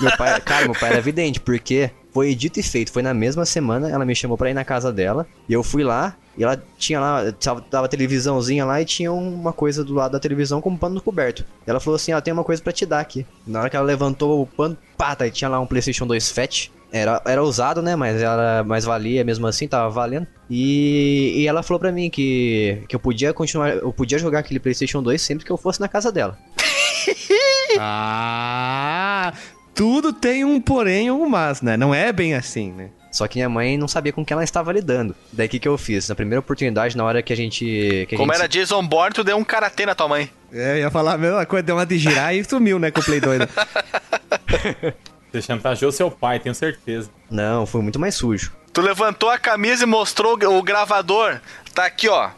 Meu 0.00 0.16
pai, 0.16 0.40
cara, 0.40 0.66
meu 0.66 0.74
pai 0.74 0.90
era 0.90 0.98
evidente, 0.98 1.40
porque 1.40 1.90
foi 2.12 2.32
dito 2.34 2.60
e 2.60 2.62
feito. 2.62 2.92
Foi 2.92 3.02
na 3.02 3.12
mesma 3.12 3.44
semana, 3.44 3.90
ela 3.90 4.04
me 4.04 4.14
chamou 4.14 4.38
pra 4.38 4.50
ir 4.50 4.54
na 4.54 4.64
casa 4.64 4.92
dela. 4.92 5.26
E 5.48 5.52
eu 5.52 5.62
fui 5.62 5.82
lá, 5.82 6.16
e 6.36 6.42
ela 6.42 6.62
tinha 6.76 7.00
lá, 7.00 7.32
tava, 7.32 7.64
a 7.84 7.88
televisãozinha 7.88 8.64
lá 8.64 8.80
e 8.80 8.84
tinha 8.84 9.12
uma 9.12 9.52
coisa 9.52 9.84
do 9.84 9.94
lado 9.94 10.12
da 10.12 10.20
televisão 10.20 10.60
com 10.60 10.70
um 10.70 10.76
pano 10.76 11.00
coberto. 11.00 11.44
E 11.66 11.70
ela 11.70 11.80
falou 11.80 11.96
assim: 11.96 12.12
Ó, 12.12 12.20
tem 12.20 12.32
uma 12.32 12.44
coisa 12.44 12.62
pra 12.62 12.72
te 12.72 12.84
dar 12.84 13.00
aqui. 13.00 13.26
Na 13.46 13.60
hora 13.60 13.70
que 13.70 13.76
ela 13.76 13.84
levantou 13.84 14.42
o 14.42 14.46
pano, 14.46 14.76
pá, 14.96 15.14
tá, 15.14 15.28
tinha 15.30 15.48
lá 15.48 15.60
um 15.60 15.66
PlayStation 15.66 16.06
2 16.06 16.30
Fat. 16.30 16.70
Era, 16.92 17.20
era 17.24 17.42
usado, 17.42 17.82
né? 17.82 17.96
Mas 17.96 18.22
era 18.22 18.62
mais 18.62 18.84
valia 18.84 19.24
mesmo 19.24 19.46
assim, 19.46 19.66
tava 19.66 19.90
valendo. 19.90 20.26
E, 20.48 21.34
e 21.36 21.46
ela 21.48 21.62
falou 21.62 21.80
pra 21.80 21.90
mim 21.90 22.08
que, 22.08 22.82
que 22.88 22.94
eu 22.94 23.00
podia 23.00 23.32
continuar, 23.32 23.70
eu 23.70 23.92
podia 23.92 24.18
jogar 24.18 24.40
aquele 24.40 24.60
PlayStation 24.60 25.02
2 25.02 25.20
sempre 25.20 25.44
que 25.44 25.50
eu 25.50 25.56
fosse 25.56 25.80
na 25.80 25.88
casa 25.88 26.12
dela. 26.12 26.38
Ah, 27.76 29.32
tudo 29.74 30.12
tem 30.12 30.44
um 30.44 30.60
porém 30.60 31.10
ou 31.10 31.20
um 31.22 31.28
mas, 31.28 31.60
né? 31.60 31.76
Não 31.76 31.92
é 31.92 32.12
bem 32.12 32.34
assim, 32.34 32.70
né? 32.70 32.90
Só 33.14 33.28
que 33.28 33.38
minha 33.38 33.48
mãe 33.48 33.78
não 33.78 33.86
sabia 33.86 34.12
com 34.12 34.24
quem 34.24 34.34
ela 34.34 34.42
estava 34.42 34.72
lidando. 34.72 35.14
Daí 35.32 35.46
o 35.46 35.48
que, 35.48 35.60
que 35.60 35.68
eu 35.68 35.78
fiz? 35.78 36.08
Na 36.08 36.16
primeira 36.16 36.40
oportunidade, 36.40 36.96
na 36.96 37.04
hora 37.04 37.22
que 37.22 37.32
a 37.32 37.36
gente. 37.36 37.64
Que 38.08 38.16
a 38.16 38.18
Como 38.18 38.32
gente 38.32 38.40
era 38.40 38.48
Jason 38.48 38.84
Bourne, 38.84 39.14
tu 39.14 39.22
deu 39.22 39.36
um 39.36 39.44
karatê 39.44 39.86
na 39.86 39.94
tua 39.94 40.08
mãe. 40.08 40.28
É, 40.52 40.72
eu 40.72 40.78
ia 40.78 40.90
falar 40.90 41.12
a 41.12 41.18
mesma 41.18 41.46
coisa, 41.46 41.62
deu 41.62 41.76
uma 41.76 41.86
de 41.86 41.96
girar 41.96 42.34
e 42.34 42.42
sumiu, 42.42 42.76
né, 42.76 42.90
com 42.90 43.00
o 43.00 43.04
Play 43.04 43.20
2. 43.20 43.38
né? 43.38 43.46
Você 45.30 45.42
chantageou 45.42 45.92
seu 45.92 46.10
pai, 46.10 46.40
tenho 46.40 46.56
certeza. 46.56 47.08
Não, 47.30 47.64
foi 47.66 47.82
muito 47.82 48.00
mais 48.00 48.16
sujo. 48.16 48.52
Tu 48.72 48.80
levantou 48.80 49.30
a 49.30 49.38
camisa 49.38 49.84
e 49.84 49.86
mostrou 49.86 50.32
o 50.34 50.62
gravador. 50.64 51.38
Tá 51.72 51.86
aqui, 51.86 52.08
ó. 52.08 52.30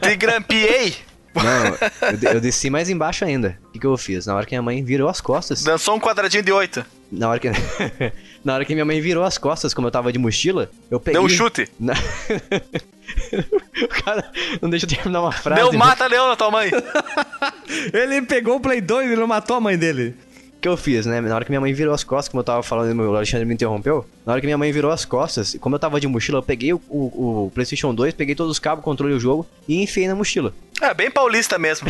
Te 0.00 0.14
grampeei. 0.14 0.94
Não, 1.34 1.66
eu, 2.12 2.34
eu 2.34 2.40
desci 2.40 2.70
mais 2.70 2.88
embaixo 2.88 3.24
ainda. 3.24 3.58
O 3.68 3.72
que, 3.72 3.80
que 3.80 3.86
eu 3.86 3.96
fiz? 3.96 4.26
Na 4.26 4.36
hora 4.36 4.46
que 4.46 4.52
minha 4.52 4.62
mãe 4.62 4.84
virou 4.84 5.08
as 5.08 5.20
costas. 5.20 5.64
Dançou 5.64 5.96
um 5.96 6.00
quadradinho 6.00 6.44
de 6.44 6.52
oito. 6.52 6.84
Na 7.10 7.28
hora 7.28 7.40
que. 7.40 7.48
na 8.46 8.54
hora 8.54 8.64
que 8.64 8.72
minha 8.74 8.84
mãe 8.84 9.00
virou 9.00 9.24
as 9.24 9.36
costas, 9.36 9.74
como 9.74 9.88
eu 9.88 9.90
tava 9.90 10.12
de 10.12 10.18
mochila, 10.20 10.70
eu 10.88 11.00
peguei. 11.00 11.18
Deu 11.20 11.26
um 11.26 11.28
chute. 11.28 11.68
Na- 11.80 11.94
o 13.82 13.88
cara 14.04 14.30
não 14.62 14.70
deixa 14.70 14.86
eu 14.86 14.90
terminar 14.90 15.20
uma 15.20 15.32
frase. 15.32 15.60
Deu 15.60 15.72
mano. 15.72 15.78
mata-leão 15.80 16.28
na 16.28 16.36
tua 16.36 16.50
mãe. 16.50 16.70
Ele 17.92 18.22
pegou 18.22 18.56
o 18.56 18.60
Play 18.60 18.80
2 18.80 19.10
e 19.12 19.16
não 19.16 19.26
matou 19.26 19.56
a 19.56 19.60
mãe 19.60 19.76
dele. 19.76 20.14
O 20.56 20.60
que 20.60 20.68
eu 20.68 20.76
fiz, 20.76 21.04
né? 21.06 21.20
Na 21.20 21.34
hora 21.34 21.44
que 21.44 21.50
minha 21.50 21.60
mãe 21.60 21.72
virou 21.72 21.92
as 21.94 22.02
costas, 22.02 22.28
como 22.30 22.40
eu 22.40 22.44
tava 22.44 22.62
falando, 22.62 22.98
o 23.02 23.16
Alexandre 23.16 23.44
me 23.44 23.52
interrompeu. 23.54 24.06
Na 24.24 24.32
hora 24.32 24.40
que 24.40 24.46
minha 24.46 24.56
mãe 24.56 24.70
virou 24.72 24.90
as 24.90 25.04
costas, 25.04 25.56
como 25.60 25.74
eu 25.74 25.78
tava 25.80 26.00
de 26.00 26.06
mochila, 26.06 26.38
eu 26.38 26.42
peguei 26.42 26.72
o, 26.72 26.80
o- 26.88 27.46
o 27.46 27.50
PlayStation 27.52 27.94
2, 27.94 28.14
peguei 28.14 28.34
todos 28.34 28.52
os 28.52 28.58
cabos, 28.58 28.84
controle 28.84 29.12
do 29.14 29.20
jogo 29.20 29.46
e 29.68 29.82
enfiei 29.82 30.08
na 30.08 30.14
mochila. 30.14 30.54
É 30.80 30.94
bem 30.94 31.10
paulista 31.10 31.58
mesmo. 31.58 31.88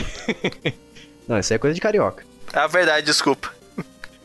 Não, 1.28 1.38
isso 1.38 1.52
aí 1.52 1.56
é 1.56 1.58
coisa 1.58 1.74
de 1.74 1.80
carioca. 1.80 2.24
É 2.52 2.58
a 2.58 2.66
verdade, 2.66 3.04
desculpa. 3.06 3.54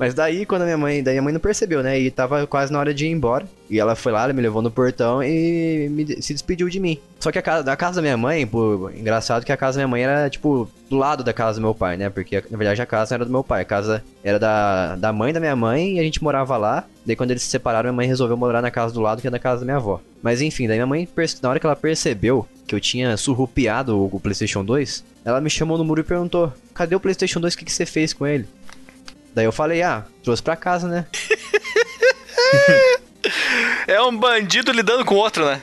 Mas 0.02 0.16
daí, 0.16 0.47
quando 0.47 0.64
a 0.64 0.66
minha 0.66 0.80
mãe. 0.80 1.04
Daí 1.04 1.16
a 1.16 1.22
mãe 1.22 1.32
não 1.32 1.39
percebeu, 1.39 1.84
né? 1.84 1.99
E 1.99 2.10
tava 2.10 2.47
quase 2.47 2.74
na 2.74 2.80
hora 2.80 2.91
de 2.91 3.06
ir 3.06 3.12
embora. 3.12 3.47
E 3.70 3.80
ela 3.80 3.95
foi 3.95 4.12
lá, 4.12 4.24
ela 4.24 4.34
me 4.34 4.41
levou 4.41 4.60
no 4.60 4.72
portão 4.72 5.22
e 5.22 5.88
me 5.91 6.20
se 6.24 6.34
despediu 6.34 6.68
de 6.68 6.80
mim. 6.80 6.97
Só 7.20 7.32
que 7.32 7.38
a 7.38 7.41
casa, 7.41 7.64
da 7.64 7.76
casa 7.76 7.97
da 7.97 8.02
minha 8.02 8.18
mãe, 8.18 8.47
pô, 8.47 8.89
engraçado 8.89 9.45
que 9.45 9.52
a 9.52 9.56
casa 9.56 9.78
da 9.78 9.82
minha 9.82 9.88
mãe 9.88 10.04
era, 10.04 10.28
tipo, 10.28 10.68
do 10.89 10.97
lado 10.97 11.24
da 11.24 11.32
casa 11.32 11.60
do 11.60 11.62
meu 11.62 11.76
pai, 11.76 11.97
né? 11.97 12.10
Porque, 12.10 12.43
na 12.49 12.58
verdade, 12.58 12.82
a 12.82 12.86
casa 12.88 13.14
era 13.14 13.24
do 13.24 13.30
meu 13.30 13.43
pai. 13.43 13.62
A 13.62 13.66
casa 13.66 14.04
era 14.24 14.39
da, 14.39 14.95
da 14.95 15.14
mãe 15.14 15.32
da 15.32 15.39
minha 15.39 15.56
mãe 15.56 15.97
e 15.97 15.99
a 15.99 16.04
gente 16.04 16.24
morava 16.24 16.58
lá. 16.58 16.84
Daí, 17.06 17.16
quando 17.16 17.30
eles 17.30 17.43
se 17.43 17.49
separaram, 17.49 17.89
minha 17.89 17.97
mãe 17.97 18.08
resolveu 18.08 18.36
morar 18.36 18.64
na 18.64 18.72
casa 18.72 18.91
do 18.91 19.02
lado, 19.02 19.22
que 19.22 19.28
é 19.28 19.32
da 19.32 19.38
casa 19.38 19.60
da 19.60 19.66
minha 19.66 19.78
avó. 19.78 20.02
Mas, 20.24 20.41
enfim, 20.41 20.68
daí 20.68 20.78
minha 20.78 20.88
mãe, 20.88 21.08
na 21.43 21.49
hora 21.49 21.60
que 21.60 21.66
ela 21.68 21.76
percebeu 21.76 22.47
que 22.68 22.74
eu 22.74 22.80
tinha 22.80 23.16
surrupiado 23.18 23.95
o, 23.95 24.10
o 24.12 24.20
PlayStation 24.20 24.66
2, 24.66 25.04
ela 25.24 25.39
me 25.39 25.49
chamou 25.49 25.78
no 25.78 25.86
muro 25.86 26.02
e 26.02 26.04
perguntou: 26.04 26.52
Cadê 26.74 26.95
o 26.95 26.99
PlayStation 26.99 27.39
2? 27.39 27.54
O 27.54 27.58
que, 27.58 27.66
que 27.66 27.72
você 27.72 27.86
fez 27.86 28.14
com 28.14 28.26
ele? 28.26 28.47
Daí 29.34 29.45
eu 29.45 29.51
falei, 29.51 29.82
ah, 29.82 30.03
trouxe 30.23 30.41
pra 30.43 30.55
casa, 30.55 30.88
né? 30.88 31.05
É 33.88 34.01
um 34.01 34.17
bandido 34.17 34.71
lidando 34.71 35.05
com 35.05 35.13
outro, 35.15 35.45
né? 35.45 35.61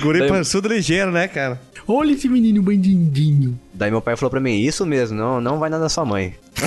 Guri 0.00 0.20
Daí- 0.20 0.28
pançudo 0.28 0.68
ligeiro, 0.68 1.10
né, 1.10 1.26
cara? 1.26 1.60
Olha 1.90 2.12
esse 2.12 2.28
menino 2.28 2.60
bandidinho. 2.62 3.58
Daí 3.72 3.90
meu 3.90 4.02
pai 4.02 4.14
falou 4.14 4.30
pra 4.30 4.40
mim, 4.40 4.60
isso 4.60 4.84
mesmo, 4.84 5.16
não, 5.16 5.40
não 5.40 5.58
vai 5.58 5.70
nada 5.70 5.84
da 5.84 5.88
sua 5.88 6.04
mãe. 6.04 6.36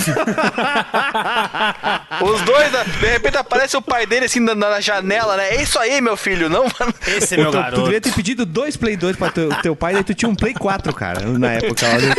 Os 2.20 2.42
dois, 2.42 2.72
né? 2.72 2.84
de 2.84 3.06
repente 3.06 3.36
aparece 3.36 3.76
o 3.76 3.82
pai 3.82 4.04
dele 4.04 4.24
assim 4.26 4.40
na, 4.40 4.52
na 4.52 4.80
janela, 4.80 5.36
né? 5.36 5.50
É 5.50 5.62
isso 5.62 5.78
aí, 5.78 6.00
meu 6.00 6.16
filho. 6.16 6.48
Não. 6.48 6.64
Esse 7.06 7.40
é 7.40 7.44
Tu, 7.44 7.74
tu 7.74 7.82
devia 7.84 8.00
ter 8.00 8.12
pedido 8.12 8.44
dois 8.44 8.76
Play 8.76 8.96
2 8.96 9.16
pra 9.16 9.30
teu, 9.30 9.50
teu 9.62 9.76
pai, 9.76 9.94
daí 9.94 10.02
tu 10.02 10.12
tinha 10.12 10.28
um 10.28 10.34
Play 10.34 10.54
4, 10.54 10.92
cara, 10.92 11.20
na 11.38 11.52
época. 11.52 11.86
Olha. 11.86 12.14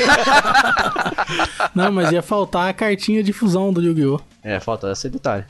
Não, 1.76 1.92
mas 1.92 2.10
ia 2.12 2.22
faltar 2.22 2.70
a 2.70 2.74
cartinha 2.74 3.22
de 3.22 3.34
fusão 3.34 3.74
do 3.74 3.82
Yu-Gi-Oh! 3.82 4.22
É, 4.42 4.62
falta 4.62 4.90
esse 4.92 5.10
detalhe. 5.10 5.44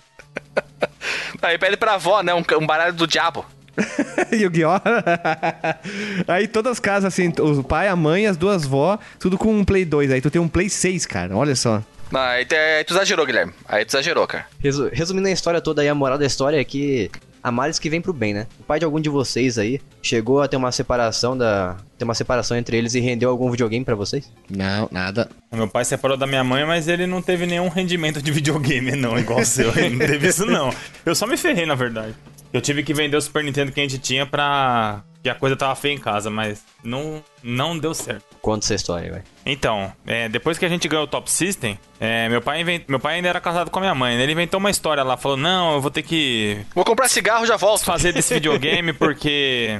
Aí 1.42 1.58
pede 1.60 1.78
pra 1.78 1.96
avó, 1.96 2.24
né? 2.24 2.34
Um, 2.34 2.44
um 2.60 2.66
baralho 2.66 2.94
do 2.94 3.06
diabo. 3.06 3.46
Yu-Gi-Oh! 4.32 4.80
Aí 6.28 6.48
todas 6.48 6.74
as 6.74 6.80
casas, 6.80 7.14
assim, 7.14 7.32
o 7.40 7.64
pai, 7.64 7.88
a 7.88 7.96
mãe, 7.96 8.28
as 8.28 8.38
duas 8.38 8.66
vó, 8.66 8.98
tudo 9.20 9.38
com 9.38 9.54
um 9.54 9.64
Play 9.66 9.86
2. 9.86 10.12
Aí 10.12 10.22
tu 10.22 10.30
tem 10.32 10.42
um 10.42 10.48
Play 10.48 10.70
6, 10.70 11.06
cara, 11.06 11.36
olha 11.36 11.56
só. 11.56 11.82
Não, 12.12 12.20
aí, 12.22 12.46
tu- 12.46 12.54
aí 12.56 12.84
tu 12.84 12.94
exagerou, 12.94 13.26
Guilherme. 13.26 13.54
Aí 13.68 13.84
tu 13.86 13.90
exagerou, 13.90 14.28
cara. 14.28 14.46
Resu- 14.60 14.90
resumindo 14.94 15.28
a 15.28 15.32
história 15.32 15.60
toda 15.60 15.82
aí, 15.82 15.90
a 15.90 15.96
moral 15.96 16.18
da 16.18 16.26
história 16.26 16.60
é 16.60 16.64
que 16.64 17.10
há 17.42 17.52
males 17.52 17.80
que 17.80 17.90
vem 17.90 18.02
pro 18.02 18.14
bem, 18.14 18.36
né? 18.36 18.46
O 18.60 18.64
pai 18.64 18.78
de 18.78 18.86
algum 18.86 19.00
de 19.00 19.10
vocês 19.10 19.58
aí 19.58 19.82
chegou 20.02 20.40
a 20.42 20.48
ter 20.48 20.56
uma 20.56 20.72
separação 20.72 21.36
da... 21.36 21.76
ter 21.98 22.04
uma 22.06 22.14
separação 22.14 22.56
entre 22.56 22.78
eles 22.78 22.94
e 22.94 23.00
rendeu 23.00 23.32
algum 23.32 23.50
videogame 23.50 23.84
pra 23.84 23.96
vocês? 23.96 24.32
Não, 24.48 24.88
nada. 24.92 25.28
Meu 25.52 25.68
pai 25.68 25.84
separou 25.86 26.16
da 26.16 26.28
minha 26.28 26.44
mãe, 26.44 26.64
mas 26.66 26.88
ele 26.88 27.08
não 27.08 27.20
teve 27.22 27.48
nenhum 27.48 27.68
rendimento 27.68 28.22
de 28.22 28.30
videogame, 28.32 28.92
não, 28.96 29.18
igual 29.18 29.40
o 29.40 29.46
seu. 29.46 29.76
Ele 29.76 29.96
não 29.96 30.06
teve 30.06 30.28
isso, 30.28 30.46
não. 30.46 30.72
Eu 31.04 31.16
só 31.16 31.26
me 31.26 31.36
ferrei, 31.36 31.66
na 31.66 31.74
verdade. 31.76 32.14
Eu 32.54 32.62
tive 32.62 32.84
que 32.84 32.94
vender 32.94 33.18
o 33.18 33.22
Super 33.22 33.44
Nintendo 33.44 33.72
que 33.72 33.80
a 33.80 33.84
gente 33.84 33.98
tinha 33.98 34.28
pra. 34.28 35.02
que 35.24 35.28
a 35.30 35.34
coisa 35.34 35.56
tava 35.56 35.74
feia 35.76 35.94
em 35.94 35.98
casa, 35.98 36.30
mas 36.30 36.64
não, 36.84 37.24
não 37.42 37.76
deu 37.78 37.96
certo. 37.96 38.24
Conta 38.42 38.64
essa 38.66 38.76
história 38.76 39.06
aí, 39.06 39.12
vai. 39.12 39.24
Então, 39.44 39.92
é, 40.06 40.30
depois 40.30 40.60
que 40.60 40.66
a 40.66 40.70
gente 40.70 40.88
ganhou 40.88 41.06
o 41.06 41.08
Top 41.08 41.32
System, 41.32 41.80
é, 42.00 42.30
meu, 42.30 42.42
pai 42.42 42.62
invent... 42.62 42.84
meu 42.88 43.00
pai 43.00 43.16
ainda 43.16 43.28
era 43.30 43.42
casado 43.42 43.72
com 43.72 43.80
a 43.80 43.82
minha 43.82 43.96
mãe. 43.96 44.16
né? 44.18 44.24
Ele 44.24 44.34
inventou 44.34 44.60
uma 44.60 44.70
história 44.70 45.02
lá, 45.02 45.18
falou: 45.18 45.36
Não, 45.36 45.74
eu 45.74 45.82
vou 45.82 45.90
ter 45.90 46.04
que 46.04 46.60
Vou 46.76 46.86
comprar 46.86 47.10
cigarro 47.10 47.46
já 47.46 47.58
volto. 47.58 47.84
fazer 47.84 48.14
desse 48.14 48.34
videogame 48.36 48.94
porque 48.94 49.80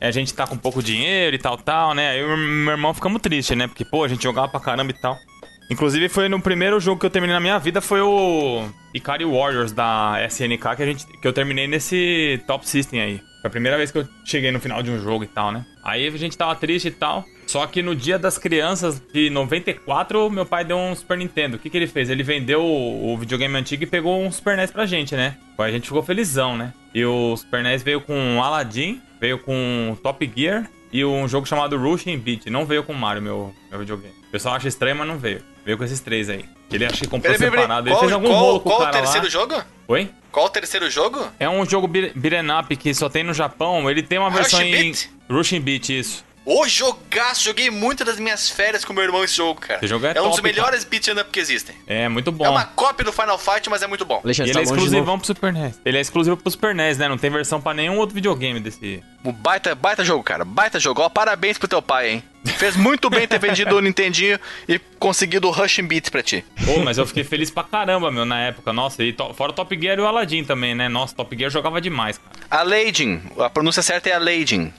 a 0.00 0.10
gente 0.10 0.34
tá 0.34 0.46
com 0.46 0.56
pouco 0.56 0.82
dinheiro 0.82 1.36
e 1.36 1.38
tal, 1.38 1.56
tal, 1.56 1.94
né? 1.94 2.10
Aí 2.10 2.20
eu 2.20 2.34
e 2.34 2.36
meu 2.36 2.72
irmão 2.72 2.92
ficamos 2.92 3.22
tristes, 3.22 3.56
né? 3.56 3.68
Porque, 3.68 3.84
pô, 3.84 4.02
a 4.02 4.08
gente 4.08 4.22
jogava 4.24 4.48
pra 4.48 4.58
caramba 4.58 4.90
e 4.90 4.94
tal. 4.94 5.16
Inclusive, 5.70 6.08
foi 6.08 6.28
no 6.28 6.40
primeiro 6.40 6.80
jogo 6.80 6.98
que 6.98 7.06
eu 7.06 7.10
terminei 7.10 7.34
na 7.34 7.40
minha 7.40 7.58
vida, 7.58 7.80
foi 7.80 8.00
o 8.00 8.66
Ikari 8.94 9.24
Warriors 9.24 9.72
da 9.72 10.16
SNK, 10.26 10.76
que, 10.76 10.82
a 10.82 10.86
gente, 10.86 11.06
que 11.06 11.28
eu 11.28 11.32
terminei 11.32 11.66
nesse 11.66 12.40
Top 12.46 12.66
System 12.66 13.00
aí. 13.00 13.20
Foi 13.40 13.48
a 13.48 13.50
primeira 13.50 13.76
vez 13.76 13.90
que 13.90 13.98
eu 13.98 14.08
cheguei 14.24 14.50
no 14.50 14.58
final 14.58 14.82
de 14.82 14.90
um 14.90 14.98
jogo 14.98 15.24
e 15.24 15.26
tal, 15.26 15.52
né? 15.52 15.64
Aí 15.84 16.06
a 16.06 16.10
gente 16.10 16.36
tava 16.36 16.54
triste 16.56 16.88
e 16.88 16.90
tal. 16.90 17.24
Só 17.46 17.66
que 17.66 17.82
no 17.82 17.94
dia 17.94 18.18
das 18.18 18.36
crianças 18.36 19.00
de 19.12 19.30
94, 19.30 20.28
meu 20.28 20.44
pai 20.44 20.64
deu 20.64 20.76
um 20.76 20.94
Super 20.94 21.16
Nintendo. 21.16 21.56
O 21.56 21.58
que, 21.58 21.70
que 21.70 21.76
ele 21.76 21.86
fez? 21.86 22.10
Ele 22.10 22.22
vendeu 22.22 22.62
o, 22.62 23.16
videogame 23.16 23.56
antigo 23.56 23.84
e 23.84 23.86
pegou 23.86 24.22
um 24.22 24.30
Super 24.30 24.56
NES 24.56 24.70
pra 24.70 24.84
gente, 24.84 25.16
né? 25.16 25.38
Aí 25.56 25.70
a 25.70 25.72
gente 25.72 25.86
ficou 25.86 26.02
felizão, 26.02 26.56
né? 26.56 26.74
E 26.94 27.04
o 27.04 27.36
Super 27.36 27.62
NES 27.62 27.82
veio 27.82 28.00
com 28.00 28.42
Aladdin, 28.42 29.00
veio 29.18 29.38
com 29.38 29.96
Top 30.02 30.30
Gear 30.36 30.68
e 30.92 31.04
um 31.04 31.26
jogo 31.26 31.46
chamado 31.46 31.78
Rushing 31.78 32.18
Beat. 32.18 32.46
Não 32.46 32.66
veio 32.66 32.82
com 32.82 32.92
Mario, 32.92 33.22
meu, 33.22 33.54
meu 33.70 33.78
videogame. 33.78 34.14
O 34.28 34.30
pessoal 34.30 34.56
acha 34.56 34.68
estranho, 34.68 34.96
mas 34.96 35.08
não 35.08 35.16
veio. 35.16 35.40
Veio 35.68 35.76
com 35.76 35.84
esses 35.84 36.00
três 36.00 36.30
aí. 36.30 36.46
Ele 36.72 36.86
acha 36.86 36.96
que 36.96 37.06
comprou 37.06 37.20
Peraí, 37.20 37.36
peraí, 37.36 37.50
peraí. 37.50 37.62
separado. 37.64 37.88
Ele 37.88 37.94
Qual, 37.94 38.00
fez 38.00 38.12
algum 38.14 38.28
qual- 38.28 38.38
rolo 38.40 38.60
com 38.60 38.70
qual 38.70 38.78
o 38.78 38.82
o 38.82 38.84
cara 38.86 38.96
terceiro 39.02 39.26
lá. 39.26 39.30
jogo? 39.30 39.64
Oi? 39.88 40.10
Qual 40.32 40.46
o 40.46 40.48
terceiro 40.48 40.90
jogo? 40.90 41.28
É 41.38 41.46
um 41.46 41.66
jogo 41.68 41.86
beat- 41.86 42.14
beat'em 42.16 42.50
up 42.58 42.74
que 42.74 42.94
só 42.94 43.10
tem 43.10 43.22
no 43.22 43.34
Japão. 43.34 43.90
Ele 43.90 44.02
tem 44.02 44.18
uma 44.18 44.30
versão 44.30 44.60
Rushing 44.60 44.72
em... 44.74 44.82
Beat? 44.92 45.10
Rushing 45.30 45.60
Beat, 45.60 45.88
isso. 45.90 46.24
Ô, 46.50 46.66
jogaço! 46.66 47.44
Joguei 47.44 47.70
muito 47.70 48.06
das 48.06 48.18
minhas 48.18 48.48
férias 48.48 48.82
com 48.82 48.94
meu 48.94 49.04
irmão 49.04 49.22
esse 49.22 49.34
jogo, 49.36 49.60
cara. 49.60 49.80
Esse 49.80 49.86
jogo 49.86 50.06
é 50.06 50.18
um 50.22 50.30
dos 50.30 50.40
melhores 50.40 50.82
beat 50.82 51.06
'em 51.08 51.12
up 51.20 51.28
que 51.30 51.38
existem. 51.38 51.76
É 51.86 52.08
muito 52.08 52.32
bom. 52.32 52.46
É 52.46 52.48
uma 52.48 52.64
cópia 52.64 53.04
do 53.04 53.12
Final 53.12 53.38
Fight, 53.38 53.68
mas 53.68 53.82
é 53.82 53.86
muito 53.86 54.06
bom. 54.06 54.20
E 54.24 54.28
Alexandre, 54.28 54.52
ele 54.52 54.58
é 54.58 54.62
tá 54.62 54.70
novo. 54.70 54.74
exclusivão 54.76 55.18
pro 55.18 55.26
Super 55.26 55.52
NES. 55.52 55.78
Ele 55.84 55.98
é 55.98 56.00
exclusivo 56.00 56.38
pro 56.38 56.50
Super 56.50 56.74
NES, 56.74 56.96
né? 56.96 57.06
Não 57.06 57.18
tem 57.18 57.28
versão 57.28 57.60
pra 57.60 57.74
nenhum 57.74 57.98
outro 57.98 58.14
videogame 58.14 58.60
desse. 58.60 59.02
Um 59.22 59.30
baita, 59.30 59.74
baita 59.74 60.02
jogo, 60.02 60.22
cara. 60.24 60.42
Baita 60.42 60.80
jogo. 60.80 61.02
Ó, 61.02 61.08
parabéns 61.10 61.58
pro 61.58 61.68
teu 61.68 61.82
pai, 61.82 62.12
hein? 62.12 62.24
Fez 62.56 62.76
muito 62.76 63.10
bem 63.10 63.28
ter 63.28 63.38
vendido 63.38 63.76
o 63.76 63.80
Nintendinho 63.82 64.38
e 64.66 64.78
conseguido 64.98 65.48
o 65.48 65.50
Rushing 65.50 65.82
Beat 65.86 66.10
pra 66.10 66.22
ti. 66.22 66.42
Pô, 66.64 66.78
mas 66.78 66.96
eu 66.96 67.04
fiquei 67.06 67.24
feliz 67.24 67.50
pra 67.50 67.62
caramba, 67.62 68.10
meu, 68.10 68.24
na 68.24 68.40
época. 68.40 68.72
Nossa, 68.72 69.02
e 69.04 69.12
to- 69.12 69.34
fora 69.34 69.50
o 69.50 69.54
Top 69.54 69.78
Gear 69.78 69.98
e 69.98 70.00
o 70.00 70.06
Aladdin 70.06 70.44
também, 70.44 70.74
né? 70.74 70.88
Nossa, 70.88 71.14
Top 71.14 71.36
Gear 71.36 71.50
jogava 71.50 71.78
demais, 71.78 72.16
cara. 72.16 72.30
A 72.50 72.62
Leiding. 72.62 73.20
A 73.38 73.50
pronúncia 73.50 73.82
certa 73.82 74.08
é 74.08 74.14
a 74.14 74.18
Leiding. 74.18 74.72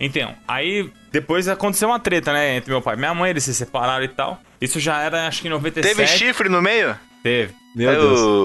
Então, 0.00 0.34
aí 0.46 0.90
depois 1.10 1.48
aconteceu 1.48 1.88
uma 1.88 1.98
treta, 1.98 2.32
né, 2.32 2.56
entre 2.56 2.70
meu 2.70 2.80
pai 2.80 2.94
e 2.94 2.98
minha 2.98 3.14
mãe, 3.14 3.30
eles 3.30 3.44
se 3.44 3.54
separaram 3.54 4.04
e 4.04 4.08
tal. 4.08 4.40
Isso 4.60 4.78
já 4.78 5.00
era, 5.02 5.26
acho 5.26 5.42
que 5.42 5.48
em 5.48 5.50
97. 5.50 5.96
Teve 5.96 6.06
chifre 6.08 6.48
no 6.48 6.62
meio? 6.62 6.96
Teve, 7.22 7.52
Meu 7.74 7.90
Eu- 7.92 8.00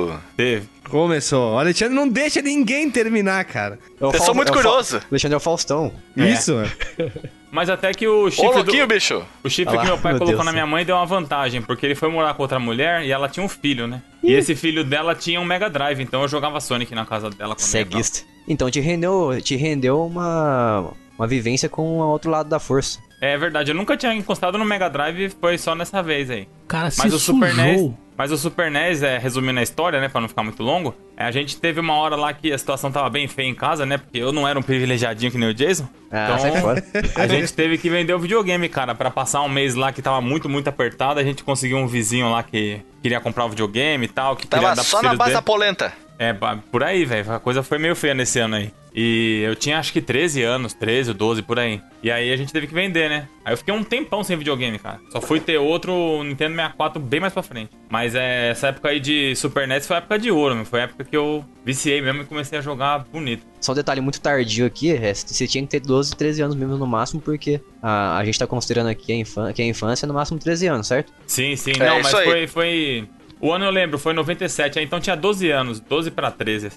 Deus. 0.07 0.19
teve. 0.35 0.67
Começou. 0.89 1.53
O 1.55 1.59
Alexandre 1.59 1.93
não 1.95 2.07
deixa 2.07 2.41
ninguém 2.41 2.89
terminar, 2.89 3.43
cara. 3.45 3.79
É 3.99 4.05
o 4.05 4.11
Eu 4.11 4.19
sou 4.19 4.35
muito 4.35 4.49
é 4.49 4.51
o 4.51 4.55
curioso. 4.55 4.99
Alexandre 5.09 5.33
é 5.33 5.37
o 5.37 5.39
Faustão. 5.39 5.93
É. 6.17 6.27
Isso. 6.27 6.53
Mas 7.51 7.69
até 7.69 7.93
que 7.93 8.07
o 8.07 8.25
Ô, 8.25 8.31
chifre 8.31 8.47
do... 8.49 8.55
louquinho, 8.55 8.87
bicho. 8.87 9.23
O 9.43 9.49
chifre 9.49 9.77
que 9.77 9.85
meu 9.85 9.97
pai 9.97 10.13
meu 10.13 10.19
colocou 10.19 10.27
Deus 10.27 10.39
na 10.45 10.51
do 10.51 10.53
minha 10.53 10.65
mãe 10.65 10.83
deu 10.83 10.95
uma 10.95 11.05
vantagem, 11.05 11.61
porque 11.61 11.85
ele 11.85 11.93
foi 11.95 12.09
morar 12.09 12.33
com 12.33 12.41
outra 12.41 12.59
mulher 12.59 13.03
e 13.05 13.11
ela 13.11 13.29
tinha 13.29 13.43
um 13.45 13.49
filho, 13.49 13.87
né? 13.87 14.01
E 14.23 14.33
esse 14.33 14.55
filho 14.55 14.83
dela 14.83 15.13
tinha 15.13 15.39
um 15.39 15.45
Mega 15.45 15.69
Drive, 15.69 15.99
então 16.01 16.23
eu 16.23 16.27
jogava 16.27 16.59
Sonic 16.59 16.93
na 16.95 17.05
casa 17.05 17.29
dela 17.29 17.55
quando 17.55 17.61
eu. 17.61 17.67
Ceguista. 17.71 18.21
Então 18.47 18.69
te 18.71 18.79
rendeu, 18.79 19.39
te 19.41 19.55
rendeu 19.55 20.03
uma, 20.03 20.93
uma 21.17 21.27
vivência 21.27 21.69
com 21.69 21.99
o 21.99 22.07
outro 22.07 22.29
lado 22.31 22.49
da 22.49 22.59
força. 22.59 22.99
É 23.21 23.37
verdade, 23.37 23.71
eu 23.71 23.75
nunca 23.75 23.95
tinha 23.95 24.13
encostado 24.13 24.57
no 24.57 24.65
Mega 24.65 24.89
Drive, 24.89 25.29
foi 25.39 25.57
só 25.57 25.73
nessa 25.73 26.03
vez 26.03 26.29
aí. 26.29 26.47
Cara 26.67 26.91
se 26.91 26.99
Mas 26.99 27.13
o 27.13 27.19
Super 27.19 27.55
NES, 27.55 27.77
sujou. 27.77 27.97
mas 28.17 28.31
o 28.33 28.37
Super 28.37 28.69
NES, 28.69 29.01
é, 29.01 29.17
resumindo 29.17 29.59
a 29.59 29.63
história, 29.63 30.01
né, 30.01 30.09
pra 30.09 30.19
não 30.19 30.27
ficar 30.27 30.43
muito 30.43 30.61
longo, 30.61 30.93
é, 31.15 31.23
a 31.23 31.31
gente 31.31 31.55
teve 31.55 31.79
uma 31.79 31.93
hora 31.93 32.17
lá 32.17 32.33
que 32.33 32.51
a 32.51 32.57
situação 32.57 32.91
tava 32.91 33.09
bem 33.09 33.25
feia 33.29 33.47
em 33.47 33.55
casa, 33.55 33.85
né, 33.85 33.97
porque 33.97 34.17
eu 34.17 34.33
não 34.33 34.45
era 34.45 34.59
um 34.59 34.61
privilegiadinho 34.61 35.31
que 35.31 35.37
nem 35.37 35.47
o 35.47 35.53
Jason. 35.53 35.87
Ah, 36.11 36.37
sai 36.37 36.59
fora. 36.59 36.83
a 37.15 37.25
gente 37.27 37.53
teve 37.53 37.77
que 37.77 37.89
vender 37.89 38.13
o 38.13 38.19
videogame, 38.19 38.67
cara, 38.67 38.93
pra 38.93 39.09
passar 39.09 39.41
um 39.41 39.49
mês 39.49 39.73
lá 39.73 39.93
que 39.93 40.01
tava 40.01 40.19
muito, 40.19 40.49
muito 40.49 40.67
apertado, 40.67 41.17
a 41.17 41.23
gente 41.23 41.45
conseguiu 41.45 41.77
um 41.77 41.87
vizinho 41.87 42.29
lá 42.29 42.43
que 42.43 42.81
queria 43.01 43.21
comprar 43.21 43.45
o 43.45 43.49
videogame 43.49 44.03
e 44.05 44.09
tal, 44.09 44.35
que 44.35 44.47
queria 44.47 44.63
Tava 44.63 44.75
dar 44.75 44.81
pros 44.81 44.87
só 44.87 45.01
na 45.01 45.09
base 45.15 45.29
dele. 45.29 45.33
da 45.35 45.41
polenta. 45.41 45.93
É, 46.23 46.33
por 46.71 46.83
aí, 46.83 47.03
velho. 47.03 47.31
A 47.31 47.39
coisa 47.39 47.61
foi 47.61 47.77
meio 47.77 47.95
feia 47.95 48.13
nesse 48.13 48.39
ano 48.39 48.55
aí. 48.55 48.71
E 48.95 49.41
eu 49.43 49.55
tinha 49.55 49.79
acho 49.79 49.91
que 49.91 49.99
13 49.99 50.43
anos, 50.43 50.73
13, 50.73 51.13
12, 51.13 51.41
por 51.41 51.57
aí. 51.57 51.81
E 52.01 52.11
aí 52.11 52.31
a 52.31 52.37
gente 52.37 52.53
teve 52.53 52.67
que 52.67 52.73
vender, 52.73 53.09
né? 53.09 53.27
Aí 53.43 53.53
eu 53.53 53.57
fiquei 53.57 53.73
um 53.73 53.83
tempão 53.83 54.23
sem 54.23 54.37
videogame, 54.37 54.77
cara. 54.77 54.99
Só 55.09 55.19
fui 55.19 55.39
ter 55.39 55.57
outro 55.57 56.23
Nintendo 56.23 56.55
64 56.55 57.01
bem 57.01 57.19
mais 57.19 57.33
pra 57.33 57.41
frente. 57.41 57.71
Mas 57.89 58.13
é, 58.13 58.51
essa 58.51 58.67
época 58.67 58.89
aí 58.89 58.99
de 58.99 59.35
Super 59.35 59.67
NES 59.67 59.87
foi 59.87 59.95
a 59.95 59.99
época 59.99 60.19
de 60.19 60.29
ouro, 60.29 60.55
meu. 60.55 60.65
Foi 60.65 60.81
a 60.81 60.83
época 60.83 61.03
que 61.03 61.17
eu 61.17 61.43
viciei 61.65 62.01
mesmo 62.01 62.21
e 62.21 62.25
comecei 62.25 62.59
a 62.59 62.61
jogar 62.61 62.99
bonito. 62.99 63.43
Só 63.59 63.71
um 63.71 63.75
detalhe 63.75 63.99
muito 63.99 64.21
tardio 64.21 64.65
aqui, 64.65 64.91
é, 64.91 65.13
você 65.13 65.47
tinha 65.47 65.63
que 65.63 65.69
ter 65.69 65.79
12, 65.79 66.15
13 66.15 66.43
anos 66.43 66.55
mesmo 66.55 66.77
no 66.77 66.85
máximo, 66.85 67.21
porque 67.21 67.61
a, 67.81 68.17
a 68.17 68.25
gente 68.25 68.37
tá 68.37 68.45
considerando 68.45 68.89
aqui 68.89 69.11
a, 69.11 69.15
infância, 69.15 69.53
que 69.53 69.61
a 69.61 69.65
infância 69.65 70.05
é 70.05 70.07
no 70.07 70.13
máximo 70.13 70.37
13 70.37 70.67
anos, 70.67 70.87
certo? 70.87 71.13
Sim, 71.25 71.55
sim. 71.55 71.71
É, 71.79 71.87
não, 71.87 72.01
mas 72.01 72.11
foi, 72.11 72.47
foi... 72.47 73.09
O 73.43 73.51
ano 73.51 73.65
eu 73.65 73.71
lembro, 73.71 73.99
foi 73.99 74.13
97. 74.13 74.79
aí 74.79 74.85
Então 74.85 74.99
tinha 74.99 75.15
12 75.17 75.49
anos. 75.51 75.79
12 75.79 76.09
pra 76.11 76.31
13. 76.31 76.67
É, 76.67 76.71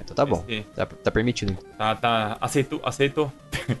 então 0.00 0.14
tá 0.14 0.24
bom. 0.24 0.44
Esse- 0.48 0.62
Tá, 0.74 0.86
tá 0.86 1.10
permitido. 1.10 1.56
Tá, 1.76 1.94
tá. 1.96 2.36
Aceitou, 2.40 2.80
aceitou. 2.84 3.32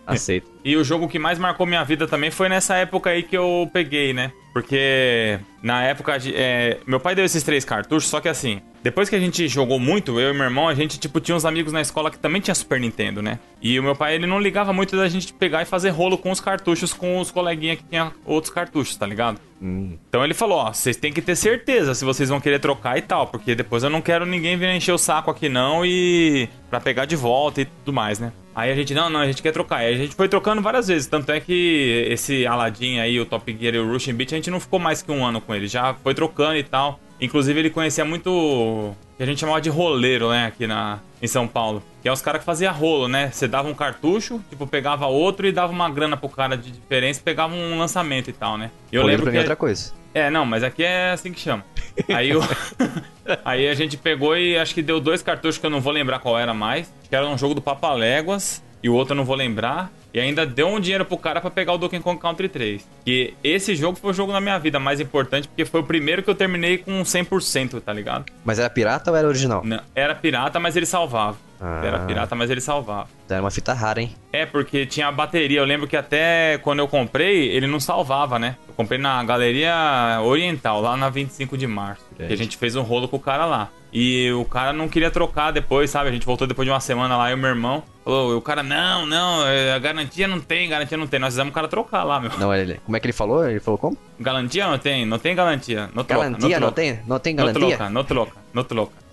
Aceito. 0.06 0.50
E 0.64 0.76
o 0.76 0.82
jogo 0.84 1.08
que 1.08 1.18
mais 1.18 1.38
marcou 1.38 1.66
minha 1.66 1.84
vida 1.84 2.06
também 2.06 2.30
foi 2.30 2.48
nessa 2.48 2.74
época 2.76 3.10
aí 3.10 3.22
que 3.22 3.36
eu 3.36 3.68
peguei, 3.72 4.12
né? 4.12 4.32
Porque 4.54 5.40
na 5.60 5.82
época, 5.82 6.16
é, 6.32 6.78
meu 6.86 7.00
pai 7.00 7.16
deu 7.16 7.24
esses 7.24 7.42
três 7.42 7.64
cartuchos, 7.64 8.08
só 8.08 8.20
que 8.20 8.28
assim, 8.28 8.62
depois 8.84 9.08
que 9.08 9.16
a 9.16 9.18
gente 9.18 9.48
jogou 9.48 9.80
muito, 9.80 10.20
eu 10.20 10.30
e 10.30 10.32
meu 10.32 10.44
irmão, 10.44 10.68
a 10.68 10.74
gente, 10.76 10.96
tipo, 10.96 11.18
tinha 11.18 11.34
uns 11.34 11.44
amigos 11.44 11.72
na 11.72 11.80
escola 11.80 12.08
que 12.08 12.18
também 12.20 12.40
tinha 12.40 12.54
Super 12.54 12.78
Nintendo, 12.78 13.20
né? 13.20 13.40
E 13.60 13.80
o 13.80 13.82
meu 13.82 13.96
pai, 13.96 14.14
ele 14.14 14.28
não 14.28 14.38
ligava 14.38 14.72
muito 14.72 14.96
da 14.96 15.08
gente 15.08 15.32
pegar 15.32 15.62
e 15.62 15.64
fazer 15.64 15.90
rolo 15.90 16.16
com 16.16 16.30
os 16.30 16.40
cartuchos 16.40 16.92
com 16.92 17.18
os 17.18 17.32
coleguinhas 17.32 17.78
que 17.78 17.84
tinha 17.84 18.12
outros 18.24 18.54
cartuchos, 18.54 18.94
tá 18.94 19.04
ligado? 19.04 19.40
Hum. 19.60 19.98
Então 20.08 20.24
ele 20.24 20.34
falou, 20.34 20.58
ó, 20.58 20.72
vocês 20.72 20.96
têm 20.96 21.12
que 21.12 21.20
ter 21.20 21.34
certeza 21.34 21.92
se 21.92 22.04
vocês 22.04 22.28
vão 22.28 22.40
querer 22.40 22.60
trocar 22.60 22.96
e 22.96 23.02
tal, 23.02 23.26
porque 23.26 23.56
depois 23.56 23.82
eu 23.82 23.90
não 23.90 24.00
quero 24.00 24.24
ninguém 24.24 24.56
vir 24.56 24.68
encher 24.68 24.92
o 24.92 24.98
saco 24.98 25.32
aqui 25.32 25.48
não 25.48 25.84
e 25.84 26.48
pra 26.70 26.78
pegar 26.78 27.06
de 27.06 27.16
volta 27.16 27.60
e 27.60 27.64
tudo 27.64 27.92
mais, 27.92 28.20
né? 28.20 28.32
Aí 28.54 28.70
a 28.70 28.74
gente, 28.74 28.94
não, 28.94 29.10
não, 29.10 29.20
a 29.20 29.26
gente 29.26 29.42
quer 29.42 29.52
trocar. 29.52 29.78
Aí 29.78 29.94
a 29.94 29.96
gente 29.96 30.14
foi 30.14 30.28
trocando 30.28 30.62
várias 30.62 30.88
vezes, 30.88 31.06
tanto 31.06 31.32
é 31.32 31.40
que 31.40 32.06
esse 32.08 32.46
Aladdin 32.46 32.98
aí, 32.98 33.18
o 33.18 33.26
Top 33.26 33.56
Gear 33.58 33.74
e 33.74 33.78
o 33.78 33.90
Rushing 33.90 34.14
Beat, 34.14 34.32
a 34.32 34.36
gente 34.36 34.50
não 34.50 34.60
ficou 34.60 34.78
mais 34.78 35.02
que 35.02 35.10
um 35.10 35.24
ano 35.24 35.40
com 35.40 35.54
ele, 35.54 35.66
já 35.66 35.94
foi 35.94 36.14
trocando 36.14 36.56
e 36.56 36.62
tal. 36.62 37.00
Inclusive 37.20 37.58
ele 37.58 37.70
conhecia 37.70 38.04
muito 38.04 38.30
o 38.30 38.96
que 39.16 39.22
a 39.22 39.26
gente 39.26 39.40
chamava 39.40 39.60
de 39.60 39.70
roleiro, 39.70 40.30
né, 40.30 40.46
aqui 40.46 40.66
na, 40.66 40.98
em 41.22 41.26
São 41.26 41.46
Paulo. 41.46 41.82
Que 42.02 42.08
é 42.08 42.12
os 42.12 42.20
caras 42.20 42.40
que 42.40 42.44
faziam 42.44 42.72
rolo, 42.74 43.08
né? 43.08 43.30
Você 43.32 43.48
dava 43.48 43.68
um 43.68 43.74
cartucho, 43.74 44.42
tipo, 44.50 44.66
pegava 44.66 45.06
outro 45.06 45.46
e 45.46 45.52
dava 45.52 45.72
uma 45.72 45.88
grana 45.88 46.16
pro 46.16 46.28
cara 46.28 46.56
de 46.56 46.70
diferença, 46.70 47.20
pegava 47.24 47.54
um 47.54 47.78
lançamento 47.78 48.28
e 48.28 48.32
tal, 48.32 48.58
né? 48.58 48.70
Eu 48.92 49.02
Eu 49.02 49.06
lembro 49.06 49.22
pra 49.22 49.32
mim 49.32 49.36
que... 49.36 49.38
é 49.38 49.40
outra 49.40 49.56
coisa. 49.56 49.92
É, 50.12 50.30
não, 50.30 50.44
mas 50.44 50.62
aqui 50.62 50.84
é 50.84 51.10
assim 51.10 51.32
que 51.32 51.40
chama. 51.40 51.64
Aí, 52.08 52.30
eu... 52.30 52.40
aí 53.44 53.68
a 53.68 53.74
gente 53.74 53.96
pegou 53.96 54.36
e 54.36 54.56
acho 54.56 54.74
que 54.74 54.82
deu 54.82 55.00
dois 55.00 55.22
cartuchos 55.22 55.58
que 55.58 55.66
eu 55.66 55.70
não 55.70 55.80
vou 55.80 55.92
lembrar 55.92 56.18
qual 56.18 56.38
era 56.38 56.52
mais. 56.52 56.92
Que 57.08 57.14
era 57.14 57.26
um 57.26 57.38
jogo 57.38 57.54
do 57.54 57.62
Papaléguas 57.62 58.62
e 58.82 58.88
o 58.88 58.94
outro 58.94 59.12
eu 59.12 59.16
não 59.16 59.24
vou 59.24 59.36
lembrar. 59.36 59.90
E 60.12 60.20
ainda 60.20 60.46
deu 60.46 60.68
um 60.68 60.78
dinheiro 60.78 61.04
pro 61.04 61.16
cara 61.16 61.40
pra 61.40 61.50
pegar 61.50 61.72
o 61.72 61.78
Donkey 61.78 61.98
Kong 61.98 62.20
Country 62.20 62.48
3. 62.48 62.88
E 63.04 63.34
esse 63.42 63.74
jogo 63.74 63.98
foi 63.98 64.10
o 64.10 64.14
jogo 64.14 64.30
na 64.30 64.40
minha 64.40 64.56
vida 64.58 64.78
mais 64.78 65.00
importante, 65.00 65.48
porque 65.48 65.64
foi 65.64 65.80
o 65.80 65.84
primeiro 65.84 66.22
que 66.22 66.30
eu 66.30 66.36
terminei 66.36 66.78
com 66.78 67.02
100%, 67.02 67.80
tá 67.80 67.92
ligado? 67.92 68.26
Mas 68.44 68.60
era 68.60 68.70
pirata 68.70 69.10
ou 69.10 69.16
era 69.16 69.26
original? 69.26 69.62
Não, 69.64 69.80
era 69.92 70.14
pirata, 70.14 70.60
mas 70.60 70.76
ele 70.76 70.86
salvava. 70.86 71.36
Ah. 71.66 71.80
Era 71.82 71.98
pirata, 72.00 72.34
mas 72.34 72.50
ele 72.50 72.60
salvava. 72.60 73.08
Era 73.28 73.40
uma 73.40 73.50
fita 73.50 73.72
rara, 73.72 74.02
hein? 74.02 74.14
É, 74.30 74.44
porque 74.44 74.84
tinha 74.84 75.08
a 75.08 75.12
bateria. 75.12 75.60
Eu 75.60 75.64
lembro 75.64 75.86
que 75.88 75.96
até 75.96 76.58
quando 76.58 76.80
eu 76.80 76.88
comprei, 76.88 77.48
ele 77.48 77.66
não 77.66 77.80
salvava, 77.80 78.38
né? 78.38 78.56
Eu 78.68 78.74
comprei 78.74 78.98
na 79.00 79.24
Galeria 79.24 80.20
Oriental, 80.22 80.82
lá 80.82 80.94
na 80.96 81.08
25 81.08 81.56
de 81.56 81.66
março. 81.66 82.02
Grande. 82.16 82.32
E 82.32 82.34
a 82.34 82.36
gente 82.36 82.56
fez 82.58 82.76
um 82.76 82.82
rolo 82.82 83.08
com 83.08 83.16
o 83.16 83.20
cara 83.20 83.46
lá. 83.46 83.70
E 83.90 84.30
o 84.32 84.44
cara 84.44 84.72
não 84.72 84.88
queria 84.88 85.10
trocar 85.10 85.52
depois, 85.52 85.88
sabe? 85.88 86.08
A 86.08 86.12
gente 86.12 86.26
voltou 86.26 86.46
depois 86.46 86.66
de 86.66 86.70
uma 86.72 86.80
semana 86.80 87.16
lá 87.16 87.30
e 87.30 87.34
o 87.34 87.38
meu 87.38 87.48
irmão 87.48 87.82
falou: 88.04 88.32
e 88.32 88.36
o 88.36 88.40
cara, 88.42 88.62
não, 88.62 89.06
não, 89.06 89.46
é, 89.46 89.72
a 89.72 89.78
garantia 89.78 90.26
não 90.28 90.40
tem, 90.40 90.68
garantia 90.68 90.98
não 90.98 91.06
tem. 91.06 91.20
Nós 91.20 91.32
fizemos 91.32 91.50
o 91.52 91.54
cara 91.54 91.68
trocar 91.68 92.02
lá, 92.02 92.18
meu. 92.20 92.30
Não, 92.36 92.52
ele. 92.52 92.80
Como 92.84 92.96
é 92.96 93.00
que 93.00 93.06
ele 93.06 93.12
falou? 93.12 93.48
Ele 93.48 93.60
falou 93.60 93.78
como? 93.78 93.96
Garantia 94.18 94.66
não 94.66 94.78
tem, 94.78 95.06
não 95.06 95.18
tem 95.18 95.34
garantia. 95.34 95.88
Não 95.94 96.02
troca, 96.04 96.24
Garantia 96.24 96.48
não 96.60 96.66
troca. 96.68 96.74
tem? 96.74 97.00
Não 97.06 97.18
tem 97.20 97.34
Não 97.34 97.46
garantia? 97.46 97.76
troca, 97.76 97.90
não 97.90 98.04
troca, 98.04 98.36
não 98.52 98.64
troca. 98.64 99.03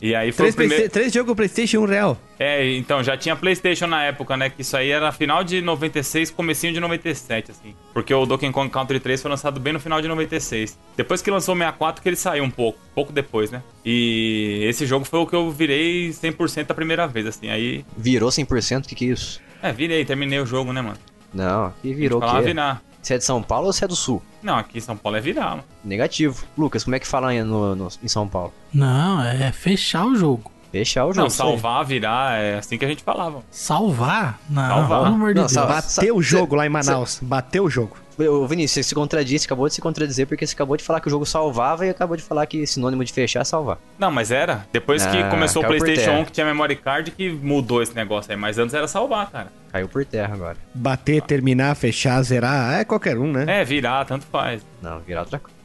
E 0.00 0.14
aí 0.14 0.30
foi 0.30 0.44
Três, 0.44 0.54
o 0.54 0.56
primeiro... 0.56 0.90
Três 0.90 1.12
jogos 1.12 1.34
Playstation, 1.34 1.80
um 1.80 1.86
real. 1.86 2.16
É, 2.38 2.72
então, 2.76 3.02
já 3.02 3.16
tinha 3.16 3.34
Playstation 3.34 3.86
na 3.86 4.04
época, 4.04 4.36
né? 4.36 4.48
Que 4.48 4.62
isso 4.62 4.76
aí 4.76 4.90
era 4.90 5.10
final 5.10 5.42
de 5.42 5.60
96, 5.60 6.30
comecinho 6.30 6.72
de 6.72 6.80
97, 6.80 7.50
assim. 7.50 7.74
Porque 7.92 8.14
o 8.14 8.24
Donkey 8.24 8.50
Kong 8.52 8.70
Country 8.70 9.00
3 9.00 9.20
foi 9.20 9.30
lançado 9.30 9.58
bem 9.58 9.72
no 9.72 9.80
final 9.80 10.00
de 10.00 10.06
96. 10.08 10.78
Depois 10.96 11.20
que 11.20 11.30
lançou 11.30 11.54
o 11.54 11.58
64, 11.58 12.00
que 12.02 12.08
ele 12.08 12.16
saiu 12.16 12.44
um 12.44 12.50
pouco. 12.50 12.78
Pouco 12.94 13.12
depois, 13.12 13.50
né? 13.50 13.62
E 13.84 14.60
esse 14.68 14.86
jogo 14.86 15.04
foi 15.04 15.18
o 15.18 15.26
que 15.26 15.34
eu 15.34 15.50
virei 15.50 16.10
100% 16.10 16.70
a 16.70 16.74
primeira 16.74 17.06
vez, 17.08 17.26
assim. 17.26 17.48
Aí, 17.50 17.84
Virou 17.96 18.30
100%? 18.30 18.84
O 18.84 18.88
que 18.88 18.94
que 18.94 19.04
é 19.06 19.12
isso? 19.12 19.40
é, 19.62 19.72
virei, 19.72 20.04
terminei 20.04 20.38
o 20.38 20.46
jogo, 20.46 20.72
né, 20.72 20.80
mano? 20.80 20.98
Não, 21.34 21.72
que 21.82 21.92
virou 21.92 22.18
o 22.18 22.20
Falava 22.20 22.40
quê? 22.40 22.46
virar. 22.46 22.82
Você 23.08 23.14
é 23.14 23.18
de 23.18 23.24
São 23.24 23.42
Paulo 23.42 23.68
ou 23.68 23.72
você 23.72 23.86
é 23.86 23.88
do 23.88 23.96
Sul? 23.96 24.22
Não, 24.42 24.58
aqui 24.58 24.76
em 24.76 24.80
São 24.82 24.94
Paulo 24.94 25.16
é 25.16 25.20
virar, 25.22 25.50
mano. 25.52 25.64
Negativo. 25.82 26.44
Lucas, 26.58 26.84
como 26.84 26.94
é 26.94 26.98
que 27.00 27.06
fala 27.06 27.32
no, 27.42 27.74
no- 27.74 27.88
em 28.02 28.06
São 28.08 28.28
Paulo? 28.28 28.52
Não, 28.70 29.22
é 29.24 29.50
fechar 29.50 30.04
o 30.04 30.14
jogo. 30.14 30.52
Fechar 30.70 31.06
o 31.06 31.12
jogo. 31.14 31.22
Não, 31.22 31.30
salvar, 31.30 31.82
virar, 31.86 32.38
é 32.38 32.58
assim 32.58 32.76
que 32.76 32.84
a 32.84 32.88
gente 32.88 33.02
falava. 33.02 33.42
Salvar? 33.50 34.38
Não, 34.50 34.68
Salvar. 34.68 35.02
pelo 35.04 35.14
amor 35.14 35.28
de 35.32 35.40
Não, 35.40 35.46
Deus. 35.46 35.54
Bateu 35.56 36.16
o 36.16 36.22
Cê- 36.22 36.28
jogo 36.28 36.54
lá 36.54 36.66
em 36.66 36.68
Manaus. 36.68 37.18
Bateu 37.22 37.64
o 37.64 37.70
jogo. 37.70 37.96
Ô, 38.18 38.46
Vinícius, 38.46 38.72
você 38.84 38.88
se 38.90 38.94
contradisse, 38.94 39.46
acabou 39.46 39.66
de 39.68 39.74
se 39.74 39.80
contradizer 39.80 40.26
porque 40.26 40.46
você 40.46 40.52
acabou 40.52 40.76
de 40.76 40.82
falar 40.84 41.00
que 41.00 41.06
o 41.06 41.10
jogo 41.10 41.24
salvava 41.24 41.86
e 41.86 41.88
acabou 41.90 42.16
de 42.16 42.22
falar 42.22 42.44
que 42.46 42.66
sinônimo 42.66 43.02
de 43.04 43.12
fechar 43.12 43.40
é 43.40 43.44
salvar. 43.44 43.78
Não, 43.98 44.10
mas 44.10 44.30
era. 44.30 44.66
Depois 44.72 45.06
que 45.06 45.16
Ah, 45.16 45.30
começou 45.30 45.62
o 45.62 45.66
PlayStation 45.66 46.04
terra. 46.10 46.18
1, 46.20 46.24
que 46.26 46.32
tinha 46.32 46.44
memory 46.44 46.76
card, 46.76 47.10
que 47.12 47.30
mudou 47.30 47.80
esse 47.80 47.94
negócio 47.94 48.30
aí. 48.32 48.36
Mas 48.36 48.58
antes 48.58 48.74
era 48.74 48.86
salvar, 48.88 49.30
cara. 49.30 49.50
Caiu 49.72 49.88
por 49.88 50.04
terra 50.04 50.34
agora. 50.34 50.56
Bater, 50.74 51.22
terminar, 51.22 51.74
fechar, 51.74 52.22
zerar, 52.22 52.80
é 52.80 52.84
qualquer 52.84 53.18
um, 53.18 53.30
né? 53.32 53.44
É, 53.46 53.64
virar, 53.64 54.04
tanto 54.04 54.24
faz. 54.26 54.62
Não, 54.82 55.00
virar 55.00 55.20
outra 55.20 55.38
coisa. 55.38 55.58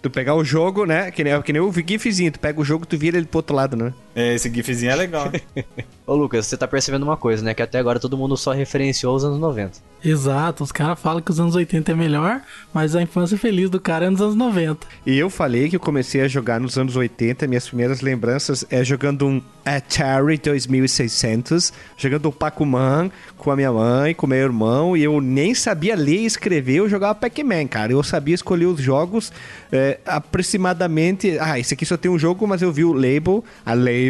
Tu 0.00 0.08
pegar 0.10 0.34
o 0.34 0.44
jogo, 0.44 0.84
né? 0.84 1.10
Que 1.10 1.24
nem, 1.24 1.42
que 1.42 1.52
nem 1.52 1.60
o 1.60 1.72
GIFzinho. 1.72 2.30
Tu 2.30 2.38
pega 2.38 2.60
o 2.60 2.64
jogo, 2.64 2.86
tu 2.86 2.96
vira 2.96 3.16
ele 3.16 3.26
pro 3.26 3.38
outro 3.38 3.56
lado, 3.56 3.76
né? 3.76 3.92
É, 4.18 4.34
Esse 4.34 4.52
gifzinho 4.52 4.90
é 4.90 4.96
legal. 4.96 5.30
Ô 6.04 6.14
Lucas, 6.16 6.46
você 6.46 6.56
tá 6.56 6.66
percebendo 6.66 7.04
uma 7.04 7.16
coisa, 7.16 7.44
né? 7.44 7.54
Que 7.54 7.62
até 7.62 7.78
agora 7.78 8.00
todo 8.00 8.16
mundo 8.16 8.36
só 8.36 8.50
referenciou 8.50 9.14
os 9.14 9.22
anos 9.22 9.38
90. 9.38 9.78
Exato, 10.02 10.62
os 10.62 10.70
caras 10.70 10.98
falam 10.98 11.20
que 11.20 11.30
os 11.30 11.40
anos 11.40 11.54
80 11.54 11.90
é 11.90 11.94
melhor, 11.94 12.40
mas 12.72 12.94
a 12.94 13.02
infância 13.02 13.36
feliz 13.36 13.68
do 13.68 13.80
cara 13.80 14.06
é 14.06 14.10
nos 14.10 14.20
anos 14.20 14.36
90. 14.36 14.86
E 15.04 15.18
eu 15.18 15.28
falei 15.28 15.68
que 15.68 15.76
eu 15.76 15.80
comecei 15.80 16.20
a 16.22 16.28
jogar 16.28 16.60
nos 16.60 16.78
anos 16.78 16.96
80. 16.96 17.46
Minhas 17.46 17.66
primeiras 17.66 18.00
lembranças 18.00 18.64
é 18.70 18.82
jogando 18.84 19.26
um 19.26 19.42
Atari 19.64 20.38
2600, 20.38 21.72
jogando 21.96 22.28
um 22.28 22.32
Pac-Man 22.32 23.10
com 23.36 23.50
a 23.50 23.56
minha 23.56 23.72
mãe, 23.72 24.14
com 24.14 24.26
meu 24.26 24.38
irmão. 24.38 24.96
E 24.96 25.02
eu 25.02 25.20
nem 25.20 25.52
sabia 25.52 25.94
ler 25.96 26.20
e 26.20 26.26
escrever, 26.26 26.76
eu 26.76 26.88
jogava 26.88 27.14
Pac-Man, 27.16 27.66
cara. 27.66 27.92
Eu 27.92 28.02
sabia 28.02 28.34
escolher 28.34 28.66
os 28.66 28.80
jogos 28.80 29.32
é, 29.70 29.98
aproximadamente. 30.06 31.38
Ah, 31.40 31.58
esse 31.58 31.74
aqui 31.74 31.84
só 31.84 31.96
tem 31.96 32.10
um 32.10 32.18
jogo, 32.18 32.46
mas 32.46 32.62
eu 32.62 32.72
vi 32.72 32.84
o 32.84 32.92
label, 32.92 33.44
a 33.66 33.74
label, 33.74 34.07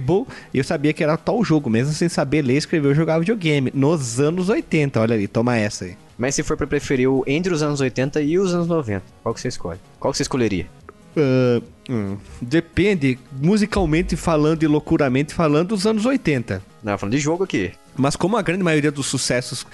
e 0.53 0.59
eu 0.59 0.65
sabia 0.65 0.93
que 0.93 1.03
era 1.03 1.17
tal 1.17 1.43
jogo. 1.45 1.69
Mesmo 1.71 1.93
sem 1.93 2.09
saber 2.09 2.43
ler 2.43 2.57
escrever, 2.57 2.89
eu 2.89 2.95
jogava 2.95 3.21
videogame. 3.21 3.71
Nos 3.75 4.21
anos 4.21 4.49
80, 4.49 5.01
olha 5.01 5.15
ali, 5.15 5.29
toma 5.29 5.57
essa 5.57 5.85
aí. 5.85 5.97
Mas 6.17 6.35
se 6.35 6.43
for 6.43 6.57
pra 6.57 6.67
preferir 6.67 7.09
o 7.09 7.23
entre 7.27 7.53
os 7.53 7.63
anos 7.63 7.81
80 7.81 8.21
e 8.23 8.39
os 8.39 8.53
anos 8.53 8.67
90, 8.67 9.03
qual 9.23 9.35
que 9.35 9.41
você 9.41 9.49
escolhe? 9.49 9.79
Qual 10.01 10.11
que 10.11 10.17
você 10.17 10.23
escolheria? 10.23 10.67
Ah, 11.17 11.63
hum, 11.89 12.17
depende, 12.41 13.19
musicalmente 13.33 14.17
falando 14.17 14.63
e 14.63 14.67
loucuramente 14.67 15.35
falando, 15.35 15.69
dos 15.69 15.87
anos 15.87 16.07
80. 16.07 16.63
Não, 16.83 16.99
falando 16.99 17.15
de 17.15 17.21
jogo 17.21 17.45
aqui. 17.45 17.73
Mas 17.97 18.15
como 18.17 18.37
a 18.37 18.43
grande 18.43 18.63
maioria 18.63 18.93
dos 18.93 19.07
sucessos 19.07 19.67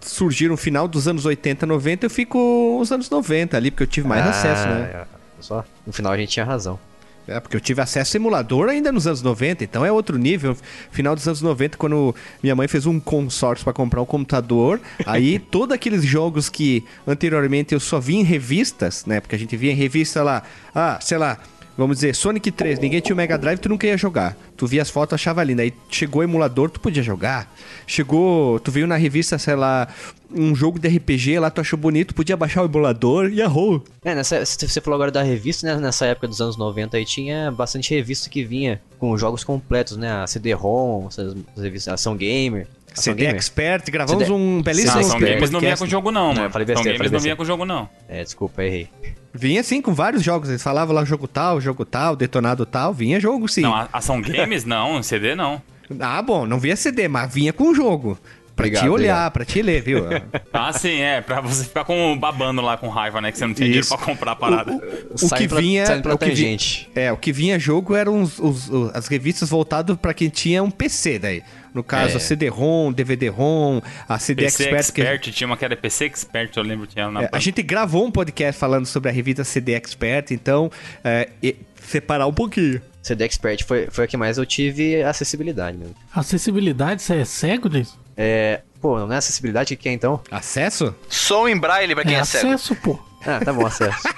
surgiram 0.00 0.52
no 0.52 0.56
final 0.56 0.86
dos 0.86 1.08
anos 1.08 1.24
80, 1.24 1.64
90, 1.64 2.06
eu 2.06 2.10
fico 2.10 2.78
os 2.80 2.90
anos 2.92 3.08
90 3.08 3.56
ali, 3.56 3.70
porque 3.70 3.84
eu 3.84 3.86
tive 3.86 4.06
mais 4.06 4.26
acesso, 4.26 4.66
né? 4.68 4.90
é, 4.94 5.04
Só, 5.40 5.64
no 5.86 5.92
final 5.92 6.12
a 6.12 6.16
gente 6.16 6.30
tinha 6.30 6.44
razão. 6.44 6.78
É, 7.26 7.38
porque 7.38 7.56
eu 7.56 7.60
tive 7.60 7.80
acesso 7.80 8.16
a 8.16 8.18
emulador 8.18 8.68
ainda 8.68 8.90
nos 8.90 9.06
anos 9.06 9.22
90, 9.22 9.62
então 9.62 9.84
é 9.84 9.92
outro 9.92 10.18
nível. 10.18 10.56
Final 10.90 11.14
dos 11.14 11.26
anos 11.26 11.40
90, 11.40 11.78
quando 11.78 12.14
minha 12.42 12.54
mãe 12.56 12.66
fez 12.66 12.84
um 12.84 12.98
consórcio 12.98 13.64
para 13.64 13.72
comprar 13.72 14.02
um 14.02 14.06
computador, 14.06 14.80
aí 15.06 15.38
todos 15.50 15.74
aqueles 15.74 16.04
jogos 16.04 16.48
que 16.48 16.84
anteriormente 17.06 17.74
eu 17.74 17.80
só 17.80 18.00
vi 18.00 18.16
em 18.16 18.24
revistas, 18.24 19.06
né? 19.06 19.20
Porque 19.20 19.36
a 19.36 19.38
gente 19.38 19.56
via 19.56 19.70
em 19.70 19.76
revista 19.76 20.22
lá, 20.22 20.42
ah, 20.74 20.98
sei 21.00 21.18
lá, 21.18 21.38
vamos 21.76 21.96
dizer, 21.96 22.14
Sonic 22.14 22.50
3, 22.50 22.78
ninguém 22.78 23.00
tinha 23.00 23.14
o 23.14 23.16
Mega 23.16 23.38
Drive, 23.38 23.58
tu 23.58 23.68
nunca 23.68 23.86
ia 23.86 23.96
jogar. 23.96 24.36
Tu 24.56 24.66
via 24.66 24.82
as 24.82 24.90
fotos, 24.90 25.14
achava 25.14 25.42
linda. 25.42 25.62
Aí 25.62 25.72
chegou 25.90 26.20
o 26.20 26.22
emulador, 26.22 26.70
tu 26.70 26.80
podia 26.80 27.02
jogar. 27.02 27.52
Chegou, 27.86 28.60
tu 28.60 28.70
viu 28.70 28.86
na 28.86 28.96
revista, 28.96 29.38
sei 29.38 29.54
lá, 29.54 29.88
um 30.30 30.54
jogo 30.54 30.78
de 30.78 30.88
RPG 30.88 31.38
lá, 31.38 31.50
tu 31.50 31.60
achou 31.60 31.78
bonito, 31.78 32.14
podia 32.14 32.36
baixar 32.36 32.62
o 32.62 32.66
emulador 32.66 33.30
e 33.30 33.42
arrou. 33.42 33.82
É, 34.04 34.14
nessa, 34.14 34.44
você 34.44 34.80
falou 34.80 34.96
agora 34.96 35.10
da 35.10 35.22
revista, 35.22 35.66
né? 35.66 35.80
Nessa 35.80 36.06
época 36.06 36.28
dos 36.28 36.40
anos 36.40 36.56
90 36.56 36.96
aí 36.96 37.04
tinha 37.04 37.50
bastante 37.50 37.94
revista 37.94 38.28
que 38.28 38.44
vinha 38.44 38.80
com 38.98 39.16
jogos 39.16 39.44
completos, 39.44 39.96
né? 39.96 40.10
A 40.10 40.26
CD-ROM, 40.26 41.06
essas 41.08 41.34
revistas, 41.56 41.94
Ação 41.94 42.16
Gamer. 42.16 42.66
CD 42.94 43.22
Gamer? 43.24 43.36
Expert, 43.36 43.84
gravamos 43.90 44.22
CD 44.22 44.32
um 44.32 44.62
belíssimo 44.62 44.96
Não, 44.96 45.02
São. 45.02 45.20
Games 45.20 45.50
não 45.50 45.60
vinha 45.60 45.76
com 45.76 45.86
jogo 45.86 46.10
não, 46.10 46.28
Não, 46.28 46.34
mano. 46.34 46.46
eu 46.46 46.50
falei 46.50 46.66
São 46.66 46.74
besteira, 46.74 46.98
Games 46.98 46.98
falei 46.98 47.12
não 47.12 47.22
vinha 47.22 47.36
com 47.36 47.44
jogo 47.44 47.64
não. 47.64 47.88
É, 48.08 48.22
desculpa, 48.22 48.62
errei. 48.64 48.88
Vinha 49.34 49.62
sim 49.62 49.80
com 49.80 49.94
vários 49.94 50.22
jogos. 50.22 50.48
Eles 50.50 50.62
falavam 50.62 50.94
lá 50.94 51.04
jogo 51.04 51.26
tal, 51.26 51.60
jogo 51.60 51.84
tal, 51.84 52.14
detonado 52.14 52.66
tal. 52.66 52.92
Vinha 52.92 53.18
jogo 53.18 53.48
sim. 53.48 53.62
Não, 53.62 53.74
a- 53.74 53.88
ação 53.92 54.20
games 54.20 54.64
não, 54.64 55.02
CD 55.02 55.34
não. 55.34 55.60
Ah, 56.00 56.20
bom, 56.22 56.46
não 56.46 56.58
vinha 56.58 56.76
CD, 56.76 57.08
mas 57.08 57.32
vinha 57.32 57.52
com 57.52 57.74
jogo. 57.74 58.18
Pra 58.54 58.64
Obrigado, 58.66 58.82
te 58.82 58.88
olhar, 58.90 59.14
obrigado. 59.14 59.32
pra 59.32 59.44
te 59.46 59.62
ler, 59.62 59.82
viu? 59.82 60.04
Ah, 60.52 60.72
sim, 60.72 61.00
é, 61.00 61.20
pra 61.22 61.40
você 61.40 61.64
ficar 61.64 61.84
com 61.84 62.16
babando 62.18 62.60
lá 62.60 62.76
com 62.76 62.88
raiva, 62.88 63.20
né? 63.20 63.32
Que 63.32 63.38
você 63.38 63.46
não 63.46 63.54
tinha 63.54 63.66
dinheiro 63.66 63.86
pra 63.88 63.96
comprar 63.98 64.32
a 64.32 64.36
parada. 64.36 64.72
o 65.10 65.16
Saindo 65.18 65.36
que 65.36 65.48
pra- 65.48 65.60
vinha. 65.60 65.84
pra 66.02 66.14
o 66.14 66.18
que 66.18 66.24
vi- 66.26 66.30
tangente. 66.32 66.90
É, 66.94 67.10
o 67.10 67.16
que 67.16 67.32
vinha 67.32 67.58
jogo 67.58 67.96
eram 67.96 68.20
os, 68.20 68.38
os- 68.38 68.68
os- 68.68 68.94
as 68.94 69.06
revistas 69.08 69.48
voltadas 69.48 69.96
pra 69.96 70.12
quem 70.12 70.28
tinha 70.28 70.62
um 70.62 70.70
PC 70.70 71.18
daí. 71.18 71.42
No 71.74 71.82
caso, 71.82 72.12
É. 72.12 72.16
a 72.16 72.20
CD-ROM, 72.20 72.92
DVD-ROM, 72.92 73.80
a 74.06 74.18
CD 74.18 74.42
PC 74.42 74.64
Expert. 74.64 74.92
que- 74.92 75.00
Expert, 75.00 75.32
tinha 75.32 75.46
uma 75.46 75.56
que 75.56 75.64
era 75.64 75.74
PC 75.74 76.04
Expert, 76.04 76.54
eu 76.54 76.62
lembro, 76.62 76.86
tinha 76.86 77.10
na 77.10 77.22
É, 77.22 77.28
a 77.32 77.38
gente 77.38 77.62
gravou 77.62 78.04
um 78.06 78.10
podcast 78.10 78.60
falando 78.60 78.84
sobre 78.84 79.08
a 79.08 79.12
revista 79.12 79.42
CD 79.44 79.72
Expert, 79.72 80.30
então 80.32 80.70
é, 81.02 81.30
e- 81.42 81.56
separar 81.82 82.26
um 82.26 82.34
pouquinho. 82.34 82.82
CD 83.02 83.24
Expert 83.24 83.64
foi, 83.64 83.88
foi 83.90 84.04
a 84.04 84.06
que 84.06 84.16
mais 84.18 84.36
eu 84.38 84.44
tive 84.46 85.02
acessibilidade 85.02 85.76
mesmo. 85.78 85.94
Acessibilidade, 86.14 87.00
você 87.02 87.14
é 87.16 87.24
cego 87.24 87.68
disso? 87.68 87.98
É. 88.16 88.60
Pô, 88.80 88.98
não 88.98 89.12
é 89.12 89.16
acessibilidade 89.18 89.74
o 89.74 89.76
que 89.76 89.88
é 89.88 89.92
então? 89.92 90.20
Acesso? 90.30 90.94
Som 91.08 91.46
em 91.48 91.56
braille 91.56 91.94
pra 91.94 92.04
quem 92.04 92.16
é, 92.16 92.18
é 92.18 92.24
cego. 92.24 92.48
acesso, 92.48 92.74
pô. 92.76 92.98
Ah, 93.24 93.40
tá 93.44 93.52
bom, 93.52 93.64
acesso. 93.66 94.02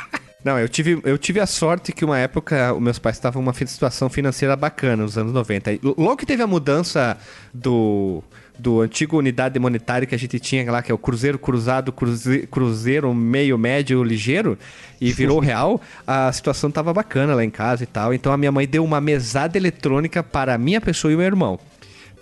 Não, 0.44 0.58
eu 0.58 0.68
tive, 0.68 1.00
eu 1.04 1.16
tive 1.16 1.40
a 1.40 1.46
sorte 1.46 1.90
que 1.90 2.04
uma 2.04 2.18
época 2.18 2.74
os 2.74 2.82
meus 2.82 2.98
pais 2.98 3.16
estavam 3.16 3.40
numa 3.40 3.54
situação 3.54 4.10
financeira 4.10 4.54
bacana, 4.54 5.02
nos 5.02 5.16
anos 5.16 5.32
90. 5.32 5.72
E 5.72 5.80
lo- 5.82 5.94
Logo 5.96 6.16
que 6.18 6.26
teve 6.26 6.42
a 6.42 6.46
mudança 6.46 7.16
do, 7.52 8.22
do 8.58 8.82
antigo 8.82 9.16
unidade 9.16 9.58
monetária 9.58 10.06
que 10.06 10.14
a 10.14 10.18
gente 10.18 10.38
tinha 10.38 10.70
lá, 10.70 10.82
que 10.82 10.92
é 10.92 10.94
o 10.94 10.98
Cruzeiro 10.98 11.38
Cruzado, 11.38 11.90
Cruze, 11.92 12.46
Cruzeiro 12.50 13.14
Meio 13.14 13.56
Médio 13.56 14.02
Ligeiro, 14.04 14.58
e 15.00 15.12
virou 15.12 15.40
real, 15.40 15.80
a 16.06 16.30
situação 16.30 16.70
tava 16.70 16.92
bacana 16.92 17.34
lá 17.34 17.42
em 17.42 17.48
casa 17.48 17.82
e 17.84 17.86
tal. 17.86 18.12
Então 18.12 18.30
a 18.30 18.36
minha 18.36 18.52
mãe 18.52 18.66
deu 18.68 18.84
uma 18.84 19.00
mesada 19.00 19.56
eletrônica 19.56 20.22
para 20.22 20.52
a 20.52 20.58
minha 20.58 20.80
pessoa 20.80 21.10
e 21.10 21.14
o 21.14 21.18
meu 21.18 21.26
irmão. 21.26 21.58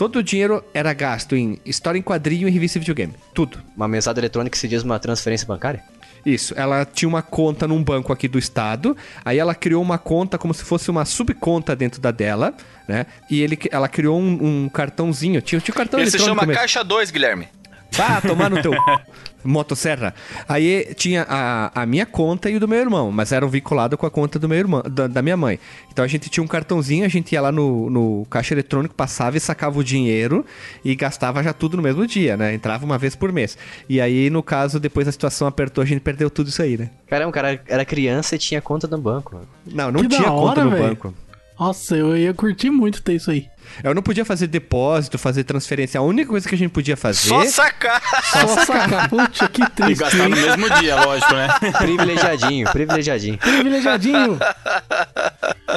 Todo 0.03 0.16
o 0.16 0.23
dinheiro 0.23 0.65
era 0.74 0.93
gasto 0.93 1.37
em 1.37 1.61
história 1.65 1.97
em 1.97 2.03
quadrinho 2.03 2.49
e 2.49 2.51
revista 2.51 2.77
de 2.77 2.83
videogame. 2.83 3.15
Tudo. 3.33 3.62
Uma 3.77 3.87
mesada 3.87 4.19
eletrônica 4.19 4.59
se 4.59 4.66
diz 4.66 4.83
uma 4.83 4.99
transferência 4.99 5.47
bancária? 5.47 5.81
Isso, 6.27 6.53
ela 6.57 6.85
tinha 6.85 7.09
uma 7.09 7.23
conta 7.23 7.69
num 7.69 7.81
banco 7.85 8.12
aqui 8.12 8.27
do 8.27 8.37
estado, 8.37 8.97
aí 9.24 9.39
ela 9.39 9.55
criou 9.55 9.81
uma 9.81 9.99
conta 9.99 10.37
como 10.37 10.53
se 10.53 10.65
fosse 10.65 10.91
uma 10.91 11.05
subconta 11.05 11.77
dentro 11.77 12.01
da 12.01 12.11
dela, 12.11 12.53
né? 12.89 13.07
E 13.31 13.41
ele, 13.41 13.57
ela 13.70 13.87
criou 13.87 14.20
um, 14.20 14.65
um 14.65 14.69
cartãozinho, 14.69 15.41
tinha, 15.41 15.61
tinha 15.61 15.73
um 15.73 15.77
cartão 15.77 16.01
Ele 16.01 16.11
se 16.11 16.19
chama 16.19 16.43
mesmo. 16.43 16.61
Caixa 16.61 16.83
2, 16.83 17.12
Guilherme. 17.12 17.47
Vá 17.93 18.20
tomar 18.20 18.51
no 18.51 18.61
teu 18.61 18.73
motosserra. 19.44 20.14
Aí 20.48 20.93
tinha 20.94 21.27
a, 21.28 21.82
a 21.82 21.86
minha 21.86 22.06
conta 22.06 22.48
e 22.51 22.56
o 22.56 22.60
do 22.60 22.69
meu 22.69 22.78
irmão, 22.81 23.10
mas 23.10 23.32
eram 23.32 23.48
vinculados 23.48 23.98
com 23.98 24.06
a 24.06 24.10
conta 24.10 24.39
do 24.39 24.48
meu 24.48 24.59
irmão, 24.59 24.82
da, 24.89 25.06
da 25.06 25.23
minha 25.23 25.36
mãe. 25.36 25.59
Então 25.93 26.05
a 26.05 26.09
gente 26.09 26.28
tinha 26.28 26.43
um 26.43 26.47
cartãozinho, 26.47 27.05
a 27.05 27.09
gente 27.09 27.32
ia 27.32 27.40
lá 27.40 27.52
no, 27.52 27.90
no 27.90 28.27
caixa 28.31 28.55
eletrônico, 28.55 28.94
passava 28.94 29.36
e 29.36 29.40
sacava 29.40 29.78
o 29.78 29.85
dinheiro 29.85 30.44
e 30.85 30.94
gastava 30.94 31.43
já 31.43 31.52
tudo 31.52 31.77
no 31.77 31.82
mesmo 31.82 32.06
dia, 32.06 32.36
né? 32.36 32.55
Entrava 32.55 32.85
uma 32.85 32.98
vez 32.98 33.14
por 33.14 33.32
mês. 33.32 33.56
E 33.89 34.01
aí, 34.01 34.31
no 34.31 34.43
caso, 34.43 34.78
depois 34.81 35.06
a 35.09 35.12
situação 35.12 35.47
apertou, 35.47 35.82
a 35.82 35.86
gente 35.86 36.01
perdeu 36.01 36.31
tudo 36.31 36.48
isso 36.48 36.62
aí, 36.62 36.77
né? 36.78 36.90
Caramba, 37.06 37.31
o 37.31 37.32
cara 37.32 37.60
era 37.69 37.85
criança 37.85 38.35
e 38.35 38.39
tinha 38.39 38.60
conta 38.60 38.86
no 38.86 38.98
banco. 38.98 39.35
mano. 39.35 39.47
Não, 39.66 39.90
não 39.93 40.01
Que 40.02 40.09
tinha 40.16 40.28
conta 40.28 40.60
hora, 40.60 40.64
no 40.64 40.70
velho. 40.70 40.82
banco. 40.89 41.14
Nossa, 41.62 41.94
eu 41.97 42.16
ia 42.16 42.34
curtir 42.34 42.70
muito 42.70 43.01
ter 43.02 43.14
isso 43.14 43.30
aí. 43.30 43.47
Eu 43.84 43.94
não 43.94 44.02
podia 44.02 44.24
fazer 44.24 44.48
depósito, 44.48 45.16
fazer 45.16 45.44
transferência. 45.44 45.98
A 46.01 46.02
única 46.02 46.28
coisa 46.28 46.48
que 46.48 46.55
a 46.56 46.59
gente 46.59 46.72
podia 46.72 46.97
fazer. 46.97 47.28
Só 47.28 47.44
sacar. 47.44 48.02
Só 48.24 48.47
sacar. 48.64 49.09
Puxa, 49.09 49.48
que 49.48 49.62
E 49.62 49.66
triste. 49.70 50.01
gastar 50.01 50.28
no 50.28 50.36
mesmo 50.36 50.68
dia, 50.80 50.97
lógico, 50.97 51.32
né? 51.34 51.48
Privilegiadinho, 51.78 52.68
privilegiadinho. 52.72 53.39
Privilegiadinho. 53.39 54.39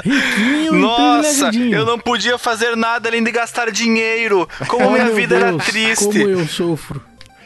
Riquinho 0.03 0.75
e 0.75 0.79
Nossa, 0.81 1.19
privilegiadinho. 1.21 1.77
eu 1.77 1.85
não 1.85 1.99
podia 1.99 2.37
fazer 2.39 2.75
nada 2.75 3.07
além 3.07 3.23
de 3.23 3.31
gastar 3.31 3.69
dinheiro. 3.71 4.49
Como 4.67 4.87
Oh, 4.87 4.91
minha 4.91 5.11
vida 5.11 5.35
era 5.35 5.51
Deus, 5.51 5.65
triste. 5.65 6.05
Como 6.05 6.17
eu 6.17 6.47
sofro. 6.47 7.01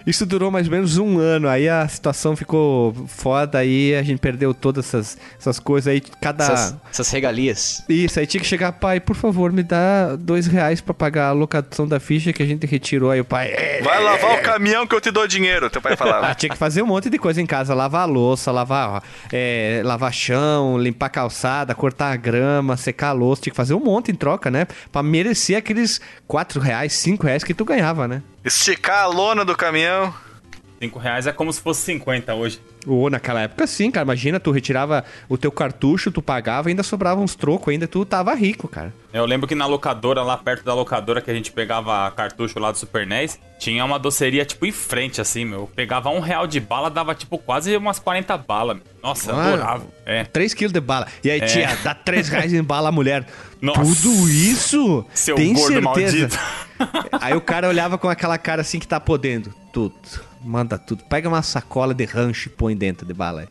Isso 0.09 0.25
durou 0.25 0.49
mais 0.49 0.67
ou 0.67 0.71
menos 0.71 0.97
um 0.97 1.19
ano. 1.19 1.47
Aí 1.47 1.69
a 1.69 1.87
situação 1.87 2.35
ficou 2.35 2.93
foda. 3.07 3.59
Aí 3.59 3.93
a 3.95 4.01
gente 4.01 4.19
perdeu 4.19 4.53
todas 4.53 4.87
essas, 4.87 5.17
essas 5.39 5.59
coisas. 5.59 5.91
Aí 5.93 6.01
cada. 6.01 6.43
Essas, 6.43 6.75
essas 6.91 7.11
regalias. 7.11 7.83
Isso, 7.87 8.19
aí 8.19 8.25
tinha 8.25 8.41
que 8.41 8.47
chegar, 8.47 8.71
pai, 8.73 8.99
por 8.99 9.15
favor, 9.15 9.51
me 9.51 9.61
dá 9.63 10.15
dois 10.17 10.47
reais 10.47 10.81
pra 10.81 10.93
pagar 10.93 11.29
a 11.29 11.31
locação 11.31 11.87
da 11.87 11.99
ficha 11.99 12.33
que 12.33 12.41
a 12.41 12.45
gente 12.45 12.65
retirou. 12.65 13.11
Aí 13.11 13.21
o 13.21 13.25
pai. 13.25 13.49
"É, 13.51 13.81
Vai 13.83 14.01
lavar 14.03 14.39
o 14.39 14.41
caminhão 14.41 14.87
que 14.87 14.95
eu 14.95 15.01
te 15.01 15.11
dou 15.11 15.27
dinheiro, 15.27 15.69
teu 15.69 15.81
pai 15.81 15.93
Ah, 15.93 15.97
falava. 15.97 16.35
tinha 16.35 16.49
que 16.49 16.57
fazer 16.57 16.81
um 16.81 16.87
monte 16.87 17.09
de 17.09 17.17
coisa 17.17 17.41
em 17.41 17.45
casa, 17.45 17.73
lavar 17.73 18.01
a 18.01 18.05
louça, 18.05 18.51
lavar, 18.51 19.03
é, 19.31 19.81
lavar 19.85 20.13
chão, 20.13 20.77
limpar 20.77 21.05
a 21.07 21.09
calçada, 21.09 21.75
cortar 21.75 22.11
a 22.11 22.15
grama, 22.15 22.75
secar 22.77 23.09
a 23.09 23.13
louça, 23.13 23.43
tinha 23.43 23.51
que 23.51 23.57
fazer 23.57 23.73
um 23.73 23.79
monte 23.79 24.11
em 24.11 24.15
troca, 24.15 24.49
né? 24.49 24.65
Pra 24.91 25.03
merecer 25.03 25.57
aqueles 25.57 26.01
4 26.27 26.59
reais, 26.59 26.93
5 26.93 27.25
reais 27.25 27.43
que 27.43 27.53
tu 27.53 27.63
ganhava, 27.65 28.07
né? 28.07 28.21
Esticar 28.43 29.03
a 29.03 29.07
lona 29.07 29.43
do 29.43 29.55
caminhão. 29.55 30.13
5 30.79 30.97
reais 30.99 31.27
é 31.27 31.33
como 31.33 31.51
se 31.51 31.59
fosse 31.59 31.81
50 31.81 32.33
hoje. 32.33 32.61
Ou 32.87 33.09
naquela 33.09 33.41
época 33.41 33.67
sim, 33.67 33.91
cara. 33.91 34.05
Imagina, 34.05 34.39
tu 34.39 34.49
retirava 34.51 35.03
o 35.27 35.37
teu 35.37 35.51
cartucho, 35.51 36.09
tu 36.11 36.21
pagava, 36.21 36.69
ainda 36.69 36.83
sobrava 36.83 37.19
uns 37.19 37.35
trocos, 37.35 37.67
ainda 37.67 37.85
tu 37.87 38.05
tava 38.05 38.33
rico, 38.33 38.67
cara. 38.67 38.93
Eu 39.11 39.25
lembro 39.25 39.45
que 39.47 39.55
na 39.55 39.65
locadora, 39.65 40.23
lá 40.23 40.37
perto 40.37 40.63
da 40.63 40.73
locadora 40.73 41.19
que 41.21 41.29
a 41.29 41.33
gente 41.33 41.51
pegava 41.51 42.09
cartucho 42.11 42.57
lá 42.59 42.71
do 42.71 42.77
Super 42.77 43.05
NES, 43.05 43.37
tinha 43.59 43.83
uma 43.83 43.99
doceria, 43.99 44.45
tipo, 44.45 44.65
em 44.65 44.71
frente, 44.71 45.19
assim, 45.19 45.43
meu. 45.43 45.61
Eu 45.61 45.67
pegava 45.75 46.09
um 46.09 46.19
real 46.21 46.47
de 46.47 46.59
bala, 46.59 46.89
dava, 46.89 47.13
tipo, 47.13 47.37
quase 47.37 47.75
umas 47.75 47.99
40 47.99 48.37
balas. 48.37 48.77
Nossa, 49.03 49.33
Ah, 49.33 49.47
adorava. 49.47 49.85
É. 50.05 50.23
3 50.23 50.53
quilos 50.53 50.71
de 50.71 50.79
bala. 50.79 51.07
E 51.23 51.29
aí, 51.29 51.41
tia, 51.41 51.75
dá 51.83 51.93
3 51.93 52.29
reais 52.29 52.53
em 52.53 52.63
bala 52.63 52.87
a 52.89 52.91
mulher. 52.91 53.25
Nossa. 53.61 53.81
Tudo 53.81 54.29
isso? 54.29 55.05
Seu 55.13 55.35
Tem 55.35 55.53
gordo 55.53 55.73
certeza? 55.73 55.83
maldito. 55.83 56.39
Aí 57.19 57.33
o 57.35 57.41
cara 57.41 57.67
olhava 57.67 57.97
com 57.97 58.07
aquela 58.07 58.37
cara 58.37 58.61
assim 58.61 58.79
que 58.79 58.87
tá 58.87 58.99
podendo. 58.99 59.53
Tudo. 59.73 59.93
Manda 60.41 60.77
tudo. 60.77 61.03
Pega 61.05 61.27
uma 61.27 61.41
sacola 61.41 61.93
de 61.93 62.05
rancho 62.05 62.47
e 62.47 62.51
põe 62.51 62.75
dentro 62.75 63.05
de 63.05 63.13
bala. 63.13 63.41
aí. 63.41 63.47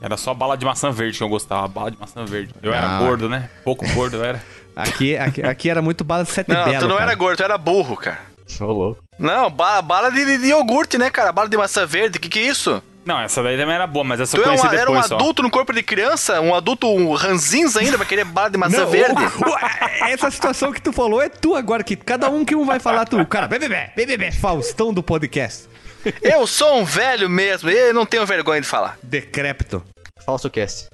Era 0.00 0.16
só 0.18 0.34
bala 0.34 0.56
de 0.56 0.64
maçã 0.66 0.90
verde 0.90 1.16
que 1.16 1.24
eu 1.24 1.28
gostava, 1.28 1.66
bala 1.66 1.90
de 1.90 1.98
maçã 1.98 2.24
verde. 2.24 2.54
Eu 2.62 2.72
era 2.74 2.96
Ah. 2.96 2.98
gordo, 2.98 3.28
né? 3.28 3.48
Pouco 3.64 3.86
gordo 3.94 4.16
eu 4.18 4.24
era. 4.24 4.42
Aqui, 4.76 5.16
aqui, 5.16 5.40
aqui 5.40 5.70
era 5.70 5.80
muito 5.80 6.02
bala 6.02 6.24
de 6.24 6.30
sete 6.32 6.48
Não, 6.50 6.64
belo, 6.64 6.78
tu 6.80 6.88
não 6.88 6.96
cara. 6.96 7.10
era 7.12 7.14
gordo, 7.16 7.36
tu 7.36 7.42
era 7.44 7.56
burro, 7.56 7.96
cara. 7.96 8.18
Ô, 8.60 8.64
louco. 8.64 9.02
Não, 9.16 9.48
ba- 9.48 9.80
bala 9.80 10.10
de, 10.10 10.36
de 10.36 10.46
iogurte, 10.48 10.98
né, 10.98 11.10
cara? 11.10 11.30
Bala 11.30 11.48
de 11.48 11.56
maçã 11.56 11.86
verde, 11.86 12.18
que 12.18 12.28
que 12.28 12.40
é 12.40 12.42
isso? 12.42 12.82
Não, 13.06 13.20
essa 13.20 13.40
daí 13.40 13.56
também 13.56 13.76
era 13.76 13.86
boa, 13.86 14.02
mas 14.04 14.18
essa 14.18 14.36
Tu 14.36 14.40
eu 14.40 14.42
é 14.42 14.46
conheci 14.46 14.66
uma- 14.66 14.74
era 14.74 14.90
um 14.90 14.94
depois 14.94 15.06
só. 15.06 15.14
adulto 15.14 15.42
no 15.44 15.50
corpo 15.50 15.72
de 15.72 15.80
criança? 15.82 16.40
Um 16.40 16.52
adulto 16.56 16.88
um 16.88 17.12
ranzinza 17.14 17.78
ainda 17.78 17.96
vai 17.96 18.04
querer 18.06 18.24
bala 18.24 18.50
de 18.50 18.58
maçã 18.58 18.78
Não, 18.80 18.90
verde? 18.90 19.14
o- 19.22 19.48
o- 19.48 20.06
essa 20.08 20.28
situação 20.30 20.72
que 20.72 20.82
tu 20.82 20.92
falou 20.92 21.22
é 21.22 21.28
tu 21.28 21.54
agora, 21.54 21.84
que 21.84 21.94
cada 21.94 22.28
um 22.28 22.44
que 22.44 22.56
um 22.56 22.64
vai 22.66 22.80
falar 22.80 23.04
tu. 23.04 23.24
Cara, 23.26 23.46
bebê, 23.46 23.68
bebê, 23.94 24.32
Faustão 24.32 24.92
do 24.92 25.04
podcast. 25.04 25.68
Eu 26.22 26.46
sou 26.46 26.78
um 26.78 26.84
velho 26.84 27.28
mesmo, 27.28 27.70
e 27.70 27.92
não 27.92 28.06
tenho 28.06 28.26
vergonha 28.26 28.60
de 28.60 28.66
falar. 28.66 28.98
Decrépito. 29.02 29.82
Falso 30.24 30.48
cast. 30.50 30.88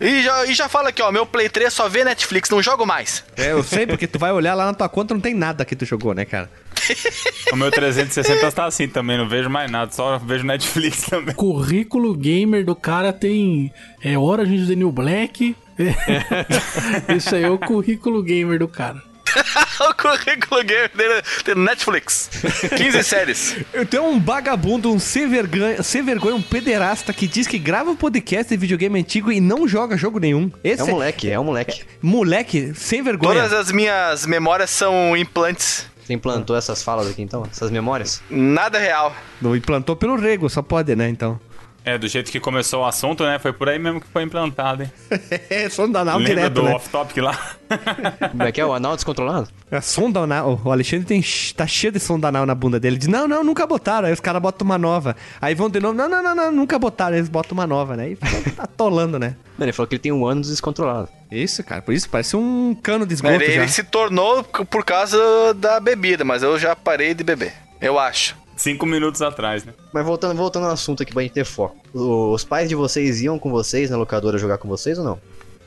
E 0.00 0.22
já, 0.22 0.44
e 0.46 0.54
já 0.54 0.68
fala 0.68 0.88
aqui, 0.88 1.00
ó, 1.00 1.12
meu 1.12 1.24
Play 1.24 1.48
3 1.48 1.72
só 1.72 1.88
vê 1.88 2.04
Netflix, 2.04 2.50
não 2.50 2.60
jogo 2.60 2.84
mais. 2.84 3.24
É, 3.36 3.52
eu 3.52 3.62
sei, 3.62 3.86
porque 3.86 4.06
tu 4.06 4.18
vai 4.18 4.32
olhar 4.32 4.54
lá 4.54 4.66
na 4.66 4.74
tua 4.74 4.88
conta, 4.88 5.14
não 5.14 5.20
tem 5.20 5.34
nada 5.34 5.64
que 5.64 5.76
tu 5.76 5.84
jogou, 5.84 6.14
né, 6.14 6.24
cara? 6.24 6.50
O 7.52 7.56
meu 7.56 7.70
360 7.70 8.50
tá 8.50 8.64
assim 8.64 8.88
também, 8.88 9.16
não 9.16 9.28
vejo 9.28 9.48
mais 9.48 9.70
nada, 9.70 9.92
só 9.92 10.18
vejo 10.18 10.44
Netflix 10.44 11.02
também. 11.02 11.34
Currículo 11.34 12.14
gamer 12.14 12.64
do 12.64 12.74
cara 12.74 13.12
tem 13.12 13.72
é, 14.02 14.18
Orange 14.18 14.54
is 14.56 14.68
the 14.68 14.74
New 14.74 14.90
Black. 14.90 15.54
Isso 17.16 17.34
aí 17.34 17.44
é 17.44 17.50
o 17.50 17.58
currículo 17.58 18.22
gamer 18.22 18.58
do 18.58 18.66
cara. 18.66 19.00
o 19.90 19.94
currículo 19.94 20.62
gamer 20.64 20.90
dele 20.94 21.22
tem 21.44 21.54
Netflix. 21.54 22.30
15 22.76 23.02
séries. 23.04 23.56
Eu 23.72 23.84
tenho 23.86 24.04
um 24.04 24.20
vagabundo, 24.20 24.92
um 24.92 24.98
sem 24.98 25.28
vergonha, 25.28 25.82
sem 25.82 26.02
vergonha, 26.02 26.34
um 26.36 26.42
pederasta 26.42 27.12
que 27.12 27.26
diz 27.26 27.46
que 27.46 27.58
grava 27.58 27.90
um 27.90 27.96
podcast 27.96 28.50
de 28.50 28.56
videogame 28.56 28.98
antigo 29.00 29.30
e 29.32 29.40
não 29.40 29.66
joga 29.66 29.96
jogo 29.96 30.18
nenhum. 30.18 30.50
Esse 30.62 30.82
É 30.82 30.84
um 30.84 30.88
moleque, 30.90 31.30
é 31.30 31.38
um 31.40 31.44
moleque. 31.44 31.84
moleque 32.00 32.72
sem 32.74 33.02
vergonha. 33.02 33.34
Todas 33.42 33.52
as 33.52 33.72
minhas 33.72 34.26
memórias 34.26 34.70
são 34.70 35.16
implantes. 35.16 35.86
Você 36.04 36.12
implantou 36.12 36.54
essas 36.54 36.82
falas 36.82 37.08
aqui 37.08 37.22
então? 37.22 37.46
Essas 37.50 37.70
memórias? 37.70 38.22
Nada 38.28 38.78
real. 38.78 39.14
Não 39.40 39.56
implantou 39.56 39.96
pelo 39.96 40.16
rego, 40.16 40.50
só 40.50 40.60
pode, 40.60 40.94
né, 40.94 41.08
então. 41.08 41.40
É, 41.84 41.98
do 41.98 42.08
jeito 42.08 42.32
que 42.32 42.40
começou 42.40 42.82
o 42.82 42.86
assunto, 42.86 43.24
né? 43.24 43.38
Foi 43.38 43.52
por 43.52 43.68
aí 43.68 43.78
mesmo 43.78 44.00
que 44.00 44.06
foi 44.06 44.22
implantado, 44.22 44.84
hein? 44.84 44.92
É, 45.50 45.68
sonda 45.68 46.00
anal 46.00 46.16
Lembra 46.18 46.34
direto, 46.34 46.52
do 46.54 46.62
né? 46.62 46.74
off-topic 46.74 47.18
lá? 47.18 47.38
Como 48.30 48.42
é 48.42 48.50
que 48.50 48.60
é? 48.60 48.64
O 48.64 48.72
anal 48.72 48.94
descontrolado? 48.94 49.48
É 49.70 49.80
sonda 49.82 50.20
anal. 50.20 50.58
O 50.64 50.72
Alexandre 50.72 51.04
tem, 51.04 51.22
tá 51.54 51.66
cheio 51.66 51.92
de 51.92 52.00
sonda 52.00 52.28
anal 52.28 52.46
na 52.46 52.54
bunda 52.54 52.80
dele. 52.80 52.96
Diz, 52.96 53.06
não, 53.06 53.28
não, 53.28 53.44
nunca 53.44 53.66
botaram. 53.66 54.06
Aí 54.08 54.14
os 54.14 54.20
caras 54.20 54.40
botam 54.40 54.64
uma 54.64 54.78
nova. 54.78 55.14
Aí 55.40 55.54
vão 55.54 55.68
de 55.68 55.78
novo, 55.78 55.94
não, 55.94 56.08
não, 56.08 56.22
não, 56.22 56.34
não, 56.34 56.52
nunca 56.52 56.78
botaram. 56.78 57.16
Eles 57.16 57.28
botam 57.28 57.52
uma 57.52 57.66
nova, 57.66 57.94
né? 57.96 58.10
E 58.12 58.16
fica 58.16 58.62
atolando, 58.64 59.18
né? 59.18 59.36
Mano, 59.58 59.66
ele 59.66 59.72
falou 59.72 59.86
que 59.86 59.94
ele 59.96 60.02
tem 60.02 60.12
um 60.12 60.26
ânus 60.26 60.48
descontrolado. 60.48 61.08
Isso, 61.30 61.62
cara. 61.62 61.82
Por 61.82 61.92
isso 61.92 62.08
parece 62.08 62.34
um 62.34 62.74
cano 62.82 63.06
de 63.06 63.12
esgoto 63.12 63.34
Ele, 63.34 63.46
já. 63.52 63.60
ele 63.62 63.68
se 63.70 63.84
tornou 63.84 64.42
por 64.42 64.84
causa 64.84 65.18
da 65.54 65.78
bebida, 65.80 66.24
mas 66.24 66.42
eu 66.42 66.58
já 66.58 66.74
parei 66.74 67.12
de 67.12 67.22
beber. 67.22 67.52
Eu 67.80 67.98
acho. 67.98 68.36
Cinco 68.64 68.86
minutos 68.86 69.20
atrás, 69.20 69.62
né? 69.62 69.74
Mas 69.92 70.06
voltando, 70.06 70.34
voltando 70.34 70.64
ao 70.64 70.72
assunto 70.72 71.02
aqui 71.02 71.12
pra 71.12 71.20
gente 71.22 71.32
ter 71.32 71.44
foco. 71.44 71.76
Os 71.92 72.44
pais 72.44 72.66
de 72.66 72.74
vocês 72.74 73.20
iam 73.20 73.38
com 73.38 73.50
vocês 73.50 73.90
na 73.90 73.96
locadora 73.98 74.38
jogar 74.38 74.56
com 74.56 74.66
vocês 74.66 74.98
ou 74.98 75.04
não? 75.04 75.18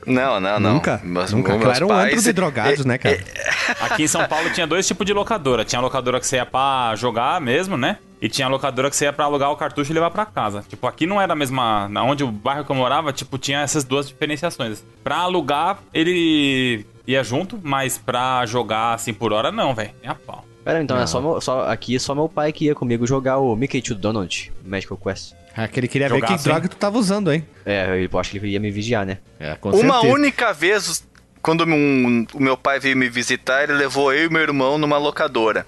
Não, 0.04 0.40
não, 0.40 0.58
não. 0.58 0.74
Nunca, 0.74 1.00
Meus- 1.04 1.32
nunca. 1.32 1.56
Claro, 1.58 1.76
era 1.76 1.84
um 1.84 1.88
pais- 1.88 2.12
antro 2.12 2.22
de 2.24 2.32
drogados, 2.32 2.84
é- 2.84 2.88
né, 2.88 2.98
cara? 2.98 3.22
Aqui 3.82 4.02
em 4.02 4.08
São 4.08 4.26
Paulo 4.26 4.50
tinha 4.50 4.66
dois 4.66 4.84
tipos 4.84 5.06
de 5.06 5.12
locadora. 5.12 5.64
Tinha 5.64 5.78
a 5.78 5.82
locadora 5.82 6.18
que 6.18 6.26
você 6.26 6.36
ia 6.36 6.46
pra 6.46 6.92
jogar 6.96 7.40
mesmo, 7.40 7.76
né? 7.76 7.98
E 8.20 8.28
tinha 8.28 8.46
a 8.48 8.50
locadora 8.50 8.90
que 8.90 8.96
você 8.96 9.04
ia 9.04 9.12
pra 9.12 9.26
alugar 9.26 9.52
o 9.52 9.56
cartucho 9.56 9.92
e 9.92 9.94
levar 9.94 10.10
pra 10.10 10.26
casa. 10.26 10.64
Tipo, 10.68 10.84
aqui 10.88 11.06
não 11.06 11.20
era 11.20 11.34
a 11.34 11.36
mesma. 11.36 11.88
Na 11.88 12.02
onde 12.02 12.24
o 12.24 12.32
bairro 12.32 12.64
que 12.64 12.72
eu 12.72 12.76
morava, 12.76 13.12
tipo, 13.12 13.38
tinha 13.38 13.60
essas 13.60 13.84
duas 13.84 14.08
diferenciações. 14.08 14.82
Pra 15.04 15.18
alugar, 15.18 15.78
ele 15.94 16.84
ia 17.06 17.22
junto, 17.22 17.60
mas 17.62 17.96
pra 17.96 18.44
jogar 18.44 18.94
assim 18.94 19.12
por 19.14 19.32
hora, 19.32 19.52
não, 19.52 19.72
velho. 19.72 19.92
É 20.02 20.08
a 20.08 20.14
pau. 20.16 20.44
Pera, 20.68 20.82
então 20.82 21.00
é 21.00 21.06
só, 21.06 21.18
meu- 21.18 21.40
só 21.40 21.62
aqui 21.62 21.96
é 21.96 21.98
só 21.98 22.14
meu 22.14 22.28
pai 22.28 22.52
que 22.52 22.66
ia 22.66 22.74
comigo 22.74 23.06
jogar 23.06 23.38
o 23.38 23.56
Mickey 23.56 23.80
to 23.80 23.94
Donald, 23.94 24.52
Magical 24.62 24.98
Quest. 24.98 25.32
Ah, 25.56 25.66
que 25.66 25.80
ele 25.80 25.88
queria 25.88 26.10
ver 26.10 26.20
que 26.22 26.36
droga 26.36 26.68
tu 26.68 26.76
tava 26.76 26.98
usando, 26.98 27.32
hein? 27.32 27.42
É, 27.64 28.06
eu 28.12 28.18
acho 28.18 28.30
que 28.32 28.36
ele 28.36 28.48
ia 28.48 28.60
me 28.60 28.70
vigiar, 28.70 29.06
né? 29.06 29.16
É, 29.40 29.54
com 29.54 29.70
Uma 29.70 29.94
certeza. 29.94 30.12
única 30.14 30.52
vez, 30.52 31.02
quando 31.40 31.64
um- 31.64 32.26
o 32.34 32.38
meu 32.42 32.54
pai 32.54 32.78
veio 32.78 32.94
me 32.98 33.08
visitar, 33.08 33.62
ele 33.64 33.72
levou 33.72 34.12
eu 34.12 34.26
e 34.26 34.30
meu 34.30 34.42
irmão 34.42 34.76
numa 34.76 34.98
locadora. 34.98 35.66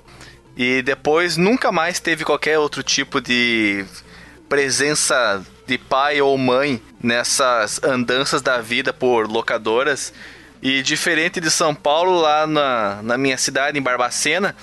E 0.55 0.83
depois 0.83 1.39
nunca 1.39 1.73
mais 1.73 1.99
teve 1.99 2.23
qualquer 2.23 2.59
outro 2.59 2.83
tipo 2.83 3.23
de 3.23 3.87
presença 4.51 5.43
de 5.67 5.79
pai 5.79 6.21
ou 6.21 6.37
mãe 6.37 6.83
nessas 7.03 7.83
andanças 7.83 8.43
da 8.43 8.61
vida 8.61 8.93
por 8.93 9.27
locadoras. 9.27 10.13
E 10.63 10.83
diferente 10.83 11.41
de 11.41 11.51
São 11.51 11.75
Paulo, 11.75 12.21
lá 12.21 12.47
na, 12.47 13.01
na 13.03 13.17
minha 13.17 13.39
cidade, 13.39 13.79
em 13.79 13.83
Barbacena, 13.83 14.55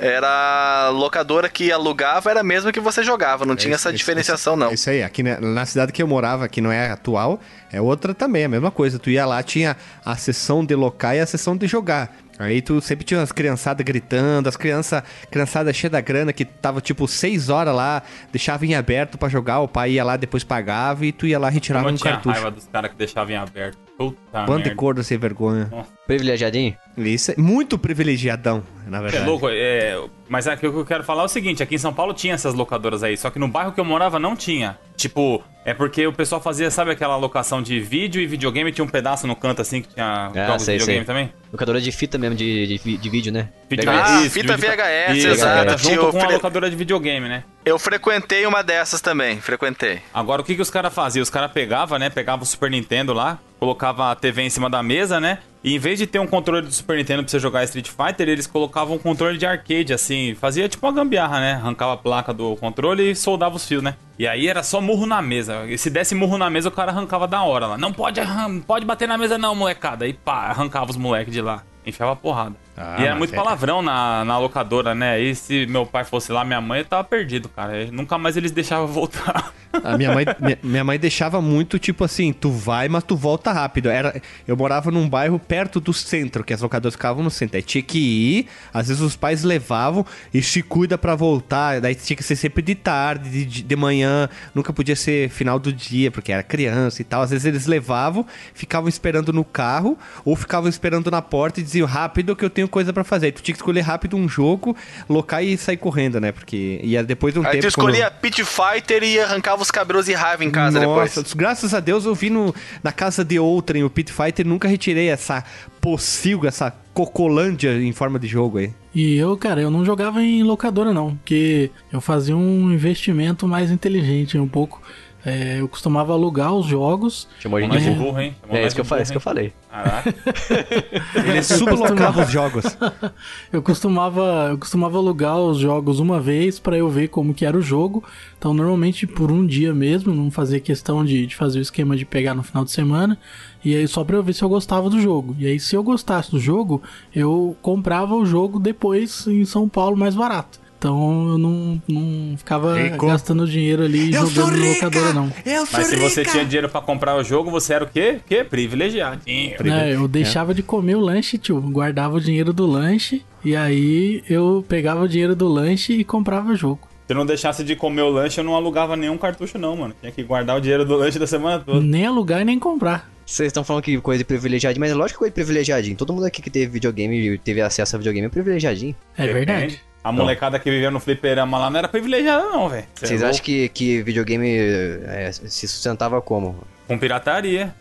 era 0.00 0.86
a 0.86 0.88
locadora 0.90 1.48
que 1.48 1.70
alugava, 1.72 2.30
era 2.30 2.40
a 2.40 2.44
mesma 2.44 2.72
que 2.72 2.80
você 2.80 3.02
jogava, 3.02 3.44
não 3.46 3.56
tinha 3.56 3.74
essa 3.74 3.88
Esse- 3.90 3.98
diferenciação, 3.98 4.56
não. 4.56 4.70
É 4.70 4.74
Isso 4.74 4.88
aí, 4.90 5.02
aqui 5.02 5.22
na, 5.22 5.40
na 5.40 5.66
cidade 5.66 5.92
que 5.92 6.02
eu 6.02 6.06
morava, 6.08 6.48
que 6.48 6.60
não 6.60 6.70
é 6.72 6.90
atual, 6.90 7.40
é 7.72 7.80
outra 7.80 8.14
também, 8.14 8.44
a 8.44 8.48
mesma 8.48 8.70
coisa. 8.70 8.98
Tu 8.98 9.10
ia 9.10 9.26
lá, 9.26 9.42
tinha 9.42 9.76
a 10.04 10.16
sessão 10.16 10.64
de 10.64 10.74
locar 10.74 11.14
e 11.16 11.20
a 11.20 11.26
sessão 11.26 11.56
de 11.56 11.66
jogar. 11.66 12.14
Aí 12.38 12.62
tu 12.62 12.80
sempre 12.80 13.04
tinha 13.04 13.20
as 13.20 13.32
criançadas 13.32 13.84
gritando, 13.84 14.48
as 14.48 14.56
crianças, 14.56 15.02
criançada 15.28 15.72
cheia 15.72 15.90
da 15.90 16.00
grana, 16.00 16.32
que 16.32 16.44
tava 16.44 16.80
tipo 16.80 17.08
seis 17.08 17.48
horas 17.48 17.74
lá, 17.74 18.00
deixava 18.30 18.64
em 18.64 18.76
aberto 18.76 19.18
pra 19.18 19.28
jogar, 19.28 19.58
o 19.60 19.66
pai 19.66 19.92
ia 19.92 20.04
lá, 20.04 20.16
depois 20.16 20.44
pagava 20.44 21.04
e 21.04 21.10
tu 21.10 21.26
ia 21.26 21.36
lá 21.38 21.48
retirava 21.48 21.82
Como 21.84 21.90
eu 21.90 21.94
um 21.94 21.98
tinha 22.00 22.12
cartucho. 22.12 22.34
raiva 22.34 22.50
dos 22.52 22.66
caras 22.68 22.92
que 22.92 22.96
deixavam 22.96 23.32
em 23.34 23.36
aberto. 23.36 23.87
Puta 23.98 24.16
Bando 24.46 24.58
de 24.62 24.68
merda. 24.68 24.74
corda 24.76 25.02
sem 25.02 25.18
vergonha. 25.18 25.68
Privilegiadinho? 26.06 26.74
Isso 26.96 27.32
é 27.32 27.34
muito 27.36 27.76
privilegiadão, 27.76 28.62
na 28.86 28.98
É 28.98 29.02
verdade. 29.02 29.26
louco, 29.26 29.48
é, 29.50 30.00
mas 30.28 30.46
aqui 30.46 30.66
o 30.66 30.72
que 30.72 30.78
eu 30.78 30.86
quero 30.86 31.02
falar 31.04 31.22
é 31.22 31.26
o 31.26 31.28
seguinte, 31.28 31.62
aqui 31.62 31.74
em 31.74 31.78
São 31.78 31.92
Paulo 31.92 32.14
tinha 32.14 32.34
essas 32.34 32.54
locadoras 32.54 33.02
aí, 33.02 33.16
só 33.16 33.28
que 33.28 33.38
no 33.40 33.48
bairro 33.48 33.72
que 33.72 33.80
eu 33.80 33.84
morava 33.84 34.18
não 34.20 34.36
tinha. 34.36 34.78
Tipo, 34.96 35.42
é 35.64 35.74
porque 35.74 36.06
o 36.06 36.12
pessoal 36.12 36.40
fazia, 36.40 36.70
sabe 36.70 36.90
aquela 36.90 37.16
locação 37.16 37.60
de 37.62 37.78
vídeo 37.80 38.20
e 38.22 38.26
videogame, 38.26 38.72
tinha 38.72 38.84
um 38.84 38.88
pedaço 38.88 39.26
no 39.26 39.36
canto 39.36 39.60
assim 39.62 39.82
que 39.82 39.88
tinha 39.94 40.30
Ah, 40.34 40.46
jogos 40.46 40.62
sei, 40.62 40.76
de 40.78 40.84
videogame 40.84 41.06
sei. 41.06 41.14
também? 41.14 41.32
Locadora 41.52 41.80
de 41.80 41.92
fita 41.92 42.16
mesmo, 42.18 42.34
de, 42.36 42.78
de, 42.78 42.96
de 42.96 43.10
vídeo, 43.10 43.32
né? 43.32 43.48
Vídeo- 43.68 43.90
Ah, 43.90 44.20
isso, 44.22 44.30
fita 44.30 44.56
VHS, 44.56 45.16
Isso, 45.18 45.28
exato. 45.28 45.78
junto 45.78 46.06
o 46.08 46.10
com 46.12 46.18
a 46.18 46.20
fre- 46.22 46.32
locadora 46.34 46.70
de 46.70 46.76
videogame, 46.76 47.28
né? 47.28 47.44
Eu 47.64 47.78
frequentei 47.78 48.46
uma 48.46 48.62
dessas 48.62 49.00
também, 49.00 49.40
frequentei. 49.40 50.00
Agora, 50.12 50.40
o 50.40 50.44
que, 50.44 50.54
que 50.54 50.62
os 50.62 50.70
caras 50.70 50.92
faziam? 50.94 51.22
Os 51.22 51.30
caras 51.30 51.50
pegavam, 51.52 51.98
né? 51.98 52.08
Pegavam 52.08 52.42
o 52.42 52.46
Super 52.46 52.70
Nintendo 52.70 53.12
lá, 53.12 53.38
colocava 53.58 54.10
a 54.10 54.14
TV 54.14 54.42
em 54.42 54.50
cima 54.50 54.70
da 54.70 54.82
mesa, 54.82 55.20
né? 55.20 55.38
E 55.62 55.74
em 55.74 55.78
vez 55.78 55.98
de 55.98 56.06
ter 56.06 56.18
um 56.18 56.26
controle 56.26 56.66
do 56.66 56.72
Super 56.72 56.96
Nintendo 56.96 57.22
pra 57.22 57.30
você 57.30 57.38
jogar 57.38 57.64
Street 57.64 57.88
Fighter, 57.88 58.28
eles 58.28 58.46
colocavam 58.46 58.94
um 58.96 58.98
controle 58.98 59.36
de 59.36 59.44
arcade, 59.44 59.92
assim. 59.92 60.34
Fazia 60.34 60.68
tipo 60.68 60.86
uma 60.86 60.92
gambiarra, 60.92 61.40
né? 61.40 61.52
Arrancava 61.54 61.94
a 61.94 61.96
placa 61.96 62.32
do 62.32 62.54
controle 62.56 63.10
e 63.10 63.16
soldava 63.16 63.56
os 63.56 63.66
fios, 63.66 63.82
né? 63.82 63.96
E 64.18 64.26
aí 64.26 64.46
era 64.46 64.62
só 64.62 64.80
murro 64.80 65.06
na 65.06 65.20
mesa. 65.20 65.66
E 65.66 65.76
se 65.76 65.90
desse 65.90 66.14
murro 66.14 66.38
na 66.38 66.48
mesa, 66.48 66.68
o 66.68 66.72
cara 66.72 66.92
arrancava 66.92 67.26
da 67.26 67.42
hora 67.42 67.66
lá. 67.66 67.78
Não 67.78 67.92
pode, 67.92 68.20
pode 68.66 68.86
bater 68.86 69.08
na 69.08 69.18
mesa 69.18 69.36
não, 69.36 69.54
molecada. 69.54 70.06
E 70.06 70.12
pá, 70.12 70.46
arrancava 70.46 70.90
os 70.90 70.96
moleques 70.96 71.32
de 71.32 71.40
lá. 71.40 71.62
Enfiava 71.84 72.14
porrada. 72.14 72.54
Ah, 72.78 72.96
e 72.98 73.02
era 73.02 73.10
mas 73.10 73.18
muito 73.18 73.32
é- 73.32 73.36
palavrão 73.36 73.82
na, 73.82 74.24
na 74.24 74.38
locadora, 74.38 74.94
né? 74.94 75.20
E 75.20 75.34
se 75.34 75.66
meu 75.66 75.84
pai 75.84 76.04
fosse 76.04 76.30
lá, 76.32 76.44
minha 76.44 76.60
mãe, 76.60 76.84
tava 76.84 77.04
perdido, 77.04 77.48
cara. 77.48 77.82
E 77.82 77.90
nunca 77.90 78.16
mais 78.18 78.36
eles 78.36 78.52
deixavam 78.52 78.86
voltar. 78.88 79.52
A 79.84 79.96
minha 79.98 80.12
mãe, 80.14 80.24
minha, 80.40 80.58
minha 80.62 80.84
mãe 80.84 80.98
deixava 80.98 81.40
muito, 81.42 81.78
tipo 81.78 82.02
assim, 82.04 82.32
tu 82.32 82.50
vai, 82.50 82.88
mas 82.88 83.04
tu 83.04 83.16
volta 83.16 83.52
rápido. 83.52 83.90
Era, 83.90 84.20
eu 84.46 84.56
morava 84.56 84.90
num 84.90 85.08
bairro 85.08 85.38
perto 85.38 85.78
do 85.80 85.92
centro, 85.92 86.42
que 86.42 86.54
as 86.54 86.62
locadoras 86.62 86.94
ficavam 86.94 87.22
no 87.22 87.30
centro. 87.30 87.56
Aí 87.56 87.62
tinha 87.62 87.82
que 87.82 87.98
ir, 87.98 88.46
às 88.72 88.88
vezes 88.88 89.02
os 89.02 89.14
pais 89.16 89.42
levavam 89.44 90.06
e 90.32 90.42
se 90.42 90.62
cuida 90.62 90.96
pra 90.96 91.14
voltar. 91.14 91.80
Daí 91.80 91.94
tinha 91.94 92.16
que 92.16 92.22
ser 92.22 92.36
sempre 92.36 92.62
de 92.62 92.74
tarde, 92.74 93.28
de, 93.30 93.44
de, 93.44 93.62
de 93.62 93.76
manhã, 93.76 94.28
nunca 94.54 94.72
podia 94.72 94.96
ser 94.96 95.28
final 95.28 95.58
do 95.58 95.72
dia, 95.72 96.10
porque 96.10 96.32
era 96.32 96.42
criança 96.42 97.02
e 97.02 97.04
tal. 97.04 97.22
Às 97.22 97.30
vezes 97.30 97.44
eles 97.44 97.66
levavam, 97.66 98.24
ficavam 98.54 98.88
esperando 98.88 99.32
no 99.32 99.44
carro, 99.44 99.98
ou 100.24 100.34
ficavam 100.34 100.68
esperando 100.68 101.10
na 101.10 101.20
porta 101.20 101.60
e 101.60 101.62
diziam 101.62 101.86
rápido 101.86 102.34
que 102.34 102.44
eu 102.44 102.50
tenho 102.50 102.67
coisa 102.68 102.92
pra 102.92 103.02
fazer. 103.04 103.26
Aí 103.26 103.32
tu 103.32 103.42
tinha 103.42 103.54
que 103.54 103.58
escolher 103.58 103.80
rápido 103.80 104.16
um 104.16 104.28
jogo, 104.28 104.76
locar 105.08 105.42
e 105.42 105.56
sair 105.56 105.76
correndo, 105.76 106.20
né? 106.20 106.32
Porque 106.32 106.80
ia 106.82 107.02
depois 107.02 107.32
de 107.34 107.40
um 107.40 107.46
Aí 107.46 107.52
tempo. 107.58 107.68
tu 107.68 107.74
quando- 107.74 107.88
escolhia 107.90 108.10
Pit 108.10 108.44
Fighter 108.44 109.02
e 109.02 109.18
arrancava 109.20 109.62
os 109.62 109.70
cabelos 109.70 110.06
de 110.06 110.12
raiva 110.12 110.44
em 110.44 110.50
casa 110.50 110.80
Nossa, 110.80 111.20
depois. 111.20 111.34
graças 111.34 111.74
a 111.74 111.80
Deus 111.80 112.04
eu 112.04 112.14
vi 112.14 112.30
no, 112.30 112.54
na 112.82 112.92
casa 112.92 113.24
de 113.24 113.38
outrem, 113.38 113.82
o 113.84 113.90
Pit 113.90 114.12
Fighter, 114.12 114.46
nunca 114.46 114.68
retirei 114.68 115.08
essa 115.08 115.42
pocilga, 115.80 116.48
essa 116.48 116.70
cocolândia 116.92 117.72
em 117.80 117.92
forma 117.92 118.18
de 118.18 118.26
jogo 118.26 118.58
aí. 118.58 118.72
E 118.94 119.16
eu, 119.16 119.36
cara, 119.36 119.60
eu 119.60 119.70
não 119.70 119.84
jogava 119.84 120.22
em 120.22 120.42
locadora 120.42 120.92
não, 120.92 121.14
porque 121.16 121.70
eu 121.92 122.00
fazia 122.00 122.36
um 122.36 122.72
investimento 122.72 123.46
mais 123.46 123.70
inteligente 123.70 124.36
um 124.36 124.48
pouco. 124.48 124.82
É, 125.26 125.60
eu 125.60 125.68
costumava 125.68 126.12
alugar 126.12 126.54
os 126.54 126.66
jogos. 126.66 127.28
Chamou 127.40 127.58
a 127.58 127.60
gente 127.62 127.80
de 127.80 127.90
burro. 127.90 128.20
hein? 128.20 128.34
Chamou 128.40 128.56
É 128.56 128.60
nós 128.62 128.66
isso 128.68 128.74
que 128.76 128.80
eu 128.80 128.84
burro, 128.84 129.02
isso 129.02 129.10
que 129.12 129.16
eu 129.16 129.20
falei. 129.20 129.52
Caraca. 129.68 130.14
Ele 131.26 131.42
sublocava 131.42 132.22
os 132.22 132.30
jogos. 132.30 132.64
Eu 133.52 133.62
costumava, 133.62 134.48
eu 134.50 134.58
costumava 134.58 134.98
alugar 134.98 135.38
os 135.38 135.58
jogos 135.58 135.98
uma 136.00 136.20
vez 136.20 136.58
pra 136.58 136.76
eu 136.76 136.88
ver 136.88 137.08
como 137.08 137.34
que 137.34 137.44
era 137.44 137.56
o 137.56 137.62
jogo. 137.62 138.04
Então, 138.38 138.52
normalmente 138.54 139.06
por 139.06 139.30
um 139.30 139.46
dia 139.46 139.74
mesmo, 139.74 140.14
não 140.14 140.30
fazia 140.30 140.60
questão 140.60 141.04
de, 141.04 141.26
de 141.26 141.34
fazer 141.34 141.58
o 141.58 141.62
esquema 141.62 141.96
de 141.96 142.04
pegar 142.04 142.34
no 142.34 142.42
final 142.42 142.64
de 142.64 142.70
semana. 142.70 143.18
E 143.64 143.74
aí 143.74 143.88
só 143.88 144.04
pra 144.04 144.16
eu 144.16 144.22
ver 144.22 144.32
se 144.34 144.42
eu 144.42 144.48
gostava 144.48 144.88
do 144.88 145.00
jogo. 145.00 145.34
E 145.38 145.46
aí 145.46 145.58
se 145.58 145.74
eu 145.74 145.82
gostasse 145.82 146.30
do 146.30 146.38
jogo, 146.38 146.82
eu 147.14 147.56
comprava 147.60 148.14
o 148.14 148.24
jogo 148.24 148.58
depois 148.58 149.26
em 149.26 149.44
São 149.44 149.68
Paulo 149.68 149.96
mais 149.96 150.14
barato. 150.14 150.60
Então 150.78 151.30
eu 151.30 151.38
não, 151.38 151.82
não 151.88 152.36
ficava 152.36 152.80
Rico. 152.80 153.08
gastando 153.08 153.46
dinheiro 153.48 153.82
ali 153.82 154.12
jogando 154.12 154.56
no 154.56 154.68
locadora, 154.68 155.12
não. 155.12 155.32
Eu 155.44 155.66
Mas 155.72 155.88
se 155.88 155.96
você 155.96 156.24
tinha 156.24 156.44
dinheiro 156.44 156.68
pra 156.68 156.80
comprar 156.80 157.16
o 157.16 157.24
jogo, 157.24 157.50
você 157.50 157.74
era 157.74 157.84
o 157.84 157.88
quê? 157.88 158.20
O 158.24 158.28
quê? 158.28 158.44
Privilegiadinho. 158.44 159.56
É, 159.64 159.94
eu 159.94 160.06
deixava 160.06 160.54
de 160.54 160.62
comer 160.62 160.94
o 160.94 161.00
lanche, 161.00 161.36
tio. 161.36 161.60
Guardava 161.60 162.16
o 162.16 162.20
dinheiro 162.20 162.52
do 162.52 162.64
lanche. 162.64 163.24
E 163.44 163.56
aí 163.56 164.22
eu 164.28 164.64
pegava 164.68 165.02
o 165.02 165.08
dinheiro 165.08 165.34
do 165.34 165.48
lanche 165.48 165.94
e 165.94 166.04
comprava 166.04 166.52
o 166.52 166.56
jogo. 166.56 166.88
Se 167.06 167.12
eu 167.12 167.16
não 167.16 167.26
deixasse 167.26 167.64
de 167.64 167.74
comer 167.74 168.02
o 168.02 168.10
lanche, 168.10 168.38
eu 168.38 168.44
não 168.44 168.54
alugava 168.54 168.96
nenhum 168.96 169.18
cartucho, 169.18 169.58
não, 169.58 169.76
mano. 169.76 169.94
Tinha 169.98 170.12
que 170.12 170.22
guardar 170.22 170.56
o 170.56 170.60
dinheiro 170.60 170.84
do 170.84 170.94
lanche 170.94 171.18
da 171.18 171.26
semana 171.26 171.58
toda. 171.58 171.80
Nem 171.80 172.06
alugar 172.06 172.42
e 172.42 172.44
nem 172.44 172.58
comprar. 172.58 173.10
Vocês 173.26 173.48
estão 173.48 173.64
falando 173.64 173.82
que 173.82 174.00
coisa 174.00 174.18
de 174.18 174.24
privilegiadinho, 174.24 174.80
mas 174.80 174.90
é 174.90 174.94
lógico 174.94 175.14
que 175.14 175.18
coisa 175.18 175.30
de 175.30 175.34
privilegiadinho. 175.34 175.96
Todo 175.96 176.12
mundo 176.12 176.24
aqui 176.24 176.40
que 176.40 176.50
teve 176.50 176.66
videogame 176.66 177.34
e 177.34 177.38
teve 177.38 177.60
acesso 177.60 177.96
a 177.96 177.98
videogame 177.98 178.26
é 178.26 178.30
privilegiadinho. 178.30 178.94
É 179.16 179.26
Depende. 179.26 179.46
verdade. 179.46 179.87
A 180.08 180.12
molecada 180.12 180.58
que 180.58 180.70
vivia 180.70 180.90
no 180.90 181.00
fliperama 181.00 181.58
lá 181.58 181.70
não 181.70 181.78
era 181.78 181.88
privilegiada, 181.88 182.44
não, 182.44 182.68
velho. 182.68 182.86
Cê 182.94 183.04
é 183.04 183.08
Vocês 183.08 183.20
louco. 183.20 183.34
acham 183.34 183.44
que, 183.44 183.68
que 183.68 184.02
videogame 184.02 184.48
é, 184.56 185.30
se 185.32 185.68
sustentava 185.68 186.20
como? 186.22 186.64
Com 186.86 186.98
pirataria. 186.98 187.74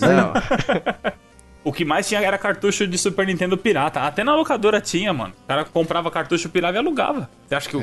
Não. 0.00 0.32
O 1.64 1.72
que 1.72 1.82
mais 1.82 2.06
tinha 2.06 2.20
era 2.20 2.36
cartucho 2.36 2.86
de 2.86 2.98
Super 2.98 3.26
Nintendo 3.26 3.56
pirata. 3.56 4.00
Até 4.00 4.22
na 4.22 4.36
locadora 4.36 4.82
tinha, 4.82 5.14
mano. 5.14 5.32
O 5.44 5.48
cara 5.48 5.64
comprava 5.64 6.10
cartucho 6.10 6.50
pirata 6.50 6.74
e 6.74 6.78
alugava. 6.78 7.30
Você 7.48 7.54
acha 7.54 7.70
que 7.70 7.76
o... 7.76 7.80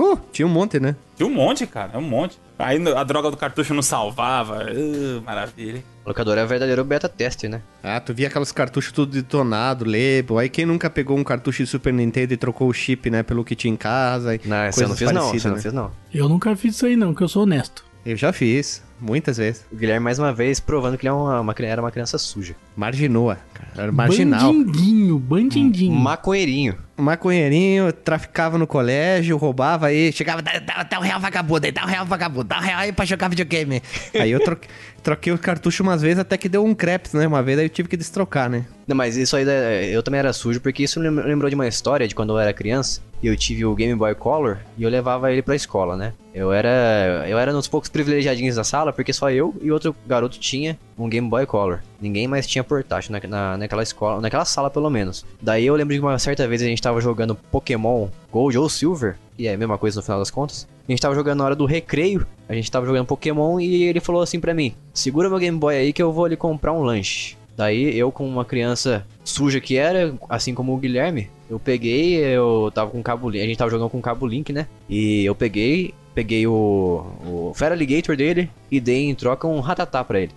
Uh, 0.00 0.20
tinha 0.32 0.46
um 0.46 0.50
monte, 0.50 0.78
né? 0.78 0.94
Tinha 1.16 1.26
um 1.26 1.32
monte, 1.34 1.66
cara. 1.66 1.90
É 1.94 1.98
um 1.98 2.02
monte. 2.02 2.38
Aí 2.58 2.80
a 2.94 3.02
droga 3.02 3.30
do 3.30 3.36
cartucho 3.36 3.74
não 3.74 3.82
salvava. 3.82 4.66
Uh, 4.72 5.20
maravilha. 5.22 5.78
hein? 5.78 5.84
O 6.04 6.08
locador 6.08 6.38
é 6.38 6.44
o 6.44 6.46
verdadeiro 6.46 6.84
beta 6.84 7.08
tester, 7.08 7.50
né? 7.50 7.62
Ah, 7.82 7.98
tu 7.98 8.14
via 8.14 8.28
aqueles 8.28 8.52
cartuchos 8.52 8.92
tudo 8.92 9.12
detonado, 9.12 9.84
label. 9.84 10.38
Aí 10.38 10.48
quem 10.48 10.64
nunca 10.66 10.88
pegou 10.88 11.18
um 11.18 11.24
cartucho 11.24 11.64
de 11.64 11.68
Super 11.68 11.92
Nintendo 11.92 12.32
e 12.32 12.36
trocou 12.36 12.68
o 12.68 12.72
chip, 12.72 13.10
né, 13.10 13.22
pelo 13.22 13.44
que 13.44 13.56
tinha 13.56 13.72
em 13.72 13.76
casa. 13.76 14.38
Não, 14.44 14.72
você 14.72 14.86
não 14.86 14.96
fez 14.96 15.12
não, 15.12 15.28
você 15.32 15.48
não 15.48 15.56
né? 15.56 15.62
fez 15.62 15.74
não. 15.74 15.90
Eu 16.12 16.28
nunca 16.28 16.54
fiz 16.54 16.76
isso 16.76 16.86
aí 16.86 16.94
não, 16.96 17.14
que 17.14 17.22
eu 17.22 17.28
sou 17.28 17.42
honesto. 17.42 17.84
Eu 18.04 18.16
já 18.16 18.32
fiz, 18.32 18.82
muitas 19.00 19.38
vezes. 19.38 19.64
O 19.72 19.76
Guilherme, 19.76 20.04
mais 20.04 20.18
uma 20.18 20.32
vez, 20.32 20.60
provando 20.60 20.98
que 20.98 21.02
ele 21.06 21.08
é 21.08 21.12
uma, 21.12 21.40
uma 21.40 21.54
era 21.60 21.80
uma 21.80 21.90
criança 21.90 22.18
suja. 22.18 22.54
Marginoa, 22.76 23.38
cara. 23.54 23.84
Era 23.84 23.92
marginal. 23.92 24.52
Bandindinho, 24.52 25.18
bandindinho. 25.18 25.94
Maconheirinho. 25.94 26.76
Maconheirinho, 26.96 27.92
traficava 27.92 28.56
no 28.58 28.66
colégio, 28.66 29.36
roubava 29.36 29.86
aí, 29.86 30.12
chegava, 30.12 30.40
dá, 30.42 30.58
dá, 30.58 30.82
dá 30.82 30.98
um 30.98 31.02
real 31.02 31.18
vagabundo 31.18 31.66
aí, 31.66 31.72
dá 31.72 31.82
um 31.84 31.88
real 31.88 32.04
vagabundo, 32.06 32.44
dá 32.44 32.58
um 32.58 32.62
real 32.62 32.78
aí 32.80 32.92
pra 32.92 33.04
jogar 33.04 33.28
videogame. 33.28 33.82
aí 34.14 34.30
eu 34.30 34.38
troquei, 34.38 34.68
troquei 35.02 35.32
o 35.32 35.38
cartucho 35.38 35.82
umas 35.82 36.02
vezes 36.02 36.18
até 36.18 36.36
que 36.36 36.48
deu 36.48 36.64
um 36.64 36.74
crepe, 36.74 37.08
né? 37.16 37.26
Uma 37.26 37.42
vez 37.42 37.58
aí 37.58 37.64
eu 37.64 37.68
tive 37.70 37.88
que 37.88 37.96
destrocar, 37.96 38.48
né? 38.48 38.64
Não, 38.86 38.94
mas 38.94 39.16
isso 39.16 39.34
aí, 39.34 39.44
eu 39.92 40.02
também 40.02 40.18
era 40.20 40.32
sujo, 40.32 40.60
porque 40.60 40.82
isso 40.84 41.00
me 41.00 41.08
lem- 41.08 41.26
lembrou 41.26 41.48
de 41.48 41.54
uma 41.56 41.66
história 41.66 42.06
de 42.06 42.14
quando 42.14 42.34
eu 42.34 42.38
era 42.38 42.52
criança. 42.52 43.00
E 43.24 43.26
eu 43.26 43.34
tive 43.38 43.64
o 43.64 43.74
Game 43.74 43.94
Boy 43.94 44.14
Color 44.14 44.58
e 44.76 44.82
eu 44.82 44.90
levava 44.90 45.32
ele 45.32 45.40
pra 45.40 45.56
escola, 45.56 45.96
né? 45.96 46.12
Eu 46.34 46.52
era 46.52 47.24
eu 47.26 47.38
era 47.38 47.50
um 47.52 47.54
dos 47.54 47.66
poucos 47.66 47.88
privilegiadinhos 47.88 48.56
da 48.56 48.64
sala, 48.64 48.92
porque 48.92 49.14
só 49.14 49.30
eu 49.30 49.54
e 49.62 49.72
outro 49.72 49.96
garoto 50.06 50.38
tinha 50.38 50.78
um 50.98 51.08
Game 51.08 51.26
Boy 51.26 51.46
Color. 51.46 51.80
Ninguém 51.98 52.28
mais 52.28 52.46
tinha 52.46 52.62
portátil 52.62 53.12
na, 53.12 53.20
na- 53.26 53.56
naquela 53.56 53.82
escola, 53.82 54.20
naquela 54.20 54.44
sala 54.44 54.68
pelo 54.68 54.90
menos. 54.90 55.24
Daí 55.40 55.64
eu 55.64 55.74
lembro 55.74 55.94
de 55.94 56.00
uma 56.00 56.18
certa 56.18 56.46
vez 56.46 56.60
a 56.60 56.66
gente 56.66 56.82
tava 56.82 57.00
jogando 57.00 57.34
Pokémon 57.50 58.08
Gold 58.30 58.58
ou 58.58 58.68
Silver, 58.68 59.16
que 59.38 59.46
é 59.48 59.54
a 59.54 59.56
mesma 59.56 59.78
coisa 59.78 59.98
no 60.00 60.02
final 60.02 60.18
das 60.18 60.30
contas. 60.30 60.68
A 60.86 60.92
gente 60.92 61.00
tava 61.00 61.14
jogando 61.14 61.38
na 61.38 61.46
hora 61.46 61.56
do 61.56 61.64
recreio, 61.64 62.26
a 62.46 62.54
gente 62.54 62.70
tava 62.70 62.84
jogando 62.84 63.06
Pokémon 63.06 63.58
e 63.58 63.84
ele 63.84 64.00
falou 64.00 64.20
assim 64.20 64.38
pra 64.38 64.52
mim: 64.52 64.74
segura 64.92 65.30
meu 65.30 65.38
Game 65.38 65.56
Boy 65.58 65.74
aí 65.74 65.94
que 65.94 66.02
eu 66.02 66.12
vou 66.12 66.26
ali 66.26 66.36
comprar 66.36 66.74
um 66.74 66.82
lanche. 66.82 67.38
Daí 67.56 67.96
eu, 67.96 68.10
como 68.10 68.28
uma 68.28 68.44
criança 68.44 69.06
suja 69.24 69.60
que 69.60 69.76
era, 69.76 70.14
assim 70.28 70.54
como 70.54 70.74
o 70.74 70.76
Guilherme, 70.76 71.28
eu 71.48 71.58
peguei, 71.58 72.16
eu 72.16 72.70
tava 72.74 72.90
com 72.90 73.02
cabo 73.02 73.28
link, 73.30 73.42
a 73.42 73.46
gente 73.46 73.56
tava 73.56 73.70
jogando 73.70 73.90
com 73.90 74.00
cabo 74.00 74.26
link, 74.26 74.52
né? 74.52 74.66
E 74.88 75.24
eu 75.24 75.34
peguei, 75.34 75.94
peguei 76.14 76.46
o, 76.46 77.06
o 77.24 77.52
Fera 77.54 77.74
Alligator 77.74 78.16
dele 78.16 78.50
e 78.70 78.80
dei 78.80 79.04
em 79.08 79.14
troca 79.14 79.46
um 79.46 79.60
ratatá 79.60 80.02
pra 80.02 80.20
ele. 80.20 80.32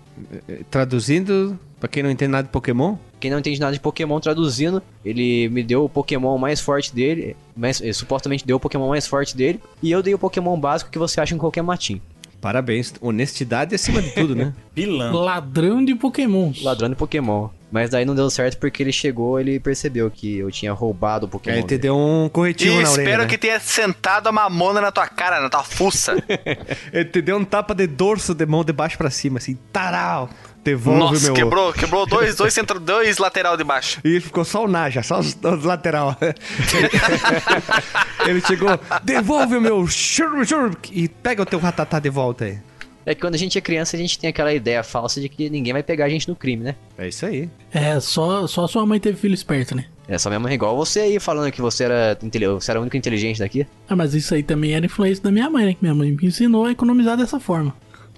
Traduzindo, 0.70 1.58
pra 1.80 1.88
quem 1.88 2.04
não 2.04 2.12
entende 2.12 2.32
nada 2.32 2.44
de 2.44 2.52
Pokémon, 2.52 2.98
Quem 3.20 3.32
não 3.32 3.40
entende 3.40 3.60
nada 3.60 3.74
de 3.74 3.80
Pokémon 3.80 4.20
traduzindo, 4.20 4.82
ele 5.04 5.50
me 5.50 5.64
deu 5.64 5.86
o 5.86 5.90
Pokémon 5.90 6.38
mais 6.38 6.60
forte 6.60 6.94
dele, 6.94 7.36
mais, 7.56 7.82
eh, 7.82 7.94
supostamente 7.94 8.46
deu 8.46 8.58
o 8.58 8.60
Pokémon 8.60 8.90
mais 8.90 9.08
forte 9.08 9.36
dele, 9.36 9.60
e 9.82 9.92
eu 9.92 10.04
dei 10.04 10.14
o 10.14 10.20
Pokémon 10.20 10.60
básico 10.60 10.92
que 10.92 11.00
você 11.00 11.20
acha 11.20 11.34
em 11.34 11.38
qualquer 11.38 11.64
matinho. 11.64 12.02
Parabéns. 12.42 12.94
Honestidade 13.02 13.76
acima 13.76 14.02
de 14.02 14.12
tudo, 14.12 14.36
né? 14.36 14.54
Pilantra. 14.74 15.18
Ladrão 15.20 15.84
de 15.84 15.96
pokémons. 15.96 16.62
Ladrão 16.64 16.90
de 16.90 16.96
Pokémon. 16.96 17.50
Mas 17.70 17.90
daí 17.90 18.06
não 18.06 18.16
deu 18.16 18.30
certo 18.30 18.58
porque 18.60 18.82
ele 18.82 18.94
chegou, 18.94 19.38
ele 19.40 19.60
percebeu 19.60 20.10
que 20.10 20.38
eu 20.38 20.50
tinha 20.50 20.72
roubado 20.72 21.26
o 21.26 21.30
Pokémon. 21.30 21.54
Aí 21.54 21.60
ele 21.60 21.68
te 21.68 21.78
deu 21.78 21.98
um 21.98 22.28
E 22.28 22.30
corretivo 22.30 22.82
na 22.82 22.90
orelha. 22.90 23.02
espero 23.04 23.24
né? 23.24 23.28
que 23.30 23.38
tenha 23.38 23.60
sentado 23.60 24.28
a 24.28 24.32
mamona 24.32 24.80
na 24.80 24.90
tua 24.90 25.06
cara, 25.06 25.42
na 25.42 25.50
tua 25.50 25.64
fuça. 25.64 26.16
Ele 26.94 27.06
te 27.06 27.22
deu 27.22 27.36
um 27.38 27.44
tapa 27.44 27.76
de 27.76 27.86
dorso 27.86 28.34
de 28.34 28.46
mão 28.46 28.64
de 28.64 28.72
baixo 28.72 28.98
pra 28.98 29.10
cima, 29.10 29.38
assim, 29.38 29.58
taral. 29.74 30.30
Devolve 30.68 31.00
Nossa, 31.00 31.26
meu. 31.28 31.34
quebrou, 31.34 31.72
quebrou 31.72 32.06
dois, 32.06 32.36
dois, 32.36 32.52
centro, 32.54 32.78
dois 32.78 33.20
lateral 33.20 33.56
de 33.56 33.64
baixo. 33.64 34.02
E 34.04 34.20
ficou 34.20 34.44
só 34.44 34.66
o 34.66 34.68
Naja, 34.68 35.02
só 35.02 35.18
os, 35.18 35.38
os 35.42 35.64
lateral. 35.64 36.14
ele 38.28 38.42
chegou, 38.42 38.78
devolve 39.02 39.56
o 39.56 39.62
meu 39.62 39.88
shurp, 39.88 40.46
shurp, 40.46 40.88
e 40.92 41.08
pega 41.08 41.42
o 41.42 41.46
teu 41.46 41.58
ratatá 41.58 42.00
de 42.00 42.10
volta 42.10 42.44
aí. 42.44 42.60
É 43.06 43.16
que 43.16 43.22
quando 43.22 43.36
a 43.36 43.38
gente 43.38 43.58
é 43.58 43.62
criança, 43.62 43.96
a 43.96 44.00
gente 44.00 44.20
tem 44.20 44.30
aquela 44.30 44.54
ideia 44.54 44.84
falsa 44.84 45.22
de 45.22 45.30
que 45.30 45.50
ninguém 45.50 45.72
vai 45.72 45.82
pegar 45.82 46.04
a 46.04 46.10
gente 46.10 46.28
no 46.28 46.36
crime, 46.36 46.66
né? 46.66 46.76
É 46.98 47.08
isso 47.08 47.26
aí. 47.26 47.50
É, 47.72 47.98
só, 48.02 48.46
só 48.46 48.68
sua 48.68 48.86
mãe 48.86 49.00
teve 49.00 49.18
filho 49.18 49.34
esperto, 49.34 49.74
né? 49.74 49.86
É 50.06 50.18
só 50.18 50.30
minha 50.30 50.42
mãe 50.42 50.54
igual 50.54 50.76
você 50.76 51.00
aí 51.00 51.18
falando 51.18 51.50
que 51.50 51.62
você 51.62 51.86
era, 51.86 52.20
você 52.60 52.72
era 52.72 52.80
o 52.80 52.82
único 52.82 52.98
inteligente 52.98 53.40
daqui. 53.40 53.66
Ah, 53.88 53.96
mas 53.96 54.14
isso 54.14 54.36
aí 54.36 54.44
também 54.44 54.74
era 54.74 54.86
influência 54.86 55.24
da 55.24 55.32
minha 55.32 55.50
mãe, 55.50 55.68
né? 55.68 55.74
Que 55.74 55.80
minha 55.82 55.96
mãe 55.96 56.12
me 56.12 56.28
ensinou 56.28 56.66
a 56.66 56.74
economizar 56.74 57.16
dessa 57.16 57.40
forma. 57.40 57.74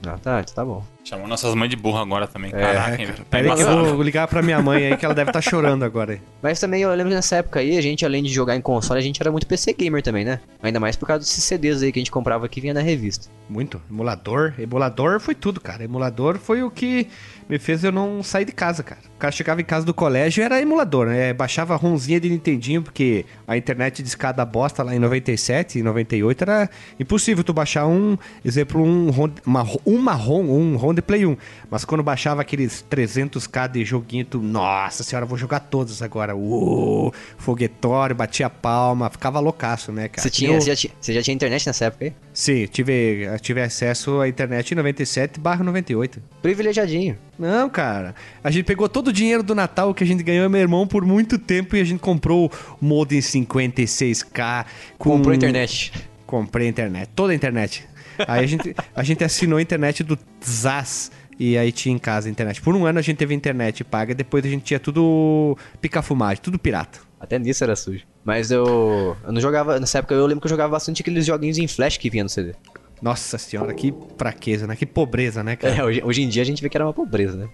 Ah, 0.07 0.17
tá, 0.17 0.39
então 0.39 0.55
tá 0.55 0.65
bom. 0.65 0.83
Chamou 1.09 1.27
nossas 1.27 1.55
mães 1.55 1.71
de 1.71 1.75
burro 1.75 1.97
agora 1.97 2.27
também. 2.27 2.51
Caraca, 2.51 2.91
hein, 2.91 3.07
velho. 3.07 3.17
Tá 3.17 3.25
Peraí 3.31 3.55
que 3.55 3.61
eu 3.63 3.95
vou 3.95 4.03
ligar 4.03 4.27
pra 4.27 4.43
minha 4.43 4.61
mãe 4.61 4.85
aí, 4.85 4.95
que 4.95 5.03
ela 5.03 5.15
deve 5.15 5.31
estar 5.31 5.41
chorando 5.41 5.83
agora 5.83 6.13
aí. 6.13 6.21
Mas 6.39 6.59
também 6.59 6.83
eu 6.83 6.89
lembro 6.91 7.07
que 7.07 7.15
nessa 7.15 7.37
época 7.37 7.61
aí, 7.61 7.79
a 7.79 7.81
gente, 7.81 8.05
além 8.05 8.21
de 8.21 8.31
jogar 8.31 8.55
em 8.55 8.61
console, 8.61 8.99
a 8.99 9.01
gente 9.01 9.19
era 9.19 9.31
muito 9.31 9.47
PC 9.47 9.73
gamer 9.73 10.03
também, 10.03 10.23
né? 10.23 10.39
Ainda 10.61 10.79
mais 10.79 10.95
por 10.95 11.07
causa 11.07 11.21
desses 11.21 11.43
CDs 11.43 11.81
aí 11.81 11.91
que 11.91 11.97
a 11.97 12.01
gente 12.01 12.11
comprava 12.11 12.47
que 12.47 12.61
vinha 12.61 12.75
na 12.75 12.81
revista. 12.81 13.27
Muito. 13.49 13.81
Emulador. 13.89 14.53
Emulador 14.59 15.19
foi 15.19 15.33
tudo, 15.33 15.59
cara. 15.59 15.83
Emulador 15.83 16.37
foi 16.37 16.61
o 16.61 16.69
que 16.69 17.07
me 17.49 17.57
fez 17.57 17.83
eu 17.83 17.91
não 17.91 18.21
sair 18.21 18.45
de 18.45 18.51
casa, 18.51 18.83
cara. 18.83 19.01
O 19.15 19.17
cara 19.17 19.31
chegava 19.31 19.59
em 19.59 19.65
casa 19.65 19.83
do 19.83 19.93
colégio 19.93 20.43
era 20.43 20.61
emulador, 20.61 21.07
né? 21.07 21.33
Baixava 21.33 21.73
a 21.73 21.77
ROMzinha 21.77 22.19
de 22.19 22.29
Nintendinho, 22.29 22.83
porque 22.83 23.25
a 23.47 23.57
internet 23.57 24.03
de 24.03 24.07
escada 24.07 24.45
bosta 24.45 24.83
lá 24.83 24.95
em 24.95 24.99
97 24.99 25.79
e 25.79 25.83
98 25.83 26.41
era 26.43 26.69
impossível 26.99 27.43
tu 27.43 27.51
baixar 27.51 27.87
um, 27.87 28.15
exemplo, 28.45 28.81
um 28.81 29.09
uma, 29.43 29.67
uma 29.83 30.13
ROM, 30.13 30.43
um 30.43 30.77
ROM 30.77 30.93
de 30.99 31.05
Play 31.05 31.25
1. 31.25 31.35
Mas 31.69 31.85
quando 31.85 32.03
baixava 32.03 32.41
aqueles 32.41 32.83
300k 32.89 33.69
de 33.71 33.83
joguinho, 33.85 34.25
tu, 34.25 34.39
nossa 34.41 35.03
senhora, 35.03 35.25
vou 35.25 35.37
jogar 35.37 35.59
todos 35.61 36.01
agora. 36.01 36.35
Uou, 36.35 37.13
foguetório, 37.37 38.15
batia 38.15 38.49
palma, 38.49 39.09
ficava 39.09 39.39
loucaço, 39.39 39.91
né, 39.91 40.07
cara? 40.07 40.21
Você, 40.21 40.29
tinha, 40.29 40.51
Eu- 40.51 40.61
você, 40.61 40.67
já 40.69 40.75
tinha, 40.75 40.93
você 40.99 41.13
já 41.13 41.21
tinha 41.21 41.35
internet 41.35 41.65
nessa 41.67 41.85
época 41.85 42.05
aí? 42.05 42.13
Sim, 42.33 42.65
tive, 42.67 43.27
tive 43.41 43.61
acesso 43.61 44.21
à 44.21 44.27
internet 44.27 44.71
em 44.71 44.75
97 44.75 45.39
barra 45.39 45.63
98. 45.63 46.21
Privilegiadinho. 46.41 47.17
Não, 47.37 47.69
cara. 47.69 48.15
A 48.43 48.51
gente 48.51 48.65
pegou 48.65 48.87
todo 48.89 49.07
o 49.09 49.13
dinheiro 49.13 49.41
do 49.43 49.55
Natal 49.55 49.93
que 49.93 50.03
a 50.03 50.07
gente 50.07 50.23
ganhou, 50.23 50.49
meu 50.49 50.59
irmão, 50.61 50.85
por 50.87 51.05
muito 51.05 51.37
tempo 51.37 51.75
e 51.75 51.81
a 51.81 51.83
gente 51.83 51.99
comprou 51.99 52.51
o 52.81 52.85
modem 52.85 53.19
56k. 53.19 54.65
Com... 54.97 55.11
Comprou 55.17 55.33
internet. 55.33 55.91
Comprei 56.25 56.67
a 56.67 56.69
internet, 56.69 57.09
toda 57.15 57.33
a 57.33 57.35
internet. 57.35 57.88
Aí 58.27 58.43
a 58.43 58.47
gente, 58.47 58.75
a 58.95 59.03
gente 59.03 59.23
assinou 59.23 59.57
a 59.57 59.61
internet 59.61 60.03
do 60.03 60.17
Zaz. 60.43 61.11
E 61.39 61.57
aí 61.57 61.71
tinha 61.71 61.95
em 61.95 61.97
casa 61.97 62.27
a 62.27 62.31
internet. 62.31 62.61
Por 62.61 62.75
um 62.75 62.85
ano 62.85 62.99
a 62.99 63.01
gente 63.01 63.15
teve 63.15 63.33
internet 63.33 63.83
paga, 63.85 64.13
depois 64.13 64.43
a 64.43 64.49
gente 64.49 64.63
tinha 64.63 64.79
tudo 64.79 65.57
pica-fumagem, 65.79 66.43
tudo 66.43 66.59
pirata. 66.59 66.99
Até 67.17 67.39
nisso 67.39 67.63
era 67.63 67.77
sujo. 67.77 68.03
Mas 68.25 68.51
eu, 68.51 69.15
eu 69.23 69.31
não 69.31 69.39
jogava, 69.39 69.79
nessa 69.79 69.99
época 69.99 70.13
eu 70.13 70.25
lembro 70.25 70.41
que 70.41 70.47
eu 70.47 70.49
jogava 70.49 70.71
bastante 70.71 71.01
aqueles 71.01 71.25
joguinhos 71.25 71.57
em 71.57 71.67
flash 71.67 71.97
que 71.97 72.09
vinha 72.09 72.23
no 72.23 72.29
CD. 72.29 72.53
Nossa 73.01 73.37
senhora, 73.37 73.73
que 73.73 73.93
fraqueza, 74.17 74.67
né? 74.67 74.75
Que 74.75 74.85
pobreza, 74.85 75.41
né, 75.41 75.55
cara? 75.55 75.75
É, 75.75 75.83
hoje, 75.83 76.01
hoje 76.03 76.21
em 76.21 76.27
dia 76.27 76.41
a 76.41 76.45
gente 76.45 76.61
vê 76.61 76.69
que 76.69 76.75
era 76.75 76.85
uma 76.85 76.93
pobreza, 76.93 77.37
né? 77.37 77.47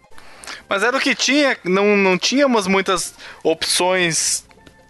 Mas 0.67 0.83
era 0.83 0.97
o 0.97 0.99
que 0.99 1.13
tinha, 1.13 1.55
não, 1.63 1.95
não 1.95 2.17
tínhamos 2.17 2.67
muitas 2.67 3.13
opções. 3.43 4.44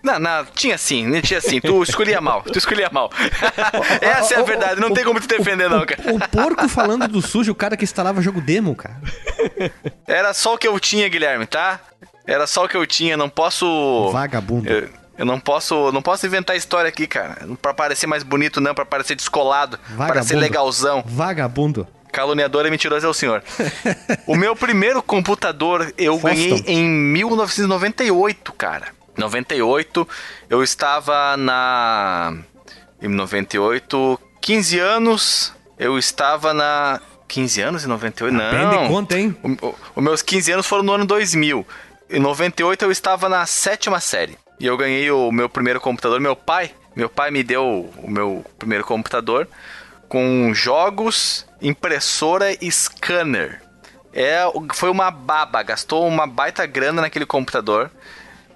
Não, 0.06 0.20
não, 0.20 0.46
tinha 0.54 0.78
sim, 0.78 1.08
né, 1.08 1.20
tinha 1.20 1.42
sim. 1.42 1.60
Tu 1.60 1.82
escolhia 1.82 2.22
mal, 2.22 2.44
tu 2.44 2.56
escolhia 2.60 2.90
mal. 2.92 3.10
Essa 4.00 4.36
é 4.36 4.40
a 4.40 4.44
verdade, 4.44 4.80
não 4.80 4.94
tem 4.94 5.04
como 5.04 5.20
te 5.20 5.28
defender, 5.28 5.68
não, 5.68 5.84
cara. 5.84 6.00
O 6.14 6.20
porco 6.30 6.70
falando 6.70 7.08
do 7.08 7.24
sujo, 7.24 7.52
o 7.52 7.56
cara 7.56 7.76
que 7.76 7.84
instalava 7.84 8.22
jogo 8.22 8.40
demo, 8.40 8.76
cara. 8.76 9.02
Era 10.08 10.32
só 10.36 10.54
o 10.54 10.58
que 10.60 10.68
eu 10.68 10.80
tinha, 10.80 11.10
Guilherme, 11.10 11.48
tá? 11.48 11.80
Era 12.28 12.46
só 12.46 12.66
o 12.66 12.70
que 12.70 12.78
eu 12.78 12.86
tinha, 12.86 13.18
não 13.18 13.28
posso. 13.28 14.12
Vagabundo. 14.12 14.70
Eu, 14.70 14.90
eu 15.18 15.26
não 15.26 15.40
posso, 15.40 15.92
não 15.92 16.04
posso 16.04 16.24
inventar 16.28 16.56
história 16.56 16.88
aqui, 16.88 17.08
cara. 17.08 17.38
Não 17.44 17.56
Pra 17.56 17.74
parecer 17.74 18.06
mais 18.06 18.22
bonito, 18.22 18.62
não, 18.62 18.76
pra 18.76 18.86
parecer 18.86 19.16
descolado, 19.16 19.80
para 19.98 20.22
ser 20.22 20.36
Vagabundo. 20.36 20.40
legalzão. 20.40 21.04
Vagabundo. 21.08 21.88
Caluniador 22.12 22.66
e 22.68 22.70
mentiroso 22.70 23.08
é 23.08 23.10
o 23.10 23.14
senhor. 23.14 23.44
o 24.28 24.36
meu 24.36 24.56
primeiro 24.56 25.02
computador 25.02 25.92
eu 25.98 26.14
Foston. 26.20 26.28
ganhei 26.28 26.64
em 26.68 26.88
1998, 26.88 28.54
cara. 28.54 28.94
98, 29.18 30.08
eu 30.50 30.64
estava 30.64 31.36
na. 31.38 32.38
Em 33.02 33.08
98, 33.08 34.20
15 34.42 34.80
anos, 34.80 35.54
eu 35.78 35.98
estava 35.98 36.54
na. 36.54 37.02
15 37.28 37.62
anos 37.62 37.86
em 37.86 37.88
98? 37.88 38.34
Não. 38.34 38.46
Aprende 38.46 38.88
conta, 38.88 39.18
hein? 39.18 39.36
Os 39.96 40.04
meus 40.04 40.22
15 40.22 40.52
anos 40.52 40.68
foram 40.68 40.84
no 40.84 40.94
ano 40.94 41.06
2000. 41.06 41.66
Em 42.10 42.20
98 42.20 42.86
eu 42.86 42.92
estava 42.92 43.28
na 43.28 43.46
sétima 43.46 44.00
série. 44.00 44.38
E 44.60 44.66
eu 44.66 44.78
ganhei 44.78 45.10
o 45.10 45.32
meu 45.32 45.50
primeiro 45.50 45.82
computador. 45.82 46.20
Meu 46.20 46.36
pai, 46.36 46.72
meu 46.96 47.10
pai 47.10 47.32
me 47.32 47.44
deu 47.44 47.92
o 47.98 48.10
meu 48.10 48.46
primeiro 48.58 48.86
computador 48.86 49.48
com 50.08 50.54
jogos, 50.54 51.46
impressora 51.62 52.56
e 52.64 52.72
scanner. 52.72 53.62
É, 54.14 54.44
foi 54.74 54.90
uma 54.90 55.12
baba, 55.12 55.62
gastou 55.62 56.08
uma 56.08 56.26
baita 56.26 56.66
grana 56.66 57.02
naquele 57.02 57.26
computador. 57.26 57.92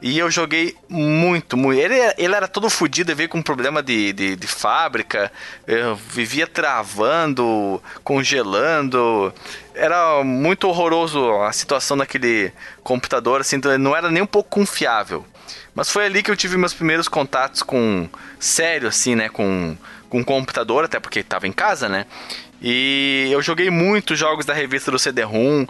E 0.01 0.17
eu 0.17 0.31
joguei 0.31 0.77
muito, 0.87 1.57
muito. 1.57 1.79
Ele, 1.79 1.95
ele 2.17 2.33
era 2.33 2.47
todo 2.47 2.69
fodido, 2.69 3.13
veio 3.13 3.27
com 3.27 3.41
problema 3.41 3.83
de, 3.83 4.13
de, 4.13 4.35
de 4.37 4.47
fábrica, 4.47 5.29
eu 5.67 5.93
vivia 5.95 6.47
travando, 6.47 7.81
congelando. 8.01 9.33
Era 9.75 10.23
muito 10.23 10.69
horroroso 10.69 11.41
a 11.41 11.51
situação 11.51 11.97
naquele 11.97 12.53
computador, 12.81 13.41
assim, 13.41 13.57
não 13.77 13.95
era 13.95 14.09
nem 14.09 14.23
um 14.23 14.27
pouco 14.27 14.49
confiável. 14.49 15.25
Mas 15.75 15.89
foi 15.89 16.05
ali 16.05 16.23
que 16.23 16.31
eu 16.31 16.37
tive 16.37 16.57
meus 16.57 16.73
primeiros 16.73 17.09
contatos 17.09 17.61
com. 17.61 18.07
Sério, 18.39 18.87
assim, 18.87 19.15
né? 19.15 19.27
Com, 19.27 19.75
com 20.09 20.23
computador, 20.23 20.85
até 20.85 20.99
porque 20.99 21.19
estava 21.19 21.45
em 21.45 21.51
casa, 21.51 21.89
né? 21.89 22.05
E 22.61 23.29
eu 23.31 23.41
joguei 23.41 23.69
muitos 23.69 24.19
jogos 24.19 24.45
da 24.45 24.53
revista 24.53 24.91
do 24.91 24.99
CD-ROM, 24.99 25.65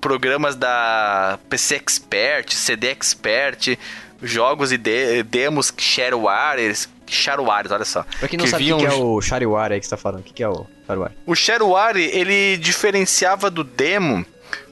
programas 0.00 0.56
da 0.56 1.38
PC 1.48 1.76
Expert, 1.76 2.54
CD 2.54 2.88
Expert, 2.88 3.78
jogos 4.22 4.72
e 4.72 4.78
de 4.78 5.22
demos 5.24 5.72
Shareware, 5.76 6.74
Shareware, 7.06 7.72
olha 7.72 7.84
só. 7.84 8.04
Pra 8.18 8.28
quem 8.28 8.38
não 8.38 8.44
que 8.44 8.50
sabe 8.50 8.72
o 8.72 8.78
que, 8.78 8.86
é 8.86 8.92
o 8.92 9.20
Shareware 9.20 9.72
aí 9.72 9.80
que 9.80 9.86
você 9.86 9.90
tá 9.90 9.96
falando, 9.96 10.20
o 10.20 10.22
que, 10.24 10.32
que 10.32 10.42
é 10.42 10.48
o 10.48 10.66
Shareware? 10.86 11.12
O 11.26 11.34
Shareware, 11.34 11.98
ele 11.98 12.56
diferenciava 12.56 13.50
do 13.50 13.64
demo 13.64 14.24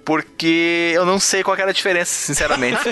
porque 0.09 0.93
eu 0.95 1.05
não 1.05 1.21
sei 1.21 1.43
qual 1.43 1.55
era 1.55 1.69
a 1.69 1.73
diferença, 1.73 2.11
sinceramente. 2.11 2.81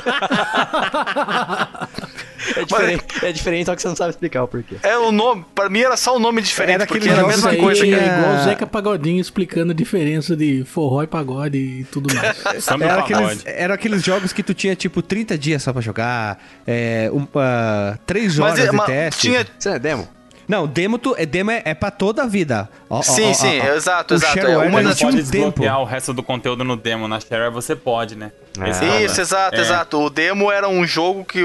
é, 2.54 2.62
diferente, 2.62 3.04
Mas, 3.14 3.22
é 3.22 3.32
diferente, 3.32 3.64
só 3.64 3.74
que 3.74 3.80
você 3.80 3.88
não 3.88 3.96
sabe 3.96 4.10
explicar 4.10 4.42
o 4.42 4.48
porquê. 4.48 4.76
É 4.82 4.98
o 4.98 5.10
nome, 5.10 5.42
pra 5.54 5.70
mim 5.70 5.80
era 5.80 5.96
só 5.96 6.12
o 6.12 6.16
um 6.16 6.20
nome 6.20 6.42
diferente, 6.42 6.74
era 6.74 6.86
porque 6.86 7.08
era 7.08 7.22
a 7.22 7.26
mesma 7.26 7.56
coisa. 7.56 7.82
Que... 7.82 7.94
É 7.94 8.18
igual 8.18 8.34
o 8.34 8.44
Zeca 8.44 8.66
Pagodinho 8.66 9.18
explicando 9.18 9.72
a 9.72 9.74
diferença 9.74 10.36
de 10.36 10.62
forró 10.64 11.04
e 11.04 11.06
pagode 11.06 11.56
e 11.56 11.84
tudo 11.84 12.14
mais. 12.14 12.36
era, 12.82 13.00
aqueles, 13.00 13.46
era 13.46 13.72
aqueles 13.72 14.02
jogos 14.02 14.34
que 14.34 14.42
tu 14.42 14.52
tinha 14.52 14.76
tipo 14.76 15.00
30 15.00 15.38
dias 15.38 15.62
só 15.62 15.72
pra 15.72 15.80
jogar, 15.80 16.38
é, 16.66 17.08
um, 17.10 17.22
uh, 17.22 17.98
3 18.04 18.38
horas 18.40 18.58
mas, 18.58 18.70
de 18.70 18.76
mas 18.76 18.86
teste. 18.86 19.20
Tinha... 19.22 19.46
Isso 19.58 19.70
é 19.70 19.78
demo? 19.78 20.06
Não, 20.48 20.66
demo, 20.66 20.98
tu, 20.98 21.14
é, 21.18 21.26
demo 21.26 21.50
é, 21.50 21.62
é 21.64 21.74
pra 21.74 21.90
toda 21.90 22.22
a 22.22 22.26
vida. 22.26 22.68
Ó, 22.88 23.02
sim, 23.02 23.30
ó, 23.30 23.34
sim, 23.34 23.60
ó, 23.60 23.74
exato, 23.74 24.14
o 24.14 24.16
exato. 24.16 24.38
É 24.38 24.58
uma 24.58 24.82
das... 24.82 25.00
pode 25.00 25.16
desbloquear 25.16 25.80
o 25.80 25.84
resto 25.84 26.12
do 26.14 26.22
conteúdo 26.22 26.62
no 26.62 26.76
demo. 26.76 27.08
Na 27.08 27.18
Shareware 27.18 27.52
você 27.52 27.74
pode, 27.74 28.14
né? 28.14 28.30
Ah, 28.58 29.00
Isso, 29.00 29.20
exato, 29.20 29.56
é. 29.56 29.60
exato. 29.60 29.98
O 30.00 30.08
demo 30.08 30.50
era 30.50 30.68
um 30.68 30.86
jogo 30.86 31.24
que 31.24 31.40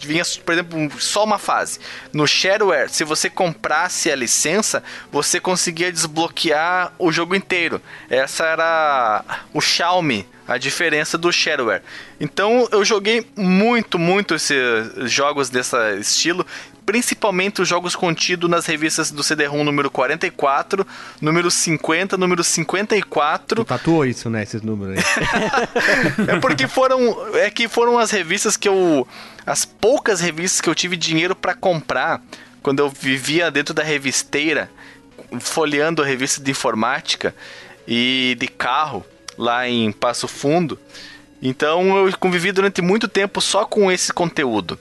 vinha, 0.00 0.22
por 0.44 0.52
exemplo, 0.52 0.90
só 1.00 1.24
uma 1.24 1.38
fase. 1.38 1.80
No 2.12 2.26
Shareware, 2.26 2.90
se 2.90 3.04
você 3.04 3.30
comprasse 3.30 4.10
a 4.10 4.16
licença, 4.16 4.82
você 5.10 5.40
conseguia 5.40 5.90
desbloquear 5.90 6.92
o 6.98 7.10
jogo 7.10 7.34
inteiro. 7.34 7.80
Essa 8.10 8.44
era 8.44 9.24
o 9.52 9.60
Xiaomi 9.60 10.26
a 10.46 10.58
diferença 10.58 11.16
do 11.16 11.32
shareware. 11.32 11.82
Então 12.20 12.68
eu 12.72 12.84
joguei 12.84 13.24
muito, 13.36 13.96
muito 13.96 14.34
esses 14.34 15.10
jogos 15.10 15.48
desse 15.48 15.76
estilo 16.00 16.44
principalmente 16.84 17.62
os 17.62 17.68
jogos 17.68 17.94
contidos 17.94 18.50
nas 18.50 18.66
revistas 18.66 19.10
do 19.10 19.22
CD-ROM 19.22 19.64
número 19.64 19.90
44, 19.90 20.81
número 21.20 21.50
50, 21.50 22.16
número 22.16 22.42
54. 22.42 23.56
Tu 23.56 23.64
tatuou 23.64 24.04
isso, 24.04 24.28
né, 24.30 24.42
esses 24.42 24.62
números 24.62 24.98
aí. 24.98 26.28
é 26.28 26.40
porque 26.40 26.66
foram 26.66 27.36
é 27.36 27.50
que 27.50 27.68
foram 27.68 27.98
as 27.98 28.10
revistas 28.10 28.56
que 28.56 28.68
eu 28.68 29.06
as 29.46 29.64
poucas 29.64 30.20
revistas 30.20 30.60
que 30.60 30.68
eu 30.68 30.74
tive 30.74 30.96
dinheiro 30.96 31.34
para 31.34 31.54
comprar 31.54 32.22
quando 32.62 32.78
eu 32.80 32.88
vivia 32.88 33.50
dentro 33.50 33.74
da 33.74 33.82
revisteira, 33.82 34.70
folheando 35.40 36.02
a 36.02 36.06
revista 36.06 36.40
de 36.40 36.50
informática 36.50 37.34
e 37.86 38.36
de 38.38 38.46
carro 38.46 39.04
lá 39.36 39.68
em 39.68 39.90
Passo 39.90 40.28
Fundo. 40.28 40.78
Então 41.42 42.06
eu 42.06 42.16
convivi 42.18 42.52
durante 42.52 42.80
muito 42.80 43.08
tempo 43.08 43.40
só 43.40 43.64
com 43.64 43.90
esse 43.90 44.12
conteúdo. 44.12 44.78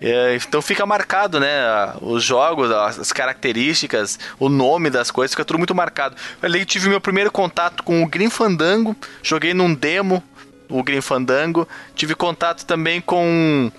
É, 0.00 0.36
então 0.36 0.60
fica 0.60 0.84
marcado, 0.84 1.40
né? 1.40 1.94
Os 2.00 2.22
jogos, 2.22 2.70
as 2.70 3.12
características, 3.12 4.18
o 4.38 4.48
nome 4.48 4.90
das 4.90 5.10
coisas, 5.10 5.32
fica 5.32 5.44
tudo 5.44 5.58
muito 5.58 5.74
marcado. 5.74 6.16
Ali 6.42 6.64
tive 6.64 6.88
meu 6.88 7.00
primeiro 7.00 7.30
contato 7.30 7.82
com 7.82 8.02
o 8.02 8.08
Green 8.08 8.30
Fandango, 8.30 8.96
joguei 9.22 9.54
num 9.54 9.74
demo 9.74 10.22
o 10.68 10.82
Green 10.82 11.00
Fandango. 11.00 11.66
Tive 11.94 12.14
contato 12.14 12.64
também 12.66 13.00
com 13.00 13.70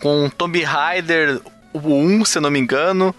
com 0.00 0.30
Tomb 0.30 0.62
Raider 0.62 1.40
o 1.72 1.78
1, 1.78 2.24
se 2.24 2.40
não 2.40 2.50
me 2.50 2.58
engano, 2.58 3.14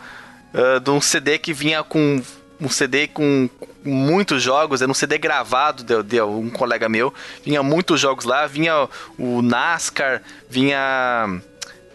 uh, 0.54 0.80
de 0.80 0.90
um 0.90 1.02
CD 1.02 1.38
que 1.38 1.54
vinha 1.54 1.84
com 1.84 2.22
um 2.60 2.70
CD 2.70 3.08
com 3.08 3.50
muitos 3.84 4.44
jogos, 4.44 4.82
era 4.82 4.92
um 4.92 4.94
CD 4.94 5.18
gravado 5.18 5.84
de, 5.84 6.04
de 6.04 6.22
um 6.22 6.50
colega 6.50 6.90
meu, 6.90 7.14
vinha 7.44 7.64
muitos 7.64 8.00
jogos 8.00 8.26
lá, 8.26 8.46
vinha 8.46 8.88
o 9.18 9.42
NASCAR, 9.42 10.22
vinha 10.50 11.42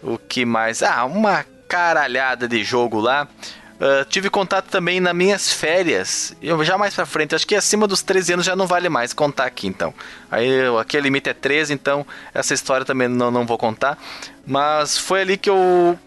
o 0.05 0.17
que 0.17 0.45
mais? 0.45 0.83
Ah, 0.83 1.05
uma 1.05 1.45
caralhada 1.67 2.47
de 2.47 2.63
jogo 2.63 2.99
lá. 2.99 3.27
Uh, 3.75 4.05
tive 4.07 4.29
contato 4.29 4.67
também 4.69 5.01
nas 5.01 5.13
minhas 5.13 5.51
férias. 5.51 6.33
Eu 6.41 6.63
já 6.63 6.77
mais 6.77 6.93
pra 6.95 7.05
frente, 7.05 7.35
acho 7.35 7.45
que 7.45 7.55
acima 7.55 7.85
dos 7.85 8.01
13 8.01 8.33
anos 8.33 8.45
já 8.45 8.55
não 8.55 8.67
vale 8.67 8.87
mais 8.87 9.11
contar 9.11 9.45
aqui 9.45 9.67
então. 9.67 9.93
Aí 10.31 10.49
aqui 10.79 10.97
o 10.97 11.01
limite 11.01 11.29
é 11.29 11.33
13, 11.33 11.73
então 11.73 12.05
essa 12.33 12.53
história 12.53 12.85
também 12.85 13.09
não, 13.09 13.29
não 13.29 13.45
vou 13.45 13.57
contar. 13.57 13.97
Mas 14.45 14.97
foi 14.97 15.21
ali 15.21 15.37
que 15.37 15.49
eu 15.49 15.99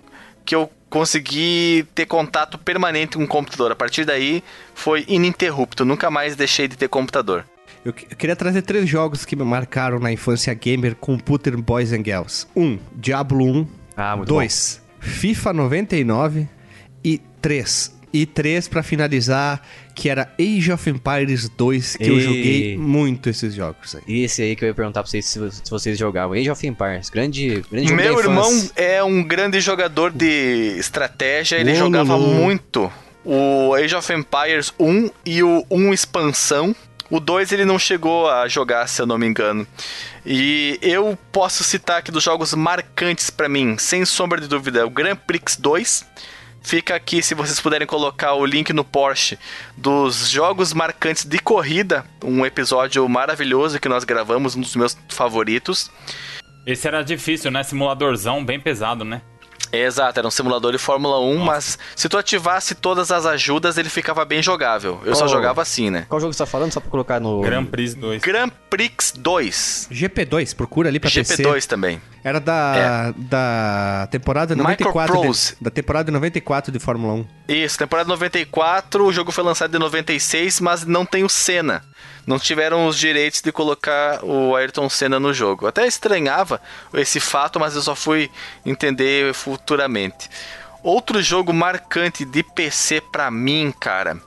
que 0.47 0.55
eu 0.55 0.71
consegui 0.89 1.87
ter 1.95 2.07
contato 2.07 2.57
permanente 2.57 3.19
com 3.19 3.25
o 3.25 3.29
computador. 3.29 3.73
A 3.73 3.77
partir 3.77 4.07
daí 4.07 4.43
foi 4.75 5.05
ininterrupto, 5.07 5.85
nunca 5.85 6.11
mais 6.11 6.37
deixei 6.37 6.67
de 6.67 6.77
ter 6.77 6.89
computador. 6.89 7.45
Eu, 7.85 7.93
queria 7.93 8.35
trazer 8.35 8.63
três 8.63 8.89
jogos 8.89 9.25
que 9.25 9.37
me 9.37 9.45
marcaram 9.45 9.99
na 9.99 10.11
infância 10.11 10.53
gamer 10.55 10.95
Computer 10.95 11.57
Boys 11.57 11.93
and 11.93 12.05
Girls. 12.05 12.47
Um, 12.57 12.79
Diablo 12.93 13.45
1, 13.45 13.67
ah, 13.99 14.17
muito 14.17 14.29
2. 14.29 14.81
FIFA 15.01 15.53
99 15.53 16.49
e 17.03 17.21
3. 17.43 17.99
E 18.13 18.25
3 18.25 18.69
para 18.69 18.83
finalizar, 18.83 19.61
que 19.95 20.09
era 20.09 20.33
Age 20.41 20.73
of 20.73 20.89
Empires 20.89 21.49
2, 21.49 21.97
que 21.97 22.05
e... 22.05 22.09
eu 22.09 22.21
joguei 22.21 22.79
muito 22.79 23.29
esses 23.29 23.53
jogos 23.53 23.97
aí. 23.97 24.23
Esse 24.23 24.41
aí 24.41 24.55
que 24.55 24.65
eu 24.65 24.69
ia 24.69 24.75
perguntar 24.75 25.03
pra 25.03 25.11
vocês 25.11 25.27
se, 25.27 25.51
se 25.51 25.71
vocês 25.71 25.99
jogavam. 25.99 26.39
Age 26.39 26.49
of 26.49 26.67
Empires, 26.67 27.11
grande, 27.11 27.63
grande 27.71 27.93
Meu 27.93 28.19
irmão 28.21 28.51
é 28.77 29.03
um 29.03 29.23
grande 29.23 29.61
jogador 29.61 30.13
de 30.13 30.77
estratégia, 30.79 31.57
ele 31.57 31.75
jogava 31.75 32.17
muito 32.17 32.91
o 33.25 33.75
Age 33.75 33.97
of 33.97 34.13
Empires 34.13 34.73
1 34.79 35.11
e 35.27 35.43
o 35.43 35.67
1 35.69 35.93
expansão. 35.93 36.75
O 37.11 37.19
2 37.21 37.53
ele 37.53 37.65
não 37.65 37.79
chegou 37.79 38.31
a 38.31 38.47
jogar, 38.49 38.87
se 38.87 39.01
eu 39.01 39.07
não 39.07 39.17
me 39.17 39.27
engano. 39.27 39.67
E 40.27 40.79
eu 40.83 41.19
posso 41.33 41.65
citar 41.65 41.99
aqui 41.99 42.11
dos 42.11 42.23
jogos 42.23 42.53
marcantes 42.53 43.31
para 43.31 43.49
mim, 43.49 43.79
sem 43.79 44.05
sombra 44.05 44.41
de 44.41 44.47
dúvida, 44.47 44.87
o 44.87 44.91
Grand 44.91 45.17
Prix 45.17 45.57
2. 45.57 46.07
Fica 46.61 46.95
aqui 46.95 47.23
se 47.23 47.35
vocês 47.35 47.59
puderem 47.61 47.87
colocar 47.87 48.35
o 48.35 48.45
link 48.45 48.73
no 48.75 48.85
Porsche 48.85 49.39
dos 49.75 50.29
jogos 50.29 50.75
marcantes 50.75 51.25
de 51.25 51.39
corrida, 51.39 52.05
um 52.23 52.45
episódio 52.45 53.09
maravilhoso 53.09 53.81
que 53.81 53.89
nós 53.89 54.05
gravamos, 54.05 54.55
um 54.55 54.61
dos 54.61 54.77
meus 54.77 54.99
favoritos. 55.09 55.91
Esse 56.67 56.87
era 56.87 57.03
difícil, 57.03 57.51
né? 57.51 57.63
Simuladorzão 57.63 58.45
bem 58.45 58.61
pesado, 58.61 59.03
né? 59.03 59.23
Exato, 59.73 60.19
era 60.19 60.27
um 60.27 60.31
simulador 60.31 60.73
de 60.73 60.79
Fórmula 60.79 61.21
1, 61.21 61.35
Nossa. 61.35 61.45
mas 61.45 61.79
se 61.95 62.09
tu 62.09 62.17
ativasse 62.17 62.75
todas 62.75 63.11
as 63.11 63.27
ajudas, 63.27 63.79
ele 63.79 63.89
ficava 63.89 64.25
bem 64.25 64.43
jogável. 64.43 65.01
Eu 65.05 65.13
Qual, 65.13 65.17
só 65.17 65.29
jogava 65.29 65.63
assim, 65.63 65.91
né? 65.91 66.07
Qual 66.09 66.21
jogo 66.21 66.33
você 66.33 66.39
tá 66.39 66.47
falando? 66.47 66.73
Só 66.73 66.81
pra 66.81 66.91
colocar 66.91 67.21
no. 67.21 67.41
Grand 67.41 67.65
Prix 67.67 67.95
2. 67.95 68.23
Grand 68.23 68.51
Prix 68.71 69.13
2. 69.17 69.89
GP2, 69.91 70.55
procura 70.55 70.89
ali 70.89 70.99
pra 70.99 71.11
GP2 71.11 71.15
PC. 71.29 71.43
GP2 71.43 71.67
também. 71.67 72.01
Era 72.25 72.41
da, 72.41 73.13
é. 73.17 73.23
da 73.23 74.09
temporada 74.11 74.55
94. 74.55 75.21
De, 75.21 75.57
da 75.61 75.71
temporada 75.71 76.11
94 76.11 76.73
de 76.73 76.79
Fórmula 76.79 77.15
1. 77.15 77.27
Isso, 77.49 77.79
temporada 77.79 78.09
94, 78.09 79.05
o 79.05 79.13
jogo 79.13 79.33
foi 79.33 79.45
lançado 79.45 79.75
em 79.75 79.79
96, 79.79 80.61
mas 80.61 80.85
não 80.85 81.07
tem 81.07 81.25
o 81.25 81.29
Senna 81.29 81.83
não 82.29 82.39
tiveram 82.39 82.87
os 82.87 82.99
direitos 82.99 83.41
de 83.41 83.51
colocar 83.51 84.23
o 84.23 84.55
Ayrton 84.55 84.89
Senna 84.91 85.19
no 85.19 85.33
jogo. 85.33 85.67
Até 85.67 85.87
estranhava 85.87 86.61
esse 86.93 87.19
fato, 87.21 87.59
mas 87.59 87.75
eu 87.75 87.81
só 87.81 87.95
fui 87.95 88.31
entender 88.67 89.33
futuramente. 89.33 90.29
Outro 90.83 91.23
jogo 91.23 91.55
marcante 91.55 92.27
de 92.27 92.43
PC 92.43 93.01
para 93.01 93.31
mim, 93.31 93.73
cara. 93.81 94.21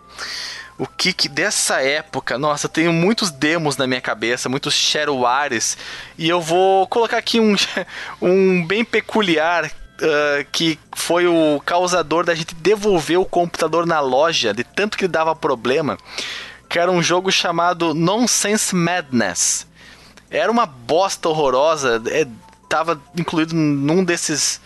O 0.80 0.88
que, 0.88 1.14
que 1.14 1.30
dessa 1.30 1.80
época, 1.80 2.40
nossa, 2.40 2.66
eu 2.66 2.70
tenho 2.72 2.92
muitos 2.92 3.30
demos 3.30 3.78
na 3.78 3.86
minha 3.86 4.02
cabeça, 4.02 4.50
muitos 4.50 4.74
sharewares, 4.74 5.78
e 6.18 6.28
eu 6.28 6.42
vou 6.42 6.88
colocar 6.88 7.18
aqui 7.18 7.40
um, 7.40 7.56
um 8.20 8.66
bem 8.66 8.84
peculiar 8.84 9.72
Uh, 10.02 10.44
que 10.52 10.80
foi 10.96 11.28
o 11.28 11.62
causador 11.64 12.26
da 12.26 12.34
gente 12.34 12.56
devolver 12.56 13.20
o 13.20 13.26
computador 13.26 13.86
na 13.86 14.00
loja, 14.00 14.52
de 14.52 14.64
tanto 14.64 14.98
que 14.98 15.08
dava 15.08 15.36
problema 15.36 15.96
que 16.72 16.80
era 16.80 16.90
um 16.90 17.04
jogo 17.04 17.30
chamado 17.30 17.94
Nonsense 17.94 18.74
Madness. 18.74 19.68
Era 20.30 20.50
uma 20.50 20.66
bosta 20.66 21.28
horrorosa, 21.28 22.02
é, 22.08 22.26
tava 22.70 23.00
incluído 23.16 23.54
num 23.54 24.02
desses 24.04 24.62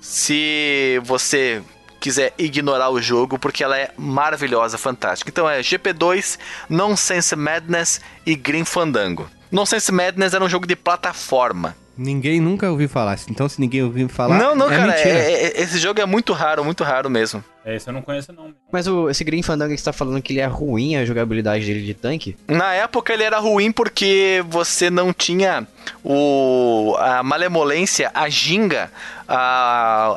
se 0.00 1.00
você 1.04 1.62
quiser 2.00 2.34
ignorar 2.36 2.90
o 2.90 3.00
jogo, 3.00 3.38
porque 3.38 3.62
ela 3.62 3.78
é 3.78 3.92
maravilhosa, 3.96 4.76
fantástica. 4.76 5.30
Então 5.30 5.48
é 5.48 5.60
GP2, 5.60 6.38
Nonsense 6.68 7.36
Madness 7.36 8.00
e 8.26 8.34
Green 8.34 8.64
Fandango. 8.64 9.30
Nonsense 9.52 9.92
Madness 9.92 10.34
era 10.34 10.44
um 10.44 10.48
jogo 10.48 10.66
de 10.66 10.74
plataforma. 10.74 11.76
Ninguém 11.96 12.40
nunca 12.40 12.70
ouviu 12.70 12.88
falar. 12.88 13.18
Então, 13.28 13.48
se 13.48 13.60
ninguém 13.60 13.82
ouviu 13.82 14.08
falar. 14.08 14.38
não, 14.38 14.54
não, 14.54 14.66
é 14.70 14.76
cara, 14.76 14.86
mentira. 14.92 15.08
é- 15.10 15.44
é- 15.44 15.60
esse 15.62 15.78
jogo 15.78 16.00
é 16.00 16.06
muito 16.06 16.32
raro, 16.32 16.64
muito 16.64 16.82
raro 16.82 17.10
mesmo. 17.10 17.44
É, 17.64 17.76
esse 17.76 17.88
eu 17.88 17.92
não 17.92 18.00
conheço, 18.02 18.32
não. 18.32 18.52
Mas 18.72 18.86
o, 18.88 19.08
esse 19.10 19.22
Green 19.22 19.42
Fandango 19.42 19.72
que 19.72 19.78
você 19.78 19.84
tá 19.84 19.92
falando 19.92 20.20
que 20.22 20.32
ele 20.32 20.40
é 20.40 20.46
ruim 20.46 20.96
a 20.96 21.04
jogabilidade 21.04 21.64
dele 21.66 21.82
de 21.84 21.94
tanque? 21.94 22.36
Na 22.48 22.72
época 22.72 23.12
ele 23.12 23.22
era 23.22 23.38
ruim 23.38 23.70
porque 23.70 24.42
você 24.48 24.90
não 24.90 25.12
tinha 25.12 25.66
o 26.02 26.96
a 26.98 27.22
malemolência, 27.22 28.10
a 28.14 28.28
ginga, 28.28 28.90
a, 29.28 29.36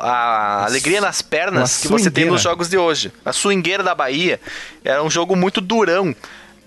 a 0.00 0.64
alegria 0.64 1.00
nas 1.00 1.22
pernas 1.22 1.80
que 1.80 1.88
você 1.88 2.10
tem 2.10 2.24
nos 2.24 2.42
jogos 2.42 2.68
de 2.68 2.76
hoje. 2.78 3.12
A 3.24 3.32
swingueira 3.32 3.82
da 3.82 3.94
Bahia 3.94 4.40
era 4.84 5.02
um 5.02 5.10
jogo 5.10 5.36
muito 5.36 5.60
durão, 5.60 6.14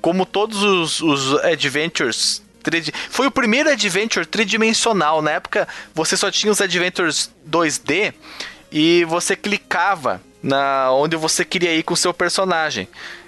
como 0.01 0.25
todos 0.25 0.63
os, 0.63 1.01
os 1.01 1.35
adventures. 1.43 2.41
Tridi- 2.69 2.93
Foi 3.09 3.27
o 3.27 3.31
primeiro 3.31 3.69
adventure 3.69 4.25
tridimensional. 4.25 5.21
Na 5.21 5.31
época 5.31 5.67
você 5.93 6.15
só 6.15 6.29
tinha 6.31 6.51
os 6.51 6.61
adventures 6.61 7.31
2D 7.49 8.13
e 8.71 9.03
você 9.05 9.35
clicava 9.35 10.21
na 10.41 10.91
onde 10.91 11.15
você 11.15 11.43
queria 11.43 11.73
ir 11.73 11.83
com 11.83 11.93
o 11.93 11.97
seu 11.97 12.13
personagem. 12.13 12.87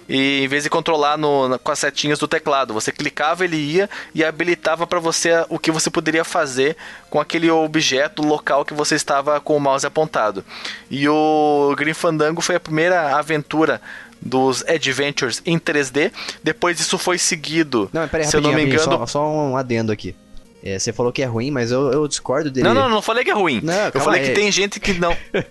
E 0.09 0.43
em 0.43 0.47
vez 0.47 0.63
de 0.63 0.69
controlar 0.69 1.17
no- 1.17 1.47
na- 1.47 1.57
com 1.57 1.71
as 1.71 1.79
setinhas 1.79 2.19
do 2.19 2.27
teclado, 2.27 2.73
você 2.73 2.91
clicava, 2.91 3.45
ele 3.45 3.55
ia 3.55 3.89
e 4.13 4.23
habilitava 4.25 4.85
para 4.85 4.99
você 4.99 5.45
o 5.47 5.57
que 5.57 5.71
você 5.71 5.89
poderia 5.89 6.25
fazer 6.25 6.75
com 7.09 7.19
aquele 7.19 7.49
objeto 7.49 8.21
local 8.21 8.65
que 8.65 8.73
você 8.73 8.95
estava 8.95 9.39
com 9.39 9.55
o 9.55 9.59
mouse 9.59 9.85
apontado. 9.85 10.43
E 10.89 11.07
o 11.07 11.73
Green 11.77 11.93
Fandango 11.93 12.41
foi 12.41 12.55
a 12.55 12.59
primeira 12.59 13.15
aventura 13.15 13.81
dos 14.21 14.63
Adventures 14.67 15.41
em 15.45 15.57
3D. 15.59 16.11
Depois 16.43 16.79
isso 16.79 16.97
foi 16.97 17.17
seguido, 17.17 17.89
Não, 17.91 18.07
peraí, 18.07 18.27
se 18.27 18.35
eu 18.35 18.41
não 18.41 18.53
me 18.53 18.63
engano, 18.65 18.83
só, 18.83 19.05
só 19.05 19.27
um 19.27 19.57
adendo 19.57 19.91
aqui. 19.91 20.15
É, 20.63 20.77
você 20.77 20.93
falou 20.93 21.11
que 21.11 21.23
é 21.23 21.25
ruim, 21.25 21.49
mas 21.49 21.71
eu, 21.71 21.91
eu 21.91 22.07
discordo 22.07 22.51
dele. 22.51 22.67
Não, 22.67 22.73
não, 22.75 22.87
não 22.87 23.01
falei 23.01 23.23
que 23.23 23.31
é 23.31 23.33
ruim. 23.33 23.61
Não, 23.63 23.73
eu 23.93 23.99
falei 24.01 24.21
aí. 24.21 24.27
que 24.27 24.33
tem 24.35 24.51
gente 24.51 24.79
que 24.79 24.93
não. 24.93 25.15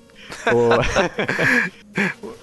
O- 0.55 0.71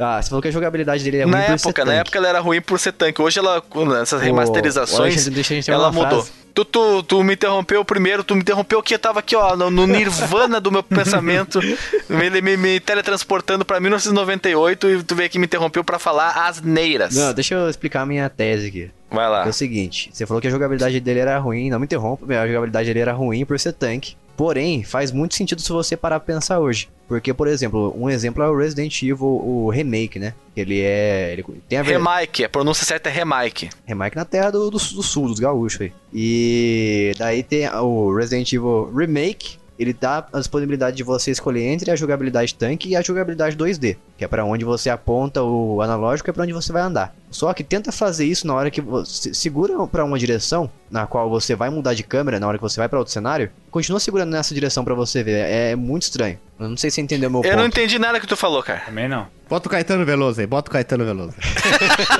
ah, 0.00 0.22
você 0.22 0.28
falou 0.28 0.42
que 0.42 0.48
a 0.48 0.50
jogabilidade 0.50 1.04
dele 1.04 1.18
é 1.18 1.22
ruim 1.24 1.32
na 1.32 1.42
por 1.42 1.58
ser 1.58 1.68
época, 1.68 1.84
na 1.84 1.90
tanque. 1.90 2.00
época 2.00 2.18
ela 2.18 2.28
era 2.28 2.40
ruim 2.40 2.60
por 2.60 2.78
ser 2.80 2.92
tanque. 2.92 3.20
Hoje 3.22 3.38
ela, 3.38 3.60
com 3.60 3.94
essas 3.94 4.20
remasterizações, 4.20 5.26
deixa 5.28 5.54
a 5.54 5.56
gente 5.56 5.66
ter 5.66 5.72
ela 5.72 5.90
mudou. 5.92 6.22
frase. 6.22 6.40
Tu, 6.52 6.64
tu, 6.64 7.02
tu 7.04 7.22
me 7.22 7.34
interrompeu 7.34 7.84
primeiro, 7.84 8.24
tu 8.24 8.34
me 8.34 8.40
interrompeu 8.40 8.82
que 8.82 8.94
eu 8.94 8.98
tava 8.98 9.20
aqui, 9.20 9.36
ó, 9.36 9.54
no, 9.54 9.70
no 9.70 9.86
nirvana 9.86 10.60
do 10.60 10.70
meu 10.72 10.82
pensamento, 10.82 11.60
ele 12.10 12.42
me, 12.42 12.56
me 12.56 12.80
teletransportando 12.80 13.64
pra 13.64 13.78
1998 13.78 14.90
e 14.90 15.02
tu 15.04 15.14
veio 15.14 15.26
aqui 15.26 15.38
me 15.38 15.46
interrompeu 15.46 15.84
pra 15.84 15.98
falar 15.98 16.48
asneiras. 16.48 17.14
Não, 17.14 17.32
deixa 17.32 17.54
eu 17.54 17.70
explicar 17.70 18.02
a 18.02 18.06
minha 18.06 18.28
tese 18.28 18.66
aqui. 18.66 18.90
Vai 19.10 19.28
lá. 19.28 19.46
É 19.46 19.48
o 19.48 19.52
seguinte, 19.52 20.10
você 20.12 20.26
falou 20.26 20.40
que 20.40 20.48
a 20.48 20.50
jogabilidade 20.50 20.98
dele 21.00 21.20
era 21.20 21.38
ruim, 21.38 21.70
não 21.70 21.78
me 21.78 21.84
interrompa, 21.84 22.26
a 22.26 22.46
jogabilidade 22.46 22.88
dele 22.88 23.00
era 23.00 23.12
ruim 23.12 23.44
por 23.44 23.58
ser 23.58 23.72
tanque. 23.72 24.16
Porém, 24.40 24.82
faz 24.82 25.12
muito 25.12 25.34
sentido 25.34 25.60
se 25.60 25.68
você 25.70 25.94
parar 25.98 26.18
pra 26.18 26.34
pensar 26.34 26.60
hoje. 26.60 26.88
Porque, 27.06 27.34
por 27.34 27.46
exemplo, 27.46 27.94
um 27.94 28.08
exemplo 28.08 28.42
é 28.42 28.48
o 28.48 28.56
Resident 28.56 29.02
Evil, 29.02 29.26
o 29.26 29.68
remake, 29.68 30.18
né? 30.18 30.32
Ele 30.56 30.80
é. 30.80 31.34
Ele 31.34 31.44
tem 31.68 31.78
a 31.78 31.82
ver- 31.82 31.98
Remake, 31.98 32.42
a 32.44 32.48
pronúncia 32.48 32.86
certa 32.86 33.10
é 33.10 33.12
remake. 33.12 33.68
remake 33.84 34.16
na 34.16 34.24
terra 34.24 34.50
do, 34.50 34.70
do, 34.70 34.78
do 34.78 35.02
sul, 35.02 35.26
dos 35.28 35.38
gaúchos 35.38 35.82
aí. 35.82 35.92
E 36.14 37.12
daí 37.18 37.42
tem 37.42 37.68
o 37.68 38.16
Resident 38.16 38.50
Evil 38.50 38.90
Remake. 38.96 39.58
Ele 39.80 39.94
dá 39.94 40.26
a 40.30 40.38
disponibilidade 40.38 40.94
de 40.94 41.02
você 41.02 41.30
escolher 41.30 41.64
entre 41.68 41.90
a 41.90 41.96
jogabilidade 41.96 42.54
tanque 42.54 42.90
e 42.90 42.96
a 42.96 43.00
jogabilidade 43.00 43.56
2D, 43.56 43.96
que 44.18 44.22
é 44.22 44.28
pra 44.28 44.44
onde 44.44 44.62
você 44.62 44.90
aponta 44.90 45.42
o 45.42 45.80
analógico 45.80 46.28
e 46.28 46.30
é 46.30 46.32
pra 46.34 46.42
onde 46.42 46.52
você 46.52 46.70
vai 46.70 46.82
andar. 46.82 47.14
Só 47.30 47.50
que 47.54 47.64
tenta 47.64 47.90
fazer 47.90 48.26
isso 48.26 48.46
na 48.46 48.52
hora 48.54 48.70
que 48.70 48.80
você 48.82 49.32
segura 49.32 49.86
pra 49.86 50.04
uma 50.04 50.18
direção 50.18 50.68
na 50.90 51.06
qual 51.06 51.30
você 51.30 51.54
vai 51.54 51.70
mudar 51.70 51.94
de 51.94 52.02
câmera, 52.02 52.38
na 52.38 52.46
hora 52.46 52.58
que 52.58 52.62
você 52.62 52.78
vai 52.78 52.88
pra 52.90 52.98
outro 52.98 53.12
cenário, 53.14 53.50
continua 53.70 53.98
segurando 54.00 54.30
nessa 54.32 54.52
direção 54.52 54.84
pra 54.84 54.92
você 54.94 55.22
ver. 55.22 55.46
É, 55.48 55.74
muito 55.74 56.02
estranho. 56.02 56.38
Eu 56.58 56.68
não 56.68 56.76
sei 56.76 56.90
se 56.90 56.96
você 56.96 57.00
entendeu 57.00 57.30
o 57.30 57.32
meu 57.32 57.42
Eu 57.44 57.56
não 57.56 57.62
ponto. 57.64 57.78
entendi 57.78 57.98
nada 57.98 58.20
que 58.20 58.26
tu 58.26 58.36
falou, 58.36 58.62
cara. 58.62 58.80
Também 58.80 59.08
não. 59.08 59.28
Bota 59.48 59.66
o 59.66 59.70
Caetano 59.70 60.04
Veloso 60.04 60.40
aí, 60.40 60.46
bota 60.46 60.68
o 60.68 60.72
Caetano 60.72 61.04
Veloso. 61.06 61.32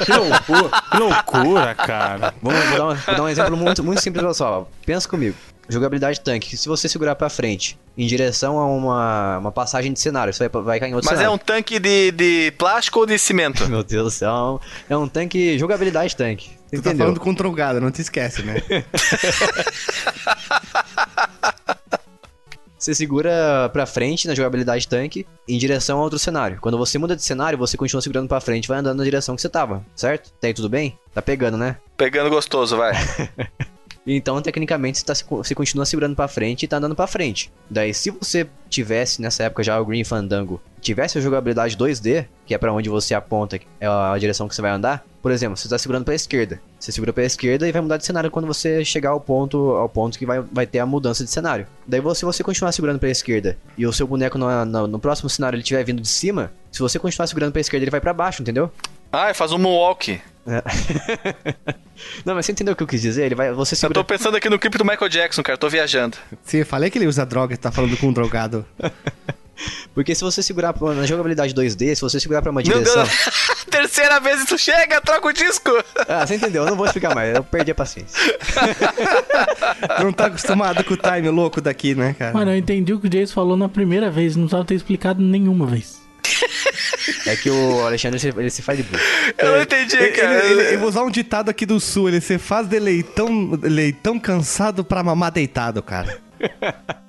Que 0.06 0.12
loucura, 0.12 0.82
que 0.90 0.96
loucura, 0.96 1.74
cara. 1.74 2.34
Vamos 2.40 2.64
vou 2.70 2.78
dar, 2.78 2.86
um, 2.88 2.94
vou 2.94 3.14
dar 3.16 3.22
um 3.22 3.28
exemplo 3.28 3.56
muito, 3.56 3.84
muito 3.84 4.00
simples, 4.00 4.24
olha 4.24 4.32
só. 4.34 4.66
Pensa 4.86 5.06
comigo. 5.08 5.36
Jogabilidade 5.70 6.20
tanque. 6.20 6.56
Se 6.56 6.68
você 6.68 6.88
segurar 6.88 7.14
pra 7.14 7.28
frente 7.30 7.78
em 7.96 8.06
direção 8.06 8.58
a 8.58 8.66
uma, 8.66 9.38
uma 9.38 9.52
passagem 9.52 9.92
de 9.92 10.00
cenário, 10.00 10.32
você 10.32 10.48
vai, 10.48 10.62
vai 10.62 10.80
cair 10.80 10.90
em 10.90 10.94
outro 10.94 11.06
Mas 11.08 11.18
é 11.18 11.22
cenário. 11.22 11.34
um 11.34 11.38
tanque 11.38 11.78
de, 11.78 12.10
de 12.10 12.52
plástico 12.58 12.98
ou 13.00 13.06
de 13.06 13.18
cimento? 13.18 13.66
Meu 13.70 13.84
Deus 13.84 14.04
do 14.04 14.10
céu, 14.10 14.30
é 14.88 14.96
um, 14.96 15.00
é 15.00 15.04
um 15.04 15.08
tanque. 15.08 15.58
Jogabilidade 15.58 16.16
tanque. 16.16 16.50
Você 16.68 16.76
Tu 16.76 16.82
tá 16.82 16.90
entendeu? 16.90 17.06
falando 17.06 17.20
com 17.20 17.32
drogado, 17.34 17.80
não 17.80 17.90
te 17.90 18.00
esquece, 18.00 18.42
né? 18.42 18.56
Você 22.78 22.94
segura 22.94 23.68
pra 23.74 23.84
frente 23.84 24.26
na 24.26 24.34
jogabilidade 24.34 24.88
tanque 24.88 25.26
em 25.46 25.58
direção 25.58 25.98
a 25.98 26.02
outro 26.02 26.18
cenário. 26.18 26.56
Quando 26.62 26.78
você 26.78 26.96
muda 26.96 27.14
de 27.14 27.22
cenário, 27.22 27.58
você 27.58 27.76
continua 27.76 28.00
segurando 28.00 28.26
pra 28.26 28.40
frente 28.40 28.64
e 28.64 28.68
vai 28.68 28.78
andando 28.78 28.96
na 28.96 29.04
direção 29.04 29.36
que 29.36 29.42
você 29.42 29.50
tava, 29.50 29.84
certo? 29.94 30.30
Tá 30.40 30.46
aí 30.46 30.54
tudo 30.54 30.66
bem? 30.70 30.98
Tá 31.12 31.20
pegando, 31.20 31.58
né? 31.58 31.76
Pegando 31.98 32.30
gostoso, 32.30 32.78
vai. 32.78 32.92
Então, 34.16 34.40
tecnicamente, 34.42 34.98
você, 34.98 35.04
tá, 35.04 35.14
você 35.14 35.54
continua 35.54 35.86
segurando 35.86 36.16
pra 36.16 36.26
frente 36.26 36.64
e 36.64 36.68
tá 36.68 36.78
andando 36.78 36.96
pra 36.96 37.06
frente. 37.06 37.52
Daí, 37.68 37.94
se 37.94 38.10
você 38.10 38.46
tivesse, 38.68 39.22
nessa 39.22 39.44
época 39.44 39.62
já, 39.62 39.80
o 39.80 39.84
Green 39.84 40.04
Fandango, 40.04 40.60
tivesse 40.80 41.18
a 41.18 41.20
jogabilidade 41.20 41.76
2D, 41.76 42.26
que 42.46 42.54
é 42.54 42.58
pra 42.58 42.72
onde 42.72 42.88
você 42.88 43.14
aponta, 43.14 43.60
é 43.78 43.86
a 43.86 44.16
direção 44.18 44.48
que 44.48 44.54
você 44.54 44.62
vai 44.62 44.70
andar, 44.70 45.04
por 45.22 45.30
exemplo, 45.30 45.56
você 45.56 45.68
tá 45.68 45.78
segurando 45.78 46.04
pra 46.04 46.14
esquerda. 46.14 46.60
Você 46.78 46.90
segura 46.90 47.12
pra 47.12 47.24
esquerda 47.24 47.68
e 47.68 47.72
vai 47.72 47.82
mudar 47.82 47.98
de 47.98 48.06
cenário 48.06 48.30
quando 48.30 48.46
você 48.46 48.84
chegar 48.84 49.10
ao 49.10 49.20
ponto, 49.20 49.58
ao 49.72 49.88
ponto 49.88 50.18
que 50.18 50.24
vai, 50.24 50.40
vai 50.40 50.66
ter 50.66 50.78
a 50.78 50.86
mudança 50.86 51.22
de 51.22 51.30
cenário. 51.30 51.66
Daí, 51.86 52.00
se 52.14 52.24
você 52.24 52.42
continuar 52.42 52.72
segurando 52.72 52.98
pra 52.98 53.10
esquerda 53.10 53.56
e 53.76 53.86
o 53.86 53.92
seu 53.92 54.06
boneco 54.06 54.38
no, 54.38 54.64
no, 54.64 54.86
no 54.86 54.98
próximo 54.98 55.28
cenário 55.28 55.56
ele 55.56 55.62
estiver 55.62 55.84
vindo 55.84 56.00
de 56.00 56.08
cima, 56.08 56.50
se 56.72 56.80
você 56.80 56.98
continuar 56.98 57.26
segurando 57.26 57.52
pra 57.52 57.60
esquerda, 57.60 57.84
ele 57.84 57.90
vai 57.90 58.00
pra 58.00 58.14
baixo, 58.14 58.42
entendeu? 58.42 58.72
Ah, 59.12 59.34
faz 59.34 59.52
um 59.52 59.58
moonwalk. 59.58 60.20
Não, 62.24 62.34
mas 62.34 62.46
você 62.46 62.52
entendeu 62.52 62.72
o 62.72 62.76
que 62.76 62.82
eu 62.82 62.86
quis 62.86 63.02
dizer? 63.02 63.24
Ele 63.26 63.34
vai, 63.34 63.52
você 63.52 63.74
Eu 63.74 63.78
segura 63.78 63.94
tô 64.00 64.04
pensando 64.04 64.36
aqui 64.36 64.48
no 64.48 64.58
clipe 64.58 64.78
do 64.78 64.84
Michael 64.84 65.08
Jackson, 65.08 65.42
cara. 65.42 65.58
Tô 65.58 65.68
viajando. 65.68 66.16
Sim, 66.42 66.58
eu 66.58 66.66
falei 66.66 66.90
que 66.90 66.98
ele 66.98 67.06
usa 67.06 67.24
droga, 67.26 67.56
tá 67.56 67.70
falando 67.70 67.96
com 67.96 68.08
um 68.08 68.12
drogado. 68.12 68.64
Porque 69.94 70.14
se 70.14 70.22
você 70.24 70.42
segurar 70.42 70.72
pra- 70.72 70.94
na 70.94 71.04
jogabilidade 71.04 71.52
2D, 71.54 71.94
se 71.94 72.00
você 72.00 72.18
segurar 72.18 72.40
pra 72.40 72.50
uma 72.50 72.62
Meu 72.62 72.72
direção. 72.78 73.02
Deus! 73.02 73.30
Terceira 73.70 74.18
vez 74.18 74.40
e 74.40 74.46
tu 74.46 74.56
chega, 74.56 75.00
troca 75.02 75.28
o 75.28 75.32
disco! 75.34 75.70
Ah, 76.08 76.26
você 76.26 76.36
entendeu? 76.36 76.62
Eu 76.64 76.70
não 76.70 76.76
vou 76.78 76.86
explicar 76.86 77.14
mais, 77.14 77.36
eu 77.36 77.44
perdi 77.44 77.70
a 77.70 77.74
paciência. 77.74 78.18
não 80.02 80.12
tá 80.14 80.26
acostumado 80.26 80.82
com 80.82 80.94
o 80.94 80.96
time 80.96 81.28
louco 81.28 81.60
daqui, 81.60 81.94
né, 81.94 82.14
cara? 82.18 82.32
Mano, 82.32 82.52
eu 82.52 82.56
entendi 82.56 82.94
o 82.94 82.98
que 83.00 83.06
o 83.06 83.10
Jason 83.10 83.34
falou 83.34 83.54
na 83.56 83.68
primeira 83.68 84.10
vez, 84.10 84.34
não 84.34 84.44
precisava 84.44 84.64
ter 84.64 84.74
explicado 84.76 85.20
nenhuma 85.22 85.66
vez. 85.66 86.00
É 87.26 87.36
que 87.36 87.50
o 87.50 87.84
Alexandre 87.86 88.20
ele 88.22 88.32
se- 88.32 88.38
ele 88.40 88.50
se 88.50 88.62
faz 88.62 88.78
de 88.78 88.84
burro. 88.84 89.02
Eu 89.38 89.52
não 89.52 89.62
entendi, 89.62 89.96
Ele, 89.96 90.08
cara. 90.12 90.44
ele- 90.46 90.60
ele- 90.62 90.74
eu 90.74 90.78
vou 90.80 90.88
usar 90.88 91.02
um 91.02 91.10
ditado 91.10 91.48
aqui 91.48 91.64
do 91.66 91.78
sul, 91.80 92.08
ele 92.08 92.20
se 92.20 92.38
faz 92.38 92.66
de 92.68 92.78
leitão, 92.78 93.58
leitão 93.62 94.18
cansado 94.18 94.84
pra 94.84 95.02
mamar 95.02 95.30
deitado, 95.32 95.82
cara. 95.82 96.18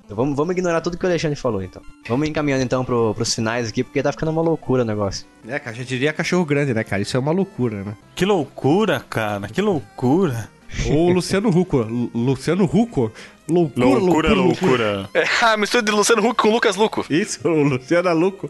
Então 0.04 0.16
vamos, 0.16 0.36
vamos 0.36 0.52
ignorar 0.52 0.80
tudo 0.80 0.98
que 0.98 1.04
o 1.04 1.08
Alexandre 1.08 1.36
falou, 1.38 1.62
então. 1.62 1.80
Vamos 2.08 2.28
encaminhando 2.28 2.62
então 2.62 2.84
pro, 2.84 3.14
pros 3.14 3.34
finais 3.34 3.68
aqui, 3.68 3.82
porque 3.82 4.02
tá 4.02 4.12
ficando 4.12 4.30
uma 4.30 4.42
loucura 4.42 4.82
o 4.82 4.84
negócio. 4.84 5.26
É, 5.48 5.58
cara, 5.58 5.74
já 5.74 5.82
diria 5.84 6.12
cachorro 6.12 6.44
grande, 6.44 6.74
né, 6.74 6.84
cara? 6.84 7.00
Isso 7.00 7.16
é 7.16 7.20
uma 7.20 7.32
loucura, 7.32 7.82
né? 7.82 7.94
Que 8.14 8.24
loucura, 8.24 9.00
cara. 9.08 9.48
Que 9.48 9.62
loucura. 9.62 10.50
Ou 10.90 11.10
Luciano 11.10 11.48
Huco. 11.50 11.78
Lu- 11.78 12.10
Luciano 12.14 12.64
Huco? 12.64 13.12
Loucura, 13.48 13.86
loucura, 13.86 14.32
loucura. 14.32 15.10
É 15.12 15.26
a 15.44 15.56
mistura 15.56 15.82
de 15.82 15.90
Luciano 15.90 16.26
Huck 16.26 16.40
com 16.40 16.50
Lucas 16.50 16.76
Luco. 16.76 17.04
Isso, 17.10 17.40
o 17.46 17.50
Luciano 17.64 18.08
é 18.08 18.12
louco. 18.12 18.48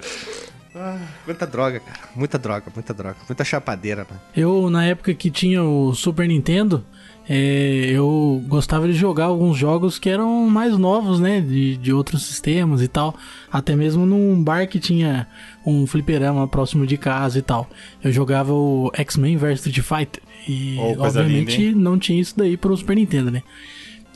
Ah, 0.75 0.99
muita 1.27 1.47
droga, 1.47 1.81
cara. 1.81 1.99
Muita 2.17 2.39
droga, 2.39 2.65
muita 2.75 2.95
droga. 2.95 3.17
Muita 3.29 3.45
chapadeira, 3.45 4.07
né? 4.11 4.17
Eu, 4.35 4.71
na 4.71 4.85
época 4.87 5.13
que 5.13 5.31
tinha 5.31 5.63
o 5.63 5.93
Super 5.95 6.27
Nintendo, 6.27 6.83
é, 7.29 7.91
eu 7.91 8.43
gostava 8.49 8.87
de 8.87 8.95
jogar 8.95 9.27
alguns 9.27 9.59
jogos 9.59 9.99
que 9.99 10.09
eram 10.09 10.49
mais 10.49 10.79
novos, 10.79 11.21
né? 11.21 11.43
De, 11.43 11.77
de 11.77 11.93
outros 11.93 12.23
sistemas 12.25 12.81
e 12.81 12.89
tal. 12.89 13.15
Até 13.53 13.77
mesmo 13.77 14.07
num 14.07 14.43
bar 14.43 14.67
que 14.67 14.81
tinha 14.81 15.27
um 15.65 15.87
fliperama 15.87 16.49
próximo 16.49 16.87
de 16.87 16.97
casa 16.97 17.39
e 17.39 17.43
tal. 17.43 17.69
Eu 18.03 18.11
jogava 18.11 18.55
o 18.55 18.91
X-Men 18.95 19.37
vs 19.37 19.67
Street 19.67 19.81
Fighter. 19.81 20.23
E, 20.49 20.77
Oh, 20.79 21.03
obviamente, 21.03 21.59
linda, 21.67 21.79
não 21.81 21.99
tinha 21.99 22.19
isso 22.21 22.35
daí 22.37 22.57
pro 22.57 22.75
Super 22.77 22.97
Nintendo, 22.97 23.31
né? 23.31 23.43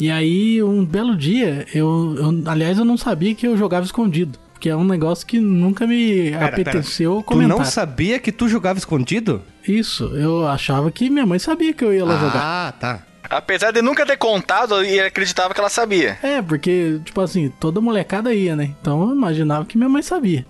E 0.01 0.11
aí, 0.11 0.63
um 0.63 0.85
belo 0.85 1.15
dia, 1.17 1.67
eu, 1.75 2.15
eu- 2.19 2.51
aliás, 2.51 2.79
eu 2.79 2.85
não 2.85 2.97
sabia 2.97 3.35
que 3.35 3.47
eu 3.47 3.57
jogava 3.59 3.85
escondido. 3.85 4.39
Porque 4.57 4.71
é 4.71 4.75
um 4.77 4.85
negócio 4.85 5.27
que 5.27 5.39
nunca 5.39 5.87
me 5.87 6.31
Pera, 6.31 6.47
apeteceu 6.47 7.17
Tu 7.17 7.25
comentar. 7.25 7.59
não 7.59 7.63
sabia 7.63 8.19
que 8.19 8.33
tu 8.33 8.49
jogava 8.49 8.79
escondido? 8.79 9.43
Isso, 9.69 10.05
eu 10.17 10.49
achava 10.49 10.91
que 10.91 11.11
minha 11.11 11.27
mãe 11.27 11.39
sabia 11.39 11.75
que 11.75 11.85
eu 11.85 11.93
ia 11.93 12.07
lá 12.07 12.17
jogar. 12.19 12.41
Ah, 12.43 12.73
tá. 12.73 13.03
Apesar 13.29 13.71
de 13.71 13.83
nunca 13.83 14.07
ter 14.07 14.17
contado, 14.17 14.83
ele 14.83 14.99
acreditava 15.01 15.53
que 15.53 15.61
ela 15.61 15.69
sabia. 15.69 16.19
É, 16.23 16.41
porque, 16.41 16.99
tipo 17.05 17.21
assim, 17.21 17.53
toda 17.61 17.83
molecada 17.83 18.33
ia, 18.33 18.57
né? 18.57 18.75
Então 18.81 19.03
eu 19.11 19.15
imaginava 19.15 19.67
que 19.67 19.77
minha 19.77 19.91
mãe 19.91 20.01
sabia. 20.01 20.47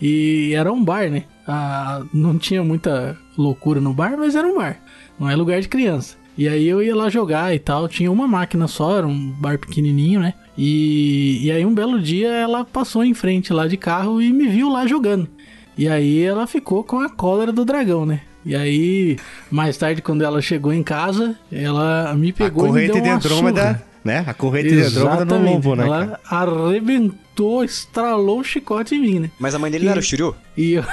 E 0.00 0.54
era 0.54 0.72
um 0.72 0.82
bar, 0.82 1.10
né? 1.10 1.24
Ah, 1.46 2.00
não 2.14 2.38
tinha 2.38 2.64
muita 2.64 3.14
loucura 3.36 3.78
no 3.78 3.92
bar, 3.92 4.16
mas 4.16 4.34
era 4.34 4.48
um 4.48 4.56
bar. 4.56 4.78
Não 5.18 5.28
é 5.28 5.36
lugar 5.36 5.60
de 5.60 5.68
criança. 5.68 6.16
E 6.36 6.48
aí 6.48 6.66
eu 6.66 6.82
ia 6.82 6.94
lá 6.94 7.08
jogar 7.08 7.54
e 7.54 7.58
tal. 7.58 7.88
Tinha 7.88 8.10
uma 8.10 8.26
máquina 8.26 8.66
só, 8.66 8.98
era 8.98 9.06
um 9.06 9.30
bar 9.30 9.58
pequenininho, 9.58 10.20
né? 10.20 10.34
E, 10.56 11.40
e 11.42 11.50
aí 11.50 11.64
um 11.64 11.74
belo 11.74 12.00
dia 12.00 12.28
ela 12.28 12.64
passou 12.64 13.04
em 13.04 13.14
frente 13.14 13.52
lá 13.52 13.66
de 13.66 13.76
carro 13.76 14.20
e 14.20 14.32
me 14.32 14.48
viu 14.48 14.68
lá 14.68 14.86
jogando. 14.86 15.28
E 15.76 15.88
aí 15.88 16.22
ela 16.22 16.46
ficou 16.46 16.84
com 16.84 17.00
a 17.00 17.08
cólera 17.08 17.52
do 17.52 17.64
dragão, 17.64 18.04
né? 18.04 18.20
E 18.44 18.56
aí, 18.56 19.18
mais 19.50 19.76
tarde, 19.76 20.00
quando 20.00 20.22
ela 20.22 20.40
chegou 20.40 20.72
em 20.72 20.82
casa, 20.82 21.36
ela 21.52 22.14
me 22.14 22.30
A 22.30 22.32
pegou 22.32 22.64
e 22.64 22.66
me 22.66 22.72
corrente 22.72 22.92
deu 22.92 23.02
de 23.02 23.08
uma 23.08 23.16
Andrômeda, 23.16 23.60
surra. 23.60 23.89
Né? 24.04 24.24
A 24.26 24.32
corrente 24.34 24.68
de 24.70 24.80
Andrômeda 24.82 25.24
no 25.24 25.34
Exatamente. 25.34 25.52
lombo, 25.54 25.76
né, 25.76 25.84
Ela 25.86 26.06
cara? 26.06 26.20
arrebentou, 26.24 27.62
estralou 27.64 28.40
o 28.40 28.44
chicote 28.44 28.94
em 28.94 29.00
mim, 29.00 29.18
né? 29.20 29.30
Mas 29.38 29.54
a 29.54 29.58
mãe 29.58 29.70
dele 29.70 29.84
não 29.84 29.92
era 29.92 30.00
o 30.00 30.02
Shiryu? 30.02 30.34
E 30.56 30.72
eu, 30.72 30.84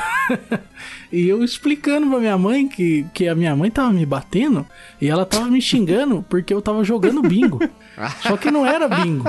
e 1.11 1.27
eu 1.27 1.43
explicando 1.43 2.07
pra 2.09 2.19
minha 2.19 2.37
mãe 2.37 2.67
que, 2.67 3.05
que 3.13 3.27
a 3.27 3.35
minha 3.35 3.55
mãe 3.55 3.71
tava 3.71 3.91
me 3.91 4.05
batendo 4.05 4.65
e 5.01 5.07
ela 5.07 5.25
tava 5.25 5.45
me 5.47 5.61
xingando 5.61 6.25
porque 6.29 6.53
eu 6.53 6.61
tava 6.61 6.83
jogando 6.83 7.21
bingo. 7.21 7.59
Só 8.23 8.35
que 8.37 8.51
não 8.51 8.65
era 8.65 8.87
bingo. 8.87 9.23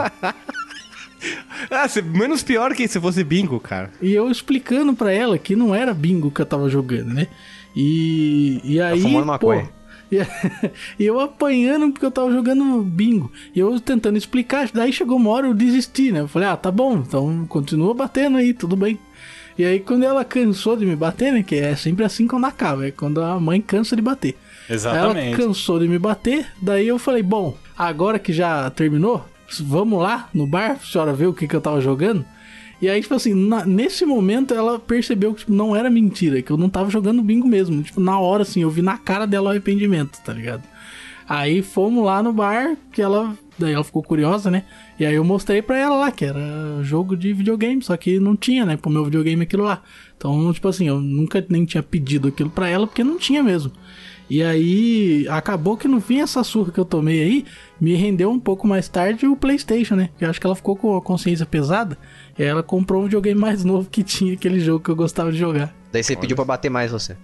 Ah, 1.70 1.88
se- 1.88 2.00
menos 2.02 2.42
pior 2.42 2.74
que 2.74 2.86
se 2.86 3.00
fosse 3.00 3.24
bingo, 3.24 3.58
cara. 3.58 3.90
E 4.00 4.12
eu 4.14 4.30
explicando 4.30 4.92
pra 4.94 5.12
ela 5.12 5.36
que 5.38 5.56
não 5.56 5.74
era 5.74 5.92
bingo 5.92 6.30
que 6.30 6.40
eu 6.40 6.46
tava 6.46 6.68
jogando, 6.68 7.12
né? 7.12 7.26
E, 7.74 8.60
e 8.64 8.80
aí. 8.80 9.00
fumando 9.00 9.22
pô, 9.24 9.26
maconha. 9.32 9.68
E, 10.10 10.18
e 11.02 11.06
eu 11.06 11.20
apanhando 11.20 11.90
porque 11.92 12.06
eu 12.06 12.10
tava 12.10 12.32
jogando 12.32 12.82
bingo. 12.82 13.30
E 13.54 13.60
eu 13.60 13.78
tentando 13.80 14.16
explicar. 14.18 14.68
Daí 14.72 14.92
chegou 14.92 15.16
uma 15.16 15.30
hora 15.30 15.46
eu 15.46 15.54
desisti, 15.54 16.12
né? 16.12 16.20
Eu 16.20 16.28
falei, 16.28 16.48
ah, 16.48 16.56
tá 16.56 16.70
bom, 16.70 16.98
então 16.98 17.46
continua 17.48 17.94
batendo 17.94 18.36
aí, 18.38 18.52
tudo 18.52 18.76
bem. 18.76 18.98
E 19.58 19.64
aí 19.64 19.80
quando 19.80 20.04
ela 20.04 20.24
cansou 20.24 20.76
de 20.76 20.86
me 20.86 20.94
bater, 20.94 21.32
né? 21.32 21.42
Que 21.42 21.56
é 21.56 21.74
sempre 21.74 22.04
assim 22.04 22.26
quando 22.26 22.44
acaba, 22.44 22.86
é 22.86 22.90
quando 22.90 23.20
a 23.20 23.38
mãe 23.40 23.60
cansa 23.60 23.96
de 23.96 24.02
bater. 24.02 24.36
Aí 24.68 24.74
Ela 24.74 24.74
Exatamente. 24.74 25.36
cansou 25.36 25.78
de 25.78 25.88
me 25.88 25.98
bater, 25.98 26.46
daí 26.60 26.86
eu 26.86 26.98
falei, 26.98 27.22
bom, 27.22 27.56
agora 27.76 28.18
que 28.18 28.32
já 28.32 28.68
terminou, 28.70 29.26
vamos 29.60 30.02
lá 30.02 30.28
no 30.32 30.46
bar, 30.46 30.76
pra 30.76 30.86
senhora 30.86 31.12
ver 31.12 31.26
o 31.26 31.32
que, 31.32 31.48
que 31.48 31.56
eu 31.56 31.60
tava 31.60 31.80
jogando. 31.80 32.24
E 32.80 32.88
aí, 32.88 33.00
tipo 33.02 33.14
assim, 33.14 33.34
na- 33.34 33.64
nesse 33.66 34.04
momento 34.06 34.54
ela 34.54 34.78
percebeu 34.78 35.32
que 35.34 35.40
tipo, 35.40 35.52
não 35.52 35.74
era 35.74 35.90
mentira, 35.90 36.40
que 36.40 36.50
eu 36.50 36.56
não 36.56 36.68
tava 36.68 36.90
jogando 36.90 37.22
bingo 37.22 37.46
mesmo. 37.48 37.82
Tipo, 37.82 38.00
na 38.00 38.18
hora, 38.20 38.42
assim, 38.42 38.62
eu 38.62 38.70
vi 38.70 38.82
na 38.82 38.96
cara 38.96 39.26
dela 39.26 39.48
o 39.48 39.50
arrependimento, 39.50 40.20
tá 40.24 40.32
ligado? 40.32 40.62
Aí 41.28 41.60
fomos 41.60 42.04
lá 42.04 42.22
no 42.22 42.32
bar, 42.32 42.76
que 42.92 43.02
ela. 43.02 43.36
Daí 43.58 43.72
ela 43.74 43.82
ficou 43.84 44.02
curiosa, 44.04 44.50
né? 44.50 44.62
E 45.00 45.04
aí 45.04 45.16
eu 45.16 45.24
mostrei 45.24 45.60
pra 45.60 45.76
ela 45.76 45.96
lá 45.96 46.10
que 46.12 46.24
era 46.24 46.80
jogo 46.82 47.16
de 47.16 47.32
videogame, 47.32 47.82
só 47.82 47.96
que 47.96 48.20
não 48.20 48.36
tinha, 48.36 48.64
né? 48.64 48.76
Pro 48.76 48.88
meu 48.90 49.04
videogame 49.04 49.42
aquilo 49.42 49.64
lá. 49.64 49.82
Então, 50.16 50.52
tipo 50.52 50.68
assim, 50.68 50.86
eu 50.86 51.00
nunca 51.00 51.44
nem 51.48 51.64
tinha 51.64 51.82
pedido 51.82 52.28
aquilo 52.28 52.48
pra 52.48 52.68
ela 52.68 52.86
porque 52.86 53.02
não 53.02 53.18
tinha 53.18 53.42
mesmo. 53.42 53.72
E 54.30 54.42
aí, 54.42 55.26
acabou 55.28 55.76
que 55.76 55.88
no 55.88 56.00
fim 56.00 56.20
essa 56.20 56.44
surra 56.44 56.70
que 56.70 56.78
eu 56.78 56.84
tomei 56.84 57.20
aí 57.20 57.44
me 57.80 57.94
rendeu 57.94 58.30
um 58.30 58.38
pouco 58.38 58.66
mais 58.66 58.88
tarde 58.88 59.26
o 59.26 59.34
PlayStation, 59.36 59.96
né? 59.96 60.10
Eu 60.20 60.30
acho 60.30 60.40
que 60.40 60.46
ela 60.46 60.54
ficou 60.56 60.76
com 60.76 60.96
a 60.96 61.02
consciência 61.02 61.44
pesada. 61.44 61.98
E 62.38 62.42
ela 62.44 62.62
comprou 62.62 63.00
um 63.00 63.04
videogame 63.04 63.40
mais 63.40 63.64
novo 63.64 63.88
que 63.90 64.02
tinha 64.02 64.34
aquele 64.34 64.60
jogo 64.60 64.84
que 64.84 64.90
eu 64.90 64.96
gostava 64.96 65.32
de 65.32 65.38
jogar. 65.38 65.74
Daí 65.90 66.02
você 66.04 66.14
pediu 66.14 66.36
pra 66.36 66.44
bater 66.44 66.70
mais 66.70 66.92
você. 66.92 67.16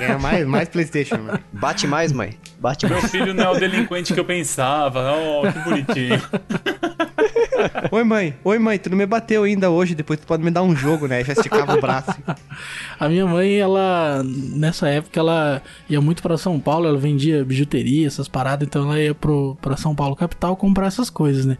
É 0.00 0.16
mais, 0.16 0.46
mais 0.46 0.68
Playstation, 0.68 1.18
né? 1.18 1.38
Bate 1.52 1.86
mais, 1.86 2.12
mãe. 2.12 2.34
Bate 2.58 2.86
Meu 2.86 2.98
mais. 2.98 3.10
filho 3.10 3.34
não 3.34 3.44
é 3.44 3.50
o 3.50 3.60
delinquente 3.60 4.14
que 4.14 4.18
eu 4.18 4.24
pensava. 4.24 5.12
Oh, 5.12 5.52
que 5.52 5.58
bonitinho. 5.58 6.20
Oi, 7.92 8.04
mãe. 8.04 8.34
Oi, 8.42 8.58
mãe. 8.58 8.78
Tu 8.78 8.90
não 8.90 8.96
me 8.96 9.06
bateu 9.06 9.44
ainda 9.44 9.70
hoje, 9.70 9.94
depois 9.94 10.18
tu 10.18 10.26
pode 10.26 10.42
me 10.42 10.50
dar 10.50 10.62
um 10.62 10.74
jogo, 10.74 11.06
né? 11.06 11.22
Já 11.22 11.34
esticava 11.34 11.76
o 11.76 11.80
braço. 11.80 12.14
A 12.98 13.08
minha 13.08 13.26
mãe, 13.26 13.56
ela, 13.56 14.22
nessa 14.24 14.88
época, 14.88 15.20
ela 15.20 15.62
ia 15.88 16.00
muito 16.00 16.22
pra 16.22 16.38
São 16.38 16.58
Paulo, 16.58 16.88
ela 16.88 16.98
vendia 16.98 17.44
bijuteria, 17.44 18.06
essas 18.06 18.28
paradas, 18.28 18.66
então 18.66 18.84
ela 18.84 18.98
ia 18.98 19.14
pro, 19.14 19.56
pra 19.60 19.76
São 19.76 19.94
Paulo 19.94 20.16
capital 20.16 20.56
comprar 20.56 20.86
essas 20.86 21.10
coisas, 21.10 21.44
né? 21.44 21.58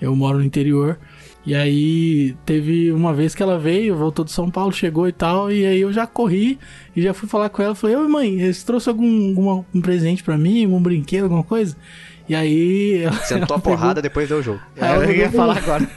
Eu 0.00 0.14
moro 0.16 0.38
no 0.38 0.44
interior. 0.44 0.98
E 1.48 1.54
aí 1.54 2.36
teve 2.44 2.92
uma 2.92 3.14
vez 3.14 3.34
que 3.34 3.42
ela 3.42 3.58
veio, 3.58 3.96
voltou 3.96 4.22
de 4.22 4.30
São 4.30 4.50
Paulo, 4.50 4.70
chegou 4.70 5.08
e 5.08 5.12
tal, 5.12 5.50
e 5.50 5.64
aí 5.64 5.80
eu 5.80 5.90
já 5.90 6.06
corri 6.06 6.58
e 6.94 7.00
já 7.00 7.14
fui 7.14 7.26
falar 7.26 7.48
com 7.48 7.62
ela, 7.62 7.74
falei, 7.74 7.96
oi 7.96 8.06
mãe, 8.06 8.52
você 8.52 8.66
trouxe 8.66 8.86
algum, 8.90 9.64
um 9.74 9.80
presente 9.80 10.22
pra 10.22 10.36
mim, 10.36 10.64
algum 10.66 10.78
brinquedo, 10.82 11.22
alguma 11.22 11.42
coisa? 11.42 11.74
E 12.28 12.34
aí. 12.34 13.00
ela- 13.02 13.16
Sentou 13.24 13.36
a 13.38 13.56
ela 13.56 13.60
pegou- 13.62 13.78
porrada, 13.78 14.02
depois 14.02 14.28
deu 14.28 14.40
o 14.40 14.42
jogo. 14.42 14.60
Aí 14.78 14.88
ela 14.92 15.04
eu 15.06 15.10
ia 15.16 15.24
pegou- 15.30 15.40
falar 15.40 15.56
agora. 15.64 15.88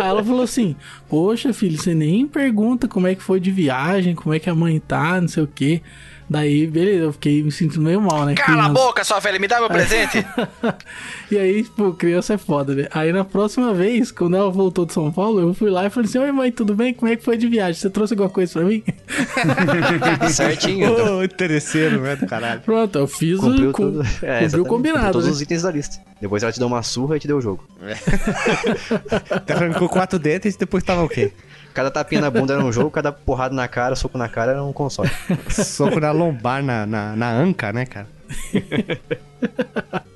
Aí 0.00 0.06
ela 0.06 0.22
falou 0.22 0.42
assim: 0.42 0.76
Poxa, 1.08 1.52
filho, 1.52 1.76
você 1.76 1.92
nem 1.92 2.28
pergunta 2.28 2.86
como 2.86 3.08
é 3.08 3.16
que 3.16 3.22
foi 3.24 3.40
de 3.40 3.50
viagem, 3.50 4.14
como 4.14 4.32
é 4.32 4.38
que 4.38 4.48
a 4.48 4.54
mãe 4.54 4.78
tá, 4.78 5.20
não 5.20 5.26
sei 5.26 5.42
o 5.42 5.48
quê. 5.52 5.82
Daí, 6.28 6.66
beleza, 6.66 7.04
eu 7.04 7.12
fiquei 7.12 7.42
me 7.42 7.52
sentindo 7.52 7.82
meio 7.82 8.00
mal, 8.00 8.24
né? 8.24 8.34
Cala 8.34 8.48
a 8.48 8.62
criança. 8.64 8.72
boca, 8.86 9.04
sua 9.04 9.20
velha, 9.20 9.38
me 9.38 9.46
dá 9.46 9.60
meu 9.60 9.68
presente. 9.68 10.24
E 11.30 11.38
aí, 11.38 11.64
pô, 11.64 11.92
criança 11.92 12.34
é 12.34 12.38
foda, 12.38 12.74
né? 12.74 12.86
Aí 12.92 13.10
na 13.10 13.24
próxima 13.24 13.72
vez, 13.74 14.12
quando 14.12 14.36
ela 14.36 14.50
voltou 14.50 14.84
de 14.86 14.92
São 14.92 15.10
Paulo, 15.10 15.40
eu 15.40 15.54
fui 15.54 15.70
lá 15.70 15.86
e 15.86 15.90
falei 15.90 16.08
assim: 16.08 16.18
Oi, 16.18 16.30
mãe, 16.30 16.52
tudo 16.52 16.74
bem? 16.74 16.92
Como 16.94 17.10
é 17.10 17.16
que 17.16 17.24
foi 17.24 17.36
de 17.36 17.48
viagem? 17.48 17.74
Você 17.80 17.88
trouxe 17.90 18.12
alguma 18.12 18.28
coisa 18.28 18.52
pra 18.52 18.62
mim? 18.62 18.84
Certinho. 20.30 20.92
Ô, 21.16 21.24
interesseiro, 21.24 22.00
né? 22.02 22.14
Do 22.16 22.26
caralho. 22.26 22.60
Pronto, 22.60 22.98
eu 22.98 23.06
fiz 23.08 23.40
Cumpriu 23.40 23.70
o, 23.70 23.72
com- 23.72 23.82
tudo. 23.90 24.06
É, 24.22 24.42
cumpriu 24.44 24.62
o 24.62 24.66
combinado. 24.66 24.98
Cumpriu 24.98 25.12
todos 25.12 25.26
né? 25.26 25.32
os 25.32 25.40
itens 25.42 25.62
da 25.62 25.70
lista. 25.70 25.96
Depois 26.20 26.42
ela 26.42 26.52
te 26.52 26.58
deu 26.58 26.68
uma 26.68 26.82
surra 26.82 27.16
e 27.16 27.20
te 27.20 27.26
deu 27.26 27.38
o 27.38 27.40
jogo. 27.40 27.64
Te 29.46 29.52
arrancou 29.52 29.88
quatro 29.88 30.18
dentes 30.18 30.54
e 30.54 30.58
depois 30.58 30.84
tava 30.84 31.02
o 31.02 31.08
quê? 31.08 31.32
Cada 31.74 31.90
tapinha 31.90 32.20
na 32.20 32.30
bunda 32.30 32.54
era 32.54 32.64
um 32.64 32.72
jogo, 32.72 32.90
cada 32.90 33.10
porrada 33.12 33.54
na 33.54 33.66
cara, 33.66 33.96
soco 33.96 34.16
na 34.16 34.28
cara 34.28 34.52
era 34.52 34.62
um 34.62 34.72
console. 34.72 35.10
Soco 35.50 35.98
na 35.98 36.12
lombar, 36.12 36.62
na, 36.62 36.86
na, 36.86 37.16
na 37.16 37.32
anca, 37.32 37.72
né, 37.72 37.84
cara? 37.84 38.06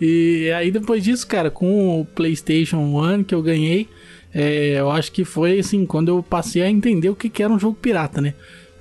E 0.00 0.50
aí 0.50 0.70
depois 0.70 1.04
disso, 1.04 1.26
cara, 1.26 1.50
com 1.50 2.00
o 2.00 2.04
PlayStation 2.04 2.78
One 2.92 3.24
que 3.24 3.34
eu 3.34 3.42
ganhei, 3.42 3.88
é, 4.34 4.80
eu 4.80 4.90
acho 4.90 5.12
que 5.12 5.24
foi 5.24 5.58
assim, 5.58 5.86
quando 5.86 6.08
eu 6.08 6.22
passei 6.22 6.62
a 6.62 6.70
entender 6.70 7.08
o 7.08 7.14
que, 7.14 7.28
que 7.28 7.42
era 7.42 7.52
um 7.52 7.58
jogo 7.58 7.76
pirata, 7.80 8.20
né? 8.20 8.34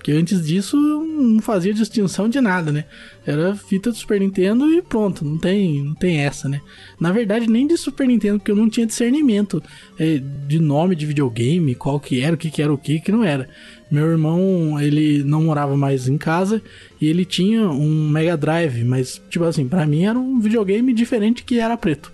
Porque 0.04 0.12
antes 0.12 0.46
disso 0.46 0.76
não 0.76 1.42
fazia 1.42 1.74
distinção 1.74 2.28
de 2.28 2.42
nada, 2.42 2.74
né? 2.74 2.84
Era 3.26 3.56
fita 3.56 3.90
do 3.90 3.96
Super 3.96 4.20
Nintendo 4.20 4.70
e 4.70 4.82
pronto, 4.82 5.24
não 5.24 5.38
tem, 5.38 5.82
não 5.82 5.96
tem 5.96 6.18
essa, 6.18 6.50
né? 6.50 6.60
Na 7.00 7.14
verdade, 7.14 7.50
nem 7.50 7.66
de 7.66 7.78
Super 7.78 8.06
Nintendo, 8.06 8.38
porque 8.38 8.52
eu 8.52 8.56
não 8.58 8.70
tinha 8.70 8.86
discernimento 8.86 9.64
é, 9.98 10.22
de 10.46 10.60
nome 10.60 10.94
de 10.94 11.06
videogame, 11.06 11.74
qual 11.74 12.02
que 12.02 12.20
era, 12.20 12.36
o 12.36 12.38
que, 12.38 12.52
que 12.52 12.62
era 12.62 12.74
o 12.74 12.78
que, 12.78 13.00
que 13.00 13.14
não 13.14 13.24
era. 13.24 13.48
Meu 13.90 14.06
irmão, 14.06 14.78
ele 14.78 15.24
não 15.24 15.44
morava 15.44 15.78
mais 15.78 16.10
em 16.10 16.18
casa 16.18 16.62
e 17.00 17.08
ele 17.08 17.24
tinha 17.24 17.70
um 17.70 18.10
Mega 18.10 18.36
Drive, 18.36 18.84
mas, 18.84 19.22
tipo 19.30 19.46
assim, 19.46 19.70
pra 19.70 19.86
mim 19.86 20.04
era 20.04 20.20
um 20.20 20.38
videogame 20.38 20.92
diferente 20.92 21.46
que 21.46 21.60
era 21.60 21.78
preto. 21.78 22.12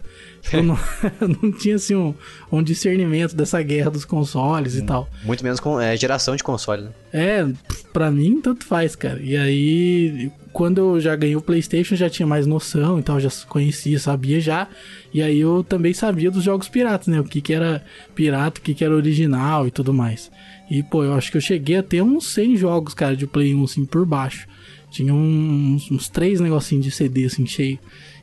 Eu 0.51 0.63
não, 0.63 0.77
não 1.41 1.51
tinha 1.51 1.75
assim 1.75 1.95
um, 1.95 2.13
um 2.51 2.63
discernimento 2.63 3.35
dessa 3.35 3.61
guerra 3.61 3.91
dos 3.91 4.05
consoles 4.05 4.75
e 4.75 4.81
tal. 4.81 5.09
Muito 5.23 5.43
menos 5.43 5.59
com 5.59 5.79
é, 5.79 5.95
geração 5.97 6.35
de 6.35 6.43
console, 6.43 6.83
né? 6.83 6.89
É, 7.13 7.47
pra 7.93 8.09
mim 8.11 8.39
tanto 8.41 8.65
faz, 8.65 8.95
cara. 8.95 9.19
E 9.21 9.35
aí, 9.37 10.31
quando 10.53 10.77
eu 10.79 10.99
já 10.99 11.15
ganhei 11.15 11.35
o 11.35 11.41
PlayStation, 11.41 11.95
já 11.95 12.09
tinha 12.09 12.25
mais 12.27 12.47
noção, 12.47 12.97
então 12.99 13.19
já 13.19 13.29
conhecia, 13.47 13.99
sabia 13.99 14.39
já. 14.39 14.67
E 15.13 15.21
aí 15.21 15.39
eu 15.39 15.63
também 15.63 15.93
sabia 15.93 16.31
dos 16.31 16.43
jogos 16.43 16.67
piratas, 16.69 17.07
né? 17.07 17.19
O 17.19 17.23
que 17.23 17.41
que 17.41 17.53
era 17.53 17.83
pirata, 18.15 18.59
o 18.59 18.63
que 18.63 18.73
que 18.73 18.83
era 18.83 18.95
original 18.95 19.67
e 19.67 19.71
tudo 19.71 19.93
mais. 19.93 20.31
E 20.69 20.83
pô, 20.83 21.03
eu 21.03 21.13
acho 21.15 21.31
que 21.31 21.37
eu 21.37 21.41
cheguei 21.41 21.77
a 21.77 21.83
ter 21.83 22.01
uns 22.01 22.27
100 22.27 22.55
jogos, 22.57 22.93
cara, 22.93 23.15
de 23.15 23.25
Play 23.27 23.53
1 23.55 23.63
assim 23.63 23.85
por 23.85 24.05
baixo. 24.05 24.47
Tinha 24.91 25.13
uns, 25.13 25.89
uns 25.91 26.09
três 26.09 26.39
negocinhos 26.39 26.85
de 26.85 26.91
CD 26.91 27.25
assim 27.25 27.45
cheio. 27.45 27.77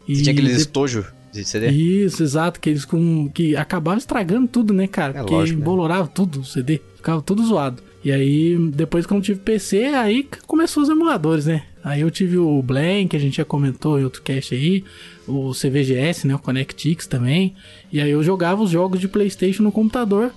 E 0.09 0.14
Você 0.16 0.22
tinha 0.22 0.32
aqueles 0.32 0.52
de- 0.55 0.59
estojo 0.60 1.05
de 1.42 1.48
CD? 1.48 1.68
isso, 1.68 2.22
exato, 2.22 2.60
que 2.60 2.70
eles 2.70 2.84
com. 2.84 3.28
que 3.28 3.56
acabavam 3.56 3.98
estragando 3.98 4.48
tudo, 4.48 4.72
né, 4.72 4.86
cara? 4.86 5.12
É 5.12 5.18
Porque 5.20 5.34
lógico, 5.34 5.58
né? 5.58 5.62
embolorava 5.62 6.08
tudo 6.08 6.40
o 6.40 6.44
CD, 6.44 6.80
ficava 6.96 7.20
tudo 7.22 7.44
zoado. 7.44 7.82
E 8.04 8.12
aí, 8.12 8.56
depois 8.72 9.04
quando 9.04 9.20
eu 9.20 9.24
tive 9.24 9.40
PC, 9.40 9.86
aí 9.86 10.22
que 10.22 10.40
começou 10.46 10.82
os 10.82 10.88
emuladores, 10.88 11.46
né? 11.46 11.64
Aí 11.82 12.00
eu 12.00 12.10
tive 12.10 12.36
o 12.36 12.62
Blank, 12.62 13.08
que 13.08 13.16
a 13.16 13.20
gente 13.20 13.36
já 13.36 13.44
comentou 13.44 13.98
em 13.98 14.04
outro 14.04 14.20
cast 14.22 14.54
aí, 14.54 14.82
o 15.26 15.52
CVGS, 15.52 16.26
né, 16.26 16.34
o 16.34 16.38
ConnectX 16.38 17.06
também. 17.06 17.54
E 17.92 18.00
aí 18.00 18.10
eu 18.10 18.22
jogava 18.22 18.62
os 18.62 18.70
jogos 18.70 19.00
de 19.00 19.06
PlayStation 19.06 19.62
no 19.62 19.70
computador. 19.70 20.32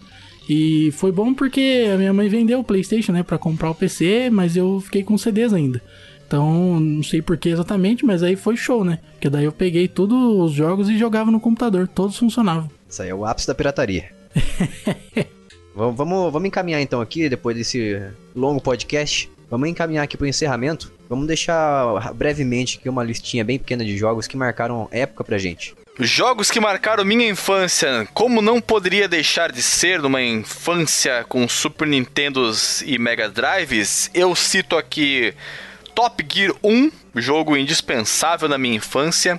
E 0.47 0.91
foi 0.93 1.11
bom 1.11 1.33
porque 1.33 1.85
a 1.93 1.97
minha 1.97 2.13
mãe 2.13 2.27
vendeu 2.27 2.59
o 2.59 2.63
PlayStation, 2.63 3.11
né, 3.11 3.23
pra 3.23 3.37
comprar 3.37 3.69
o 3.69 3.75
PC, 3.75 4.29
mas 4.31 4.55
eu 4.55 4.79
fiquei 4.79 5.03
com 5.03 5.17
CDs 5.17 5.53
ainda. 5.53 5.81
Então, 6.29 6.79
não 6.79 7.01
sei 7.01 7.23
por 7.23 7.37
que 7.37 7.49
exatamente, 7.49 8.05
mas 8.05 8.21
aí 8.21 8.35
foi 8.35 8.55
show, 8.55 8.83
né? 8.85 8.99
Porque 9.13 9.31
daí 9.31 9.45
eu 9.45 9.51
peguei 9.51 9.87
todos 9.87 10.15
os 10.15 10.51
jogos 10.51 10.87
e 10.87 10.95
jogava 10.95 11.31
no 11.31 11.39
computador, 11.39 11.87
todos 11.87 12.15
funcionavam. 12.19 12.69
Isso 12.87 13.01
aí 13.01 13.09
é 13.09 13.15
o 13.15 13.25
ápice 13.25 13.47
da 13.47 13.55
pirataria. 13.55 14.11
vamos, 15.73 15.97
vamos, 15.97 16.31
vamos 16.31 16.47
encaminhar 16.47 16.81
então 16.81 17.01
aqui, 17.01 17.27
depois 17.27 17.57
desse 17.57 17.99
longo 18.35 18.61
podcast. 18.61 19.27
Vamos 19.49 19.69
encaminhar 19.69 20.03
aqui 20.03 20.15
pro 20.17 20.27
encerramento. 20.27 20.93
Vamos 21.09 21.25
deixar 21.25 22.13
brevemente 22.13 22.77
aqui 22.77 22.87
uma 22.87 23.03
listinha 23.03 23.43
bem 23.43 23.57
pequena 23.57 23.83
de 23.83 23.97
jogos 23.97 24.27
que 24.27 24.37
marcaram 24.37 24.87
época 24.91 25.23
pra 25.23 25.39
gente. 25.39 25.73
Jogos 25.99 26.51
que 26.51 26.59
marcaram 26.59 27.03
minha 27.03 27.27
infância, 27.27 28.07
como 28.13 28.39
não 28.39 28.61
poderia 28.61 29.07
deixar 29.07 29.51
de 29.51 29.63
ser 29.63 29.99
numa 29.99 30.21
infância 30.21 31.25
com 31.27 31.47
Super 31.47 31.87
Nintendos 31.87 32.83
e 32.83 32.99
Mega 32.99 33.27
Drives, 33.27 34.11
eu 34.13 34.35
cito 34.35 34.77
aqui 34.77 35.33
Top 35.99 36.25
Gear 36.33 36.53
1, 36.63 36.91
jogo 37.17 37.57
indispensável 37.57 38.47
na 38.47 38.57
minha 38.57 38.77
infância. 38.77 39.37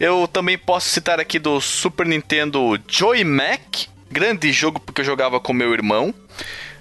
Eu 0.00 0.26
também 0.26 0.58
posso 0.58 0.88
citar 0.88 1.20
aqui 1.20 1.38
do 1.38 1.60
Super 1.60 2.04
Nintendo 2.04 2.76
Joy 2.88 3.22
Mac, 3.22 3.86
grande 4.10 4.52
jogo 4.52 4.80
porque 4.80 5.02
eu 5.02 5.04
jogava 5.04 5.38
com 5.38 5.52
meu 5.52 5.72
irmão. 5.72 6.12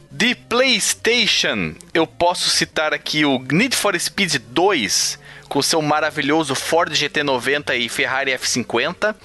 De 0.09 0.33
PlayStation, 0.33 1.75
eu 1.93 2.07
posso 2.07 2.49
citar 2.49 2.91
aqui 2.91 3.23
o 3.23 3.37
Need 3.51 3.75
for 3.75 3.99
Speed 3.99 4.37
2, 4.47 5.19
com 5.47 5.61
seu 5.61 5.79
maravilhoso 5.79 6.55
Ford 6.55 6.91
GT90 6.91 7.77
e 7.77 7.89
Ferrari 7.89 8.31
F50. 8.31 9.15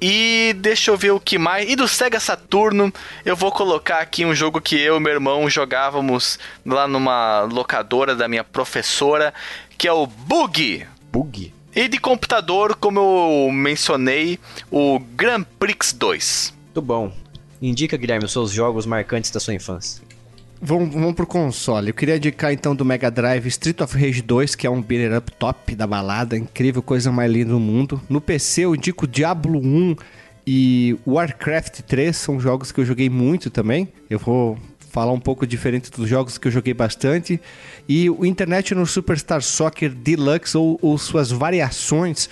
E 0.00 0.54
deixa 0.58 0.90
eu 0.90 0.96
ver 0.96 1.12
o 1.12 1.20
que 1.20 1.38
mais. 1.38 1.68
E 1.70 1.74
do 1.74 1.88
Sega 1.88 2.20
Saturno, 2.20 2.92
eu 3.24 3.34
vou 3.34 3.50
colocar 3.50 4.00
aqui 4.00 4.24
um 4.24 4.34
jogo 4.34 4.60
que 4.60 4.78
eu 4.78 4.96
e 4.96 5.00
meu 5.00 5.12
irmão 5.12 5.48
jogávamos 5.48 6.38
lá 6.64 6.86
numa 6.86 7.42
locadora 7.42 8.14
da 8.14 8.28
minha 8.28 8.44
professora, 8.44 9.32
que 9.78 9.88
é 9.88 9.92
o 9.92 10.06
Boogie. 10.06 10.86
Bug? 11.10 11.54
E 11.74 11.88
de 11.88 11.98
computador, 11.98 12.74
como 12.74 13.00
eu 13.00 13.52
mencionei, 13.52 14.38
o 14.70 14.98
Grand 14.98 15.44
Prix 15.58 15.92
2. 15.92 16.54
Muito 16.64 16.82
bom. 16.82 17.12
Indica, 17.60 17.96
Guilherme, 17.96 18.24
os 18.24 18.32
seus 18.32 18.50
jogos 18.50 18.86
marcantes 18.86 19.30
da 19.30 19.40
sua 19.40 19.54
infância. 19.54 20.02
Vamos, 20.60 20.94
vamos 20.94 21.14
pro 21.14 21.26
console. 21.26 21.88
Eu 21.88 21.94
queria 21.94 22.16
indicar 22.16 22.52
então 22.52 22.74
do 22.74 22.84
Mega 22.84 23.10
Drive 23.10 23.46
Street 23.46 23.80
of 23.80 23.96
Rage 23.96 24.22
2, 24.22 24.54
que 24.54 24.66
é 24.66 24.70
um 24.70 24.80
beat'em 24.80 25.16
up 25.16 25.30
top 25.32 25.74
da 25.74 25.86
balada, 25.86 26.36
incrível, 26.36 26.82
coisa 26.82 27.12
mais 27.12 27.30
linda 27.30 27.50
do 27.50 27.60
mundo. 27.60 28.00
No 28.08 28.20
PC 28.20 28.62
eu 28.62 28.74
indico 28.74 29.06
Diablo 29.06 29.58
1 29.58 29.96
e 30.46 30.96
Warcraft 31.06 31.80
3, 31.80 32.16
são 32.16 32.40
jogos 32.40 32.72
que 32.72 32.80
eu 32.80 32.86
joguei 32.86 33.10
muito 33.10 33.50
também. 33.50 33.88
Eu 34.08 34.18
vou 34.18 34.58
falar 34.90 35.12
um 35.12 35.20
pouco 35.20 35.46
diferente 35.46 35.90
dos 35.90 36.08
jogos 36.08 36.38
que 36.38 36.48
eu 36.48 36.52
joguei 36.52 36.72
bastante. 36.72 37.38
E 37.86 38.08
o 38.08 38.24
International 38.24 38.86
Superstar 38.86 39.42
Soccer 39.42 39.90
Deluxe 39.90 40.56
ou, 40.56 40.78
ou 40.80 40.96
suas 40.96 41.30
variações 41.30 42.30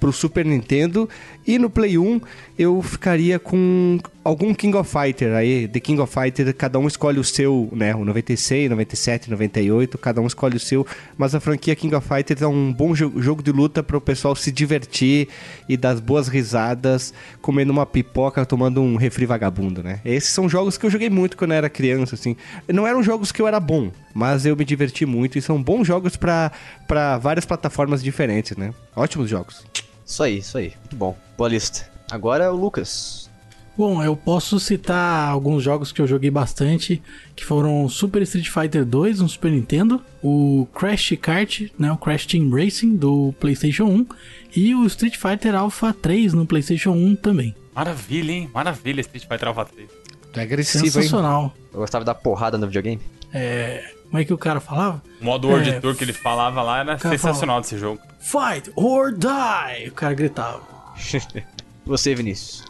pro 0.00 0.12
Super 0.12 0.44
Nintendo 0.44 1.08
e 1.46 1.58
no 1.58 1.70
Play 1.70 1.96
1 1.98 2.20
eu 2.58 2.80
ficaria 2.82 3.38
com 3.38 3.98
algum 4.24 4.52
King 4.54 4.76
of 4.76 4.90
Fighter 4.90 5.34
aí, 5.34 5.68
The 5.68 5.78
King 5.78 6.00
of 6.00 6.12
Fighter, 6.12 6.52
cada 6.54 6.78
um 6.78 6.86
escolhe 6.88 7.20
o 7.20 7.24
seu, 7.24 7.68
né, 7.72 7.94
o 7.94 8.04
96, 8.04 8.68
97, 8.70 9.30
98, 9.30 9.96
cada 9.98 10.20
um 10.20 10.26
escolhe 10.26 10.56
o 10.56 10.60
seu, 10.60 10.84
mas 11.16 11.34
a 11.34 11.40
franquia 11.40 11.76
King 11.76 11.94
of 11.94 12.08
Fighters 12.08 12.42
é 12.42 12.46
um 12.46 12.72
bom 12.72 12.92
jo- 12.94 13.12
jogo 13.22 13.42
de 13.42 13.52
luta 13.52 13.82
para 13.82 13.96
o 13.96 14.00
pessoal 14.00 14.34
se 14.34 14.50
divertir 14.50 15.28
e 15.68 15.76
dar 15.76 15.94
boas 16.00 16.26
risadas, 16.28 17.14
comendo 17.40 17.70
uma 17.72 17.86
pipoca, 17.86 18.44
tomando 18.44 18.80
um 18.82 18.96
refri 18.96 19.26
vagabundo, 19.26 19.82
né? 19.82 20.00
Esses 20.04 20.30
são 20.30 20.48
jogos 20.48 20.76
que 20.76 20.86
eu 20.86 20.90
joguei 20.90 21.10
muito 21.10 21.36
quando 21.36 21.52
eu 21.52 21.58
era 21.58 21.68
criança, 21.70 22.14
assim. 22.16 22.34
Não 22.68 22.86
eram 22.86 23.02
jogos 23.02 23.30
que 23.30 23.40
eu 23.40 23.46
era 23.46 23.60
bom, 23.60 23.92
mas 24.14 24.44
eu 24.46 24.56
me 24.56 24.64
diverti 24.64 25.06
muito 25.06 25.38
e 25.38 25.42
são 25.42 25.62
bons 25.62 25.86
jogos 25.86 26.16
para 26.16 26.50
várias 27.20 27.44
plataformas 27.44 28.02
diferentes, 28.02 28.56
né? 28.56 28.72
Ótimos 28.96 29.28
jogos. 29.30 29.64
Isso 30.06 30.22
aí, 30.22 30.38
isso 30.38 30.56
aí. 30.56 30.72
Muito 30.80 30.96
bom. 30.96 31.16
Boa 31.36 31.48
lista. 31.48 31.90
Agora 32.10 32.44
é 32.44 32.50
o 32.50 32.54
Lucas. 32.54 33.28
Bom, 33.76 34.02
eu 34.02 34.16
posso 34.16 34.58
citar 34.58 35.28
alguns 35.28 35.62
jogos 35.62 35.92
que 35.92 36.00
eu 36.00 36.06
joguei 36.06 36.30
bastante, 36.30 37.02
que 37.34 37.44
foram 37.44 37.86
Super 37.90 38.22
Street 38.22 38.48
Fighter 38.48 38.86
2 38.86 39.20
no 39.20 39.28
Super 39.28 39.50
Nintendo, 39.50 40.00
o 40.22 40.66
Crash 40.72 41.12
Kart, 41.20 41.68
né, 41.78 41.92
o 41.92 41.98
Crash 41.98 42.24
Team 42.24 42.48
Racing 42.48 42.96
do 42.96 43.34
PlayStation 43.38 43.84
1 43.84 44.06
e 44.56 44.74
o 44.74 44.86
Street 44.86 45.16
Fighter 45.16 45.54
Alpha 45.54 45.92
3 45.92 46.32
no 46.32 46.46
PlayStation 46.46 46.92
1 46.92 47.16
também. 47.16 47.54
Maravilha, 47.74 48.32
hein? 48.32 48.50
Maravilha 48.54 49.02
Street 49.02 49.26
Fighter 49.28 49.48
Alpha 49.48 49.66
3. 49.66 49.90
Tu 50.32 50.40
é 50.40 50.42
agressivo, 50.42 50.86
hein? 50.86 50.90
Sensacional. 50.90 51.54
Eu 51.70 51.80
gostava 51.80 52.02
da 52.02 52.14
porrada 52.14 52.56
no 52.56 52.66
videogame. 52.66 53.02
É, 53.34 53.92
como 54.16 54.22
é 54.22 54.24
que 54.24 54.32
o 54.32 54.38
cara 54.38 54.60
falava? 54.60 55.02
O 55.20 55.24
modo 55.24 55.48
World 55.48 55.68
É, 55.68 55.80
Tour 55.80 55.94
que 55.94 56.02
ele 56.02 56.12
falava 56.14 56.62
lá 56.62 56.78
era 56.80 56.98
sensacional 56.98 57.60
desse 57.60 57.76
jogo. 57.76 58.00
Fight 58.18 58.72
or 58.74 59.12
die! 59.12 59.88
O 59.88 59.92
cara 59.92 60.14
gritava. 60.14 60.62
Você, 61.84 62.14
Vinícius. 62.14 62.64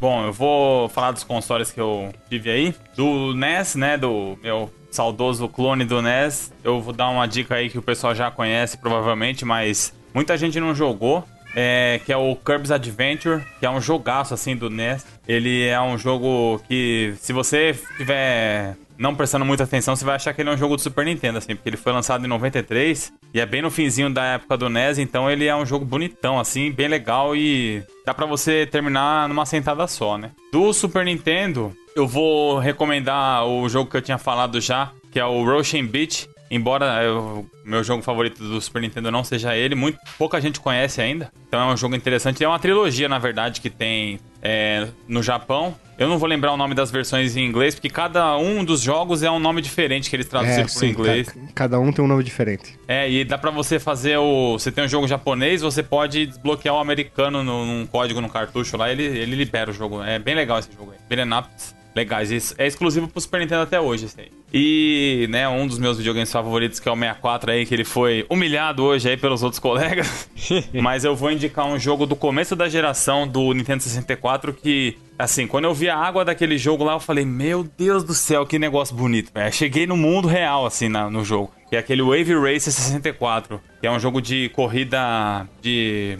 Bom, 0.00 0.24
eu 0.24 0.32
vou 0.32 0.88
falar 0.88 1.12
dos 1.12 1.22
consoles 1.22 1.70
que 1.70 1.80
eu 1.80 2.12
tive 2.28 2.50
aí. 2.50 2.74
Do 2.96 3.34
NES, 3.34 3.76
né? 3.76 3.96
Do 3.96 4.36
meu 4.42 4.68
saudoso 4.90 5.48
clone 5.48 5.84
do 5.84 6.02
NES. 6.02 6.52
Eu 6.64 6.80
vou 6.80 6.92
dar 6.92 7.08
uma 7.08 7.26
dica 7.28 7.54
aí 7.54 7.70
que 7.70 7.78
o 7.78 7.82
pessoal 7.82 8.12
já 8.12 8.28
conhece, 8.28 8.76
provavelmente, 8.76 9.44
mas 9.44 9.92
muita 10.12 10.36
gente 10.36 10.58
não 10.58 10.74
jogou. 10.74 11.24
É, 11.54 12.00
que 12.04 12.12
é 12.12 12.16
o 12.16 12.34
Kirby's 12.36 12.70
Adventure, 12.70 13.44
que 13.58 13.66
é 13.66 13.70
um 13.70 13.80
jogaço 13.80 14.34
assim 14.34 14.56
do 14.56 14.68
NES. 14.70 15.04
Ele 15.26 15.66
é 15.66 15.80
um 15.80 15.96
jogo 15.98 16.60
que, 16.66 17.14
se 17.18 17.32
você 17.32 17.78
tiver 17.96 18.76
não 19.00 19.14
prestando 19.14 19.46
muita 19.46 19.64
atenção, 19.64 19.96
você 19.96 20.04
vai 20.04 20.16
achar 20.16 20.34
que 20.34 20.42
ele 20.42 20.50
é 20.50 20.52
um 20.52 20.58
jogo 20.58 20.76
do 20.76 20.82
Super 20.82 21.06
Nintendo, 21.06 21.38
assim, 21.38 21.56
porque 21.56 21.70
ele 21.70 21.78
foi 21.78 21.90
lançado 21.90 22.22
em 22.22 22.28
93 22.28 23.10
e 23.32 23.40
é 23.40 23.46
bem 23.46 23.62
no 23.62 23.70
finzinho 23.70 24.10
da 24.10 24.22
época 24.24 24.58
do 24.58 24.68
NES, 24.68 24.98
então 24.98 25.30
ele 25.30 25.46
é 25.46 25.56
um 25.56 25.64
jogo 25.64 25.86
bonitão, 25.86 26.38
assim, 26.38 26.70
bem 26.70 26.86
legal 26.86 27.34
e 27.34 27.82
dá 28.04 28.12
pra 28.12 28.26
você 28.26 28.66
terminar 28.66 29.26
numa 29.26 29.46
sentada 29.46 29.86
só, 29.86 30.18
né? 30.18 30.32
Do 30.52 30.70
Super 30.74 31.06
Nintendo, 31.06 31.74
eu 31.96 32.06
vou 32.06 32.58
recomendar 32.58 33.46
o 33.46 33.66
jogo 33.70 33.90
que 33.90 33.96
eu 33.96 34.02
tinha 34.02 34.18
falado 34.18 34.60
já, 34.60 34.92
que 35.10 35.18
é 35.18 35.24
o 35.24 35.44
Russian 35.44 35.86
Beach. 35.86 36.28
Embora 36.50 37.00
o 37.14 37.46
meu 37.64 37.84
jogo 37.84 38.02
favorito 38.02 38.42
do 38.42 38.60
Super 38.60 38.82
Nintendo 38.82 39.08
não 39.08 39.22
seja 39.22 39.56
ele, 39.56 39.76
muito 39.76 39.98
pouca 40.18 40.40
gente 40.40 40.58
conhece 40.58 41.00
ainda. 41.00 41.32
Então 41.46 41.60
é 41.60 41.72
um 41.72 41.76
jogo 41.76 41.94
interessante. 41.94 42.42
É 42.42 42.48
uma 42.48 42.58
trilogia, 42.58 43.08
na 43.08 43.20
verdade, 43.20 43.60
que 43.60 43.70
tem 43.70 44.18
é, 44.42 44.88
no 45.08 45.22
Japão. 45.22 45.74
Eu 45.98 46.08
não 46.08 46.18
vou 46.18 46.26
lembrar 46.26 46.52
o 46.52 46.56
nome 46.56 46.74
das 46.74 46.90
versões 46.90 47.36
em 47.36 47.44
inglês, 47.44 47.74
porque 47.74 47.90
cada 47.90 48.34
um 48.38 48.64
dos 48.64 48.80
jogos 48.80 49.22
é 49.22 49.30
um 49.30 49.38
nome 49.38 49.60
diferente 49.60 50.08
que 50.08 50.16
eles 50.16 50.26
traduziram 50.26 50.64
É, 50.64 50.68
sim, 50.68 50.88
inglês. 50.88 51.28
ca- 51.28 51.38
cada 51.54 51.78
um 51.78 51.92
tem 51.92 52.02
um 52.02 52.08
nome 52.08 52.24
diferente. 52.24 52.78
É, 52.88 53.10
e 53.10 53.22
dá 53.22 53.36
pra 53.36 53.50
você 53.50 53.78
fazer 53.78 54.16
o. 54.16 54.52
Você 54.58 54.72
tem 54.72 54.82
um 54.84 54.88
jogo 54.88 55.06
japonês, 55.06 55.60
você 55.60 55.82
pode 55.82 56.24
desbloquear 56.26 56.74
o 56.74 56.78
americano 56.78 57.44
no- 57.44 57.66
num 57.66 57.86
código 57.86 58.18
no 58.20 58.30
cartucho 58.30 58.78
lá, 58.78 58.90
ele, 58.90 59.02
ele 59.02 59.36
libera 59.36 59.70
o 59.70 59.74
jogo. 59.74 60.02
É 60.02 60.18
bem 60.18 60.34
legal 60.34 60.58
esse 60.58 60.70
jogo 60.72 60.92
aí. 60.92 60.98
Ups 61.38 61.74
legais. 61.94 62.30
Isso 62.30 62.54
é 62.58 62.66
exclusivo 62.66 63.08
pro 63.08 63.20
Super 63.20 63.40
Nintendo 63.40 63.62
até 63.62 63.80
hoje, 63.80 64.06
esse 64.06 64.20
aí. 64.20 64.28
E, 64.52 65.26
né, 65.30 65.48
um 65.48 65.66
dos 65.66 65.78
meus 65.78 65.98
videogames 65.98 66.30
favoritos, 66.32 66.80
que 66.80 66.88
é 66.88 66.92
o 66.92 66.96
64 66.96 67.50
aí, 67.52 67.64
que 67.66 67.74
ele 67.74 67.84
foi 67.84 68.26
humilhado 68.28 68.82
hoje 68.82 69.08
aí 69.08 69.16
pelos 69.16 69.42
outros 69.42 69.58
colegas. 69.60 70.28
Mas 70.74 71.04
eu 71.04 71.14
vou 71.14 71.30
indicar 71.30 71.66
um 71.66 71.78
jogo 71.78 72.06
do 72.06 72.16
começo 72.16 72.54
da 72.56 72.68
geração 72.68 73.26
do 73.26 73.52
Nintendo 73.52 73.82
64 73.82 74.52
que. 74.52 74.96
Assim, 75.18 75.46
quando 75.46 75.66
eu 75.66 75.74
vi 75.74 75.86
a 75.90 75.98
água 75.98 76.24
daquele 76.24 76.56
jogo 76.56 76.82
lá, 76.82 76.94
eu 76.94 77.00
falei, 77.00 77.26
meu 77.26 77.62
Deus 77.76 78.02
do 78.02 78.14
céu, 78.14 78.46
que 78.46 78.58
negócio 78.58 78.96
bonito, 78.96 79.30
velho. 79.34 79.52
Cheguei 79.52 79.86
no 79.86 79.94
mundo 79.94 80.26
real, 80.26 80.64
assim, 80.64 80.88
na- 80.88 81.10
no 81.10 81.22
jogo. 81.22 81.52
Que 81.68 81.76
é 81.76 81.78
aquele 81.78 82.00
Wave 82.00 82.32
Racer 82.34 82.72
64, 82.72 83.60
que 83.80 83.86
é 83.86 83.90
um 83.90 84.00
jogo 84.00 84.20
de 84.22 84.48
corrida 84.50 85.46
de. 85.60 86.18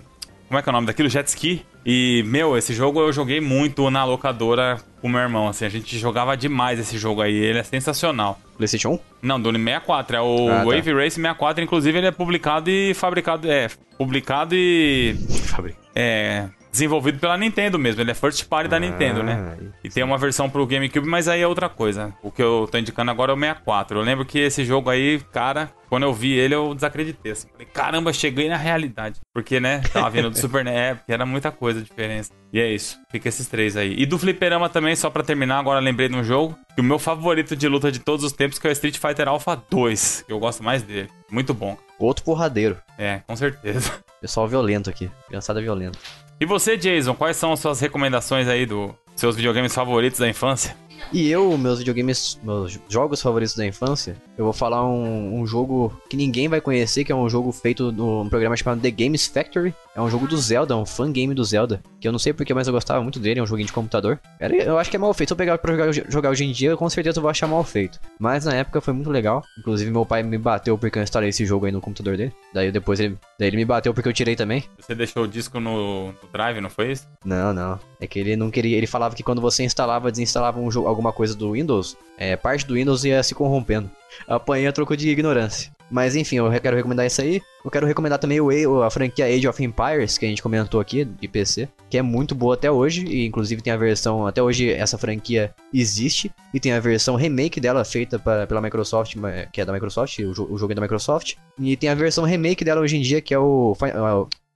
Como 0.48 0.58
é 0.58 0.62
que 0.62 0.68
é 0.68 0.70
o 0.70 0.72
nome 0.74 0.86
daquilo? 0.86 1.08
Jet 1.08 1.26
ski. 1.28 1.64
E, 1.84 2.22
meu, 2.26 2.56
esse 2.58 2.74
jogo 2.74 3.00
eu 3.00 3.12
joguei 3.12 3.40
muito 3.40 3.90
na 3.90 4.04
locadora 4.04 4.78
com 5.00 5.08
meu 5.08 5.20
irmão, 5.20 5.48
assim, 5.48 5.64
a 5.64 5.68
gente 5.70 5.98
jogava 5.98 6.36
demais 6.36 6.78
esse 6.78 6.98
jogo 6.98 7.22
aí, 7.22 7.34
ele 7.34 7.58
é 7.58 7.62
sensacional. 7.62 8.38
PlayStation 8.58 8.90
1? 8.90 8.98
Não, 9.22 9.40
do 9.40 9.50
64, 9.50 10.16
é 10.16 10.20
o 10.20 10.48
Ah, 10.50 10.56
tá. 10.58 10.64
Wave 10.64 10.92
Race 10.92 11.16
64, 11.16 11.64
inclusive 11.64 11.96
ele 11.96 12.06
é 12.06 12.10
publicado 12.10 12.68
e 12.68 12.92
fabricado, 12.92 13.50
é, 13.50 13.68
publicado 13.96 14.54
e 14.54 15.16
Fabri. 15.46 15.74
é 15.94 16.48
desenvolvido 16.70 17.18
pela 17.18 17.36
Nintendo 17.36 17.78
mesmo, 17.78 18.00
ele 18.00 18.10
é 18.10 18.14
first 18.14 18.46
party 18.46 18.68
da 18.68 18.78
Nintendo, 18.78 19.22
né? 19.22 19.56
E 19.82 19.88
tem 19.88 20.02
uma 20.04 20.16
versão 20.16 20.48
pro 20.48 20.66
GameCube, 20.66 21.06
mas 21.06 21.28
aí 21.28 21.40
é 21.40 21.46
outra 21.46 21.68
coisa. 21.68 22.14
O 22.22 22.30
que 22.30 22.42
eu 22.42 22.68
tô 22.70 22.78
indicando 22.78 23.10
agora 23.10 23.32
é 23.32 23.34
o 23.34 23.38
64. 23.38 23.98
Eu 23.98 24.02
lembro 24.02 24.24
que 24.24 24.38
esse 24.38 24.64
jogo 24.64 24.88
aí, 24.90 25.20
cara, 25.32 25.70
quando 25.88 26.04
eu 26.04 26.14
vi 26.14 26.32
ele, 26.32 26.54
eu 26.54 26.74
desacreditei. 26.74 27.32
Assim. 27.32 27.48
Falei, 27.50 27.66
caramba, 27.66 28.12
cheguei 28.12 28.48
na 28.48 28.56
realidade. 28.56 29.20
Porque, 29.34 29.58
né, 29.58 29.80
tava 29.92 30.08
vindo 30.10 30.30
do 30.30 30.38
Super 30.38 30.64
NES, 30.64 30.74
é, 30.74 30.94
porque 30.94 31.12
era 31.12 31.26
muita 31.26 31.50
coisa 31.50 31.80
a 31.80 31.82
diferença. 31.82 32.30
E 32.52 32.60
é 32.60 32.72
isso, 32.72 32.98
fica 33.10 33.28
esses 33.28 33.46
três 33.48 33.76
aí. 33.76 33.94
E 33.98 34.06
do 34.06 34.18
Fliperama 34.18 34.68
também, 34.68 34.94
só 34.94 35.10
pra 35.10 35.22
terminar, 35.22 35.58
agora 35.58 35.80
lembrei 35.80 36.08
de 36.08 36.16
um 36.16 36.24
jogo, 36.24 36.56
que 36.74 36.80
o 36.80 36.84
meu 36.84 36.98
favorito 36.98 37.56
de 37.56 37.68
luta 37.68 37.90
de 37.90 37.98
todos 37.98 38.24
os 38.24 38.32
tempos, 38.32 38.58
que 38.58 38.66
é 38.66 38.70
o 38.70 38.72
Street 38.72 38.98
Fighter 38.98 39.28
Alpha 39.28 39.60
2, 39.70 40.24
que 40.26 40.32
eu 40.32 40.38
gosto 40.38 40.62
mais 40.62 40.82
dele. 40.82 41.08
Muito 41.30 41.52
bom. 41.52 41.76
Outro 41.98 42.24
porradeiro. 42.24 42.78
É, 42.96 43.20
com 43.26 43.36
certeza. 43.36 43.92
Pessoal 44.20 44.48
violento 44.48 44.88
aqui. 44.88 45.10
Criançada 45.28 45.60
violenta. 45.60 45.98
E 46.40 46.46
você, 46.46 46.74
Jason, 46.74 47.14
quais 47.14 47.36
são 47.36 47.52
as 47.52 47.60
suas 47.60 47.80
recomendações 47.80 48.48
aí 48.48 48.64
dos 48.64 48.92
seus 49.14 49.36
videogames 49.36 49.74
favoritos 49.74 50.18
da 50.18 50.26
infância? 50.26 50.74
E 51.12 51.28
eu, 51.28 51.56
meus 51.58 51.80
videogames, 51.80 52.40
meus 52.42 52.78
jogos 52.88 53.20
favoritos 53.20 53.54
da 53.54 53.66
infância, 53.66 54.16
eu 54.38 54.44
vou 54.44 54.52
falar 54.54 54.86
um, 54.88 55.38
um 55.38 55.46
jogo 55.46 55.92
que 56.08 56.16
ninguém 56.16 56.48
vai 56.48 56.58
conhecer, 56.58 57.04
que 57.04 57.12
é 57.12 57.14
um 57.14 57.28
jogo 57.28 57.52
feito 57.52 57.92
num 57.92 58.26
programa 58.26 58.56
chamado 58.56 58.80
The 58.80 58.90
Games 58.90 59.26
Factory. 59.26 59.74
É 59.94 60.00
um 60.00 60.08
jogo 60.08 60.26
do 60.28 60.36
Zelda, 60.36 60.76
um 60.76 60.86
fangame 60.86 61.34
do 61.34 61.42
Zelda. 61.44 61.82
Que 62.00 62.06
eu 62.06 62.12
não 62.12 62.18
sei 62.18 62.32
porque, 62.32 62.54
mas 62.54 62.68
eu 62.68 62.72
gostava 62.72 63.02
muito 63.02 63.18
dele, 63.18 63.40
é 63.40 63.42
um 63.42 63.46
joguinho 63.46 63.66
de 63.66 63.72
computador. 63.72 64.20
Era- 64.38 64.54
Eu 64.54 64.78
acho 64.78 64.88
que 64.88 64.94
é 64.96 64.98
mal 64.98 65.12
feito. 65.12 65.30
Se 65.30 65.32
eu 65.32 65.36
pegar 65.36 65.58
pra 65.58 65.72
jogar, 65.76 65.92
jogar 65.92 66.30
hoje 66.30 66.44
em 66.44 66.52
dia, 66.52 66.76
com 66.76 66.88
certeza 66.88 67.18
eu 67.18 67.22
vou 67.22 67.30
achar 67.30 67.48
mal 67.48 67.64
feito. 67.64 67.98
Mas 68.18 68.44
na 68.44 68.54
época 68.54 68.80
foi 68.80 68.94
muito 68.94 69.10
legal. 69.10 69.42
Inclusive, 69.58 69.90
meu 69.90 70.06
pai 70.06 70.22
me 70.22 70.38
bateu 70.38 70.78
porque 70.78 70.96
eu 70.98 71.02
instalei 71.02 71.30
esse 71.30 71.44
jogo 71.44 71.66
aí 71.66 71.72
no 71.72 71.80
computador 71.80 72.16
dele. 72.16 72.32
Daí 72.54 72.70
depois 72.70 73.00
ele, 73.00 73.16
daí 73.38 73.48
ele 73.48 73.56
me 73.56 73.64
bateu 73.64 73.92
porque 73.92 74.08
eu 74.08 74.12
tirei 74.12 74.36
também. 74.36 74.62
Você 74.78 74.94
deixou 74.94 75.24
o 75.24 75.28
disco 75.28 75.58
no, 75.58 76.06
no 76.12 76.28
Drive, 76.32 76.60
não 76.60 76.70
foi 76.70 76.92
isso? 76.92 77.08
Não, 77.24 77.52
não. 77.52 77.78
É 78.00 78.06
que 78.06 78.18
ele 78.20 78.36
não 78.36 78.50
queria. 78.50 78.76
Ele 78.76 78.86
falava 78.86 79.14
que 79.16 79.24
quando 79.24 79.40
você 79.40 79.64
instalava, 79.64 80.10
desinstalava 80.12 80.60
um 80.60 80.70
jogo, 80.70 80.86
alguma 80.86 81.12
coisa 81.12 81.34
do 81.34 81.52
Windows, 81.52 81.96
é, 82.16 82.36
parte 82.36 82.64
do 82.64 82.74
Windows 82.74 83.04
ia 83.04 83.20
se 83.24 83.34
corrompendo. 83.34 83.90
Apanhei 84.28 84.66
a 84.68 84.72
troco 84.72 84.96
de 84.96 85.08
ignorância. 85.08 85.70
Mas 85.90 86.14
enfim, 86.14 86.36
eu 86.36 86.50
quero 86.60 86.76
recomendar 86.76 87.04
isso 87.06 87.20
aí. 87.20 87.42
Eu 87.64 87.70
quero 87.70 87.86
recomendar 87.86 88.18
também 88.18 88.40
o, 88.40 88.82
A- 88.82 88.90
franquia 88.90 89.26
Age 89.26 89.48
of 89.48 89.62
Empires, 89.62 90.16
que 90.16 90.24
a 90.24 90.28
gente 90.28 90.40
comentou 90.42 90.80
aqui, 90.80 91.04
de 91.04 91.26
PC, 91.28 91.68
que 91.90 91.98
é 91.98 92.02
muito 92.02 92.34
boa 92.34 92.54
até 92.54 92.70
hoje, 92.70 93.04
e 93.06 93.26
inclusive 93.26 93.60
tem 93.60 93.72
a 93.72 93.76
versão. 93.76 94.26
Até 94.26 94.42
hoje 94.42 94.70
essa 94.70 94.96
franquia 94.96 95.52
existe, 95.74 96.30
e 96.54 96.60
tem 96.60 96.72
a 96.72 96.80
versão 96.80 97.16
remake 97.16 97.60
dela 97.60 97.84
feita 97.84 98.18
pa- 98.18 98.46
pela 98.46 98.60
Microsoft, 98.62 99.16
que 99.52 99.60
é 99.60 99.64
da 99.64 99.72
Microsoft, 99.72 100.18
o, 100.20 100.30
o 100.54 100.56
jogo 100.58 100.72
é 100.72 100.74
da 100.74 100.80
Microsoft. 100.82 101.34
E 101.58 101.76
tem 101.76 101.90
a 101.90 101.94
versão 101.94 102.24
remake 102.24 102.64
dela 102.64 102.80
hoje 102.80 102.96
em 102.96 103.00
dia, 103.02 103.20
que 103.20 103.34
é 103.34 103.38
o. 103.38 103.76
é 103.82 103.90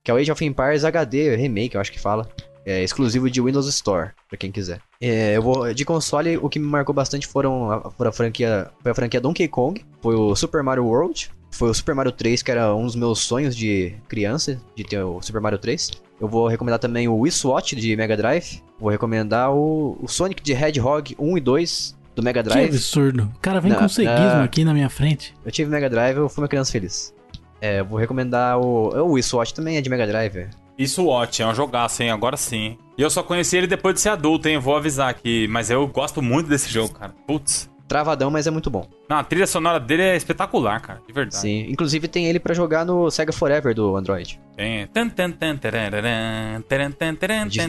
Que 0.03 0.11
é 0.11 0.13
o 0.13 0.17
Age 0.17 0.31
of 0.31 0.45
Empires 0.45 0.83
HD 0.85 1.35
Remake, 1.35 1.75
eu 1.75 1.81
acho 1.81 1.91
que 1.91 1.99
fala. 1.99 2.27
É 2.67 2.83
exclusivo 2.83 3.29
de 3.29 3.39
Windows 3.39 3.67
Store, 3.67 4.09
pra 4.27 4.37
quem 4.37 4.51
quiser. 4.51 4.79
É, 5.07 5.37
eu 5.37 5.41
vou, 5.43 5.71
de 5.71 5.85
console, 5.85 6.35
o 6.37 6.49
que 6.49 6.57
me 6.57 6.65
marcou 6.65 6.93
bastante 6.95 7.27
foram 7.27 7.69
a, 7.71 7.91
foi 7.91 8.07
a 8.07 8.11
franquia, 8.11 8.71
foi 8.81 8.91
a 8.91 8.95
franquia 8.95 9.21
Donkey 9.21 9.47
Kong, 9.47 9.85
foi 10.01 10.15
o 10.15 10.35
Super 10.35 10.63
Mario 10.63 10.83
World, 10.83 11.29
foi 11.51 11.69
o 11.69 11.73
Super 11.75 11.93
Mario 11.93 12.11
3, 12.11 12.41
que 12.41 12.49
era 12.49 12.73
um 12.73 12.85
dos 12.87 12.95
meus 12.95 13.19
sonhos 13.19 13.55
de 13.55 13.93
criança, 14.07 14.59
de 14.75 14.83
ter 14.83 15.03
o 15.03 15.21
Super 15.21 15.39
Mario 15.39 15.59
3. 15.59 15.91
Eu 16.19 16.27
vou 16.27 16.47
recomendar 16.47 16.79
também 16.79 17.07
o 17.07 17.17
Wii 17.19 17.31
SWAT 17.31 17.73
de 17.75 17.95
Mega 17.95 18.17
Drive, 18.17 18.63
vou 18.79 18.89
recomendar 18.89 19.53
o, 19.53 19.95
o 20.01 20.07
Sonic 20.07 20.41
de 20.41 20.53
Hedgehog 20.53 21.15
1 21.19 21.37
e 21.37 21.41
2 21.41 21.97
do 22.15 22.23
Mega 22.23 22.41
Que 22.41 22.49
Drive. 22.49 22.69
absurdo. 22.69 23.31
O 23.35 23.39
cara 23.39 23.61
vem 23.61 23.71
Não, 23.73 23.77
com 23.77 23.87
ceguismo 23.87 24.37
não. 24.37 24.43
aqui 24.43 24.65
na 24.65 24.73
minha 24.73 24.89
frente. 24.89 25.35
Eu 25.45 25.51
tive 25.51 25.69
Mega 25.69 25.87
Drive, 25.87 26.17
eu 26.17 26.29
fui 26.29 26.41
uma 26.41 26.47
criança 26.47 26.71
feliz. 26.71 27.13
É, 27.61 27.81
eu 27.81 27.85
vou 27.85 27.99
recomendar 27.99 28.57
o, 28.59 28.89
o 28.89 29.11
Wii 29.11 29.21
SWAT 29.23 29.53
também 29.53 29.77
é 29.77 29.81
de 29.81 29.89
Mega 29.89 30.07
Drive. 30.07 30.35
é. 30.37 30.49
Isso, 30.77 31.05
Watch, 31.05 31.41
é 31.41 31.47
um 31.47 31.53
jogaço, 31.53 32.03
hein? 32.03 32.11
Agora 32.11 32.35
sim. 32.35 32.77
E 32.97 33.01
eu 33.01 33.09
só 33.09 33.21
conheci 33.21 33.57
ele 33.57 33.67
depois 33.67 33.95
de 33.95 34.01
ser 34.01 34.09
adulto, 34.09 34.47
hein? 34.47 34.57
Vou 34.57 34.75
avisar 34.75 35.09
aqui. 35.09 35.47
Mas 35.49 35.69
eu 35.69 35.85
gosto 35.87 36.21
muito 36.21 36.49
desse 36.49 36.71
jogo, 36.71 36.93
cara. 36.93 37.13
Putz. 37.27 37.69
Travadão, 37.87 38.31
mas 38.31 38.47
é 38.47 38.51
muito 38.51 38.69
bom. 38.69 38.87
Não, 39.07 39.17
a 39.17 39.23
trilha 39.23 39.45
sonora 39.45 39.79
dele 39.79 40.01
é 40.01 40.15
espetacular, 40.15 40.79
cara. 40.81 41.01
De 41.05 41.13
verdade. 41.13 41.35
Sim, 41.35 41.67
inclusive 41.69 42.07
tem 42.07 42.25
ele 42.25 42.39
pra 42.39 42.53
jogar 42.53 42.83
no 42.83 43.11
Sega 43.11 43.31
Forever 43.31 43.75
do 43.75 43.95
Android. 43.95 44.39
Tem. 44.55 44.87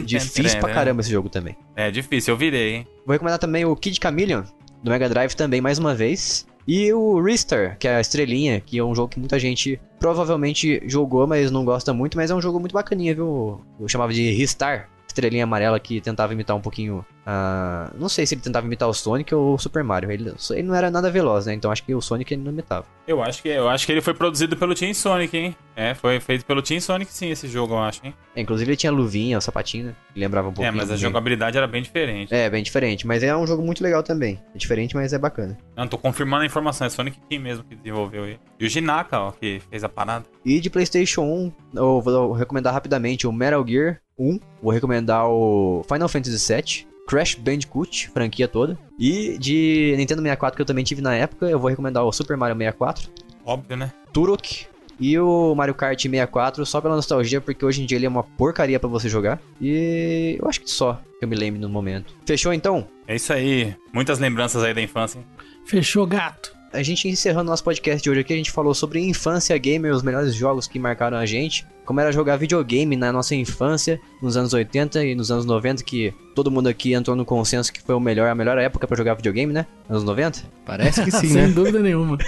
Difícil 0.01 0.59
pra 0.59 0.73
caramba 0.73 1.01
esse 1.01 1.11
jogo 1.11 1.29
também. 1.29 1.55
É 1.75 1.91
difícil, 1.91 2.33
eu 2.33 2.37
virei, 2.37 2.75
hein? 2.75 2.87
Vou 3.05 3.13
recomendar 3.13 3.37
também 3.37 3.63
o 3.63 3.75
Kid 3.75 3.99
Chameleon, 4.01 4.41
do 4.81 4.89
Mega 4.89 5.07
Drive 5.07 5.35
também, 5.35 5.61
mais 5.61 5.77
uma 5.77 5.93
vez. 5.93 6.47
E 6.67 6.91
o 6.91 7.21
Ristar, 7.21 7.77
que 7.77 7.87
é 7.87 7.95
a 7.97 8.01
estrelinha, 8.01 8.59
que 8.59 8.79
é 8.79 8.83
um 8.83 8.95
jogo 8.95 9.09
que 9.09 9.19
muita 9.19 9.37
gente 9.37 9.79
provavelmente 9.99 10.81
jogou, 10.85 11.27
mas 11.27 11.51
não 11.51 11.63
gosta 11.63 11.93
muito, 11.93 12.17
mas 12.17 12.31
é 12.31 12.35
um 12.35 12.41
jogo 12.41 12.59
muito 12.59 12.73
bacaninha, 12.73 13.13
viu? 13.13 13.61
Eu 13.79 13.87
chamava 13.87 14.11
de 14.11 14.31
Ristar, 14.31 14.89
estrelinha 15.17 15.43
amarela 15.43 15.79
que 15.79 15.99
tentava 15.99 16.33
imitar 16.33 16.55
um 16.55 16.61
pouquinho. 16.61 17.03
ah, 17.25 17.91
não 17.97 18.07
sei 18.07 18.25
se 18.25 18.35
ele 18.35 18.41
tentava 18.41 18.65
imitar 18.65 18.87
o 18.87 18.93
Sonic 18.93 19.33
ou 19.33 19.55
o 19.55 19.57
Super 19.57 19.83
Mario. 19.83 20.11
Ele, 20.11 20.31
ele 20.51 20.63
não 20.63 20.75
era 20.75 20.89
nada 20.91 21.09
veloz, 21.11 21.45
né? 21.47 21.53
Então 21.53 21.71
acho 21.71 21.83
que 21.83 21.93
o 21.93 22.01
Sonic 22.01 22.33
ele 22.33 22.43
não 22.43 22.51
imitava. 22.51 22.85
Eu 23.07 23.21
acho 23.23 23.41
que 23.41 23.49
eu 23.49 23.67
acho 23.67 23.85
que 23.85 23.91
ele 23.91 24.01
foi 24.01 24.13
produzido 24.13 24.55
pelo 24.55 24.75
Team 24.75 24.93
Sonic, 24.93 25.35
hein? 25.35 25.55
É, 25.75 25.93
foi 25.93 26.19
feito 26.19 26.45
pelo 26.45 26.61
Team 26.61 26.79
Sonic 26.79 27.11
sim, 27.11 27.29
esse 27.29 27.47
jogo, 27.47 27.73
eu 27.73 27.79
acho, 27.79 28.01
hein? 28.05 28.13
É, 28.35 28.41
inclusive 28.41 28.69
ele 28.69 28.77
tinha 28.77 28.91
luvinha, 28.91 29.37
o 29.37 29.41
sapatinho, 29.41 29.87
né? 29.87 29.95
Lembrava 30.15 30.47
um 30.47 30.51
É, 30.51 30.53
pouquinho. 30.55 30.75
mas 30.77 30.91
a 30.91 30.95
jogabilidade 30.95 31.57
era 31.57 31.67
bem 31.67 31.81
diferente. 31.81 32.33
É, 32.33 32.49
bem 32.49 32.63
diferente, 32.63 33.05
mas 33.07 33.23
é 33.23 33.35
um 33.35 33.45
jogo 33.47 33.63
muito 33.63 33.83
legal 33.83 34.03
também. 34.03 34.39
É 34.53 34.57
diferente, 34.57 34.95
mas 34.95 35.13
é 35.13 35.17
bacana. 35.17 35.57
Não, 35.75 35.87
tô 35.87 35.97
confirmando 35.97 36.43
a 36.43 36.45
informação, 36.45 36.85
é 36.87 36.89
Sonic 36.89 37.19
Team 37.29 37.41
mesmo 37.41 37.63
que 37.63 37.75
desenvolveu 37.75 38.25
ele. 38.25 38.39
E 38.59 38.65
o 38.65 38.69
Jinaka, 38.69 39.19
ó, 39.19 39.31
que 39.31 39.61
fez 39.69 39.83
a 39.83 39.89
parada. 39.89 40.25
E 40.45 40.59
de 40.59 40.69
PlayStation 40.69 41.21
1, 41.23 41.51
eu 41.75 42.01
vou 42.01 42.31
recomendar 42.33 42.73
rapidamente 42.73 43.27
o 43.27 43.31
Metal 43.31 43.65
Gear 43.67 43.99
1, 44.17 44.39
vou 44.61 44.71
recomendar 44.71 45.27
o 45.27 45.83
Final 45.87 46.09
Fantasy 46.09 46.53
VII, 46.53 46.87
Crash 47.07 47.35
Bandicoot, 47.35 48.09
franquia 48.09 48.47
toda. 48.47 48.77
E 48.99 49.37
de 49.37 49.93
Nintendo 49.97 50.21
64, 50.21 50.55
que 50.55 50.61
eu 50.61 50.65
também 50.65 50.83
tive 50.83 51.01
na 51.01 51.15
época, 51.15 51.45
eu 51.47 51.59
vou 51.59 51.69
recomendar 51.69 52.03
o 52.03 52.11
Super 52.11 52.35
Mario 52.35 52.57
64, 52.57 53.09
Óbvio, 53.45 53.77
né? 53.77 53.93
Turok 54.11 54.67
e 54.99 55.17
o 55.17 55.55
Mario 55.55 55.73
Kart 55.73 56.01
64, 56.01 56.65
só 56.65 56.81
pela 56.81 56.95
nostalgia, 56.95 57.39
porque 57.39 57.63
hoje 57.63 57.81
em 57.81 57.85
dia 57.85 57.97
ele 57.97 58.05
é 58.05 58.09
uma 58.09 58.23
porcaria 58.23 58.79
pra 58.79 58.89
você 58.89 59.07
jogar. 59.07 59.39
E 59.61 60.37
eu 60.41 60.49
acho 60.49 60.59
que 60.59 60.69
só, 60.69 60.99
que 61.17 61.23
eu 61.23 61.29
me 61.29 61.35
lembro 61.35 61.61
no 61.61 61.69
momento. 61.69 62.13
Fechou 62.25 62.51
então? 62.51 62.87
É 63.07 63.15
isso 63.15 63.31
aí. 63.31 63.75
Muitas 63.93 64.19
lembranças 64.19 64.63
aí 64.63 64.73
da 64.73 64.81
infância, 64.81 65.19
hein? 65.19 65.25
Fechou, 65.65 66.05
gato. 66.05 66.56
A 66.77 66.83
gente 66.83 67.07
encerrando 67.07 67.49
nosso 67.49 67.63
podcast 67.63 68.03
de 68.03 68.07
hoje 68.07 68.19
aqui, 68.19 68.31
a 68.31 68.37
gente 68.37 68.51
falou 68.51 68.71
sobre 68.71 68.99
infância 68.99 69.57
gamer, 69.57 69.91
os 69.91 70.03
melhores 70.03 70.35
jogos 70.35 70.67
que 70.67 70.77
marcaram 70.77 71.17
a 71.17 71.25
gente, 71.25 71.65
como 71.83 71.99
era 71.99 72.11
jogar 72.11 72.37
videogame 72.37 72.95
na 72.95 73.11
nossa 73.11 73.33
infância, 73.33 73.99
nos 74.21 74.37
anos 74.37 74.53
80 74.53 75.03
e 75.03 75.15
nos 75.15 75.31
anos 75.31 75.43
90, 75.43 75.83
que 75.83 76.13
todo 76.35 76.51
mundo 76.51 76.69
aqui 76.69 76.93
entrou 76.93 77.15
no 77.15 77.25
consenso 77.25 77.73
que 77.73 77.81
foi 77.81 77.95
o 77.95 77.99
melhor, 77.99 78.29
a 78.29 78.35
melhor 78.35 78.59
época 78.59 78.85
pra 78.85 78.95
jogar 78.95 79.15
videogame, 79.15 79.51
né? 79.51 79.65
Anos 79.89 80.03
90? 80.03 80.43
Parece 80.67 81.03
que 81.03 81.09
sim, 81.09 81.29
Sem 81.29 81.47
né? 81.47 81.47
dúvida 81.47 81.79
nenhuma. 81.79 82.19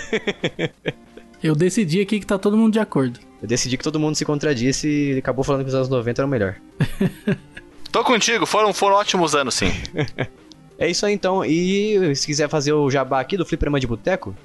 Eu 1.43 1.53
decidi 1.53 2.01
aqui 2.01 2.19
que 2.19 2.25
tá 2.25 2.39
todo 2.39 2.57
mundo 2.57 2.73
de 2.73 2.79
acordo. 2.79 3.19
Eu 3.39 3.47
decidi 3.47 3.77
que 3.77 3.83
todo 3.83 3.99
mundo 3.99 4.15
se 4.15 4.25
contradisse 4.25 4.87
e 4.87 5.17
acabou 5.19 5.43
falando 5.43 5.61
que 5.61 5.69
os 5.69 5.75
anos 5.75 5.89
90 5.89 6.21
eram 6.21 6.27
o 6.27 6.31
melhor. 6.31 6.55
Tô 7.91 8.03
contigo, 8.03 8.47
foram, 8.47 8.73
foram 8.73 8.95
ótimos 8.95 9.35
anos, 9.35 9.53
sim. 9.53 9.71
É 10.79 10.89
isso 10.89 11.05
aí 11.05 11.13
então, 11.13 11.45
e 11.45 12.15
se 12.15 12.25
quiser 12.25 12.49
fazer 12.49 12.73
o 12.73 12.89
jabá 12.89 13.19
aqui 13.19 13.37
do 13.37 13.45
Fliperama 13.45 13.79
de 13.79 13.85
Boteco, 13.85 14.35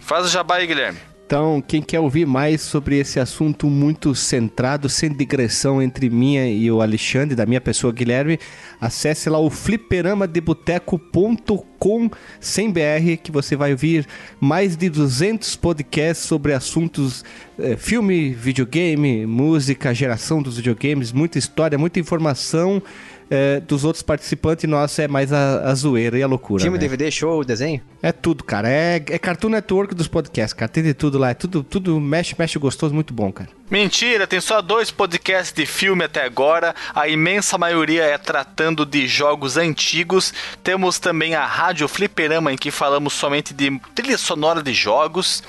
Faz 0.00 0.26
o 0.26 0.28
jabá 0.28 0.56
aí, 0.56 0.66
Guilherme. 0.66 0.98
Então, 1.24 1.62
quem 1.64 1.80
quer 1.80 2.00
ouvir 2.00 2.26
mais 2.26 2.60
sobre 2.60 2.98
esse 2.98 3.20
assunto 3.20 3.68
muito 3.68 4.16
centrado, 4.16 4.88
sem 4.88 5.12
digressão 5.12 5.80
entre 5.80 6.10
minha 6.10 6.50
e 6.50 6.68
o 6.68 6.82
Alexandre, 6.82 7.36
da 7.36 7.46
minha 7.46 7.60
pessoa 7.60 7.92
Guilherme, 7.92 8.36
acesse 8.80 9.30
lá 9.30 9.38
o 9.38 9.48
fliperamadeboteco.com 9.48 12.10
sem 12.40 12.72
BR, 12.72 13.16
que 13.22 13.30
você 13.30 13.54
vai 13.54 13.70
ouvir 13.70 14.08
mais 14.40 14.76
de 14.76 14.90
200 14.90 15.54
podcasts 15.54 16.26
sobre 16.26 16.52
assuntos 16.52 17.24
eh, 17.56 17.76
filme, 17.76 18.30
videogame, 18.30 19.24
música, 19.24 19.94
geração 19.94 20.42
dos 20.42 20.56
videogames, 20.56 21.12
muita 21.12 21.38
história, 21.38 21.78
muita 21.78 22.00
informação. 22.00 22.82
Eh, 23.30 23.60
dos 23.60 23.84
outros 23.84 24.02
participantes, 24.02 24.68
nossa, 24.68 25.02
é 25.02 25.08
mais 25.08 25.32
a, 25.32 25.70
a 25.70 25.74
zoeira 25.74 26.18
e 26.18 26.22
a 26.22 26.26
loucura. 26.26 26.62
filme, 26.62 26.76
né? 26.76 26.82
DVD, 26.82 27.10
show, 27.10 27.44
desenho. 27.44 27.80
É 28.02 28.10
tudo, 28.10 28.42
cara. 28.42 28.68
É, 28.68 28.96
é 28.96 29.18
Cartoon 29.18 29.50
Network 29.50 29.94
dos 29.94 30.08
podcasts, 30.08 30.52
cara. 30.52 30.68
Tem 30.68 30.82
de 30.82 30.94
tudo 30.94 31.16
lá. 31.16 31.30
É 31.30 31.34
tudo, 31.34 31.62
tudo 31.62 32.00
mexe, 32.00 32.34
mexe 32.36 32.58
gostoso, 32.58 32.92
muito 32.92 33.14
bom, 33.14 33.30
cara. 33.30 33.48
Mentira, 33.70 34.26
tem 34.26 34.40
só 34.40 34.60
dois 34.60 34.90
podcasts 34.90 35.52
de 35.52 35.64
filme 35.64 36.04
até 36.04 36.24
agora. 36.24 36.74
A 36.92 37.06
imensa 37.06 37.56
maioria 37.56 38.02
é 38.02 38.18
tratando 38.18 38.84
de 38.84 39.06
jogos 39.06 39.56
antigos. 39.56 40.34
Temos 40.64 40.98
também 40.98 41.36
a 41.36 41.46
Rádio 41.46 41.86
Fliperama, 41.86 42.52
em 42.52 42.56
que 42.56 42.72
falamos 42.72 43.12
somente 43.12 43.54
de 43.54 43.78
trilha 43.94 44.18
sonora 44.18 44.60
de 44.60 44.74
jogos. 44.74 45.42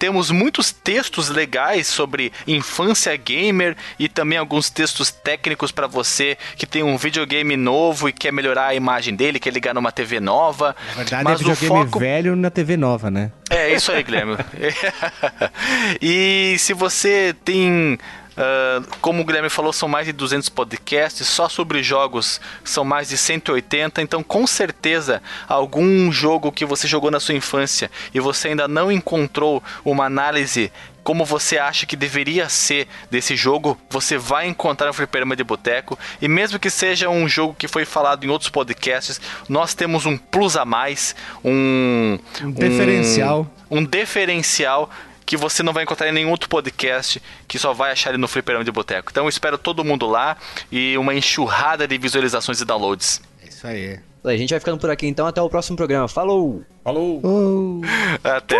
Temos 0.00 0.30
muitos 0.30 0.72
textos 0.72 1.28
legais 1.28 1.86
sobre 1.86 2.32
infância 2.46 3.14
gamer 3.16 3.76
e 3.98 4.08
também 4.08 4.38
alguns 4.38 4.70
textos 4.70 5.10
técnicos 5.10 5.70
para 5.70 5.86
você 5.86 6.38
que 6.56 6.64
tem 6.64 6.82
um 6.82 6.96
videogame 6.96 7.54
novo 7.54 8.08
e 8.08 8.12
quer 8.12 8.32
melhorar 8.32 8.68
a 8.68 8.74
imagem 8.74 9.14
dele, 9.14 9.38
quer 9.38 9.52
ligar 9.52 9.74
numa 9.74 9.92
TV 9.92 10.18
nova. 10.18 10.74
Na 10.88 10.94
verdade, 10.94 11.24
Mas 11.24 11.34
é 11.34 11.44
videogame 11.44 11.84
foco 11.84 11.98
velho 11.98 12.34
na 12.34 12.48
TV 12.48 12.78
nova, 12.78 13.10
né? 13.10 13.30
é 13.50 13.74
isso 13.74 13.92
aí, 13.92 14.02
Guilherme. 14.02 14.36
e 16.00 16.56
se 16.58 16.72
você 16.72 17.34
tem. 17.44 17.98
Ah, 18.36 18.82
como 19.00 19.22
o 19.22 19.24
Guilherme 19.24 19.50
falou, 19.50 19.72
são 19.72 19.88
mais 19.88 20.06
de 20.06 20.12
200 20.12 20.48
podcasts, 20.48 21.26
só 21.26 21.48
sobre 21.48 21.82
jogos 21.82 22.40
são 22.64 22.84
mais 22.84 23.08
de 23.08 23.16
180, 23.16 24.02
então 24.02 24.22
com 24.22 24.46
certeza 24.46 25.22
algum 25.48 26.10
jogo 26.12 26.52
que 26.52 26.64
você 26.64 26.86
jogou 26.86 27.10
na 27.10 27.20
sua 27.20 27.34
infância 27.34 27.90
e 28.14 28.20
você 28.20 28.48
ainda 28.48 28.68
não 28.68 28.90
encontrou 28.90 29.62
uma 29.84 30.04
análise 30.04 30.72
como 31.02 31.24
você 31.24 31.58
acha 31.58 31.86
que 31.86 31.96
deveria 31.96 32.48
ser 32.48 32.86
desse 33.10 33.34
jogo, 33.34 33.76
você 33.88 34.18
vai 34.18 34.46
encontrar 34.46 34.86
no 34.86 34.92
Fliperama 34.92 35.34
de 35.34 35.42
Boteco. 35.42 35.98
E 36.20 36.28
mesmo 36.28 36.58
que 36.58 36.68
seja 36.68 37.08
um 37.08 37.26
jogo 37.26 37.54
que 37.54 37.66
foi 37.66 37.86
falado 37.86 38.24
em 38.24 38.28
outros 38.28 38.50
podcasts, 38.50 39.18
nós 39.48 39.74
temos 39.74 40.04
um 40.04 40.16
plus 40.16 40.56
a 40.56 40.64
mais, 40.64 41.16
um, 41.42 42.18
Um 42.42 42.52
diferencial. 42.52 43.50
um 43.70 43.82
diferencial 43.84 44.90
que 45.30 45.36
você 45.36 45.62
não 45.62 45.72
vai 45.72 45.84
encontrar 45.84 46.08
em 46.08 46.12
nenhum 46.12 46.30
outro 46.32 46.48
podcast, 46.48 47.22
que 47.46 47.56
só 47.56 47.72
vai 47.72 47.92
achar 47.92 48.10
ele 48.10 48.18
no 48.18 48.26
Fliperão 48.26 48.64
de 48.64 48.72
Boteco. 48.72 49.12
Então 49.12 49.26
eu 49.26 49.28
espero 49.28 49.56
todo 49.56 49.84
mundo 49.84 50.04
lá 50.08 50.36
e 50.72 50.98
uma 50.98 51.14
enxurrada 51.14 51.86
de 51.86 51.96
visualizações 51.96 52.60
e 52.60 52.64
downloads. 52.64 53.22
É 53.40 53.46
isso 53.46 53.64
aí. 53.64 54.00
A 54.24 54.36
gente 54.36 54.50
vai 54.50 54.58
ficando 54.58 54.80
por 54.80 54.90
aqui 54.90 55.06
então, 55.06 55.28
até 55.28 55.40
o 55.40 55.48
próximo 55.48 55.76
programa. 55.76 56.08
Falou! 56.08 56.64
Falou! 56.82 57.80
Até! 58.24 58.58